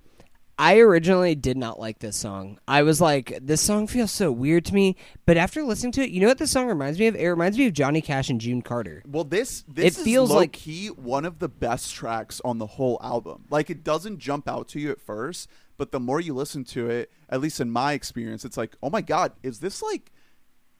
I 0.60 0.78
originally 0.80 1.34
did 1.34 1.56
not 1.56 1.80
like 1.80 2.00
this 2.00 2.16
song. 2.16 2.58
I 2.68 2.82
was 2.82 3.00
like, 3.00 3.38
this 3.40 3.62
song 3.62 3.86
feels 3.86 4.10
so 4.10 4.30
weird 4.30 4.66
to 4.66 4.74
me. 4.74 4.94
But 5.24 5.38
after 5.38 5.62
listening 5.62 5.92
to 5.92 6.02
it, 6.02 6.10
you 6.10 6.20
know 6.20 6.26
what 6.28 6.36
this 6.36 6.50
song 6.50 6.66
reminds 6.66 6.98
me 6.98 7.06
of? 7.06 7.16
It 7.16 7.26
reminds 7.26 7.56
me 7.56 7.66
of 7.66 7.72
Johnny 7.72 8.02
Cash 8.02 8.28
and 8.28 8.38
June 8.38 8.60
Carter. 8.60 9.02
Well, 9.06 9.24
this 9.24 9.64
this 9.66 9.98
It 9.98 10.02
feels 10.04 10.28
is 10.28 10.36
like- 10.36 10.52
key 10.52 10.88
one 10.88 11.24
of 11.24 11.38
the 11.38 11.48
best 11.48 11.94
tracks 11.94 12.42
on 12.44 12.58
the 12.58 12.66
whole 12.66 12.98
album. 13.02 13.46
Like 13.48 13.70
it 13.70 13.82
doesn't 13.82 14.18
jump 14.18 14.46
out 14.50 14.68
to 14.68 14.78
you 14.80 14.90
at 14.90 15.00
first, 15.00 15.48
but 15.78 15.92
the 15.92 16.00
more 16.00 16.20
you 16.20 16.34
listen 16.34 16.64
to 16.64 16.90
it, 16.90 17.10
at 17.30 17.40
least 17.40 17.58
in 17.58 17.70
my 17.70 17.94
experience, 17.94 18.44
it's 18.44 18.58
like, 18.58 18.76
oh 18.82 18.90
my 18.90 19.00
god, 19.00 19.32
is 19.42 19.60
this 19.60 19.80
like 19.80 20.12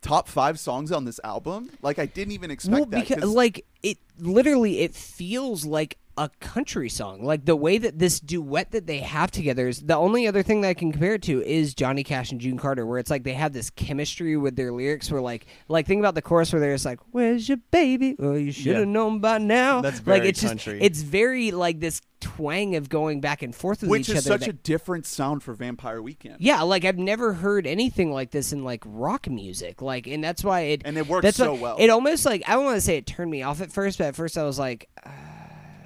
top 0.02 0.28
five 0.28 0.60
songs 0.60 0.92
on 0.92 1.06
this 1.06 1.20
album? 1.24 1.70
Like 1.80 1.98
I 1.98 2.04
didn't 2.04 2.32
even 2.32 2.50
expect 2.50 2.74
well, 2.74 2.84
that. 2.84 3.08
because 3.08 3.24
like 3.30 3.64
it 3.82 3.96
literally, 4.18 4.80
it 4.80 4.94
feels 4.94 5.64
like 5.64 5.96
a 6.20 6.28
country 6.40 6.88
song. 6.90 7.24
Like 7.24 7.46
the 7.46 7.56
way 7.56 7.78
that 7.78 7.98
this 7.98 8.20
duet 8.20 8.72
that 8.72 8.86
they 8.86 8.98
have 8.98 9.30
together 9.30 9.68
is 9.68 9.80
the 9.80 9.96
only 9.96 10.26
other 10.26 10.42
thing 10.42 10.60
that 10.60 10.68
I 10.68 10.74
can 10.74 10.92
compare 10.92 11.14
it 11.14 11.22
to 11.22 11.42
is 11.42 11.72
Johnny 11.74 12.04
Cash 12.04 12.30
and 12.30 12.40
June 12.40 12.58
Carter, 12.58 12.84
where 12.84 12.98
it's 12.98 13.10
like 13.10 13.24
they 13.24 13.32
have 13.32 13.52
this 13.54 13.70
chemistry 13.70 14.36
with 14.36 14.54
their 14.54 14.70
lyrics. 14.72 15.10
Where 15.10 15.20
like, 15.22 15.46
like 15.68 15.86
think 15.86 15.98
about 16.00 16.14
the 16.14 16.22
chorus 16.22 16.52
where 16.52 16.60
they're 16.60 16.74
just 16.74 16.84
like, 16.84 17.00
"Where's 17.10 17.48
your 17.48 17.58
baby? 17.70 18.16
Well, 18.18 18.36
you 18.36 18.52
should 18.52 18.76
have 18.76 18.86
Yeah. 18.86 18.92
known 18.92 19.20
by 19.20 19.38
now." 19.38 19.80
That's 19.80 19.96
like 19.96 20.04
very 20.04 20.28
it's 20.28 20.40
just 20.42 20.50
country. 20.50 20.78
it's 20.82 21.00
very 21.02 21.50
like 21.52 21.80
this 21.80 22.02
twang 22.20 22.76
of 22.76 22.90
going 22.90 23.22
back 23.22 23.40
and 23.40 23.54
forth 23.54 23.80
with 23.80 23.88
which 23.90 24.10
each 24.10 24.16
is 24.16 24.24
such 24.24 24.40
that- 24.40 24.48
a 24.50 24.52
different 24.52 25.06
sound 25.06 25.42
for 25.42 25.54
Vampire 25.54 26.02
Weekend. 26.02 26.36
yeah, 26.38 26.60
like 26.60 26.84
I've 26.84 26.98
never 26.98 27.32
heard 27.32 27.66
anything 27.66 28.12
like 28.12 28.30
this 28.30 28.52
in 28.52 28.62
like 28.62 28.82
rock 28.84 29.26
music. 29.30 29.80
Like, 29.80 30.06
and 30.06 30.22
that's 30.22 30.44
why 30.44 30.60
it 30.60 30.82
And 30.84 30.98
it 30.98 31.06
works 31.08 31.34
so 31.36 31.54
why- 31.54 31.60
well. 31.60 31.76
It 31.78 31.88
almost 31.88 32.26
like 32.26 32.42
I 32.46 32.52
don't 32.56 32.64
want 32.64 32.76
to 32.76 32.82
say 32.82 32.98
it 32.98 33.06
turned 33.06 33.30
me 33.30 33.42
off 33.42 33.62
at 33.62 33.72
first, 33.72 33.96
but 33.96 34.08
at 34.08 34.16
first 34.16 34.36
I 34.36 34.42
was 34.42 34.58
like, 34.58 34.90
ah. 35.06 35.10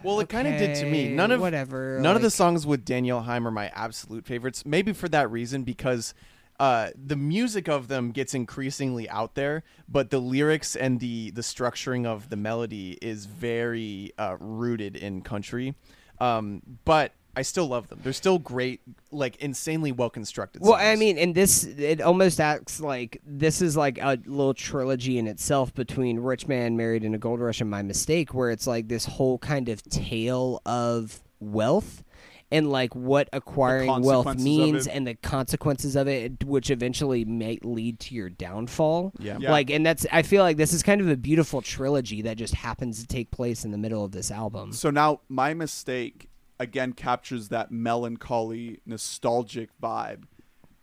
Well, 0.04 0.20
it 0.20 0.28
kind 0.28 0.46
of 0.46 0.58
did 0.58 0.76
to 0.76 0.86
me. 0.86 1.08
None 1.08 1.30
of 1.30 1.40
whatever, 1.40 1.98
None 2.00 2.16
of 2.16 2.22
the 2.22 2.30
songs 2.30 2.66
with 2.66 2.84
Danielle 2.84 3.22
Haim 3.22 3.46
are 3.46 3.50
my 3.50 3.68
absolute 3.74 4.24
favorites. 4.26 4.64
Maybe 4.64 4.92
for 4.92 5.08
that 5.08 5.30
reason, 5.30 5.64
because 5.64 6.14
uh, 6.60 6.90
the 6.94 7.16
music 7.16 7.68
of 7.68 7.88
them 7.88 8.12
gets 8.12 8.34
increasingly 8.34 9.08
out 9.08 9.34
there, 9.34 9.64
but 9.88 10.10
the 10.10 10.20
lyrics 10.20 10.76
and 10.76 11.00
the 11.00 11.30
the 11.30 11.42
structuring 11.42 12.06
of 12.06 12.28
the 12.28 12.36
melody 12.36 12.98
is 13.02 13.26
very 13.26 14.12
uh, 14.18 14.36
rooted 14.38 14.96
in 14.96 15.22
country. 15.22 15.74
Um, 16.20 16.62
but 16.84 17.12
I 17.36 17.42
still 17.42 17.66
love 17.66 17.88
them. 17.88 18.00
They're 18.02 18.12
still 18.12 18.38
great, 18.38 18.80
like 19.10 19.36
insanely 19.36 19.92
well 19.92 20.10
constructed. 20.10 20.62
Well, 20.62 20.74
I 20.74 20.96
mean, 20.96 21.18
and 21.18 21.34
this 21.34 21.64
it 21.64 22.00
almost 22.00 22.40
acts 22.40 22.80
like 22.80 23.20
this 23.26 23.60
is 23.62 23.76
like 23.76 23.98
a 23.98 24.18
little 24.26 24.54
trilogy 24.54 25.18
in 25.18 25.26
itself 25.26 25.74
between 25.74 26.20
Rich 26.20 26.48
Man, 26.48 26.76
Married 26.76 27.04
in 27.04 27.14
a 27.14 27.18
Gold 27.18 27.40
Rush, 27.40 27.60
and 27.60 27.70
My 27.70 27.82
Mistake, 27.82 28.34
where 28.34 28.50
it's 28.50 28.66
like 28.66 28.88
this 28.88 29.04
whole 29.04 29.38
kind 29.38 29.68
of 29.68 29.82
tale 29.84 30.60
of 30.64 31.22
wealth. 31.40 32.02
and 32.50 32.70
like 32.70 32.94
what 32.94 33.28
acquiring 33.32 34.02
wealth 34.02 34.38
means 34.38 34.86
and 34.86 35.06
the 35.06 35.14
consequences 35.14 35.96
of 35.96 36.06
it, 36.06 36.44
which 36.44 36.70
eventually 36.70 37.24
may 37.24 37.58
lead 37.62 37.98
to 37.98 38.14
your 38.14 38.28
downfall. 38.30 39.12
Yeah. 39.18 39.38
Yeah. 39.40 39.50
Like, 39.50 39.70
and 39.70 39.84
that's 39.84 40.06
I 40.12 40.22
feel 40.22 40.42
like 40.42 40.56
this 40.56 40.72
is 40.72 40.82
kind 40.82 41.00
of 41.00 41.08
a 41.08 41.16
beautiful 41.16 41.62
trilogy 41.62 42.22
that 42.22 42.36
just 42.36 42.54
happens 42.54 43.00
to 43.00 43.06
take 43.08 43.30
place 43.30 43.64
in 43.64 43.72
the 43.72 43.78
middle 43.78 44.04
of 44.04 44.12
this 44.12 44.30
album. 44.30 44.72
So 44.72 44.90
now 44.90 45.20
my 45.28 45.52
mistake 45.54 46.28
again 46.60 46.92
captures 46.92 47.48
that 47.48 47.70
melancholy, 47.70 48.80
nostalgic 48.86 49.70
vibe. 49.82 50.24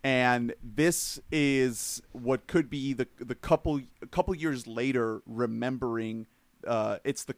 And 0.04 0.54
this 0.62 1.20
is 1.30 2.02
what 2.12 2.46
could 2.48 2.68
be 2.68 2.92
the 2.92 3.06
the 3.20 3.34
couple 3.36 3.80
a 4.02 4.06
couple 4.06 4.34
years 4.34 4.66
later 4.66 5.22
remembering 5.26 6.26
uh 6.66 6.98
it's 7.04 7.24
the 7.24 7.34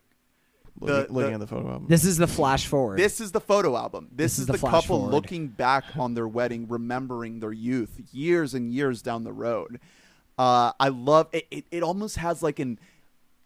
the, 0.80 0.86
looking, 0.86 1.14
looking 1.14 1.28
the- 1.28 1.34
at 1.34 1.40
the 1.40 1.46
photo 1.46 1.70
album. 1.70 1.86
This 1.88 2.04
is 2.04 2.16
the 2.16 2.26
flash 2.26 2.66
forward. 2.66 2.98
This 2.98 3.20
is 3.20 3.30
the 3.32 3.40
photo 3.40 3.76
album. 3.76 4.08
This, 4.10 4.32
This 4.32 4.32
is, 4.32 4.38
is 4.40 4.46
the 4.46 4.52
the, 4.54 4.58
couple 4.58 4.98
forward. 4.98 5.12
looking 5.12 5.46
back 5.48 5.84
on 5.96 6.14
their 6.14 6.26
wedding, 6.26 6.66
remembering 6.66 7.38
their 7.40 7.52
youth, 7.52 8.00
years 8.12 8.54
and 8.54 8.72
years 8.72 9.00
down 9.02 9.22
the 9.24 9.32
road. 9.32 9.78
Uh, 10.36 10.72
I 10.80 10.88
love 10.88 11.28
it, 11.32 11.46
it. 11.52 11.64
It 11.70 11.82
almost 11.84 12.16
has 12.16 12.42
like 12.42 12.58
an 12.58 12.80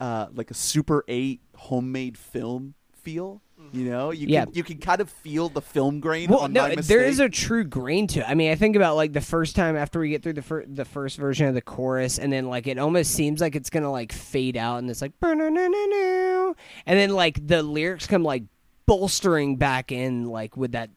uh, 0.01 0.29
like 0.33 0.51
a 0.51 0.55
Super 0.55 1.05
Eight 1.09 1.41
homemade 1.57 2.17
film 2.17 2.75
feel. 2.95 3.43
You 3.73 3.91
know, 3.91 4.11
you 4.13 4.29
Yeah. 4.29 4.45
can 4.47 4.55
you 4.55 4.63
can 4.65 4.79
kind 4.79 5.01
of 5.01 5.11
feel 5.11 5.49
the 5.49 5.61
film 5.61 6.01
grain 6.01 6.31
well, 6.31 6.41
on 6.41 6.53
no, 6.53 6.67
my 6.69 6.77
there 6.77 7.03
is 7.03 7.19
a 7.21 7.29
true 7.29 7.65
grain 7.65 8.07
to 8.09 8.21
it. 8.21 8.25
I 8.29 8.35
mean, 8.35 8.51
I 8.51 8.55
think 8.55 8.77
about 8.77 8.97
like 8.97 9.13
the 9.13 9.21
first 9.21 9.57
time 9.57 9.77
after 9.77 10.01
we 10.01 10.09
get 10.11 10.23
through 10.23 10.35
the 10.35 10.43
fir- 10.43 10.65
the 10.67 10.85
first 10.87 11.19
version 11.19 11.47
of 11.49 11.55
the 11.55 11.61
chorus, 11.61 12.19
and 12.19 12.33
then 12.33 12.47
like 12.49 12.67
it 12.67 12.79
almost 12.79 13.11
seems 13.13 13.41
like 13.41 13.55
it's 13.57 13.69
gonna 13.69 13.91
like 13.93 14.13
fade 14.13 14.57
out, 14.57 14.79
and 14.79 14.89
it's 14.91 15.03
like 15.03 15.13
and 15.23 16.57
then 16.87 17.11
like 17.11 17.47
the 17.47 17.63
lyrics 17.63 18.07
come 18.07 18.23
like 18.23 18.45
bolstering 18.87 19.57
back 19.57 19.93
in 19.93 20.25
like 20.25 20.57
with 20.57 20.73
that 20.73 20.89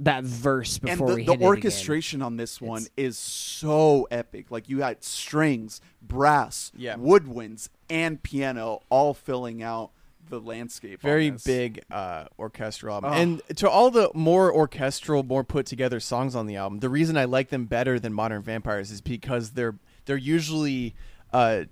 that 0.00 0.22
verse 0.22 0.76
and 0.78 0.90
before 0.90 1.08
the, 1.08 1.14
we 1.14 1.24
the 1.24 1.32
hit 1.32 1.36
it 1.36 1.36
again. 1.36 1.46
orchestration 1.48 2.20
on 2.20 2.36
this 2.36 2.60
one 2.60 2.82
It's- 2.82 2.90
is 3.06 3.18
so 3.18 4.06
epic. 4.10 4.50
Like 4.50 4.68
you 4.68 4.82
had 4.82 5.02
strings, 5.02 5.80
brass, 6.02 6.72
Yeah. 6.76 6.96
woodwinds, 6.96 7.70
and 7.88 8.22
piano 8.22 8.80
all 8.90 9.14
filling 9.14 9.62
out 9.62 9.92
the 10.28 10.40
landscape. 10.40 11.00
very 11.00 11.30
big 11.30 11.82
uh, 11.90 12.24
orchestral 12.38 12.94
album. 12.94 13.12
Oh. 13.12 13.16
And 13.16 13.42
to 13.56 13.68
all 13.68 13.90
the 13.90 14.10
more 14.14 14.52
orchestral, 14.52 15.22
more 15.22 15.44
put 15.44 15.66
together 15.66 16.00
songs 16.00 16.34
on 16.34 16.46
the 16.46 16.56
album, 16.56 16.80
the 16.80 16.88
reason 16.88 17.16
I 17.16 17.24
like 17.24 17.48
them 17.48 17.66
better 17.66 17.98
than 17.98 18.12
Modern 18.12 18.42
Vampires 18.42 18.90
is 18.90 19.00
because 19.00 19.50
they're 19.50 19.76
they're 20.06 20.16
usually 20.16 20.94
uh, 21.32 21.64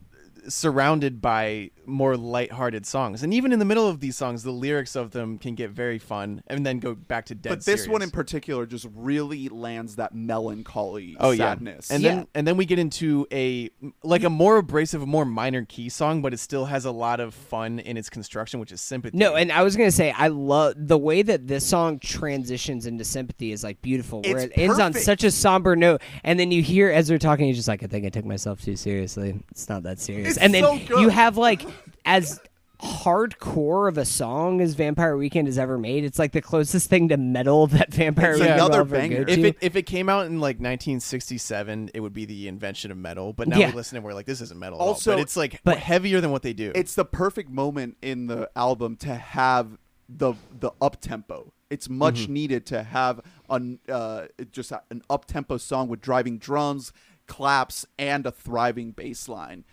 surrounded 0.48 1.20
by 1.20 1.70
more 1.86 2.16
lighthearted 2.16 2.84
songs. 2.86 3.22
And 3.22 3.32
even 3.32 3.52
in 3.52 3.58
the 3.58 3.64
middle 3.64 3.86
of 3.88 4.00
these 4.00 4.16
songs, 4.16 4.42
the 4.42 4.50
lyrics 4.50 4.96
of 4.96 5.12
them 5.12 5.38
can 5.38 5.54
get 5.54 5.70
very 5.70 5.98
fun 5.98 6.42
and 6.48 6.66
then 6.66 6.78
go 6.80 6.94
back 6.94 7.26
to 7.26 7.34
dead 7.34 7.50
But 7.50 7.64
this 7.64 7.86
one 7.86 8.02
in 8.02 8.10
particular 8.10 8.66
just 8.66 8.86
really 8.94 9.48
lands 9.48 9.96
that 9.96 10.14
melancholy 10.14 11.16
Oh 11.20 11.34
sadness. 11.34 11.88
yeah, 11.90 11.94
and 11.94 12.04
Yeah. 12.04 12.14
then 12.16 12.26
and 12.34 12.48
then 12.48 12.56
we 12.56 12.64
get 12.66 12.78
into 12.78 13.26
a 13.32 13.70
like 14.02 14.24
a 14.24 14.30
more 14.30 14.56
abrasive, 14.58 15.06
more 15.06 15.24
minor 15.24 15.64
key 15.64 15.88
song, 15.88 16.22
but 16.22 16.32
it 16.32 16.38
still 16.38 16.66
has 16.66 16.84
a 16.84 16.90
lot 16.90 17.20
of 17.20 17.34
fun 17.34 17.78
in 17.78 17.96
its 17.96 18.10
construction, 18.10 18.60
which 18.60 18.72
is 18.72 18.80
sympathy. 18.80 19.16
No, 19.16 19.34
and 19.36 19.52
I 19.52 19.62
was 19.62 19.76
gonna 19.76 19.90
say 19.90 20.10
I 20.12 20.28
love 20.28 20.74
the 20.76 20.98
way 20.98 21.22
that 21.22 21.46
this 21.46 21.64
song 21.66 21.98
transitions 21.98 22.86
into 22.86 23.04
sympathy 23.04 23.52
is 23.52 23.62
like 23.64 23.80
beautiful, 23.82 24.22
where 24.22 24.38
It's 24.38 24.44
it 24.56 24.60
ends 24.60 24.78
on 24.78 24.92
such 24.92 25.24
a 25.24 25.30
somber 25.30 25.76
note, 25.76 26.02
and 26.24 26.38
then 26.38 26.50
you 26.50 26.62
hear 26.62 26.90
as 26.90 27.08
they're 27.08 27.18
talking, 27.18 27.46
he's 27.46 27.56
just 27.56 27.68
like, 27.68 27.82
"I 27.82 27.86
think 27.86 28.04
I 28.06 28.08
took 28.08 28.24
myself 28.24 28.60
too 28.62 28.76
seriously. 28.76 29.40
It's 29.50 29.68
not 29.68 29.82
that 29.84 29.98
serious." 29.98 30.30
It's 30.30 30.35
and 30.36 30.52
then 30.54 30.62
so 30.64 30.78
good. 30.86 31.00
you 31.00 31.08
have 31.08 31.36
like 31.36 31.62
as 32.04 32.40
hardcore 32.82 33.88
of 33.88 33.96
a 33.96 34.04
song 34.04 34.60
as 34.60 34.74
Vampire 34.74 35.16
Weekend 35.16 35.48
has 35.48 35.58
ever 35.58 35.78
made. 35.78 36.04
It's 36.04 36.18
like 36.18 36.32
the 36.32 36.42
closest 36.42 36.90
thing 36.90 37.08
to 37.08 37.16
metal 37.16 37.66
that 37.68 37.92
Vampire 37.92 38.32
It's 38.32 38.40
Weekend 38.40 38.60
another 38.60 38.80
ever 38.80 38.96
banger. 38.96 39.24
go 39.24 39.32
if 39.32 39.38
to. 39.40 39.46
it 39.48 39.56
if 39.60 39.76
it 39.76 39.82
came 39.84 40.08
out 40.08 40.26
in 40.26 40.40
like 40.40 40.56
1967, 40.56 41.90
it 41.94 42.00
would 42.00 42.12
be 42.12 42.24
the 42.24 42.48
invention 42.48 42.90
of 42.90 42.98
metal. 42.98 43.32
But 43.32 43.48
now 43.48 43.58
Yeah. 43.58 43.70
we 43.70 43.76
listen 43.76 43.96
and 43.96 44.04
we're 44.04 44.14
like, 44.14 44.26
this 44.26 44.40
isn't 44.40 44.58
metal. 44.58 44.78
Also- 44.78 45.12
at 45.12 45.14
all. 45.14 45.18
but 45.18 45.22
it's 45.22 45.36
like 45.36 45.60
But- 45.64 45.78
heavier 45.78 46.20
than 46.20 46.30
what 46.30 46.42
they 46.42 46.52
do. 46.52 46.72
it's 46.74 46.94
the 46.94 47.04
perfect 47.04 47.50
moment 47.50 47.96
in 48.02 48.26
the 48.26 48.50
album 48.56 48.96
to 48.96 49.14
have 49.14 49.78
the 50.08 50.34
the 50.60 50.70
up 50.80 51.00
tempo. 51.00 51.52
It's 51.70 51.88
much 51.88 52.22
Mm-hmm. 52.24 52.32
needed 52.32 52.66
to 52.66 52.82
have 52.84 53.20
an 53.50 53.80
uh, 53.88 54.26
just 54.52 54.70
an 54.90 55.02
up 55.10 55.24
tempo 55.24 55.56
song 55.56 55.88
with 55.88 56.00
driving 56.00 56.38
drums, 56.38 56.92
claps, 57.26 57.84
and 57.98 58.24
a 58.26 58.30
thriving 58.30 58.92
bass 58.92 59.28
line. 59.28 59.64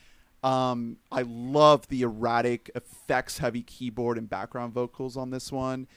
Um, 0.43 0.97
I 1.11 1.21
love 1.21 1.87
the 1.87 2.01
erratic, 2.01 2.69
effects 2.75 3.37
heavy 3.37 3.61
keyboard 3.61 4.17
and 4.17 4.29
background 4.29 4.73
vocals 4.73 5.15
on 5.15 5.29
this 5.29 5.51
one, 5.51 5.87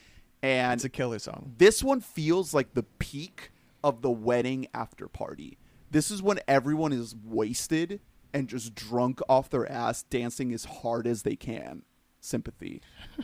and 0.41 0.73
it's 0.79 0.85
a 0.85 0.89
killer 0.89 1.19
song. 1.19 1.53
this 1.57 1.83
one 1.83 1.99
feels 1.99 2.53
like 2.53 2.73
the 2.73 2.83
peak 2.83 3.51
of 3.83 4.01
the 4.01 4.11
wedding 4.11 4.67
after 4.73 5.07
party. 5.07 5.57
This 5.91 6.11
is 6.11 6.21
when 6.21 6.39
everyone 6.47 6.93
is 6.93 7.15
wasted 7.15 7.99
and 8.33 8.47
just 8.47 8.75
drunk 8.75 9.19
off 9.27 9.49
their 9.49 9.69
ass, 9.69 10.03
dancing 10.03 10.53
as 10.53 10.65
hard 10.65 11.07
as 11.07 11.23
they 11.23 11.35
can. 11.35 11.83
Sympathy. 12.19 12.81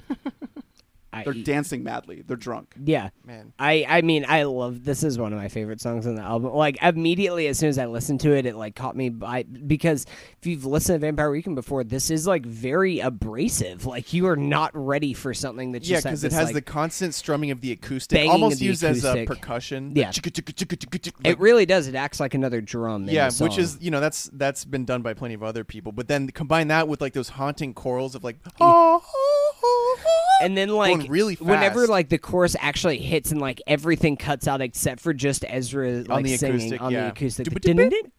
I- 1.14 1.24
They're 1.24 1.34
dancing 1.34 1.84
madly. 1.84 2.24
They're 2.26 2.36
drunk. 2.38 2.74
Yeah, 2.84 3.10
Man. 3.26 3.54
I 3.60 3.86
I 3.88 4.02
mean 4.02 4.26
I 4.28 4.44
love 4.44 4.84
this 4.84 5.04
is 5.04 5.18
one 5.18 5.32
of 5.34 5.40
my 5.40 5.48
favorite 5.48 5.80
songs 5.82 6.08
on 6.08 6.16
the 6.16 6.22
album. 6.22 6.54
Like 6.54 6.78
immediately 6.82 7.48
as 7.48 7.58
soon 7.60 7.70
as 7.70 7.78
I 7.78 7.86
listened 7.86 8.20
to 8.22 8.32
it, 8.36 8.46
it 8.46 8.56
like 8.56 8.76
caught 8.76 8.96
me 8.96 9.10
by 9.10 9.44
because 9.44 10.06
if 10.42 10.48
you've 10.48 10.66
listened 10.66 10.96
to 11.00 11.06
Vampire 11.06 11.30
Weekend 11.32 11.56
before, 11.56 11.84
this 11.84 12.10
is 12.10 12.26
like 12.28 12.46
very 12.46 13.00
abrasive. 13.00 13.86
Like 13.86 14.12
you 14.14 14.28
are 14.28 14.36
not 14.36 14.72
ready 14.74 15.14
for 15.14 15.34
something 15.34 15.72
that's 15.72 15.88
Yeah, 15.88 15.98
just 15.98 16.06
because 16.08 16.24
it 16.24 16.32
has 16.32 16.46
like, 16.46 16.56
the 16.56 16.62
constant 16.62 17.14
strumming 17.14 17.52
of 17.52 17.62
the 17.62 17.72
acoustic, 17.72 18.18
banging 18.18 18.32
almost 18.32 18.60
the 18.60 18.66
used 18.66 18.84
as 18.84 19.06
a 19.06 19.26
percussion. 19.26 19.92
Yeah. 19.96 20.08
Like- 20.08 21.08
it 21.24 21.40
really 21.40 21.66
does. 21.66 21.88
It 21.88 21.96
acts 21.96 22.20
like 22.20 22.34
another 22.34 22.62
drum. 22.62 23.08
yeah, 23.08 23.30
the 23.30 23.44
which 23.44 23.54
song. 23.54 23.60
is 23.62 23.78
you 23.82 23.92
know 23.92 24.00
that's 24.00 24.30
that's 24.34 24.66
been 24.66 24.86
done 24.86 25.02
by 25.02 25.14
plenty 25.14 25.34
of 25.36 25.44
other 25.44 25.64
people. 25.64 25.92
But 25.92 26.08
then 26.08 26.30
combine 26.30 26.68
that 26.70 26.88
with 26.88 27.02
like 27.02 27.14
those 27.14 27.30
haunting 27.30 27.74
chorals 27.74 28.16
of 28.16 28.24
like 28.24 28.38
oh, 28.60 29.04
and 30.44 30.58
then 30.58 30.70
like 30.70 31.08
really 31.10 31.36
whenever 31.36 31.88
like 31.88 32.10
the 32.10 32.18
chorus 32.18 32.56
actually 32.60 32.98
hits 32.98 33.32
and 33.32 33.42
like 33.42 33.62
everything 33.68 34.18
cuts 34.18 34.48
out 34.48 34.62
except 34.62 35.02
for 35.02 35.14
just 35.14 35.46
Ezra 35.48 36.04
like 36.04 36.26
the 36.26 36.38
singing 36.38 36.56
acoustic, 36.56 36.82
on 36.82 36.92
yeah. 36.92 37.06
the 37.06 37.12
acoustic. 37.12 37.46
Du-ba-du-bit. 37.46 38.12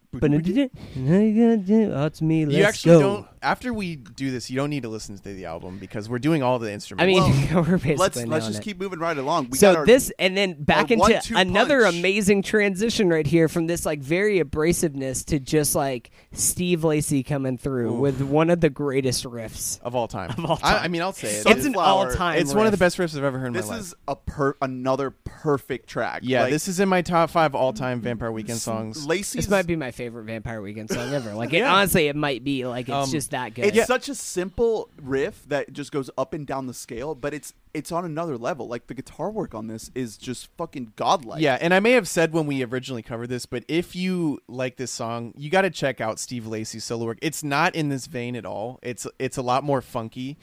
Out 1.93 2.15
to 2.15 2.25
me, 2.25 2.47
let's 2.47 2.57
you 2.57 2.65
actually 2.65 2.93
go. 2.93 3.01
don't. 3.01 3.27
After 3.45 3.73
we 3.75 3.97
do 3.97 4.31
this, 4.31 4.51
you 4.51 4.57
don't 4.57 4.71
need 4.71 4.83
to 4.85 4.89
listen 4.89 5.17
to 5.17 5.23
the 5.23 5.45
album 5.45 5.79
because 5.79 6.09
we're 6.09 6.19
doing 6.19 6.43
all 6.43 6.59
the 6.59 6.73
instruments. 6.73 7.03
I 7.03 7.07
mean, 7.07 7.55
Well, 7.55 7.63
we're 7.69 7.77
basically 7.79 7.95
Let's 7.97 8.17
let's 8.27 8.47
just 8.47 8.61
it. 8.61 8.63
keep 8.65 8.81
moving 8.81 8.99
right 8.99 9.17
along. 9.17 9.51
We 9.51 9.59
so 9.59 9.73
got 9.73 9.79
our, 9.81 9.87
this 9.87 10.11
and 10.19 10.37
then 10.37 10.63
back 10.63 10.91
into 10.91 11.03
one-two 11.03 11.37
another 11.37 11.83
punch. 11.85 11.97
amazing 11.99 12.43
transition 12.43 13.09
right 13.09 13.27
here 13.27 13.49
from 13.49 13.67
this 13.67 13.85
like 13.87 14.01
very 14.01 14.41
abrasiveness 14.43 15.25
to 15.27 15.39
just 15.39 15.75
like 15.75 16.11
Steve 16.33 16.85
Lacy 16.85 17.23
coming 17.23 17.59
through 17.59 17.93
with 17.93 18.21
one 18.23 18.51
of 18.51 18.61
the 18.61 18.71
greatest 18.71 19.25
riffs. 19.25 19.81
of 19.83 19.95
all 19.95 20.09
time. 20.09 20.31
Of 20.39 20.45
all 20.47 20.59
I, 20.63 20.79
I 20.79 20.89
mean, 20.89 21.03
I'll 21.03 21.13
say 21.13 21.29
it. 21.29 21.47
It's 21.47 21.65
an 21.67 21.75
all-time. 21.77 22.39
It's 22.39 22.55
one 22.55 22.67
of 22.67 22.73
the 22.73 22.79
best 22.79 22.97
riffs 22.99 23.17
I've 23.17 23.25
ever 23.25 23.39
heard 23.39 23.49
in 23.49 23.53
this 23.53 23.67
my 23.67 23.73
life. 23.73 23.79
This 23.81 23.89
is 23.89 23.95
a 24.09 24.17
per 24.17 24.57
another 24.63 25.11
perfect 25.11 25.89
track. 25.89 26.21
yeah, 26.25 26.43
Like, 26.43 26.53
this 26.53 26.67
is 26.67 26.81
in 26.81 26.89
my 26.89 27.03
top 27.03 27.31
five 27.31 27.55
all-time 27.55 28.01
Vampire 28.01 28.33
Weekend 28.33 28.59
songs. 28.59 29.07
Lacy's 29.07 29.45
This 29.45 29.51
might 29.51 29.67
be 29.67 29.77
my 29.77 29.91
favorite 29.91 30.25
Vampire 30.25 30.61
Weekend 30.63 30.91
song 30.91 31.13
ever. 31.13 31.35
Like, 31.35 31.53
it, 31.53 31.59
Yeah. 31.65 31.75
honestly, 31.75 32.09
it 32.09 32.17
might 32.17 32.43
be 32.43 32.67
like 32.67 32.89
it's 32.89 32.95
Um, 32.95 33.11
just 33.11 33.31
that 33.35 33.55
good. 33.55 33.77
It's 33.77 33.87
such 33.87 34.09
a 34.09 34.15
simple 34.15 34.89
riff 35.01 35.45
that 35.49 35.73
just 35.73 35.93
goes 35.93 36.09
up 36.17 36.33
and 36.33 36.47
down 36.47 36.67
the 36.67 36.75
scale, 36.75 37.15
but 37.15 37.35
it's 37.35 37.53
it's 37.75 37.91
on 37.91 38.05
another 38.05 38.39
level. 38.39 38.69
Like 38.69 38.87
the 38.87 38.95
guitar 38.95 39.31
work 39.31 39.55
on 39.55 39.67
this 39.67 39.91
is 39.95 40.17
just 40.17 40.49
fucking 40.57 40.93
godlike. 40.97 41.43
Yeah, 41.43 41.59
and 41.61 41.75
I 41.75 41.81
may 41.81 41.93
have 41.93 42.09
said 42.09 42.33
when 42.33 42.47
we 42.47 42.65
originally 42.65 43.03
covered 43.03 43.29
this, 43.29 43.47
but 43.47 43.65
if 43.67 43.97
you 43.97 44.41
like 44.49 44.77
this 44.77 44.93
song, 44.93 45.35
you 45.37 45.51
got 45.51 45.63
to 45.63 45.71
check 45.71 46.01
out 46.01 46.19
Steve 46.19 46.47
Lacy's 46.47 46.85
solo 46.85 47.07
work. 47.07 47.19
It's 47.21 47.43
not 47.43 47.75
in 47.75 47.89
this 47.89 48.07
vein 48.07 48.37
at 48.37 48.47
all. 48.47 48.79
It's 48.83 49.07
it's 49.19 49.37
a 49.37 49.43
lot 49.43 49.65
more 49.65 49.83
funky, 49.83 50.39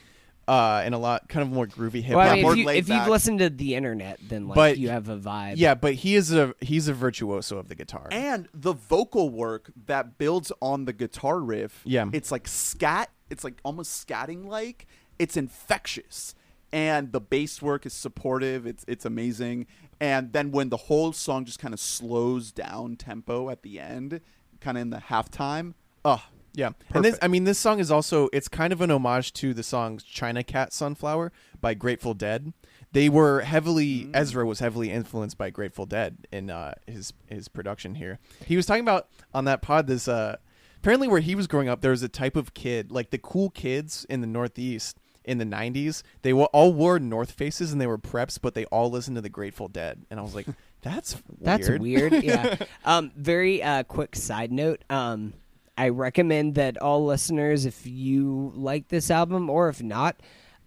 uh, 0.48 0.82
and 0.84 0.94
a 0.96 0.98
lot 0.98 1.30
kind 1.30 1.44
of 1.48 1.54
more 1.54 1.68
groovy 1.68 2.02
hip 2.02 2.16
well, 2.16 2.26
hop. 2.26 2.32
I 2.32 2.36
mean, 2.36 2.44
more 2.44 2.52
if, 2.54 2.58
you, 2.58 2.66
laid 2.66 2.78
if 2.80 2.90
you've 2.90 3.08
listened 3.08 3.40
to 3.40 3.50
the 3.50 3.76
internet, 3.76 4.20
then 4.28 4.48
like 4.48 4.56
But- 4.56 4.78
you 4.78 4.90
have 4.90 5.08
a 5.10 5.18
vibe. 5.18 5.54
yeah, 5.58 5.76
but 5.76 5.94
he 5.96 6.16
is 6.16 6.34
a 6.34 6.54
he's 6.62 6.88
a 6.88 6.94
virtuoso 6.94 7.58
of 7.58 7.68
the 7.68 7.76
guitar. 7.76 8.08
and 8.12 8.50
the 8.54 8.74
vocal 8.74 9.30
work 9.30 9.72
that 9.86 10.18
builds 10.18 10.52
on 10.62 10.86
the 10.86 10.94
guitar 10.94 11.40
riff. 11.40 11.82
Yeah. 11.86 12.10
it's 12.12 12.32
like 12.32 12.48
scat. 12.48 13.10
It's 13.30 13.44
like 13.44 13.60
almost 13.64 14.06
scatting 14.08 14.46
like. 14.46 14.88
It's 15.20 15.38
infectious, 15.38 16.34
and 16.74 17.12
the 17.12 17.22
bass 17.22 17.62
work 17.62 17.86
is 17.86 17.94
supportive. 17.94 18.66
It's 18.66 18.84
it's 18.88 19.06
amazing. 19.06 19.68
And 20.00 20.34
then 20.34 20.52
when 20.52 20.70
the 20.70 20.78
whole 20.78 21.14
song 21.14 21.46
just 21.46 21.60
kind 21.60 21.74
of 21.76 21.80
slows 21.80 22.52
down 22.52 22.96
tempo 22.96 23.50
at 23.52 23.62
the 23.62 23.80
end, 23.80 24.20
kind 24.60 24.78
of 24.78 24.82
in 24.82 24.90
the 24.90 24.98
halftime. 24.98 25.76
Oh, 26.04 26.24
Yeah, 26.54 26.72
and 26.94 27.04
this 27.06 27.18
I 27.22 27.28
mean 27.28 27.46
this 27.46 27.58
song 27.60 27.80
is 27.80 27.90
also 27.92 28.28
it's 28.34 28.48
kind 28.48 28.74
of 28.74 28.82
an 28.82 28.92
homage 28.92 29.32
to 29.34 29.54
the 29.54 29.64
song 29.64 30.00
China 30.06 30.44
Cat 30.44 30.74
Sunflower 30.74 31.32
by 31.62 31.74
Grateful 31.74 32.14
Dead. 32.14 32.54
They 32.92 33.08
were 33.08 33.40
heavily 33.42 34.06
Mm. 34.06 34.12
Ezra 34.14 34.46
was 34.46 34.60
heavily 34.60 34.92
influenced 34.92 35.38
by 35.38 35.50
Grateful 35.50 35.86
Dead 35.86 36.18
in 36.32 36.50
uh, 36.50 36.74
his 36.88 37.14
his 37.28 37.48
production 37.48 37.96
here. 37.96 38.20
He 38.46 38.58
was 38.58 38.66
talking 38.66 38.84
about 38.84 39.08
on 39.34 39.46
that 39.46 39.62
pod 39.62 39.88
this 39.88 40.08
uh 40.10 40.38
apparently 40.80 41.08
where 41.08 41.22
he 41.22 41.36
was 41.36 41.48
growing 41.48 41.70
up 41.70 41.80
there 41.82 41.92
was 41.92 42.04
a 42.04 42.10
type 42.10 42.36
of 42.36 42.54
kid 42.54 42.92
like 42.92 43.12
the 43.12 43.18
cool 43.18 43.50
kids 43.52 44.06
in 44.10 44.20
the 44.22 44.28
Northeast 44.28 44.98
in 45.24 45.38
the 45.38 45.46
90s. 45.46 46.02
They 46.24 46.34
wa- 46.34 46.46
all 46.52 46.74
wore 46.74 46.98
North 47.00 47.32
Faces 47.32 47.72
and 47.72 47.80
they 47.80 47.86
were 47.88 48.00
preps, 48.00 48.40
but 48.42 48.56
they 48.56 48.66
all 48.66 48.90
listened 48.90 49.16
to 49.18 49.22
the 49.22 49.30
Grateful 49.30 49.68
Dead. 49.68 50.04
And 50.10 50.20
I 50.20 50.24
was 50.24 50.34
like, 50.34 50.48
that's 50.82 51.14
weird. 51.40 51.62
That's 51.62 51.70
weird. 51.80 52.24
yeah. 52.24 52.56
Um, 52.84 53.12
very 53.16 53.62
uh, 53.62 53.84
quick 53.84 54.16
side 54.16 54.52
note. 54.52 54.84
Um, 54.90 55.34
I 55.78 55.90
recommend 55.90 56.56
that 56.56 56.78
all 56.78 57.06
listeners, 57.06 57.66
if 57.66 57.86
you 57.88 58.52
like 58.56 58.88
this 58.90 59.10
album 59.10 59.50
or 59.50 59.70
if 59.70 59.82
not, 59.82 60.20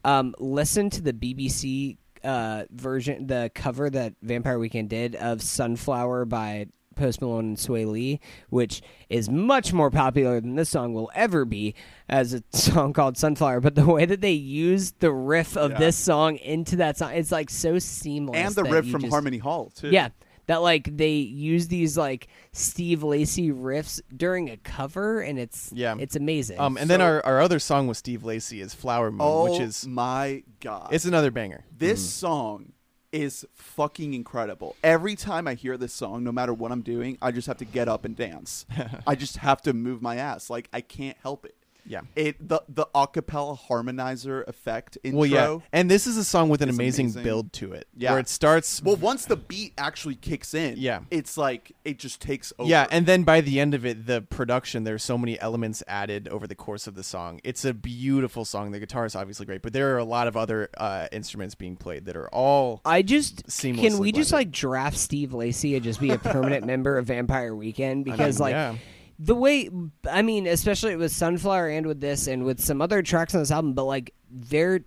um, 0.04 0.34
listen 0.38 0.90
to 0.90 1.02
the 1.02 1.12
BBC 1.12 1.98
uh, 2.22 2.64
version, 2.70 3.26
the 3.26 3.50
cover 3.54 3.90
that 3.90 4.14
Vampire 4.22 4.58
Weekend 4.58 4.90
did 4.90 5.14
of 5.16 5.42
"Sunflower" 5.42 6.24
by 6.24 6.66
Post 6.96 7.20
Malone 7.20 7.46
and 7.46 7.56
Swae 7.56 7.86
Lee, 7.90 8.20
which 8.50 8.80
is 9.10 9.28
much 9.28 9.72
more 9.72 9.90
popular 9.90 10.40
than 10.40 10.54
this 10.54 10.68
song 10.70 10.94
will 10.94 11.10
ever 11.14 11.44
be 11.44 11.74
as 12.08 12.32
a 12.34 12.42
song 12.52 12.92
called 12.92 13.18
Sunflower. 13.18 13.60
But 13.60 13.74
the 13.74 13.84
way 13.86 14.04
that 14.06 14.20
they 14.20 14.32
use 14.32 14.92
the 15.00 15.12
riff 15.12 15.56
of 15.56 15.72
Yeah. 15.72 15.78
this 15.78 15.96
song 15.96 16.36
into 16.36 16.76
that 16.76 16.96
song, 16.96 17.12
it's 17.12 17.32
like 17.32 17.50
so 17.50 17.78
seamless. 17.78 18.38
and 18.38 18.54
the 18.54 18.64
riff 18.64 18.88
from 18.90 19.00
just- 19.02 19.12
Harmony 19.12 19.38
Hall 19.38 19.70
too. 19.74 19.90
yeah, 19.90 20.08
that 20.46 20.62
like 20.62 20.96
they 20.96 21.12
use 21.14 21.68
these 21.68 21.96
like 21.96 22.28
Steve 22.52 23.02
Lacy 23.02 23.50
riffs 23.50 24.00
during 24.14 24.50
a 24.50 24.56
cover, 24.56 25.20
and 25.20 25.38
it's 25.38 25.70
Yeah. 25.74 25.96
it's 25.98 26.16
amazing. 26.16 26.58
Um, 26.60 26.76
and 26.76 26.88
then 26.90 27.00
our, 27.00 27.24
our 27.24 27.40
other 27.40 27.58
song 27.58 27.86
with 27.86 27.96
Steve 27.96 28.24
Lacy 28.24 28.60
is 28.60 28.74
Flower 28.74 29.10
Moon, 29.10 29.20
Oh 29.22 29.50
which 29.50 29.60
is 29.60 29.86
my 29.86 30.42
god! 30.60 30.88
it's 30.92 31.04
another 31.04 31.30
banger. 31.30 31.64
This 31.76 32.08
song 32.08 32.72
is 33.12 33.46
fucking 33.54 34.12
incredible. 34.12 34.74
Every 34.82 35.14
time 35.14 35.46
I 35.46 35.54
hear 35.54 35.76
this 35.76 35.92
song, 35.92 36.24
no 36.24 36.32
matter 36.32 36.52
what 36.52 36.72
I'm 36.72 36.82
doing, 36.82 37.16
I 37.22 37.30
just 37.30 37.46
have 37.46 37.58
to 37.58 37.64
get 37.64 37.88
up 37.88 38.04
and 38.04 38.16
dance. 38.16 38.66
I 39.06 39.14
just 39.14 39.36
have 39.36 39.62
to 39.62 39.72
move 39.72 40.02
my 40.02 40.16
ass. 40.16 40.50
Like 40.50 40.68
I 40.72 40.80
can't 40.80 41.16
help 41.22 41.44
it. 41.44 41.54
Yeah. 41.86 42.00
It 42.16 42.48
the 42.48 42.62
the 42.68 42.86
acapella 42.94 43.58
harmonizer 43.58 44.46
effect 44.48 44.96
intro. 45.04 45.20
Well, 45.20 45.28
yeah, 45.28 45.58
and 45.72 45.90
this 45.90 46.06
is 46.06 46.16
a 46.16 46.24
song 46.24 46.48
with 46.48 46.62
an 46.62 46.68
is 46.70 46.76
amazing, 46.76 47.06
amazing. 47.06 47.22
build 47.24 47.52
to 47.54 47.72
it. 47.72 47.86
Yeah. 47.96 48.12
where 48.12 48.20
it 48.20 48.28
starts. 48.28 48.82
Well, 48.82 48.96
once 48.96 49.26
the 49.26 49.36
beat 49.36 49.74
actually 49.76 50.14
kicks 50.14 50.54
in, 50.54 50.74
Yeah. 50.78 51.00
it's 51.10 51.36
like 51.36 51.72
it 51.84 51.98
just 51.98 52.20
takes 52.20 52.52
over. 52.58 52.68
yeah, 52.68 52.86
and 52.90 53.06
then 53.06 53.22
by 53.24 53.40
the 53.40 53.60
end 53.60 53.74
of 53.74 53.84
it, 53.84 54.06
the 54.06 54.22
production 54.22 54.84
there's 54.84 55.02
so 55.02 55.18
many 55.18 55.38
elements 55.40 55.82
added 55.86 56.28
over 56.28 56.46
the 56.46 56.54
course 56.54 56.86
of 56.86 56.94
the 56.94 57.02
song. 57.04 57.40
It's 57.44 57.64
a 57.64 57.74
beautiful 57.74 58.44
song. 58.44 58.70
The 58.70 58.80
guitar 58.80 59.04
is 59.04 59.14
obviously 59.14 59.46
great, 59.46 59.62
but 59.62 59.72
there 59.72 59.94
are 59.94 59.98
a 59.98 60.04
lot 60.04 60.26
of 60.26 60.36
other 60.36 60.70
uh, 60.78 61.08
instruments 61.12 61.54
being 61.54 61.76
played 61.76 62.06
that 62.06 62.16
are 62.16 62.28
all. 62.28 62.80
I 62.84 63.02
just 63.02 63.46
seamlessly 63.46 63.80
can 63.80 63.98
we 63.98 64.12
just 64.12 64.30
blended. 64.30 64.48
like 64.48 64.50
draft 64.52 64.96
Steve 64.96 65.32
Lacy 65.34 65.74
and 65.74 65.84
just 65.84 66.00
be 66.00 66.10
a 66.10 66.18
permanent 66.18 66.64
member 66.66 66.96
of 66.98 67.06
Vampire 67.06 67.54
Weekend 67.54 68.04
because 68.04 68.40
like 68.40 68.52
yeah. 68.52 68.76
The 69.24 69.34
way 69.34 69.70
I 70.10 70.22
mean, 70.22 70.46
especially 70.46 70.96
with 70.96 71.12
Sunflower 71.12 71.68
and 71.68 71.86
with 71.86 72.00
this 72.00 72.26
and 72.26 72.44
with 72.44 72.60
some 72.60 72.82
other 72.82 73.02
tracks 73.02 73.34
on 73.34 73.40
this 73.40 73.50
album, 73.50 73.72
but 73.74 73.84
like 73.84 74.12
their 74.30 74.80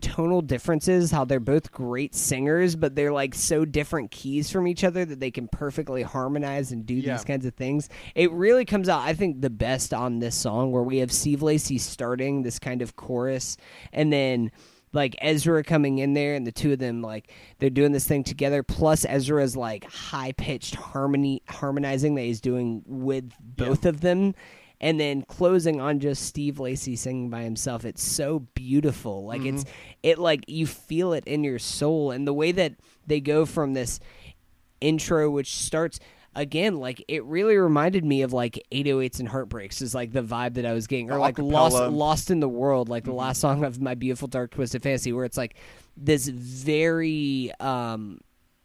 tonal 0.00 0.42
differences, 0.42 1.10
how 1.10 1.24
they're 1.24 1.40
both 1.40 1.70
great 1.72 2.14
singers, 2.14 2.76
but 2.76 2.94
they're 2.94 3.12
like 3.12 3.34
so 3.34 3.64
different 3.64 4.10
keys 4.10 4.50
from 4.50 4.66
each 4.66 4.84
other 4.84 5.04
that 5.04 5.18
they 5.20 5.30
can 5.30 5.48
perfectly 5.48 6.02
harmonize 6.02 6.72
and 6.72 6.84
do 6.84 6.94
Yeah. 6.94 7.14
these 7.14 7.24
kinds 7.24 7.46
of 7.46 7.54
things. 7.54 7.88
It 8.14 8.30
really 8.32 8.64
comes 8.66 8.88
out, 8.88 9.00
I 9.00 9.14
think, 9.14 9.40
the 9.40 9.48
best 9.50 9.94
on 9.94 10.18
this 10.18 10.34
song 10.34 10.72
where 10.72 10.82
we 10.82 10.98
have 10.98 11.10
Steve 11.12 11.42
Lacy 11.42 11.78
starting 11.78 12.42
this 12.42 12.58
kind 12.58 12.82
of 12.82 12.96
chorus 12.96 13.56
and 13.92 14.12
then 14.12 14.50
like 14.94 15.16
Ezra 15.20 15.62
coming 15.64 15.98
in 15.98 16.14
there 16.14 16.34
and 16.34 16.46
the 16.46 16.52
two 16.52 16.72
of 16.72 16.78
them 16.78 17.02
like 17.02 17.30
they're 17.58 17.70
doing 17.70 17.92
this 17.92 18.06
thing 18.06 18.24
together. 18.24 18.62
Plus 18.62 19.04
Ezra's 19.04 19.56
like 19.56 19.84
high 19.84 20.32
pitched 20.32 20.74
harmony 20.76 21.42
harmonizing 21.48 22.14
that 22.14 22.22
he's 22.22 22.40
doing 22.40 22.82
with 22.86 23.32
both 23.40 23.84
of 23.84 24.00
them. 24.00 24.34
And 24.80 25.00
then 25.00 25.22
closing 25.22 25.80
on 25.80 26.00
just 26.00 26.26
Steve 26.26 26.60
Lacy 26.60 26.94
singing 26.96 27.30
by 27.30 27.42
himself. 27.42 27.84
It's 27.84 28.02
so 28.02 28.40
beautiful. 28.54 29.24
Like 29.24 29.44
it's 29.44 29.64
mm-hmm. 29.64 29.98
it 30.02 30.18
like 30.18 30.44
you 30.46 30.66
feel 30.66 31.12
it 31.14 31.24
in 31.26 31.42
your 31.42 31.58
soul. 31.58 32.10
And 32.10 32.26
the 32.26 32.34
way 32.34 32.52
that 32.52 32.74
they 33.06 33.20
go 33.20 33.46
from 33.46 33.72
this 33.72 34.00
intro 34.80 35.30
which 35.30 35.56
starts 35.56 35.98
again 36.36 36.76
like 36.76 37.04
it 37.08 37.24
really 37.24 37.56
reminded 37.56 38.04
me 38.04 38.22
of 38.22 38.32
like 38.32 38.60
808s 38.72 39.20
and 39.20 39.28
heartbreaks 39.28 39.80
is 39.82 39.94
like 39.94 40.12
the 40.12 40.22
vibe 40.22 40.54
that 40.54 40.66
i 40.66 40.72
was 40.72 40.86
getting 40.86 41.10
or 41.10 41.18
like 41.18 41.38
lost 41.38 41.76
acapella. 41.76 41.92
lost 41.94 42.30
in 42.30 42.40
the 42.40 42.48
world 42.48 42.88
like 42.88 43.04
the 43.04 43.10
Mm-hmm. 43.10 43.18
last 43.18 43.40
song 43.40 43.64
of 43.64 43.80
my 43.80 43.94
beautiful 43.94 44.28
dark 44.28 44.50
twisted 44.50 44.82
fantasy 44.82 45.12
where 45.12 45.24
it's 45.24 45.36
like 45.36 45.56
this 45.96 46.26
very 46.28 47.52
um 47.60 48.20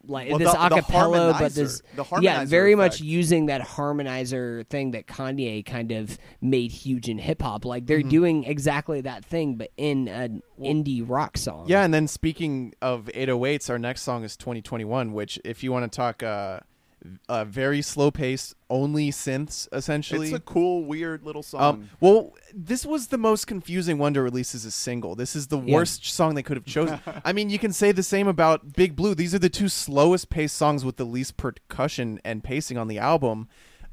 like 0.08 0.30
Well, 0.30 0.40
this 0.40 0.52
the- 0.52 0.58
the 0.70 0.76
acapella 0.78 1.38
but 1.38 1.54
this 1.54 1.82
the 1.96 2.06
yeah 2.22 2.46
very 2.46 2.74
much 2.74 3.02
using 3.02 3.48
that 3.48 3.62
harmonizer 3.62 4.66
thing 4.68 4.92
that 4.92 5.08
kanye 5.08 5.66
kind 5.66 5.92
of 5.92 6.18
made 6.42 6.72
huge 6.72 7.10
in 7.10 7.18
hip-hop 7.18 7.66
like 7.66 7.86
they're 7.86 8.00
Mm-hmm. 8.00 8.10
doing 8.10 8.44
exactly 8.46 9.02
that 9.02 9.26
thing 9.26 9.56
but 9.56 9.72
in 9.76 10.08
an 10.08 10.42
indie 10.60 11.04
rock 11.06 11.38
song 11.38 11.66
Yeah, 11.68 11.84
and 11.84 11.94
then 11.94 12.08
speaking 12.08 12.74
of 12.82 13.10
808s, 13.14 13.70
our 13.70 13.78
next 13.80 14.02
song 14.04 14.24
is 14.24 14.36
2021, 14.38 15.12
which 15.14 15.38
if 15.44 15.64
you 15.64 15.72
want 15.74 15.90
to 15.92 15.96
talk 15.96 16.24
uh, 16.24 16.60
uh 17.28 17.46
very 17.46 17.82
slow 17.82 18.12
paced, 18.12 18.56
only 18.70 19.10
synths 19.12 19.68
essentially. 19.72 20.28
it's 20.28 20.36
a 20.36 20.40
cool, 20.40 20.84
weird 20.86 21.24
little 21.24 21.44
song. 21.44 21.62
Um, 21.62 21.90
well, 22.00 22.34
this 22.54 22.86
was 22.86 23.08
the 23.08 23.18
most 23.18 23.48
confusing 23.48 23.98
one 23.98 24.14
to 24.16 24.22
release 24.22 24.54
as 24.54 24.66
a 24.66 24.72
single. 24.72 25.16
This 25.16 25.36
is 25.36 25.48
the 25.48 25.60
Yeah. 25.60 25.76
worst 25.76 26.06
song 26.06 26.36
they 26.36 26.44
could 26.44 26.58
have 26.58 26.66
chosen. 26.66 27.00
I 27.26 27.32
mean, 27.34 27.50
you 27.50 27.60
can 27.60 27.72
say 27.74 27.92
the 27.92 28.04
same 28.04 28.28
about 28.28 28.74
Big 28.74 28.96
Blue. 28.96 29.16
These 29.16 29.34
are 29.34 29.40
the 29.40 29.50
two 29.50 29.70
slowest 29.70 30.30
paced 30.30 30.56
songs 30.56 30.84
with 30.84 30.98
the 30.98 31.06
least 31.06 31.38
percussion 31.38 32.20
and 32.26 32.44
pacing 32.44 32.78
on 32.78 32.88
the 32.88 32.98
album. 33.00 33.48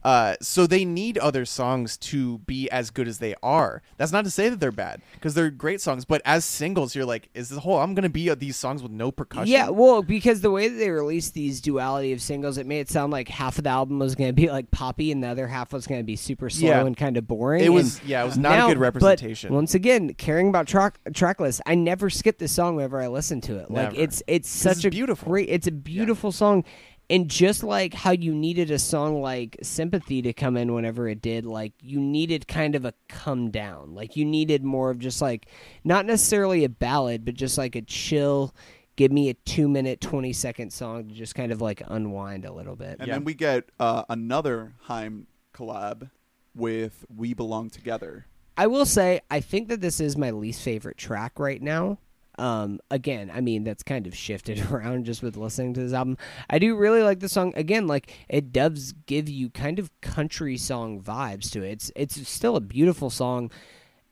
Uh, 0.07 0.37
so 0.41 0.69
they 0.69 0.85
need 0.85 1.19
other 1.19 1.45
songs 1.45 1.97
to 1.97 2.39
be 2.39 2.71
as 2.71 2.91
good 2.91 3.09
as 3.09 3.19
they 3.19 3.35
are. 3.43 3.83
That's 3.97 4.13
not 4.13 4.23
to 4.25 4.31
say 4.31 4.49
that 4.49 4.61
they're 4.61 4.71
bad 4.71 5.03
because 5.15 5.35
they're 5.35 5.51
great 5.51 5.81
songs. 5.81 6.05
But 6.05 6.23
as 6.25 6.45
singles, 6.45 6.95
you're 6.95 7.05
like, 7.05 7.29
is 7.35 7.49
the 7.49 7.59
whole 7.59 7.79
I'm 7.81 7.93
going 7.93 8.05
to 8.05 8.09
be 8.09 8.31
uh, 8.31 8.37
these 8.37 8.57
songs 8.57 8.85
with 8.85 8.93
no 8.93 9.11
percussion? 9.11 9.49
Yeah, 9.53 9.71
well, 9.71 10.05
because 10.05 10.43
the 10.43 10.51
way 10.53 10.69
that 10.69 10.77
they 10.77 10.91
released 10.91 11.35
these 11.35 11.61
duality 11.61 12.13
of 12.13 12.23
singles, 12.23 12.57
it 12.57 12.67
made 12.67 12.79
it 12.79 12.89
sound 12.89 13.11
like 13.13 13.27
half 13.27 13.59
of 13.59 13.65
the 13.65 13.71
album 13.71 13.99
was 13.99 14.15
going 14.15 14.29
to 14.29 14.33
be 14.33 14.49
like 14.49 14.71
poppy, 14.71 15.11
and 15.11 15.25
the 15.25 15.27
other 15.29 15.49
half 15.49 15.73
was 15.73 15.89
going 15.89 16.01
to 16.01 16.05
be 16.07 16.15
super 16.15 16.49
slow 16.51 16.69
Yeah. 16.69 16.87
and 16.87 16.97
kind 16.97 17.17
of 17.17 17.27
boring. 17.27 17.65
It 17.65 17.71
was- 17.71 17.99
and 17.99 18.09
yeah, 18.09 18.23
it 18.23 18.27
was 18.27 18.39
not 18.39 18.61
a 18.65 18.69
good 18.73 18.79
representation. 18.79 19.53
Once 19.53 19.75
again, 19.75 20.15
caring 20.15 20.49
about 20.51 20.69
track 20.69 21.01
track 21.15 21.41
list, 21.41 21.63
I 21.67 21.75
never 21.75 22.11
skip 22.11 22.39
this 22.39 22.53
song 22.53 22.77
whenever 22.77 23.03
I 23.03 23.09
listen 23.09 23.41
to 23.41 23.59
it. 23.59 23.73
Like 23.73 23.91
Never. 23.91 24.01
it's 24.01 24.23
it's 24.29 24.49
'Cause 24.53 24.61
such 24.63 24.77
it's 24.77 24.85
a 24.85 24.91
beautiful. 24.91 25.29
great. 25.33 25.49
It's 25.49 25.67
a 25.67 25.73
beautiful 25.73 26.31
song. 26.31 26.63
And 27.09 27.29
just 27.31 27.63
like 27.63 27.95
how 27.95 28.11
you 28.11 28.35
needed 28.35 28.71
a 28.71 28.79
song 28.79 29.21
like 29.21 29.57
Sympathy 29.63 30.23
to 30.23 30.33
come 30.33 30.57
in 30.57 30.75
whenever 30.75 31.09
it 31.09 31.23
did, 31.23 31.47
like 31.47 31.73
you 31.81 32.01
needed 32.01 32.49
kind 32.49 32.75
of 32.75 32.85
a 32.85 32.95
come 33.09 33.51
down. 33.51 33.95
Like 33.95 34.17
you 34.17 34.25
needed 34.25 34.65
more 34.65 34.91
of 34.91 34.99
just 34.99 35.23
like 35.23 35.47
not 35.85 36.05
necessarily 36.05 36.65
a 36.65 36.69
ballad, 36.69 37.25
but 37.25 37.35
just 37.35 37.59
like 37.59 37.77
a 37.77 37.83
chill, 37.83 38.55
give 38.97 39.13
me 39.13 39.29
a 39.29 39.35
two 39.35 39.69
minute, 39.69 40.01
20 40.01 40.33
second 40.33 40.73
song 40.73 41.09
to 41.09 41.15
just 41.15 41.35
kind 41.35 41.53
of 41.53 41.61
like 41.61 41.83
unwind 41.87 42.45
a 42.45 42.53
little 42.53 42.77
bit. 42.77 42.97
and 42.99 43.07
yeah. 43.07 43.15
then 43.15 43.25
we 43.25 43.35
get 43.35 43.71
uh, 43.79 44.03
another 44.09 44.75
Haim 44.83 45.29
collab 45.55 46.11
with 46.55 47.05
"We 47.15 47.35
Belong 47.35 47.71
Together." 47.71 48.27
I 48.59 48.67
will 48.67 48.87
say, 48.87 49.21
I 49.31 49.41
think 49.41 49.69
that 49.69 49.83
this 49.83 50.01
is 50.01 50.17
my 50.17 50.31
least 50.31 50.63
favorite 50.63 50.97
track 50.97 51.39
right 51.39 51.61
now. 51.61 51.99
Um, 52.39 52.81
again, 52.91 53.31
I 53.33 53.41
mean 53.41 53.65
that's 53.65 53.83
kind 53.83 54.07
of 54.07 54.15
shifted 54.15 54.61
around 54.71 55.05
just 55.07 55.23
with 55.23 55.37
listening 55.37 55.75
to 55.75 55.81
this 55.81 55.93
album. 55.93 56.19
I 56.51 56.59
do 56.59 56.77
really 56.77 57.03
like 57.03 57.21
the 57.21 57.29
song. 57.29 57.53
Again, 57.57 57.87
like 57.87 58.13
it 58.29 58.53
does 58.53 58.93
give 59.07 59.29
you 59.29 59.51
kind 59.51 59.79
of 59.79 59.91
country 60.01 60.57
song 60.57 61.01
vibes 61.01 61.51
to 61.53 61.63
it. 61.63 61.73
It's 61.73 61.93
it's 61.97 62.29
still 62.29 62.57
a 62.57 62.61
beautiful 62.61 63.11
song. 63.11 63.51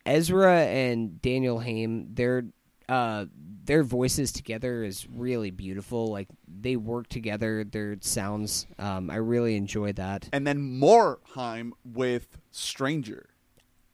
Ezra 0.06 0.64
and 0.64 1.20
Daniel 1.22 1.60
Haim, 1.60 2.14
their 2.14 2.44
uh, 2.88 3.26
their 3.64 3.82
voices 3.82 4.32
together 4.32 4.84
is 4.84 5.09
really 5.09 5.51
beautiful. 5.51 6.09
Like 6.09 6.28
they 6.46 6.76
work 6.76 7.09
together. 7.09 7.64
Their 7.64 7.96
sounds, 8.01 8.66
um, 8.78 9.10
I 9.10 9.16
really 9.16 9.56
enjoy 9.56 9.92
that. 9.94 10.28
And 10.32 10.46
then 10.46 10.60
more 10.60 11.20
Haim 11.34 11.74
with 11.84 12.38
"Stranger." 12.51 13.28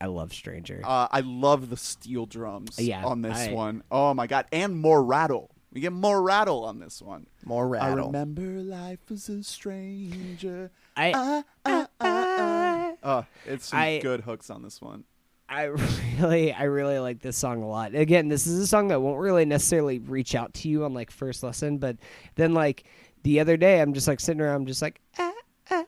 I 0.01 0.07
love 0.07 0.33
Stranger. 0.33 0.81
Uh, 0.83 1.07
I 1.11 1.21
love 1.21 1.69
the 1.69 1.77
steel 1.77 2.25
drums 2.25 2.79
Yeah, 2.79 3.05
on 3.05 3.21
this 3.21 3.37
I- 3.37 3.53
one. 3.53 3.83
Oh 3.91 4.13
my 4.13 4.27
god! 4.27 4.45
And 4.51 4.75
more 4.75 5.03
rattle. 5.03 5.51
We 5.73 5.79
get 5.79 5.93
more 5.93 6.21
rattle 6.21 6.65
on 6.65 6.79
this 6.79 7.01
one. 7.01 7.27
More 7.45 7.65
rattle. 7.67 7.99
I 7.99 8.07
remember 8.07 8.41
life 8.61 8.99
as 9.09 9.29
a 9.29 9.41
stranger. 9.43 10.69
I 10.97 11.13
Ah, 11.15 11.43
ah, 11.65 11.87
ah. 12.01 12.91
Oh, 13.03 13.25
it's 13.45 13.67
some 13.67 13.79
I- 13.79 13.99
good 14.01 14.21
hooks 14.21 14.49
on 14.49 14.63
this 14.63 14.81
one. 14.81 15.05
I 15.47 15.63
really, 16.19 16.53
I 16.53 16.63
really 16.63 16.99
like 16.99 17.19
this 17.21 17.37
song 17.37 17.61
a 17.61 17.67
lot. 17.67 17.93
Again, 17.93 18.29
this 18.29 18.47
is 18.47 18.59
a 18.59 18.67
song 18.67 18.87
that 18.89 19.01
won't 19.01 19.19
really 19.19 19.43
necessarily 19.45 19.99
reach 19.99 20.33
out 20.35 20.53
to 20.55 20.69
you 20.69 20.85
on 20.85 20.93
like 20.93 21.11
first 21.11 21.43
listen, 21.43 21.77
but 21.77 21.97
then 22.35 22.53
like 22.53 22.85
the 23.23 23.39
other 23.41 23.57
day, 23.57 23.81
I'm 23.81 23.93
just 23.93 24.07
like 24.07 24.19
sitting 24.21 24.41
around, 24.41 24.55
I'm 24.55 24.65
just 24.65 24.81
like, 24.81 25.01
ah, 25.19 25.31
ah. 25.71 25.83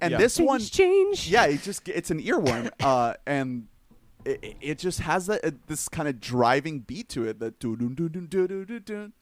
And 0.00 0.12
Yeah. 0.12 0.18
this 0.18 0.36
Things 0.36 0.46
one, 0.46 0.60
change. 0.60 1.28
yeah, 1.28 1.46
it 1.46 1.62
just 1.62 1.88
it's 1.88 2.10
an 2.10 2.22
earworm, 2.22 2.70
uh, 2.80 3.14
and 3.26 3.66
it, 4.24 4.38
it- 4.42 4.56
it 4.60 4.78
just 4.78 5.00
has 5.00 5.26
that 5.26 5.44
uh, 5.44 5.50
this 5.66 5.88
kind 5.88 6.08
of 6.08 6.20
driving 6.20 6.80
beat 6.80 7.08
to 7.10 7.26
it. 7.26 7.40
That 7.40 7.58
doo 7.58 7.76
doo 7.76 7.88
doo 7.90 8.08
doo 8.08 8.26
doo 8.26 8.46
doo 8.48 8.64
doo 8.64 8.80
doo. 8.80 9.12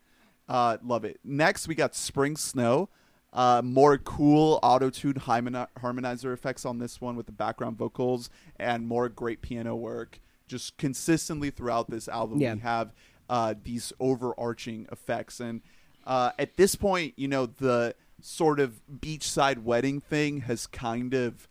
Uh, 0.49 0.77
love 0.85 1.05
it. 1.05 1.19
Next, 1.25 1.67
we 1.67 1.75
got 1.75 1.95
Spring 1.95 2.37
Snow. 2.37 2.89
Uh, 3.33 3.61
more 3.63 3.99
cool 3.99 4.59
auto-tuned 4.63 5.23
harmoni- 5.23 5.67
harmonizer 5.81 6.33
effects 6.33 6.65
on 6.65 6.79
this 6.79 7.01
one 7.01 7.17
with 7.17 7.27
the 7.27 7.33
background 7.33 7.77
vocals 7.77 8.31
and 8.59 8.87
more 8.87 9.09
great 9.09 9.43
piano 9.43 9.75
work. 9.75 10.21
just 10.49 10.77
consistently 10.79 11.51
throughout 11.51 11.91
this 11.91 12.07
album 12.09 12.41
Yeah. 12.41 12.55
we 12.55 12.61
have 12.61 12.93
uh, 13.29 13.55
these 13.65 13.93
overarching 13.99 14.87
effects 14.93 15.41
and 15.41 15.61
uh, 16.07 16.31
at 16.39 16.57
this 16.57 16.77
point 16.77 17.15
you 17.17 17.27
know 17.27 17.47
the 17.47 17.97
sort 18.21 18.61
of 18.61 18.81
beachside 18.91 19.59
wedding 19.59 20.01
thing 20.01 20.43
has 20.43 20.67
kind 20.67 21.15
of 21.15 21.49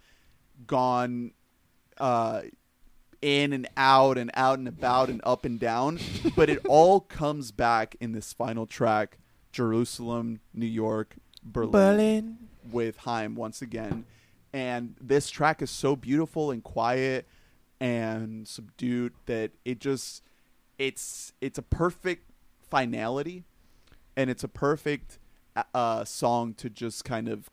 gone 0.68 1.32
uh, 1.98 2.42
in 3.22 3.54
and 3.54 3.68
out 3.78 4.18
and 4.18 4.32
out 4.34 4.60
and 4.60 4.68
about 4.68 5.10
and 5.10 5.22
up 5.24 5.46
and 5.46 5.60
down 5.60 6.00
but 6.36 6.50
it 6.50 6.60
all 6.68 7.00
comes 7.00 7.52
back 7.52 7.96
in 8.00 8.12
this 8.12 8.34
final 8.34 8.66
track 8.66 9.18
jerusalem 9.52 10.40
new 10.54 10.66
york 10.66 11.16
berlin, 11.46 11.72
Berlin. 11.72 12.38
with 12.72 12.98
Haim 12.98 13.36
once 13.36 13.62
again. 13.62 14.06
And 14.52 14.96
this 15.02 15.30
track 15.30 15.62
is 15.62 15.70
so 15.70 15.96
beautiful 15.96 16.52
and 16.52 16.64
quiet 16.64 17.28
and 17.80 18.48
subdued 18.48 19.14
that 19.26 19.52
it 19.66 19.80
just 19.80 20.24
it's 20.78 21.34
it's 21.42 21.58
a 21.58 21.62
perfect 21.62 22.32
finality 22.70 23.44
and 24.16 24.30
it's 24.30 24.44
a 24.44 24.48
perfect 24.48 25.20
uh, 25.74 26.04
song 26.06 26.54
to 26.56 26.70
just 26.70 27.06
kind 27.06 27.28
of 27.28 27.50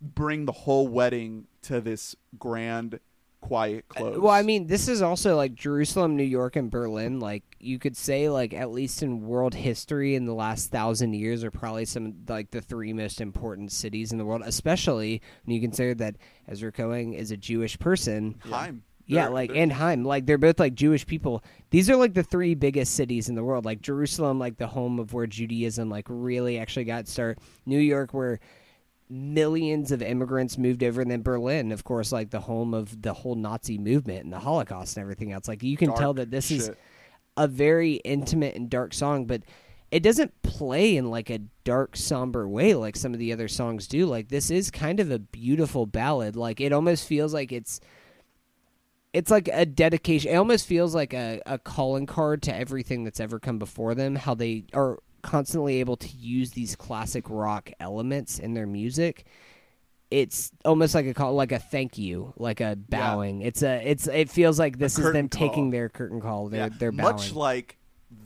bring 0.00 0.46
the 0.46 0.52
whole 0.52 0.88
wedding 0.88 1.46
to 1.62 1.80
this 1.80 2.16
grand 2.38 2.98
quiet 3.40 3.88
close. 3.88 4.16
Uh, 4.16 4.20
Well, 4.20 4.32
I 4.32 4.42
mean, 4.42 4.66
this 4.66 4.88
is 4.88 5.02
also 5.02 5.36
like 5.36 5.54
Jerusalem, 5.54 6.16
New 6.16 6.22
York, 6.22 6.56
and 6.56 6.70
Berlin. 6.70 7.20
Like 7.20 7.42
you 7.60 7.78
could 7.78 7.96
say, 7.96 8.28
like 8.28 8.54
at 8.54 8.70
least 8.70 9.02
in 9.02 9.26
world 9.26 9.54
history, 9.54 10.14
in 10.14 10.24
the 10.24 10.34
last 10.34 10.70
thousand 10.70 11.12
years, 11.14 11.44
are 11.44 11.50
probably 11.50 11.84
some 11.84 12.14
like 12.28 12.50
the 12.50 12.62
three 12.62 12.92
most 12.92 13.20
important 13.20 13.72
cities 13.72 14.12
in 14.12 14.18
the 14.18 14.24
world. 14.24 14.42
Especially 14.44 15.20
when 15.44 15.54
you 15.54 15.60
consider 15.60 15.94
that 15.94 16.16
Ezra 16.48 16.72
Cohen 16.72 17.12
is 17.12 17.30
a 17.30 17.36
Jewish 17.36 17.78
person. 17.78 18.36
Haim. 18.48 18.82
Yeah, 19.12 19.28
like 19.28 19.52
and 19.54 20.06
like 20.06 20.26
they're 20.26 20.38
both 20.38 20.58
like 20.58 20.74
Jewish 20.74 21.06
people. 21.06 21.42
These 21.70 21.88
are 21.90 21.96
like 21.96 22.14
the 22.14 22.22
three 22.22 22.54
biggest 22.54 22.94
cities 22.94 23.28
in 23.28 23.34
the 23.34 23.44
world. 23.44 23.64
Like 23.64 23.82
Jerusalem, 23.82 24.38
like 24.38 24.58
the 24.58 24.66
home 24.66 24.98
of 24.98 25.12
where 25.12 25.26
Judaism 25.26 25.88
like 25.88 26.06
really 26.08 26.58
actually 26.58 26.84
got 26.84 27.08
start. 27.08 27.38
New 27.66 27.78
York, 27.78 28.14
where 28.14 28.40
millions 29.08 29.92
of 29.92 30.00
immigrants 30.02 30.56
moved 30.56 30.82
over, 30.82 31.02
and 31.02 31.10
then 31.10 31.22
Berlin, 31.22 31.70
of 31.72 31.84
course, 31.84 32.12
like 32.12 32.30
the 32.30 32.40
home 32.40 32.72
of 32.74 33.02
the 33.02 33.12
whole 33.12 33.34
Nazi 33.34 33.78
movement 33.78 34.24
and 34.24 34.32
the 34.32 34.38
Holocaust 34.38 34.96
and 34.96 35.02
everything 35.02 35.32
else. 35.32 35.48
Like 35.48 35.62
you 35.62 35.76
can 35.76 35.94
tell 35.94 36.14
that 36.14 36.30
this 36.30 36.50
is 36.50 36.70
a 37.36 37.46
very 37.48 37.94
intimate 37.94 38.56
and 38.56 38.68
dark 38.70 38.94
song, 38.94 39.26
but 39.26 39.42
it 39.90 40.02
doesn't 40.02 40.42
play 40.42 40.96
in 40.96 41.10
like 41.10 41.28
a 41.28 41.40
dark, 41.64 41.96
somber 41.96 42.48
way 42.48 42.74
like 42.74 42.96
some 42.96 43.12
of 43.12 43.20
the 43.20 43.32
other 43.32 43.48
songs 43.48 43.86
do. 43.86 44.06
Like 44.06 44.28
this 44.28 44.50
is 44.50 44.70
kind 44.70 45.00
of 45.00 45.10
a 45.10 45.18
beautiful 45.18 45.84
ballad. 45.84 46.34
Like 46.34 46.60
it 46.60 46.72
almost 46.72 47.06
feels 47.06 47.34
like 47.34 47.52
it's 47.52 47.78
it's 49.12 49.30
like 49.30 49.48
a 49.52 49.66
dedication. 49.66 50.32
It 50.32 50.36
almost 50.36 50.66
feels 50.66 50.94
like 50.94 51.12
a, 51.12 51.40
a 51.46 51.58
calling 51.58 52.06
card 52.06 52.42
to 52.42 52.54
everything 52.54 53.04
that's 53.04 53.20
ever 53.20 53.38
come 53.38 53.58
before 53.58 53.94
them. 53.94 54.16
How 54.16 54.34
they 54.34 54.64
are 54.72 54.98
constantly 55.22 55.80
able 55.80 55.96
to 55.96 56.08
use 56.16 56.52
these 56.52 56.74
classic 56.76 57.24
rock 57.28 57.70
elements 57.78 58.38
in 58.38 58.54
their 58.54 58.66
music. 58.66 59.24
It's 60.10 60.50
almost 60.64 60.94
like 60.94 61.06
a 61.06 61.14
call, 61.14 61.34
like 61.34 61.52
a 61.52 61.58
thank 61.58 61.96
you, 61.96 62.34
like 62.36 62.60
a 62.60 62.76
bowing. 62.76 63.40
It's 63.40 63.62
a, 63.62 63.80
it's, 63.88 64.06
it 64.06 64.28
feels 64.28 64.58
like 64.58 64.78
this 64.78 64.98
is 64.98 65.10
them 65.12 65.28
taking 65.30 65.70
their 65.70 65.88
curtain 65.88 66.20
call. 66.20 66.48
They're, 66.48 66.60
Yeah, 66.64 66.68
they're 66.78 66.92
bowing. 66.92 67.14
much 67.14 67.32
like 67.32 67.78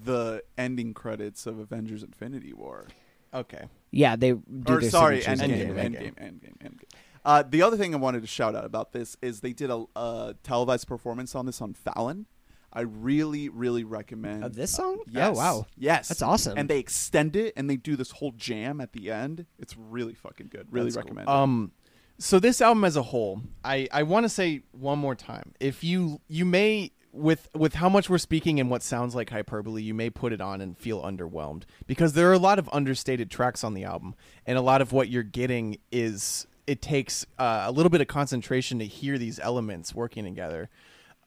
the 0.05 0.43
ending 0.59 0.95
credits 0.95 1.47
of 1.47 1.59
Avengers 1.61 2.03
Infinity 2.03 2.53
War. 2.53 2.89
Okay. 3.35 3.67
yeah, 3.91 4.17
they 4.17 4.33
do 4.33 4.43
or 4.67 4.81
sorry, 4.83 5.21
signatures 5.21 5.51
Endgame, 5.51 5.75
to 5.75 5.75
Endgame, 5.75 6.07
it. 6.07 6.17
Endgame, 6.17 6.59
Endgame, 6.59 6.59
Endgame. 6.65 6.86
Uh, 7.27 7.43
the 7.43 7.61
other 7.61 7.77
thing 7.77 7.93
I 7.93 7.99
wanted 7.99 8.21
to 8.21 8.29
shout 8.29 8.55
out 8.55 8.65
about 8.65 8.93
this 8.93 9.17
is 9.21 9.41
they 9.41 9.53
did 9.53 9.69
a, 9.69 9.85
a 9.97 10.37
televised 10.45 10.87
performance 10.87 11.35
on 11.35 11.45
this 11.45 11.61
on 11.61 11.75
Fallon. 11.75 12.27
I 12.73 12.83
really, 12.83 13.49
really 13.49 13.85
recommend 13.85 14.45
Of 14.45 14.55
this 14.55 14.71
song? 14.71 15.01
Yes. 15.11 15.31
Oh 15.31 15.33
wow, 15.33 15.67
Yes, 15.77 16.09
That's 16.09 16.23
awesome. 16.23 16.57
And 16.57 16.69
they 16.69 16.79
extend 16.79 17.35
it 17.35 17.55
and 17.57 17.69
they 17.69 17.77
do 17.77 17.97
this 17.97 18.13
whole 18.13 18.33
jam 18.33 18.81
at 18.81 18.93
the 18.93 19.11
end. 19.11 19.47
It's 19.59 19.77
really 19.77 20.15
fucking 20.15 20.49
good. 20.49 20.69
Really 20.71 20.91
That's 20.91 20.97
cool. 20.97 21.03
recommend. 21.05 21.29
it. 21.29 21.33
Um, 21.33 21.73
so 22.19 22.39
this 22.39 22.61
album 22.61 22.85
as 22.85 22.97
a 22.97 23.03
whole, 23.03 23.43
I 23.65 23.89
I 23.91 24.05
want 24.05 24.25
to 24.25 24.29
say 24.29 24.63
one 24.71 24.99
more 24.99 25.15
time. 25.15 25.53
If 25.59 25.83
you 25.83 26.21
you 26.29 26.45
may 26.45 26.93
with 27.13 27.49
with 27.55 27.75
how 27.75 27.89
much 27.89 28.09
we're 28.09 28.19
speaking 28.19 28.61
and 28.61 28.71
what 28.71 28.83
sounds 28.83 29.15
like 29.15 29.31
hyperbole, 29.31 29.83
you 29.83 29.95
may 29.95 30.11
put 30.11 30.33
it 30.33 30.41
on 30.41 30.61
and 30.61 30.79
feel 30.79 31.03
underwhelmed 31.03 31.65
because 31.87 32.13
there 32.13 32.29
are 32.31 32.35
a 32.35 32.39
lot 32.39 32.59
of 32.59 32.69
understated 32.73 33.31
tracks 33.31 33.65
on 33.65 33.75
the 33.75 33.85
album, 33.85 34.15
and 34.45 34.57
a 34.59 34.63
lot 34.63 34.81
of 34.81 34.93
what 34.93 35.09
you're 35.09 35.23
getting 35.23 35.79
is 35.91 36.47
it 36.67 36.83
takes 36.83 37.27
uh, 37.39 37.65
a 37.67 37.73
little 37.73 37.91
bit 37.91 38.01
of 38.01 38.09
concentration 38.09 38.79
to 38.79 38.87
hear 38.87 39.19
these 39.19 39.39
elements 39.39 39.95
working 39.95 40.25
together. 40.25 40.69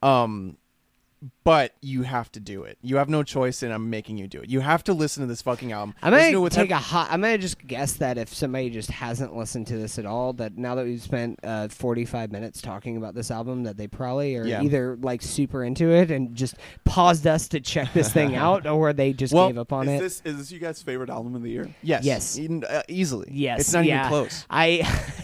Um, 0.02 0.56
but 1.44 1.74
you 1.82 2.02
have 2.02 2.32
to 2.32 2.40
do 2.40 2.62
it. 2.64 2.78
You 2.80 2.96
have 2.96 3.08
no 3.10 3.22
choice, 3.22 3.62
and 3.62 3.72
I'm 3.72 3.90
making 3.90 4.16
you 4.16 4.26
do 4.26 4.40
it. 4.40 4.48
You 4.48 4.60
have 4.60 4.82
to 4.84 4.94
listen 4.94 5.22
to 5.22 5.26
this 5.26 5.42
fucking 5.42 5.70
album. 5.72 5.94
I'm 6.02 6.12
Listen 6.12 6.32
gonna 6.34 6.50
take 6.50 6.70
hap- 6.70 6.80
a 6.80 6.82
hot. 6.82 7.08
I'm 7.10 7.20
gonna 7.20 7.36
just 7.38 7.58
guess 7.66 7.94
that 7.94 8.16
if 8.16 8.32
somebody 8.32 8.70
just 8.70 8.90
hasn't 8.90 9.36
listened 9.36 9.66
to 9.66 9.76
this 9.76 9.98
at 9.98 10.06
all, 10.06 10.32
that 10.34 10.56
now 10.56 10.74
that 10.76 10.86
we've 10.86 11.02
spent 11.02 11.38
uh, 11.44 11.68
45 11.68 12.32
minutes 12.32 12.62
talking 12.62 12.96
about 12.96 13.14
this 13.14 13.30
album, 13.30 13.64
that 13.64 13.76
they 13.76 13.86
probably 13.86 14.34
are 14.36 14.46
Yeah. 14.46 14.62
either 14.62 14.96
like 15.00 15.20
super 15.20 15.62
into 15.64 15.90
it 15.90 16.10
and 16.10 16.34
just 16.34 16.54
paused 16.84 17.26
us 17.26 17.48
to 17.48 17.60
check 17.60 17.92
this 17.92 18.10
thing 18.12 18.34
out, 18.46 18.66
or 18.66 18.92
they 18.94 19.12
just 19.12 19.34
Well, 19.34 19.48
gave 19.48 19.58
up 19.58 19.72
on 19.72 19.88
is 19.88 20.00
it. 20.00 20.02
this 20.02 20.22
is 20.24 20.36
this 20.38 20.52
you 20.52 20.58
guys' 20.58 20.82
favorite 20.82 21.10
album 21.10 21.34
of 21.34 21.42
the 21.42 21.50
year? 21.50 21.68
Yes. 21.82 22.04
Yes. 22.04 22.36
In- 22.38 22.64
uh, 22.64 22.82
easily. 22.88 23.28
yes, 23.30 23.60
It's 23.60 23.72
not 23.74 23.84
yeah. 23.84 24.00
even 24.00 24.08
close. 24.08 24.46
I 24.48 24.66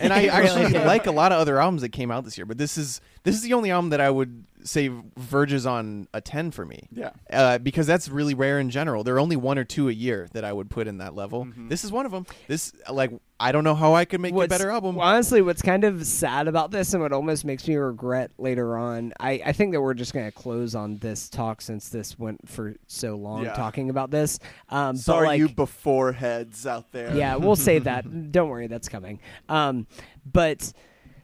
And 0.00 0.12
I 0.12 0.18
it 0.20 0.20
really 0.20 0.30
actually 0.64 0.78
like 0.84 1.06
a 1.06 1.12
lot 1.12 1.32
of 1.32 1.38
other 1.38 1.58
albums 1.58 1.80
that 1.82 1.90
came 1.90 2.10
out 2.10 2.24
this 2.24 2.36
year, 2.36 2.44
but 2.44 2.58
this 2.58 2.76
is 2.76 3.00
this 3.22 3.34
is 3.34 3.42
the 3.42 3.54
only 3.54 3.70
album 3.70 3.90
that 3.90 4.00
I 4.00 4.10
would 4.10 4.44
say 4.66 4.90
verges 5.16 5.64
on 5.64 6.08
a 6.12 6.20
10 6.20 6.50
for 6.50 6.64
me. 6.64 6.88
Yeah. 6.92 7.10
Uh, 7.30 7.58
because 7.58 7.86
that's 7.86 8.08
really 8.08 8.34
rare 8.34 8.58
in 8.58 8.68
general. 8.70 9.04
There 9.04 9.14
are 9.14 9.20
only 9.20 9.36
one 9.36 9.58
or 9.58 9.64
two 9.64 9.88
a 9.88 9.92
year 9.92 10.28
that 10.32 10.44
I 10.44 10.52
would 10.52 10.68
put 10.68 10.88
in 10.88 10.98
that 10.98 11.14
level. 11.14 11.44
Mm-hmm. 11.46 11.68
This 11.68 11.84
is 11.84 11.92
one 11.92 12.04
of 12.04 12.12
them. 12.12 12.26
This 12.48 12.72
like 12.90 13.12
I 13.38 13.52
don't 13.52 13.64
know 13.64 13.74
how 13.74 13.94
I 13.94 14.06
could 14.06 14.20
make 14.20 14.34
a 14.34 14.48
better 14.48 14.70
album. 14.70 14.98
Honestly, 14.98 15.42
what's 15.42 15.62
kind 15.62 15.84
of 15.84 16.06
sad 16.06 16.48
about 16.48 16.70
this 16.70 16.94
and 16.94 17.02
what 17.02 17.12
almost 17.12 17.44
makes 17.44 17.68
me 17.68 17.76
regret 17.76 18.30
later 18.38 18.76
on, 18.78 19.12
I, 19.20 19.42
I 19.44 19.52
think 19.52 19.72
that 19.72 19.80
we're 19.80 19.92
just 19.94 20.14
going 20.14 20.24
to 20.24 20.32
close 20.32 20.74
on 20.74 20.96
this 20.98 21.28
talk 21.28 21.60
since 21.60 21.90
this 21.90 22.18
went 22.18 22.48
for 22.48 22.74
so 22.86 23.14
long 23.14 23.44
Yeah. 23.44 23.52
talking 23.52 23.90
about 23.90 24.10
this. 24.10 24.38
Um, 24.70 24.96
Sorry, 24.96 25.20
but 25.20 25.28
like, 25.28 25.38
you 25.38 25.48
before 25.50 26.12
heads 26.12 26.66
out 26.66 26.90
there. 26.92 27.14
yeah, 27.14 27.36
we'll 27.36 27.56
save 27.56 27.84
that. 27.84 28.32
Don't 28.32 28.48
worry, 28.48 28.68
that's 28.68 28.88
coming. 28.88 29.20
Um, 29.50 29.86
but 30.24 30.72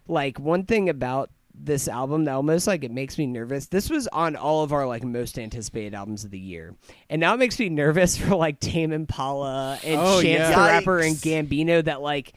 like 0.07 0.39
one 0.39 0.65
thing 0.67 0.89
about 0.91 1.31
this 1.55 1.87
album 1.89 2.25
that 2.25 2.33
almost 2.33 2.67
like 2.67 2.83
it 2.85 2.91
makes 2.91 3.19
me 3.19 3.27
nervous. 3.27 3.67
This 3.67 3.91
was 3.91 4.09
on 4.09 4.37
all 4.37 4.63
of 4.63 4.73
our 4.73 4.87
like 4.87 5.05
most 5.05 5.39
anticipated 5.39 5.95
albums 5.95 6.25
of 6.25 6.31
the 6.31 6.39
year, 6.39 6.75
and 7.11 7.21
now 7.21 7.35
it 7.35 7.39
makes 7.39 7.59
me 7.59 7.69
nervous 7.71 8.17
for 8.17 8.35
like 8.35 8.59
Tame 8.61 8.93
Impala 8.93 9.79
and 9.85 10.01
Oh, 10.01 10.23
Chance 10.23 10.25
yeah. 10.25 10.51
the 10.51 10.57
Rapper 10.57 10.99
and 11.01 11.17
Gambino. 11.17 11.85
That 11.85 12.01
like 12.01 12.33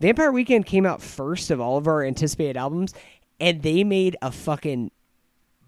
Vampire 0.00 0.32
Weekend 0.32 0.66
came 0.66 0.86
out 0.86 1.00
first 1.02 1.50
of 1.50 1.60
all 1.60 1.76
of 1.76 1.86
our 1.86 2.02
anticipated 2.04 2.56
albums, 2.56 2.94
and 3.38 3.62
they 3.62 3.84
made 3.84 4.16
a 4.22 4.30
fucking. 4.32 4.90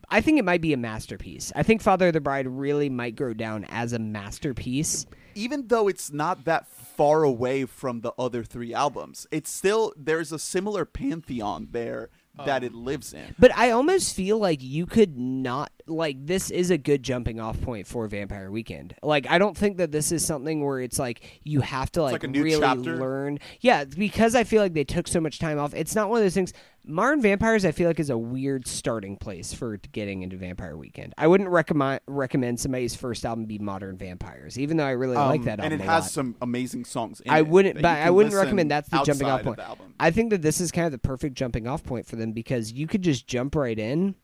I 0.09 0.21
think 0.21 0.39
it 0.39 0.45
might 0.45 0.61
be 0.61 0.73
a 0.73 0.77
masterpiece. 0.77 1.53
I 1.57 1.65
think 1.65 1.83
Father 1.83 2.07
of 2.09 2.13
the 2.13 2.21
Bride 2.21 2.47
really 2.47 2.89
might 2.89 3.17
go 3.17 3.33
down 3.35 3.65
as 3.69 3.93
a 3.93 3.99
masterpiece. 3.99 5.05
even 5.35 5.67
though 5.67 5.89
it's 5.89 6.13
not 6.13 6.45
that 6.45 6.69
far 6.69 7.25
away 7.25 7.65
from 7.65 8.01
the 8.03 8.13
other 8.17 8.45
three 8.45 8.73
albums, 8.73 9.27
it's 9.33 9.51
still 9.51 9.93
there's 9.97 10.31
a 10.33 10.39
similar 10.39 10.85
pantheon 10.85 11.69
there 11.73 12.09
that 12.45 12.65
it 12.65 12.75
lives 12.75 13.13
in. 13.13 13.35
But 13.39 13.57
I 13.57 13.71
almost 13.71 14.15
feel 14.15 14.39
like 14.39 14.63
you 14.63 14.87
could 14.87 15.17
not 15.17 15.73
like 15.89 16.27
this 16.27 16.51
is 16.51 16.71
a 16.71 16.79
good 16.79 17.03
jumping 17.03 17.41
off 17.41 17.61
point 17.61 17.87
for 17.87 18.07
Vampire 18.07 18.51
Weekend. 18.51 18.95
Like 19.03 19.29
I 19.29 19.39
don't 19.39 19.57
think 19.57 19.79
that 19.79 19.93
this 19.93 20.13
is 20.13 20.25
something 20.25 20.65
where 20.65 20.81
it's 20.81 20.99
like 20.99 21.41
you 21.45 21.61
have 21.61 21.91
to 21.93 22.03
like, 22.03 22.23
like 22.23 22.35
really 22.35 22.61
chapter? 22.61 22.97
learn. 22.97 23.39
Yeah, 23.61 23.85
because 23.85 24.35
I 24.35 24.45
feel 24.45 24.63
like 24.63 24.75
they 24.75 24.85
took 24.85 25.09
so 25.09 25.21
much 25.21 25.39
time 25.39 25.59
off. 25.59 25.75
It's 25.75 25.95
not 25.95 26.09
one 26.09 26.19
of 26.19 26.25
those 26.25 26.35
things. 26.35 26.53
Modern 26.89 27.21
Vampires, 27.21 27.65
I 27.65 27.73
feel 27.73 27.89
like, 27.89 27.99
is 27.99 28.11
a 28.11 28.19
weird 28.19 28.69
starting 28.69 29.17
place 29.17 29.53
for 29.53 29.77
getting 29.91 30.23
into 30.23 30.37
Vampire 30.37 30.77
Weekend. 30.77 31.15
I 31.19 31.27
wouldn't 31.27 31.51
recommend 31.51 32.01
recommend 32.07 32.61
somebody's 32.61 32.95
first 32.95 33.25
album 33.25 33.47
be 33.47 33.59
Modern 33.59 33.97
Vampires, 33.97 34.57
even 34.59 34.77
though 34.77 34.87
I 34.87 34.93
really 34.93 35.17
like 35.17 35.41
um, 35.41 35.47
that 35.47 35.61
and 35.61 35.73
album. 35.73 35.81
it 35.81 35.85
a 35.85 35.91
has 35.91 36.05
lot. 36.05 36.11
some 36.11 36.37
amazing 36.41 36.85
songs. 36.85 37.21
In 37.21 37.31
I 37.31 37.39
it 37.39 37.49
wouldn't, 37.49 37.83
but 37.83 37.87
I 37.99 38.11
wouldn't 38.11 38.35
recommend 38.35 38.71
that's 38.71 38.89
the 38.89 39.03
jumping 39.03 39.27
off 39.27 39.43
point. 39.43 39.59
of 39.59 39.65
the 39.65 39.69
album. 39.69 39.95
I 39.99 40.11
think 40.13 40.31
that 40.31 40.43
this 40.43 40.61
is 40.61 40.71
kind 40.71 40.87
of 40.87 40.93
the 40.93 40.99
perfect 40.99 41.35
jumping 41.35 41.67
off 41.67 41.83
point 41.83 42.07
for 42.07 42.17
them 42.17 42.33
because 42.33 42.73
you 42.73 42.87
could 42.87 43.03
just 43.03 43.27
jump 43.27 43.57
right 43.57 43.79
in, 43.79 44.15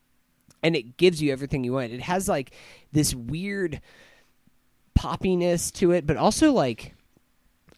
and 0.63 0.75
it 0.75 0.97
gives 0.97 1.21
you 1.21 1.31
everything 1.31 1.63
you 1.63 1.73
want. 1.73 1.91
It 1.91 2.01
has 2.01 2.27
like 2.27 2.51
this 2.91 3.13
weird 3.13 3.81
poppiness 4.97 5.71
to 5.73 5.91
it, 5.91 6.07
but 6.07 6.17
also 6.17 6.51
like, 6.51 6.95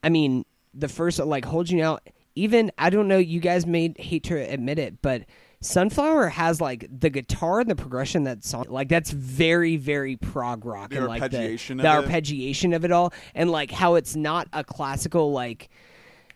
I 0.03 0.09
mean, 0.09 0.45
the 0.73 0.87
first 0.87 1.19
like 1.19 1.45
holding 1.45 1.81
out. 1.81 2.07
Even 2.37 2.71
I 2.77 2.89
don't 2.89 3.07
know, 3.07 3.17
you 3.17 3.39
guys 3.39 3.65
may 3.65 3.93
hate 3.97 4.23
to 4.25 4.35
admit 4.35 4.77
it, 4.77 5.01
but 5.01 5.23
Sunflower 5.61 6.29
has 6.29 6.61
like 6.61 6.87
the 6.91 7.09
guitar 7.09 7.61
and 7.61 7.69
the 7.69 7.75
progression 7.75 8.25
that 8.25 8.43
song 8.43 8.65
like 8.69 8.89
that's 8.89 9.09
very 9.09 9.77
very 9.77 10.15
prog 10.15 10.65
rock 10.65 10.91
The 10.91 10.97
and 10.97 11.07
like 11.07 11.31
the, 11.31 11.57
the 11.83 11.83
arpeggiation 11.83 12.75
of 12.75 12.85
it 12.85 12.91
all 12.91 13.13
and 13.33 13.49
like 13.49 13.71
how 13.71 13.95
it's 13.95 14.15
not 14.15 14.47
a 14.53 14.63
classical 14.63 15.31
like 15.31 15.69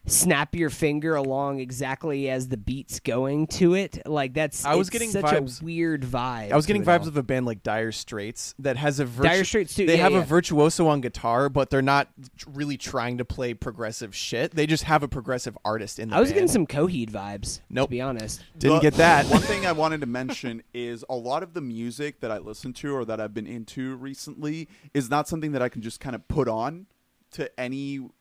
snap 0.06 0.56
your 0.56 0.70
finger 0.72 1.14
along 1.16 1.60
exactly 1.60 2.30
as 2.30 2.48
the 2.48 2.58
beat's 2.58 3.00
going 3.00 3.46
to 3.46 3.76
it. 3.76 4.00
Like 4.08 4.34
that's 4.34 4.66
I 4.66 4.76
was 4.76 4.90
getting 4.90 5.12
such 5.12 5.24
vibes- 5.26 5.62
a 5.62 5.66
weird 5.66 6.02
vibe. 6.04 6.52
I 6.52 6.56
was 6.56 6.66
getting 6.66 6.84
vibes 6.84 7.02
all. 7.02 7.08
of 7.10 7.18
a 7.18 7.24
band 7.24 7.46
like 7.46 7.62
Dire 7.62 7.92
Straits 7.92 8.56
that 8.60 8.78
has 8.78 9.00
a 9.00 9.06
virtu- 9.06 9.30
Dire 9.30 9.44
Straits 9.44 9.76
too, 9.76 9.86
They 9.86 9.98
yeah, 9.98 10.04
have 10.04 10.14
yeah. 10.14 10.20
a 10.22 10.26
virtuoso 10.26 10.88
on 10.88 11.02
guitar, 11.02 11.48
but 11.50 11.70
they're 11.70 11.82
not 11.82 12.08
really 12.52 12.78
trying 12.78 13.20
to 13.20 13.26
play 13.26 13.54
progressive 13.54 14.16
shit. 14.16 14.56
They 14.56 14.66
just 14.66 14.84
have 14.86 15.04
a 15.04 15.08
progressive 15.08 15.58
artist 15.64 16.00
in 16.00 16.10
the 16.10 16.16
I 16.16 16.20
was 16.20 16.30
band. 16.30 16.36
getting 16.36 16.48
some 16.50 16.66
Coheed 16.68 17.12
vibes. 17.12 17.62
Nope. 17.70 17.90
To 17.90 17.92
be 17.92 18.02
honest. 18.02 18.44
Didn't 18.58 18.78
But 18.78 18.82
get 18.82 18.94
that. 18.96 19.26
One 19.28 19.42
thing 19.42 19.66
I 19.66 19.74
wanted 19.74 20.02
to 20.02 20.08
mention 20.08 20.64
is 20.74 21.06
a 21.10 21.16
lot 21.16 21.44
of 21.44 21.54
the 21.54 21.62
music 21.62 22.20
that 22.22 22.32
I 22.32 22.40
listen 22.40 22.74
to 22.74 22.96
or 22.96 23.06
that 23.06 23.20
I've 23.22 23.34
been 23.34 23.48
into 23.48 23.96
recently 23.98 24.68
is 24.94 25.10
not 25.10 25.28
something 25.28 25.52
that 25.52 25.62
I 25.62 25.70
can 25.70 25.82
just 25.82 26.00
kind 26.00 26.16
of 26.16 26.28
put 26.28 26.48
on 26.48 26.88
to 27.32 27.60
any 27.60 28.00
l- 28.00 28.12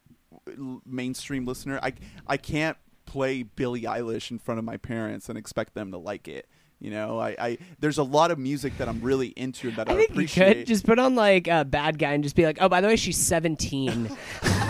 mainstream 0.86 1.44
listener. 1.44 1.78
I 1.82 1.94
I 2.26 2.36
can't 2.36 2.76
play 3.06 3.42
Billie 3.42 3.82
Eilish 3.82 4.30
in 4.30 4.38
front 4.38 4.58
of 4.58 4.64
my 4.64 4.76
parents 4.76 5.28
and 5.28 5.38
expect 5.38 5.74
them 5.74 5.92
to 5.92 5.98
like 5.98 6.28
it. 6.28 6.48
You 6.80 6.90
know, 6.92 7.18
I, 7.18 7.36
I 7.38 7.58
there's 7.80 7.98
a 7.98 8.04
lot 8.04 8.30
of 8.30 8.38
music 8.38 8.78
that 8.78 8.88
I'm 8.88 9.00
really 9.00 9.28
into 9.28 9.70
that 9.72 9.88
I, 9.88 9.92
I 9.92 9.96
think 9.96 10.10
you 10.10 10.14
appreciate. 10.14 10.54
could 10.58 10.66
just 10.66 10.86
put 10.86 10.98
on 10.98 11.16
like 11.16 11.48
a 11.48 11.64
bad 11.64 11.98
guy 11.98 12.12
and 12.12 12.22
just 12.22 12.36
be 12.36 12.44
like, 12.44 12.58
oh, 12.60 12.68
by 12.68 12.80
the 12.80 12.86
way, 12.86 12.96
she's 12.96 13.16
17. 13.16 14.08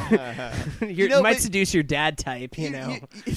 you 0.86 1.09
know, 1.09 1.22
might 1.22 1.34
but- 1.34 1.42
seduce 1.42 1.74
your 1.74 1.82
dad 1.82 2.16
type, 2.16 2.56
you 2.56 2.70
know. 2.70 2.96
you, 3.26 3.34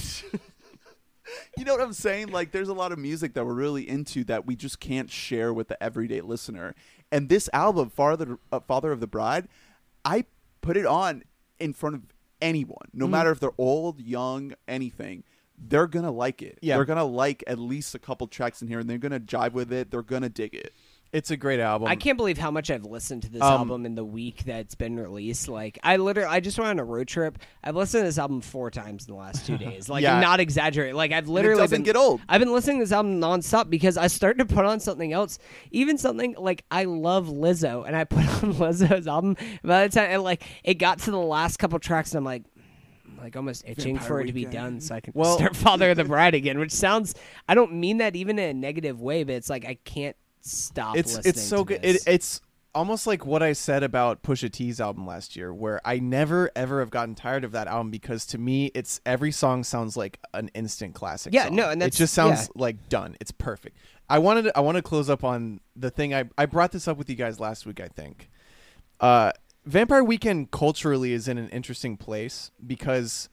you 1.58 1.64
know 1.64 1.72
what 1.72 1.82
I'm 1.82 1.92
saying? 1.92 2.28
Like, 2.28 2.52
there's 2.52 2.68
a 2.68 2.74
lot 2.74 2.92
of 2.92 2.98
music 2.98 3.34
that 3.34 3.44
we're 3.44 3.52
really 3.52 3.86
into 3.86 4.24
that 4.24 4.46
we 4.46 4.56
just 4.56 4.80
can't 4.80 5.10
share 5.10 5.52
with 5.52 5.68
the 5.68 5.82
everyday 5.82 6.22
listener. 6.22 6.74
And 7.10 7.28
this 7.28 7.50
album, 7.52 7.90
Father, 7.90 8.38
uh, 8.50 8.60
Father 8.60 8.90
of 8.90 9.00
the 9.00 9.06
Bride, 9.06 9.48
I 10.04 10.24
put 10.62 10.78
it 10.78 10.86
on 10.86 11.24
in 11.60 11.74
front 11.74 11.96
of 11.96 12.02
anyone, 12.42 12.88
no 12.92 13.06
Mm-hmm. 13.06 13.12
matter 13.12 13.30
if 13.30 13.40
they're 13.40 13.50
old, 13.56 14.00
young, 14.00 14.52
anything. 14.68 15.24
They're 15.64 15.86
gonna 15.86 16.10
like 16.10 16.42
it. 16.42 16.58
Yeah. 16.60 16.76
They're 16.76 16.84
gonna 16.84 17.04
like 17.04 17.44
at 17.46 17.58
least 17.58 17.94
a 17.94 17.98
couple 17.98 18.26
tracks 18.26 18.62
in 18.62 18.68
here, 18.68 18.80
and 18.80 18.90
they're 18.90 18.98
gonna 18.98 19.20
jive 19.20 19.52
with 19.52 19.72
it. 19.72 19.90
They're 19.90 20.02
gonna 20.02 20.28
dig 20.28 20.54
it. 20.54 20.74
It's 21.12 21.30
a 21.30 21.36
great 21.36 21.60
album. 21.60 21.88
I 21.88 21.96
can't 21.96 22.16
believe 22.16 22.38
how 22.38 22.50
much 22.50 22.70
I've 22.70 22.86
listened 22.86 23.24
to 23.24 23.28
this 23.30 23.42
Um, 23.42 23.52
album 23.52 23.84
in 23.84 23.94
the 23.94 24.04
week 24.04 24.44
that 24.44 24.60
it's 24.60 24.74
been 24.74 24.98
released. 24.98 25.46
Like, 25.46 25.78
I 25.82 25.98
literally, 25.98 26.30
I 26.30 26.40
just 26.40 26.58
went 26.58 26.70
on 26.70 26.78
a 26.78 26.84
road 26.84 27.06
trip. 27.06 27.36
I've 27.62 27.76
listened 27.76 28.00
to 28.00 28.06
this 28.06 28.18
album 28.18 28.40
four 28.40 28.70
times 28.70 29.06
in 29.06 29.12
the 29.12 29.18
last 29.18 29.44
two 29.44 29.58
days. 29.58 29.90
Like, 29.90 30.04
Yeah. 30.04 30.14
I'm 30.14 30.22
not 30.22 30.40
exaggerating. 30.40 30.94
Like, 30.96 31.12
I've 31.12 31.28
literally 31.28 31.60
doesn't 31.60 31.76
been, 31.80 31.82
get 31.84 31.96
old. 31.96 32.22
I've 32.30 32.40
been 32.40 32.50
listening 32.52 32.78
to 32.78 32.84
this 32.84 32.92
album 32.92 33.20
nonstop 33.20 33.68
because 33.68 33.98
I 33.98 34.06
started 34.06 34.48
to 34.48 34.54
put 34.54 34.64
on 34.64 34.80
something 34.80 35.12
else. 35.12 35.38
Even 35.70 35.98
something 35.98 36.34
like 36.38 36.64
I 36.70 36.84
love 36.84 37.26
Lizzo, 37.28 37.86
and 37.86 37.94
I 37.94 38.04
put 38.06 38.24
on 38.42 38.54
Lizzo's 38.54 39.06
album. 39.06 39.36
By 39.62 39.86
the 39.86 39.94
time, 39.94 40.08
and 40.10 40.22
like, 40.22 40.42
it 40.64 40.74
got 40.74 41.00
to 41.00 41.10
the 41.10 41.18
last 41.18 41.58
couple 41.58 41.78
tracks, 41.78 42.12
and 42.12 42.18
I'm 42.18 42.24
like. 42.24 42.44
Like 43.20 43.36
almost 43.36 43.62
itching 43.68 43.94
Vampire 43.98 44.08
for 44.08 44.20
it 44.22 44.26
to 44.26 44.32
be 44.32 44.46
done, 44.46 44.80
so 44.80 44.96
I 44.96 45.00
can 45.00 45.12
Well- 45.14 45.36
start 45.36 45.54
Father 45.68 45.90
of 45.90 45.96
the 45.96 46.02
Bride 46.02 46.34
again. 46.34 46.58
Which 46.58 46.72
sounds, 46.72 47.14
I 47.48 47.54
don't 47.54 47.74
mean 47.74 47.98
that 47.98 48.16
even 48.16 48.36
in 48.36 48.48
a 48.50 48.52
negative 48.54 49.00
way, 49.00 49.22
but 49.22 49.36
it's 49.36 49.48
like 49.48 49.64
I 49.64 49.74
can't 49.84 50.16
stop. 50.42 50.96
it's 50.96 51.16
listening 51.16 51.30
it's 51.30 51.42
so 51.42 51.64
good. 51.64 51.84
It, 51.84 52.02
it's 52.06 52.40
almost 52.74 53.06
like 53.06 53.26
what 53.26 53.42
I 53.42 53.52
said 53.52 53.82
about 53.82 54.22
Pusha 54.22 54.50
T's 54.50 54.80
album 54.80 55.06
last 55.06 55.36
year, 55.36 55.52
where 55.52 55.80
I 55.84 55.98
never 55.98 56.50
ever 56.56 56.80
have 56.80 56.90
gotten 56.90 57.14
tired 57.14 57.44
of 57.44 57.52
that 57.52 57.68
album 57.68 57.90
because 57.90 58.26
to 58.26 58.38
me, 58.38 58.70
it's 58.74 59.00
every 59.04 59.32
song 59.32 59.64
sounds 59.64 59.96
like 59.96 60.18
an 60.34 60.48
instant 60.54 60.94
classic. 60.94 61.34
Yeah, 61.34 61.46
song. 61.46 61.56
no, 61.56 61.70
and 61.70 61.82
it 61.82 61.92
just 61.92 62.14
sounds 62.14 62.50
yeah. 62.54 62.62
like 62.62 62.88
done. 62.88 63.16
It's 63.20 63.30
perfect. 63.30 63.76
I 64.08 64.18
wanted 64.18 64.42
to, 64.42 64.56
I 64.56 64.60
want 64.60 64.76
to 64.76 64.82
close 64.82 65.08
up 65.08 65.24
on 65.24 65.60
the 65.76 65.90
thing 65.90 66.14
I 66.14 66.24
I 66.36 66.46
brought 66.46 66.72
this 66.72 66.88
up 66.88 66.96
with 66.96 67.08
you 67.08 67.16
guys 67.16 67.40
last 67.40 67.66
week. 67.66 67.80
I 67.80 67.88
think. 67.88 68.28
Uh, 69.00 69.32
Vampire 69.64 70.02
Weekend 70.02 70.50
culturally 70.50 71.12
is 71.12 71.28
in 71.28 71.38
an 71.38 71.48
interesting 71.50 71.96
place 71.96 72.50
because 72.64 73.28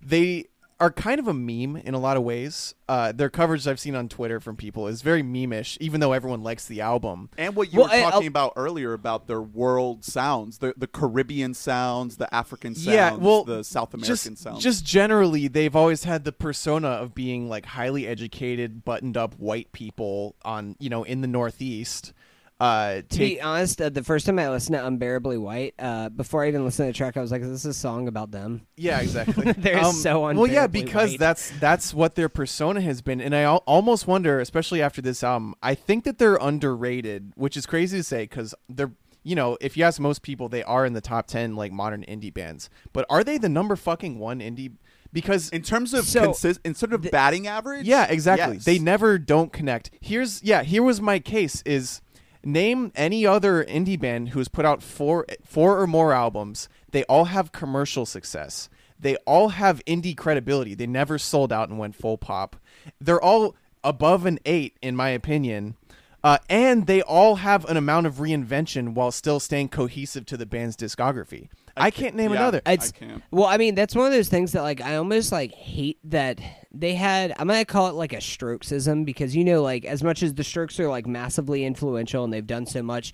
they 0.00 0.46
are 0.80 0.90
kind 0.90 1.20
of 1.20 1.28
a 1.28 1.32
meme 1.34 1.76
in 1.76 1.94
a 1.94 1.98
lot 1.98 2.16
of 2.16 2.22
ways. 2.24 2.74
Uh, 2.88 3.12
their 3.12 3.30
coverage 3.30 3.66
I've 3.66 3.78
seen 3.78 3.94
on 3.94 4.08
Twitter 4.08 4.40
from 4.40 4.56
people 4.56 4.88
is 4.88 5.02
very 5.02 5.22
meme-ish, 5.22 5.78
even 5.80 6.00
though 6.00 6.12
everyone 6.12 6.42
likes 6.42 6.66
the 6.66 6.80
album. 6.80 7.30
And 7.38 7.54
what 7.54 7.72
you 7.72 7.78
Well, 7.78 7.88
were 7.88 7.94
I- 7.94 8.00
I'll- 8.00 8.10
talking 8.10 8.26
about 8.26 8.52
earlier 8.56 8.92
about 8.92 9.26
their 9.28 9.40
world 9.40 10.04
sounds, 10.04 10.58
the 10.58 10.74
the 10.76 10.86
Caribbean 10.88 11.54
sounds, 11.54 12.16
the 12.16 12.32
African 12.34 12.74
sounds, 12.74 12.86
yeah, 12.88 13.14
well, 13.14 13.44
the 13.44 13.62
South 13.62 13.94
American 13.94 14.14
just, 14.34 14.42
sounds. 14.42 14.62
Just 14.62 14.84
generally, 14.84 15.48
they've 15.48 15.76
always 15.76 16.04
had 16.04 16.24
the 16.24 16.32
persona 16.32 16.88
of 16.88 17.14
being 17.14 17.48
like 17.48 17.66
highly 17.66 18.06
educated, 18.06 18.84
buttoned-up 18.84 19.34
white 19.38 19.70
people 19.72 20.34
on 20.44 20.76
you 20.80 20.90
know 20.90 21.04
in 21.04 21.20
the 21.20 21.28
Northeast. 21.28 22.12
Uh, 22.60 23.02
To 23.08 23.18
be 23.18 23.40
honest, 23.40 23.82
uh, 23.82 23.88
the 23.88 24.04
first 24.04 24.26
time 24.26 24.38
I 24.38 24.48
listened 24.48 24.74
to 24.76 24.86
"Unbearably 24.86 25.38
White," 25.38 25.74
uh, 25.78 26.08
before 26.08 26.44
I 26.44 26.48
even 26.48 26.64
listened 26.64 26.86
to 26.86 26.92
the 26.92 26.96
track, 26.96 27.16
I 27.16 27.20
was 27.20 27.32
like, 27.32 27.42
"Is 27.42 27.48
this 27.50 27.64
a 27.64 27.74
song 27.74 28.06
about 28.06 28.30
them?" 28.30 28.62
Yeah, 28.76 29.00
exactly. 29.00 29.52
They're 29.58 29.82
so 29.92 30.20
Well, 30.32 30.46
yeah, 30.46 30.68
because 30.68 31.10
white. 31.10 31.18
that's 31.18 31.50
that's 31.58 31.92
what 31.92 32.14
their 32.14 32.28
persona 32.28 32.80
has 32.80 33.02
been, 33.02 33.20
and 33.20 33.34
I 33.34 33.40
al- 33.42 33.64
almost 33.66 34.06
wonder, 34.06 34.38
especially 34.40 34.80
after 34.80 35.02
this 35.02 35.24
album, 35.24 35.54
I 35.62 35.74
think 35.74 36.04
that 36.04 36.18
they're 36.18 36.36
underrated, 36.40 37.32
which 37.34 37.56
is 37.56 37.66
crazy 37.66 37.98
to 37.98 38.04
say 38.04 38.22
because 38.24 38.54
they're. 38.68 38.92
You 39.26 39.34
know, 39.34 39.56
if 39.62 39.74
you 39.78 39.84
ask 39.84 39.98
most 39.98 40.20
people, 40.20 40.50
they 40.50 40.62
are 40.64 40.84
in 40.84 40.92
the 40.92 41.00
top 41.00 41.26
ten 41.26 41.56
like 41.56 41.72
modern 41.72 42.04
indie 42.06 42.32
bands. 42.32 42.68
But 42.92 43.06
are 43.08 43.24
they 43.24 43.38
the 43.38 43.48
number 43.48 43.74
fucking 43.74 44.18
one 44.18 44.40
indie? 44.40 44.74
Because 45.14 45.48
in 45.48 45.62
terms 45.62 45.94
of 45.94 46.04
So, 46.04 46.24
consist, 46.24 46.60
in 46.62 46.74
sort 46.74 46.92
of 46.92 47.00
the- 47.00 47.08
batting 47.08 47.46
average. 47.46 47.86
yeah, 47.86 48.04
exactly. 48.10 48.56
yes. 48.56 48.64
They 48.66 48.78
never 48.78 49.16
don't 49.18 49.50
connect. 49.50 49.90
Here's 50.02 50.42
yeah, 50.42 50.62
here 50.62 50.82
was 50.82 51.00
my 51.00 51.20
case 51.20 51.62
is 51.64 52.02
name 52.44 52.92
any 52.94 53.26
other 53.26 53.64
indie 53.64 53.98
band 53.98 54.30
who's 54.30 54.48
put 54.48 54.64
out 54.64 54.82
four 54.82 55.26
four 55.44 55.80
or 55.80 55.86
more 55.86 56.12
albums. 56.12 56.68
They 56.90 57.04
all 57.04 57.26
have 57.26 57.52
commercial 57.52 58.06
success. 58.06 58.68
They 58.98 59.16
all 59.26 59.50
have 59.50 59.84
indie 59.84 60.16
credibility. 60.16 60.74
They 60.74 60.86
never 60.86 61.18
sold 61.18 61.52
out 61.52 61.68
and 61.68 61.78
went 61.78 61.96
full 61.96 62.16
pop. 62.16 62.56
They're 63.00 63.20
all 63.20 63.54
above 63.82 64.24
an 64.26 64.38
8 64.44 64.76
in 64.80 64.96
my 64.96 65.10
opinion. 65.10 65.76
Uh, 66.22 66.38
and 66.48 66.86
they 66.86 67.02
all 67.02 67.36
have 67.36 67.66
an 67.66 67.76
amount 67.76 68.06
of 68.06 68.14
reinvention 68.14 68.94
while 68.94 69.10
still 69.10 69.38
staying 69.38 69.68
cohesive 69.68 70.24
to 70.24 70.38
the 70.38 70.46
band's 70.46 70.76
discography. 70.76 71.48
I, 71.76 71.90
can't 71.90 72.14
name 72.14 72.32
yeah. 72.32 72.38
another. 72.38 72.62
It's 72.66 72.92
can't. 72.92 73.22
well, 73.30 73.46
I 73.46 73.56
mean, 73.56 73.74
that's 73.74 73.94
one 73.94 74.06
of 74.06 74.12
those 74.12 74.28
things 74.28 74.52
that 74.52 74.62
like 74.62 74.80
I 74.80 74.96
almost 74.96 75.32
like 75.32 75.52
hate 75.52 75.98
that 76.04 76.40
they 76.72 76.94
had. 76.94 77.34
I'm 77.38 77.46
gonna 77.46 77.64
call 77.64 77.88
it 77.88 77.94
like 77.94 78.12
a 78.12 78.18
Strokesism 78.18 79.04
because 79.04 79.34
you 79.34 79.44
know, 79.44 79.62
like 79.62 79.84
as 79.84 80.02
much 80.02 80.22
as 80.22 80.34
the 80.34 80.44
Strokes 80.44 80.78
are 80.80 80.88
like 80.88 81.06
massively 81.06 81.64
influential 81.64 82.24
and 82.24 82.32
they've 82.32 82.46
done 82.46 82.66
so 82.66 82.82
much, 82.82 83.12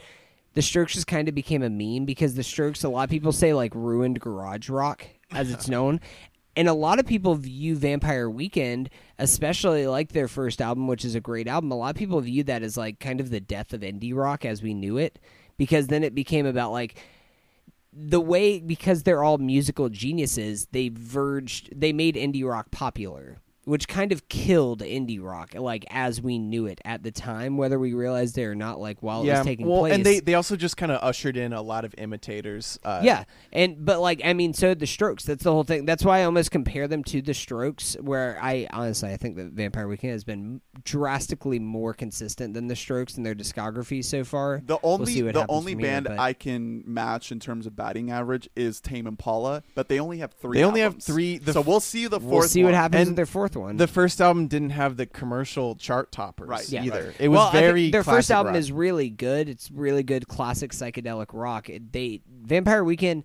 the 0.54 0.62
Strokes 0.62 0.94
just 0.94 1.06
kind 1.06 1.28
of 1.28 1.34
became 1.34 1.62
a 1.62 1.70
meme 1.70 2.04
because 2.04 2.34
the 2.34 2.42
Strokes. 2.42 2.84
A 2.84 2.88
lot 2.88 3.04
of 3.04 3.10
people 3.10 3.32
say 3.32 3.54
like 3.54 3.74
ruined 3.74 4.20
garage 4.20 4.68
rock 4.68 5.06
as 5.32 5.50
it's 5.50 5.68
known. 5.68 6.00
And 6.56 6.68
a 6.68 6.74
lot 6.74 6.98
of 6.98 7.06
people 7.06 7.36
view 7.36 7.76
Vampire 7.76 8.28
Weekend, 8.28 8.90
especially 9.18 9.86
like 9.86 10.12
their 10.12 10.26
first 10.26 10.60
album, 10.60 10.88
which 10.88 11.04
is 11.04 11.14
a 11.14 11.20
great 11.20 11.46
album. 11.46 11.70
A 11.70 11.76
lot 11.76 11.90
of 11.90 11.96
people 11.96 12.20
view 12.20 12.42
that 12.44 12.62
as 12.62 12.76
like 12.76 12.98
kind 12.98 13.20
of 13.20 13.30
the 13.30 13.40
death 13.40 13.72
of 13.72 13.82
indie 13.82 14.14
rock 14.14 14.44
as 14.44 14.62
we 14.62 14.74
knew 14.74 14.98
it, 14.98 15.18
because 15.56 15.86
then 15.86 16.02
it 16.02 16.14
became 16.14 16.46
about 16.46 16.72
like 16.72 16.96
the 17.92 18.20
way 18.20 18.60
because 18.60 19.02
they're 19.02 19.24
all 19.24 19.38
musical 19.38 19.88
geniuses, 19.88 20.68
they 20.72 20.88
verged 20.88 21.68
they 21.74 21.92
made 21.92 22.14
indie 22.14 22.44
rock 22.44 22.70
popular, 22.70 23.38
which 23.70 23.86
kind 23.86 24.10
of 24.10 24.28
killed 24.28 24.80
indie 24.80 25.22
rock 25.22 25.54
like 25.54 25.84
as 25.90 26.20
we 26.20 26.40
knew 26.40 26.66
it 26.66 26.80
at 26.84 27.04
the 27.04 27.12
time, 27.12 27.56
whether 27.56 27.78
we 27.78 27.94
realized 27.94 28.36
it 28.36 28.42
or 28.44 28.56
not. 28.56 28.80
Like 28.80 29.00
while 29.00 29.22
it 29.22 29.30
was 29.30 29.46
taking 29.46 29.68
well, 29.68 29.82
place, 29.82 29.94
and 29.94 30.04
they 30.04 30.18
they 30.18 30.34
also 30.34 30.56
just 30.56 30.76
kind 30.76 30.90
of 30.90 31.00
ushered 31.02 31.36
in 31.36 31.52
a 31.52 31.62
lot 31.62 31.84
of 31.84 31.94
imitators. 31.96 32.80
Uh, 32.82 33.00
yeah, 33.04 33.22
and 33.52 33.84
but 33.84 34.00
like 34.00 34.22
I 34.24 34.32
mean, 34.32 34.54
so 34.54 34.74
the 34.74 34.88
Strokes. 34.88 35.22
That's 35.22 35.44
the 35.44 35.52
whole 35.52 35.62
thing. 35.62 35.84
That's 35.84 36.04
why 36.04 36.18
I 36.18 36.24
almost 36.24 36.50
compare 36.50 36.88
them 36.88 37.04
to 37.04 37.22
the 37.22 37.32
Strokes. 37.32 37.96
Where 38.00 38.40
I 38.42 38.66
honestly 38.72 39.12
I 39.12 39.16
think 39.16 39.36
that 39.36 39.52
Vampire 39.52 39.86
Weekend 39.86 40.14
has 40.14 40.24
been 40.24 40.60
drastically 40.82 41.60
more 41.60 41.94
consistent 41.94 42.54
than 42.54 42.66
the 42.66 42.76
Strokes 42.76 43.16
in 43.16 43.22
their 43.22 43.36
discography 43.36 44.04
so 44.04 44.24
far. 44.24 44.62
The 44.66 44.80
We'll 44.82 44.94
only 44.94 45.12
see 45.12 45.22
what 45.22 45.34
the 45.34 45.46
only 45.48 45.74
from 45.74 45.80
here, 45.80 45.88
band 46.00 46.08
I 46.08 46.32
can 46.32 46.82
match 46.86 47.30
in 47.30 47.38
terms 47.38 47.66
of 47.66 47.76
batting 47.76 48.10
average 48.10 48.48
is 48.56 48.80
Tame 48.80 49.06
Impala, 49.06 49.62
but 49.76 49.88
they 49.88 50.00
only 50.00 50.18
have 50.18 50.32
three. 50.32 50.58
They 50.58 50.64
only 50.64 50.80
have 50.80 51.00
three- 51.00 51.38
the 51.38 51.52
so 51.52 51.60
we'll 51.60 51.78
see 51.78 52.08
the 52.08 52.18
4th 52.18 52.22
we'll 52.22 52.42
see 52.42 52.64
what 52.64 52.72
one. 52.72 52.74
happens 52.74 53.00
And 53.02 53.08
with 53.10 53.16
their 53.16 53.26
fourth 53.26 53.54
one. 53.54 53.59
The 53.76 53.86
first 53.86 54.20
album 54.20 54.46
didn't 54.48 54.70
have 54.70 54.96
the 54.96 55.06
commercial 55.06 55.74
chart 55.76 56.12
toppers 56.12 56.48
Right. 56.48 56.68
Yeah. 56.68 56.84
either. 56.84 57.06
Right. 57.06 57.16
It 57.20 57.28
was 57.28 57.36
well, 57.38 57.50
very 57.52 57.90
their 57.90 58.04
first 58.04 58.30
album 58.30 58.52
rock. 58.54 58.58
is 58.60 58.72
really 58.72 59.10
good. 59.10 59.48
It's 59.48 59.70
really 59.70 60.02
good 60.02 60.26
classic 60.28 60.72
psychedelic 60.72 61.26
rock. 61.32 61.68
It- 61.68 61.92
They 61.92 62.22
Vampire 62.28 62.82
Weekend. 62.84 63.24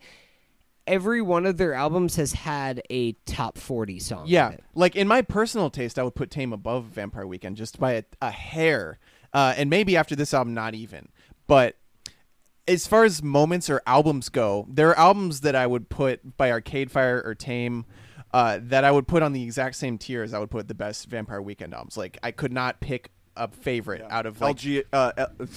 Every 0.87 1.19
one 1.21 1.47
of 1.47 1.57
their 1.57 1.73
albums 1.73 2.15
has 2.17 2.33
had 2.33 2.81
a 2.91 3.13
top 3.25 3.57
forty 3.57 3.97
song. 3.99 4.27
in 4.27 4.33
yeah. 4.33 4.49
it. 4.51 4.63
Like 4.75 4.95
in 4.95 5.07
my 5.07 5.23
personal 5.23 5.71
taste, 5.71 5.97
I 5.97 6.03
would 6.03 6.13
put 6.13 6.29
Tame 6.29 6.53
above 6.53 6.85
Vampire 6.85 7.25
Weekend 7.25 7.57
just 7.57 7.79
by 7.79 7.93
a, 7.93 8.03
a 8.21 8.29
hair, 8.29 8.99
uh, 9.33 9.55
and 9.57 9.67
maybe 9.69 9.97
after 9.97 10.15
this 10.15 10.31
album, 10.31 10.53
not 10.53 10.75
even. 10.75 11.07
But 11.47 11.75
as 12.67 12.85
far 12.85 13.03
as 13.03 13.23
moments 13.23 13.67
or 13.69 13.81
albums 13.87 14.29
go, 14.29 14.67
there 14.69 14.89
are 14.89 14.97
albums 14.97 15.41
that 15.41 15.55
I 15.55 15.65
would 15.65 15.89
put 15.89 16.37
by 16.37 16.51
Arcade 16.51 16.91
Fire 16.91 17.21
or 17.25 17.33
Tame. 17.33 17.85
Uh, 18.35 18.59
that 18.63 18.83
I 18.83 18.91
would 18.91 19.07
put 19.07 19.23
on 19.23 19.31
the 19.31 19.41
exact 19.41 19.75
same 19.77 19.97
tier 19.97 20.21
as 20.21 20.33
I 20.33 20.39
would 20.39 20.51
put 20.51 20.67
the 20.67 20.73
best 20.73 21.07
Vampire 21.07 21.41
Weekend 21.41 21.73
albums. 21.73 21.95
Like 21.95 22.17
I 22.21 22.31
could 22.31 22.51
not 22.51 22.81
pick 22.81 23.11
a 23.37 23.47
favorite 23.47 24.01
out 24.09 24.25
of 24.25 24.41
like 24.41 24.57
LG, 24.57 24.83
uh, 24.91 25.11
L- 25.17 25.31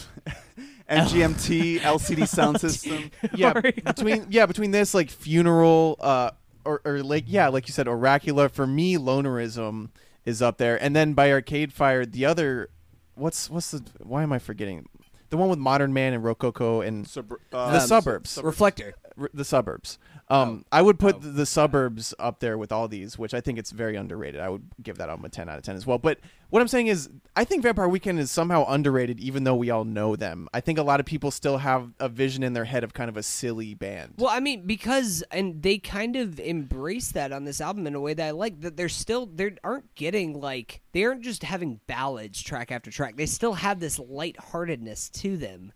MGMT 0.88 1.80
LCD 1.80 2.28
sound 2.36 2.60
system. 2.60 3.10
yeah 3.34 3.52
between 3.84 4.26
yeah 4.30 4.46
between 4.46 4.70
this 4.70 4.94
like 4.94 5.10
funeral 5.10 5.96
uh 6.00 6.30
or, 6.64 6.80
or 6.84 7.02
like 7.02 7.24
yeah, 7.26 7.48
like 7.48 7.66
you 7.66 7.72
said, 7.72 7.88
oracular. 7.88 8.48
For 8.48 8.66
me, 8.66 8.96
lonerism 8.96 9.88
is 10.24 10.42
up 10.42 10.59
there, 10.59 10.80
and 10.82 10.94
then 10.94 11.14
by 11.14 11.32
Arcade 11.32 11.72
Fire, 11.72 12.05
the 12.05 12.26
other, 12.26 12.68
what's 13.14 13.48
what's 13.48 13.70
the? 13.70 13.82
Why 13.98 14.22
am 14.22 14.32
I 14.32 14.38
forgetting? 14.38 14.88
The 15.30 15.36
one 15.36 15.48
with 15.48 15.59
Modern 15.59 15.92
Man 15.92 16.12
and 16.12 16.22
Rococo 16.22 16.80
and 16.80 17.06
Sub- 17.06 17.32
the 17.50 17.56
uh, 17.56 17.80
suburbs. 17.80 18.38
Reflector. 18.42 18.94
The 19.34 19.44
suburbs. 19.44 19.98
Um, 20.30 20.64
I 20.70 20.82
would 20.82 20.98
put 20.98 21.16
Oh. 21.16 21.18
the, 21.20 21.28
the 21.30 21.46
suburbs 21.46 22.14
up 22.18 22.40
there 22.40 22.58
with 22.58 22.70
all 22.70 22.86
these, 22.86 23.18
which 23.18 23.32
I 23.32 23.40
think 23.40 23.58
it's 23.58 23.70
very 23.70 23.96
underrated. 23.96 24.40
I 24.40 24.48
would 24.50 24.62
give 24.82 24.98
that 24.98 25.08
album 25.08 25.24
a 25.24 25.28
ten 25.30 25.48
out 25.48 25.56
of 25.58 25.64
ten 25.64 25.74
as 25.76 25.86
well. 25.86 25.98
But 25.98 26.18
what 26.50 26.60
I'm 26.60 26.68
saying 26.68 26.86
is, 26.88 27.08
I 27.34 27.44
think 27.44 27.62
Vampire 27.62 27.88
Weekend 27.88 28.18
is 28.18 28.30
somehow 28.30 28.64
underrated, 28.68 29.20
even 29.20 29.44
though 29.44 29.54
we 29.54 29.70
all 29.70 29.84
know 29.84 30.16
them. 30.16 30.48
I 30.52 30.60
think 30.60 30.78
a 30.78 30.82
lot 30.82 31.00
of 31.00 31.06
people 31.06 31.30
still 31.30 31.58
have 31.58 31.92
a 31.98 32.08
vision 32.08 32.42
in 32.42 32.52
their 32.52 32.64
head 32.66 32.84
of 32.84 32.92
kind 32.94 33.08
of 33.08 33.16
a 33.16 33.22
silly 33.22 33.74
band. 33.74 34.14
Well, 34.18 34.30
I 34.30 34.40
mean, 34.40 34.66
because 34.66 35.22
and 35.30 35.62
they 35.62 35.78
kind 35.78 36.16
of 36.16 36.38
embrace 36.40 37.10
that 37.12 37.32
on 37.32 37.44
this 37.44 37.60
album 37.60 37.86
in 37.86 37.94
a 37.94 38.00
way 38.00 38.12
that 38.14 38.26
I 38.26 38.30
like. 38.32 38.60
That 38.60 38.76
they're 38.76 38.88
still 38.90 39.24
they 39.26 39.56
aren't 39.64 39.94
getting 39.94 40.38
like 40.38 40.82
they 40.92 41.04
aren't 41.04 41.22
just 41.22 41.42
having 41.42 41.80
ballads 41.86 42.42
track 42.42 42.70
after 42.70 42.90
track. 42.90 43.16
They 43.16 43.26
still 43.26 43.54
have 43.54 43.80
this 43.80 43.98
lightheartedness 43.98 45.08
to 45.10 45.36
them. 45.36 45.72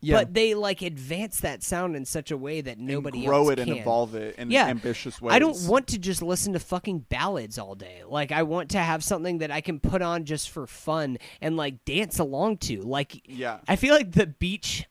Yeah. 0.00 0.18
But 0.18 0.34
they 0.34 0.54
like 0.54 0.82
advance 0.82 1.40
that 1.40 1.62
sound 1.62 1.96
in 1.96 2.04
such 2.04 2.30
a 2.30 2.36
way 2.36 2.60
that 2.60 2.78
nobody 2.78 3.24
grow 3.24 3.42
else 3.42 3.50
it 3.50 3.58
and 3.60 3.70
evolve 3.70 4.14
it 4.14 4.36
in 4.36 4.50
yeah. 4.50 4.66
ambitious 4.66 5.20
ways. 5.20 5.34
I 5.34 5.38
don't 5.38 5.66
want 5.66 5.88
to 5.88 5.98
just 5.98 6.22
listen 6.22 6.54
to 6.54 6.58
fucking 6.58 7.00
ballads 7.08 7.58
all 7.58 7.74
day. 7.74 8.02
Like 8.06 8.32
I 8.32 8.42
want 8.42 8.70
to 8.70 8.78
have 8.78 9.04
something 9.04 9.38
that 9.38 9.50
I 9.50 9.60
can 9.60 9.80
put 9.80 10.02
on 10.02 10.24
just 10.24 10.50
for 10.50 10.66
fun 10.66 11.18
and 11.40 11.56
like 11.56 11.84
dance 11.84 12.18
along 12.18 12.58
to. 12.58 12.80
Like 12.80 13.22
Yeah. 13.28 13.58
I 13.68 13.76
feel 13.76 13.94
like 13.94 14.12
the 14.12 14.26
beach 14.26 14.86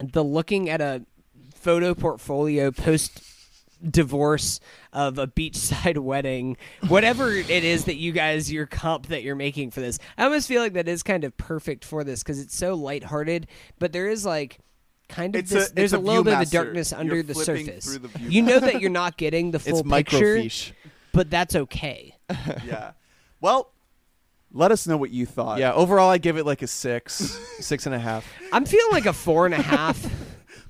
the 0.00 0.24
looking 0.24 0.68
at 0.68 0.80
a 0.80 1.04
photo 1.54 1.94
portfolio 1.94 2.70
post 2.70 3.22
divorce 3.90 4.60
of 4.92 5.18
a 5.18 5.26
beachside 5.26 5.98
wedding, 6.02 6.56
whatever 6.88 7.30
it 7.32 7.50
is 7.50 7.84
that 7.84 7.96
you 7.96 8.12
guys 8.12 8.50
your 8.52 8.66
comp 8.66 9.06
that 9.08 9.22
you're 9.22 9.36
making 9.36 9.70
for 9.70 9.80
this. 9.80 9.98
I 10.18 10.24
almost 10.24 10.48
feel 10.48 10.62
like 10.62 10.72
that 10.74 10.88
is 10.88 11.02
kind 11.02 11.24
of 11.24 11.36
perfect 11.36 11.84
for 11.84 12.04
this 12.04 12.22
because 12.22 12.40
it's 12.40 12.56
so 12.56 12.74
lighthearted, 12.74 13.46
but 13.78 13.92
there 13.92 14.08
is 14.08 14.24
like 14.24 14.58
kind 15.08 15.34
of 15.36 15.40
It's 15.40 15.52
a- 15.52 15.72
there's 15.74 15.92
a, 15.92 15.98
a 15.98 16.00
little 16.00 16.24
bit 16.24 16.32
of 16.34 16.40
the 16.40 16.46
darkness 16.56 16.92
under 16.92 17.14
You're 17.14 17.22
the 17.22 17.34
surface. 17.34 17.98
the 17.98 18.08
You 18.20 18.42
know 18.42 18.58
that 18.60 18.80
you're 18.80 18.90
not 18.90 19.16
getting 19.16 19.50
the 19.50 19.58
full 19.60 19.80
it's 19.80 19.88
picture, 19.88 20.36
microfiche. 20.36 20.72
but 21.12 21.30
that's 21.30 21.54
okay. 21.54 22.16
yeah. 22.66 22.92
Well, 23.40 23.70
let 24.52 24.70
us 24.72 24.86
know 24.86 24.96
what 24.96 25.10
you 25.10 25.26
thought. 25.26 25.58
Yeah, 25.58 25.72
overall, 25.72 26.08
I 26.08 26.18
give 26.18 26.36
it 26.38 26.46
like 26.46 26.62
a 26.62 26.66
six, 26.66 27.14
six 27.58 27.86
and 27.86 27.94
a 27.94 27.98
half. 27.98 28.24
I'm 28.52 28.64
feeling 28.64 28.92
like 28.92 29.06
a 29.06 29.12
four 29.12 29.46
and 29.46 29.54
a 29.54 29.60
half. 29.60 30.02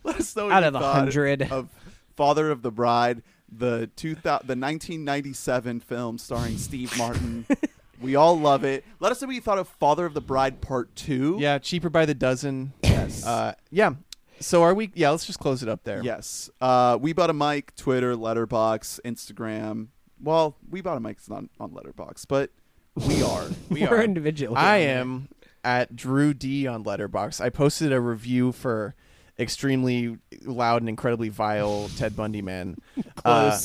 Let 0.02 0.16
us 0.16 0.34
know 0.34 0.44
what 0.46 0.52
Out 0.54 0.62
you 0.62 0.68
of 0.68 0.74
a 0.74 0.92
hundred. 0.92 1.42
of 1.52 1.68
Father 2.16 2.50
of 2.50 2.62
the 2.62 2.70
Bride, 2.70 3.22
the 3.50 3.90
2000, 3.96 4.22
the 4.22 4.56
1997 4.56 5.80
film 5.80 6.18
starring 6.18 6.58
Steve 6.58 6.96
Martin. 6.96 7.46
we 8.00 8.16
all 8.16 8.38
love 8.38 8.64
it. 8.64 8.84
Let 9.00 9.12
us 9.12 9.20
know 9.20 9.26
what 9.26 9.34
you 9.34 9.40
thought 9.40 9.58
of 9.58 9.68
Father 9.68 10.06
of 10.06 10.14
the 10.14 10.20
Bride 10.20 10.60
Part 10.60 10.94
Two. 10.96 11.36
Yeah, 11.40 11.58
cheaper 11.58 11.90
by 11.90 12.06
the 12.06 12.14
dozen. 12.14 12.72
Yes. 12.82 13.24
Uh, 13.24 13.54
yeah. 13.70 13.94
So 14.40 14.62
are 14.62 14.74
we? 14.74 14.90
Yeah, 14.94 15.10
let's 15.10 15.26
just 15.26 15.38
close 15.38 15.62
it 15.62 15.68
up 15.68 15.84
there. 15.84 16.02
Yes. 16.02 16.50
Uh, 16.60 16.98
we 17.00 17.12
bought 17.12 17.30
a 17.30 17.34
mic. 17.34 17.74
Twitter, 17.76 18.14
Letterboxd, 18.14 19.00
Instagram. 19.04 19.88
Well, 20.20 20.56
we 20.68 20.80
bought 20.80 20.96
a 20.96 21.00
mic. 21.00 21.18
It's 21.18 21.28
not 21.28 21.44
on 21.60 21.70
Letterboxd, 21.70 22.26
but 22.28 22.50
we 22.94 23.22
are. 23.22 23.44
we 23.68 23.82
We're 23.82 23.98
are. 23.98 24.02
individual. 24.02 24.56
I 24.56 24.78
am 24.78 25.28
at 25.62 25.96
Drew 25.96 26.34
D 26.34 26.66
on 26.66 26.84
Letterboxd. 26.84 27.40
I 27.40 27.48
posted 27.50 27.92
a 27.92 28.00
review 28.00 28.52
for 28.52 28.94
extremely 29.38 30.18
loud 30.42 30.82
and 30.82 30.88
incredibly 30.88 31.28
vile 31.28 31.88
Ted 31.96 32.16
Bundy 32.16 32.42
man. 32.42 32.76
Uh, 33.24 33.58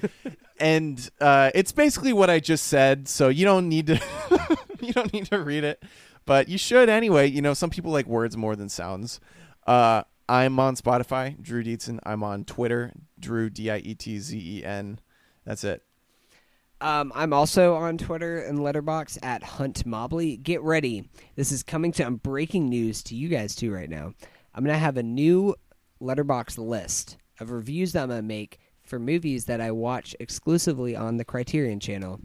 and 0.60 1.10
uh, 1.20 1.50
it's 1.56 1.72
basically 1.72 2.12
what 2.12 2.30
I 2.30 2.38
just 2.38 2.68
said. 2.68 3.08
So 3.08 3.30
you 3.30 3.44
don't 3.44 3.68
need 3.68 3.88
to 3.88 4.00
you 4.80 4.92
don't 4.92 5.12
need 5.12 5.26
to 5.26 5.40
read 5.40 5.64
it, 5.64 5.82
but 6.24 6.48
you 6.48 6.56
should 6.56 6.88
anyway. 6.88 7.28
You 7.28 7.42
know, 7.42 7.52
some 7.52 7.68
people 7.68 7.90
like 7.90 8.06
words 8.06 8.36
more 8.36 8.54
than 8.54 8.68
sounds. 8.68 9.18
Uh, 9.66 10.04
I'm 10.28 10.60
on 10.60 10.76
Spotify, 10.76 11.40
Drew 11.42 11.64
Dietzen. 11.64 11.98
I'm 12.04 12.22
on 12.22 12.44
Twitter, 12.44 12.92
Drew 13.18 13.50
D 13.50 13.72
I 13.72 13.78
E 13.78 13.94
T 13.96 14.20
Z 14.20 14.38
E 14.38 14.64
N. 14.64 15.00
That's 15.44 15.64
it. 15.64 15.82
Um, 16.80 17.12
I'm 17.14 17.32
also 17.32 17.74
on 17.74 17.98
Twitter 17.98 18.38
and 18.38 18.58
Letterboxd 18.58 19.18
at 19.22 19.42
Hunt 19.42 19.84
Mobley. 19.86 20.36
Get 20.36 20.62
ready. 20.62 21.08
This 21.34 21.50
is 21.50 21.62
coming 21.62 21.92
to 21.92 22.04
I'm 22.04 22.16
breaking 22.16 22.68
news 22.68 23.02
to 23.04 23.16
you 23.16 23.28
guys 23.28 23.54
too 23.54 23.72
right 23.72 23.90
now. 23.90 24.14
I'm 24.54 24.64
gonna 24.64 24.78
have 24.78 24.96
a 24.96 25.02
new 25.02 25.54
Letterboxd 26.00 26.58
list 26.58 27.16
of 27.40 27.50
reviews 27.50 27.92
that 27.92 28.02
I'm 28.04 28.08
gonna 28.10 28.22
make 28.22 28.58
for 28.82 28.98
movies 28.98 29.46
that 29.46 29.60
I 29.60 29.70
watch 29.70 30.14
exclusively 30.20 30.94
on 30.96 31.16
the 31.16 31.24
Criterion 31.24 31.80
channel. 31.80 32.20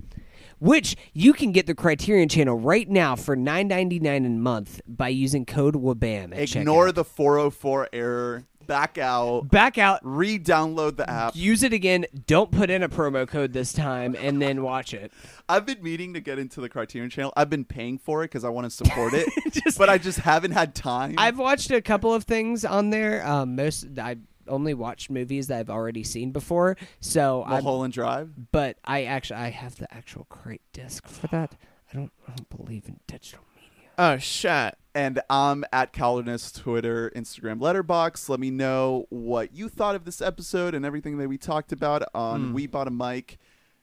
Which 0.59 0.95
you 1.13 1.33
can 1.33 1.51
get 1.51 1.67
the 1.67 1.75
Criterion 1.75 2.29
channel 2.29 2.57
right 2.59 2.89
now 2.89 3.15
for 3.15 3.37
$9.99 3.37 4.25
a 4.25 4.29
month 4.29 4.81
by 4.87 5.09
using 5.09 5.45
code 5.45 5.75
WABAM 5.75 6.35
Ignore 6.37 6.87
checkout. 6.89 6.95
the 6.95 7.03
404 7.03 7.89
error. 7.93 8.43
Back 8.67 8.97
out. 8.97 9.49
back 9.49 9.77
out 9.77 9.99
Re-download 10.03 10.97
the 10.97 11.09
app. 11.09 11.35
use 11.35 11.63
it 11.63 11.73
again 11.73 12.05
don't 12.25 12.51
put 12.51 12.69
in 12.69 12.83
a 12.83 12.89
promo 12.89 13.27
code 13.27 13.53
this 13.53 13.73
time 13.73 14.15
and 14.19 14.41
then 14.41 14.61
watch 14.61 14.93
it 14.93 15.11
I've 15.49 15.65
been 15.65 15.81
meaning 15.81 16.13
to 16.13 16.19
get 16.19 16.37
into 16.39 16.59
the 16.59 16.67
Criterion 16.67 17.09
Channel. 17.09 17.31
I've 17.37 17.49
been 17.49 17.63
paying 17.63 17.97
for 17.97 18.23
it 18.23 18.27
because 18.27 18.43
I 18.43 18.49
want 18.49 18.65
to 18.65 18.69
support 18.69 19.13
it, 19.13 19.29
but 19.77 19.87
I 19.89 19.97
just 19.97 20.19
haven't 20.19 20.51
had 20.51 20.75
time. 20.75 21.15
I've 21.17 21.39
watched 21.39 21.71
a 21.71 21.81
couple 21.81 22.13
of 22.13 22.25
things 22.25 22.65
on 22.65 22.89
there. 22.89 23.25
Um, 23.25 23.55
most 23.55 23.87
I 23.97 24.17
only 24.49 24.73
watched 24.73 25.09
movies 25.09 25.47
that 25.47 25.59
I've 25.59 25.69
already 25.69 26.03
seen 26.03 26.31
before. 26.31 26.75
So 26.99 27.43
I, 27.45 27.49
Mulholland 27.51 27.93
Drive. 27.93 28.31
but 28.51 28.77
I 28.83 29.05
actually 29.05 29.37
I 29.39 29.49
have 29.51 29.77
the 29.77 29.93
actual 29.93 30.25
crate 30.25 30.61
disc 30.73 31.07
for 31.07 31.27
that. 31.27 31.55
I 31.91 31.95
don't 31.95 32.11
I 32.27 32.33
don't 32.35 32.49
believe 32.49 32.87
in 32.89 32.99
digital 33.07 33.45
media. 33.55 33.89
Oh 33.97 34.17
shit. 34.17 34.75
And 34.97 35.21
I'm 35.29 35.63
at 35.71 35.93
Calderness, 35.93 36.59
Twitter, 36.59 37.11
Instagram, 37.15 37.59
Letterboxd. 37.59 38.29
Let 38.29 38.39
me 38.39 38.49
know 38.49 39.05
what 39.09 39.53
you 39.53 39.69
thought 39.69 39.93
of 39.93 40.05
this 40.05 40.21
episode 40.23 40.73
and 40.73 40.83
everything 40.83 41.19
that 41.19 41.29
we 41.29 41.37
talked 41.37 41.71
about 41.71 42.01
on 42.15 42.47
hmm. 42.47 42.53
We 42.53 42.65
Bought 42.65 42.87
a 42.87 42.91
Mic 42.91 43.37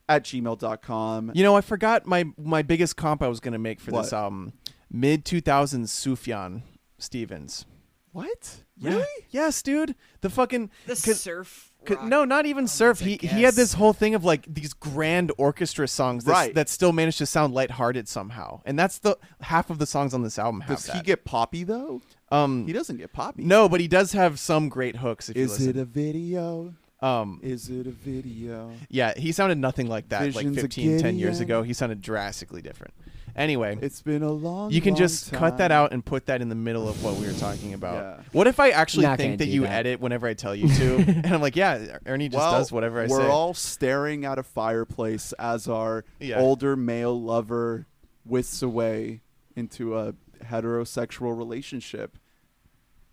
at 0.09 0.25
gmail.com. 0.25 1.31
You 1.33 1.45
know, 1.45 1.57
I 1.57 1.61
forgot 1.61 2.05
my 2.05 2.25
my 2.37 2.63
biggest 2.63 2.97
comp 2.97 3.23
I 3.23 3.29
was 3.29 3.39
gonna 3.39 3.61
make 3.61 3.79
for 3.79 3.93
this 3.93 4.13
album. 4.13 4.55
Mid 4.91 5.25
two 5.25 5.41
thousands 5.41 5.93
Sufjan 5.93 6.63
Stevens. 6.99 7.65
What? 8.11 8.65
Yeah. 8.77 8.91
Really? 8.91 9.27
Yes, 9.31 9.63
dude. 9.63 9.95
The 10.21 10.31
fucking 10.31 10.69
The 10.87 10.95
'cause- 10.95 11.21
surf. 11.21 11.73
Rock 11.91 12.05
no, 12.05 12.25
not 12.25 12.47
even 12.47 12.67
surf. 12.67 13.01
He 13.01 13.19
he 13.21 13.43
had 13.43 13.55
this 13.55 13.75
whole 13.75 13.93
thing 13.93 14.15
of 14.15 14.25
like 14.25 14.47
these 14.53 14.73
grand 14.73 15.33
orchestra 15.39 15.87
songs 15.89 16.25
that, 16.25 16.33
Right. 16.33 16.55
that 16.55 16.69
still 16.69 16.93
managed 16.93 17.19
to 17.19 17.27
sound 17.27 17.55
lighthearted 17.55 18.09
somehow. 18.09 18.61
And 18.65 18.79
that's 18.79 18.99
the 18.99 19.17
half 19.41 19.71
of 19.71 19.79
the 19.79 19.87
songs 19.87 20.15
on 20.15 20.23
this 20.23 20.39
album 20.39 20.63
have 20.63 20.77
Does 20.77 20.87
that. 20.87 20.97
he 20.97 21.03
get 21.03 21.25
poppy 21.25 21.65
though? 21.65 22.01
um 22.31 22.67
He 22.67 22.73
doesn't 22.73 22.97
get 22.97 23.13
poppy. 23.13 23.45
no, 23.45 23.69
but 23.69 23.81
he 23.81 23.89
does 23.89 24.13
have 24.13 24.39
some 24.39 24.69
great 24.69 24.97
hooks 24.97 25.29
if 25.29 25.37
you 25.37 25.45
Is 25.45 25.51
listen. 25.53 25.71
it 25.71 25.77
a 25.77 25.85
video? 25.85 26.75
Um 27.05 27.41
Is 27.43 27.69
it 27.69 27.87
a 27.87 27.91
video? 27.91 28.73
yeah, 28.89 29.13
he 29.17 29.33
sounded 29.33 29.59
nothing 29.59 29.89
like 29.89 30.09
that 30.09 30.23
Visions 30.23 30.37
like 30.37 30.47
of 30.47 30.61
15 30.63 31.01
10 31.01 31.19
years 31.19 31.41
ago. 31.41 31.63
He 31.63 31.73
sounded 31.73 32.01
drastically 32.01 32.63
different. 32.63 32.95
Anyway, 33.37 33.77
It's 33.83 34.01
been 34.01 34.23
a 34.23 34.31
long. 34.31 34.71
you 34.71 34.81
can 34.81 34.93
long 34.95 34.99
just 34.99 35.33
cut 35.33 35.59
that 35.59 35.73
out 35.73 35.93
and 35.93 36.05
put 36.05 36.27
that 36.27 36.41
in 36.41 36.49
the 36.49 36.55
middle 36.55 36.89
of 36.89 37.03
what 37.03 37.17
we 37.17 37.27
were 37.27 37.33
talking 37.33 37.75
about. 37.75 37.95
Yeah. 37.97 38.23
What 38.31 38.47
if 38.47 38.61
I 38.61 38.71
actually 38.71 39.07
Not 39.07 39.19
think 39.19 39.39
that 39.39 39.49
you 39.49 39.63
that. 39.63 39.73
edit 39.73 40.01
whenever 40.01 40.29
I 40.29 40.35
tell 40.35 40.55
you 40.55 40.69
to? 40.69 40.97
and 40.99 41.27
I'm 41.27 41.41
like, 41.43 41.57
yeah, 41.57 41.99
Ernie 42.07 42.29
just 42.29 42.39
well, 42.39 42.53
does 42.53 42.71
whatever 42.71 43.01
I 43.01 43.09
say. 43.09 43.13
we're 43.15 43.29
all 43.29 43.53
staring 43.53 44.25
at 44.25 44.39
a 44.39 44.45
fireplace 44.45 45.33
as 45.39 45.67
our 45.69 46.05
Yeah. 46.21 46.39
older 46.39 46.77
male 46.77 47.21
lover 47.21 47.87
whisks 48.25 48.63
away 48.63 49.21
into 49.57 49.97
a 49.99 50.15
heterosexual 50.45 51.37
relationship, 51.37 52.17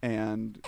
and 0.04 0.64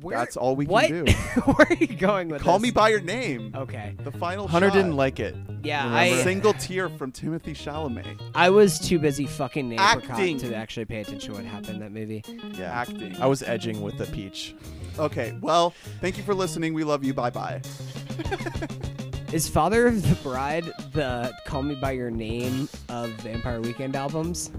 Where- 0.00 0.16
that's 0.16 0.36
all 0.36 0.56
we 0.56 0.64
can 0.64 0.72
what? 0.72 0.88
do. 0.88 1.04
Where 1.44 1.66
are 1.70 1.74
you 1.74 1.86
going 1.88 2.28
with 2.28 2.42
Call 2.42 2.58
this? 2.58 2.62
me 2.62 2.70
by 2.70 2.88
your 2.88 3.00
name. 3.00 3.52
Okay. 3.54 3.94
The 4.02 4.10
final. 4.12 4.48
Hunter 4.48 4.68
shot. 4.68 4.74
didn't 4.74 4.96
like 4.96 5.20
it. 5.20 5.36
Yeah, 5.62 5.84
Remember? 5.84 5.98
I 6.20 6.22
Single 6.24 6.52
tear 6.54 6.88
from 6.88 7.12
Timothée 7.12 7.54
Chalamet. 7.54 8.20
I 8.34 8.50
was 8.50 8.78
too 8.80 8.98
busy 8.98 9.26
fucking 9.26 9.72
apricot 9.74 10.10
Acting. 10.10 10.38
to 10.38 10.54
actually 10.56 10.86
pay 10.86 11.00
attention 11.02 11.32
to 11.32 11.38
what 11.40 11.44
happened 11.46 11.74
in 11.74 11.80
that 11.80 11.92
movie. 11.92 12.24
Yeah. 12.54 12.72
Acting. 12.72 13.16
I 13.20 13.26
was 13.26 13.42
edging 13.42 13.80
with 13.82 13.96
the 13.98 14.06
peach. 14.06 14.54
Okay. 14.98 15.36
Well, 15.40 15.72
thank 16.00 16.16
you 16.16 16.24
for 16.24 16.34
listening. 16.34 16.74
We 16.74 16.84
love 16.84 17.04
you. 17.04 17.14
Bye 17.14 17.30
bye. 17.30 17.60
Is 19.32 19.48
Father 19.48 19.86
of 19.86 20.02
the 20.08 20.14
Bride 20.16 20.64
the 20.92 21.32
Call 21.46 21.62
Me 21.62 21.74
By 21.74 21.92
Your 21.92 22.10
Name 22.10 22.68
of 22.90 23.10
Vampire 23.22 23.60
Weekend 23.62 23.96
albums? 23.96 24.50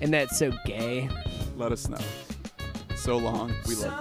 And 0.00 0.14
that's 0.14 0.38
so 0.38 0.50
gay. 0.64 1.10
Let 1.56 1.72
us 1.72 1.88
know 1.88 1.98
so 2.98 3.16
long. 3.16 3.54
We 3.66 3.76
love 3.76 3.92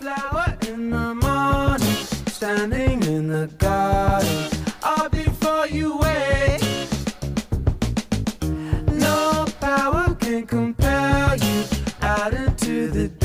you. 0.00 0.06
Bye. 0.06 0.56
In 0.68 0.90
the 0.90 1.14
morning, 1.14 2.06
standing 2.28 3.02
in 3.02 3.28
the 3.28 3.46
garden, 3.58 4.50
all 4.82 5.08
before 5.10 5.66
you 5.66 5.98
wait. 5.98 6.60
No 8.94 9.46
power 9.60 10.14
can 10.14 10.46
compel 10.46 11.36
you 11.36 11.64
out 12.00 12.32
into 12.32 12.88
the 12.90 13.19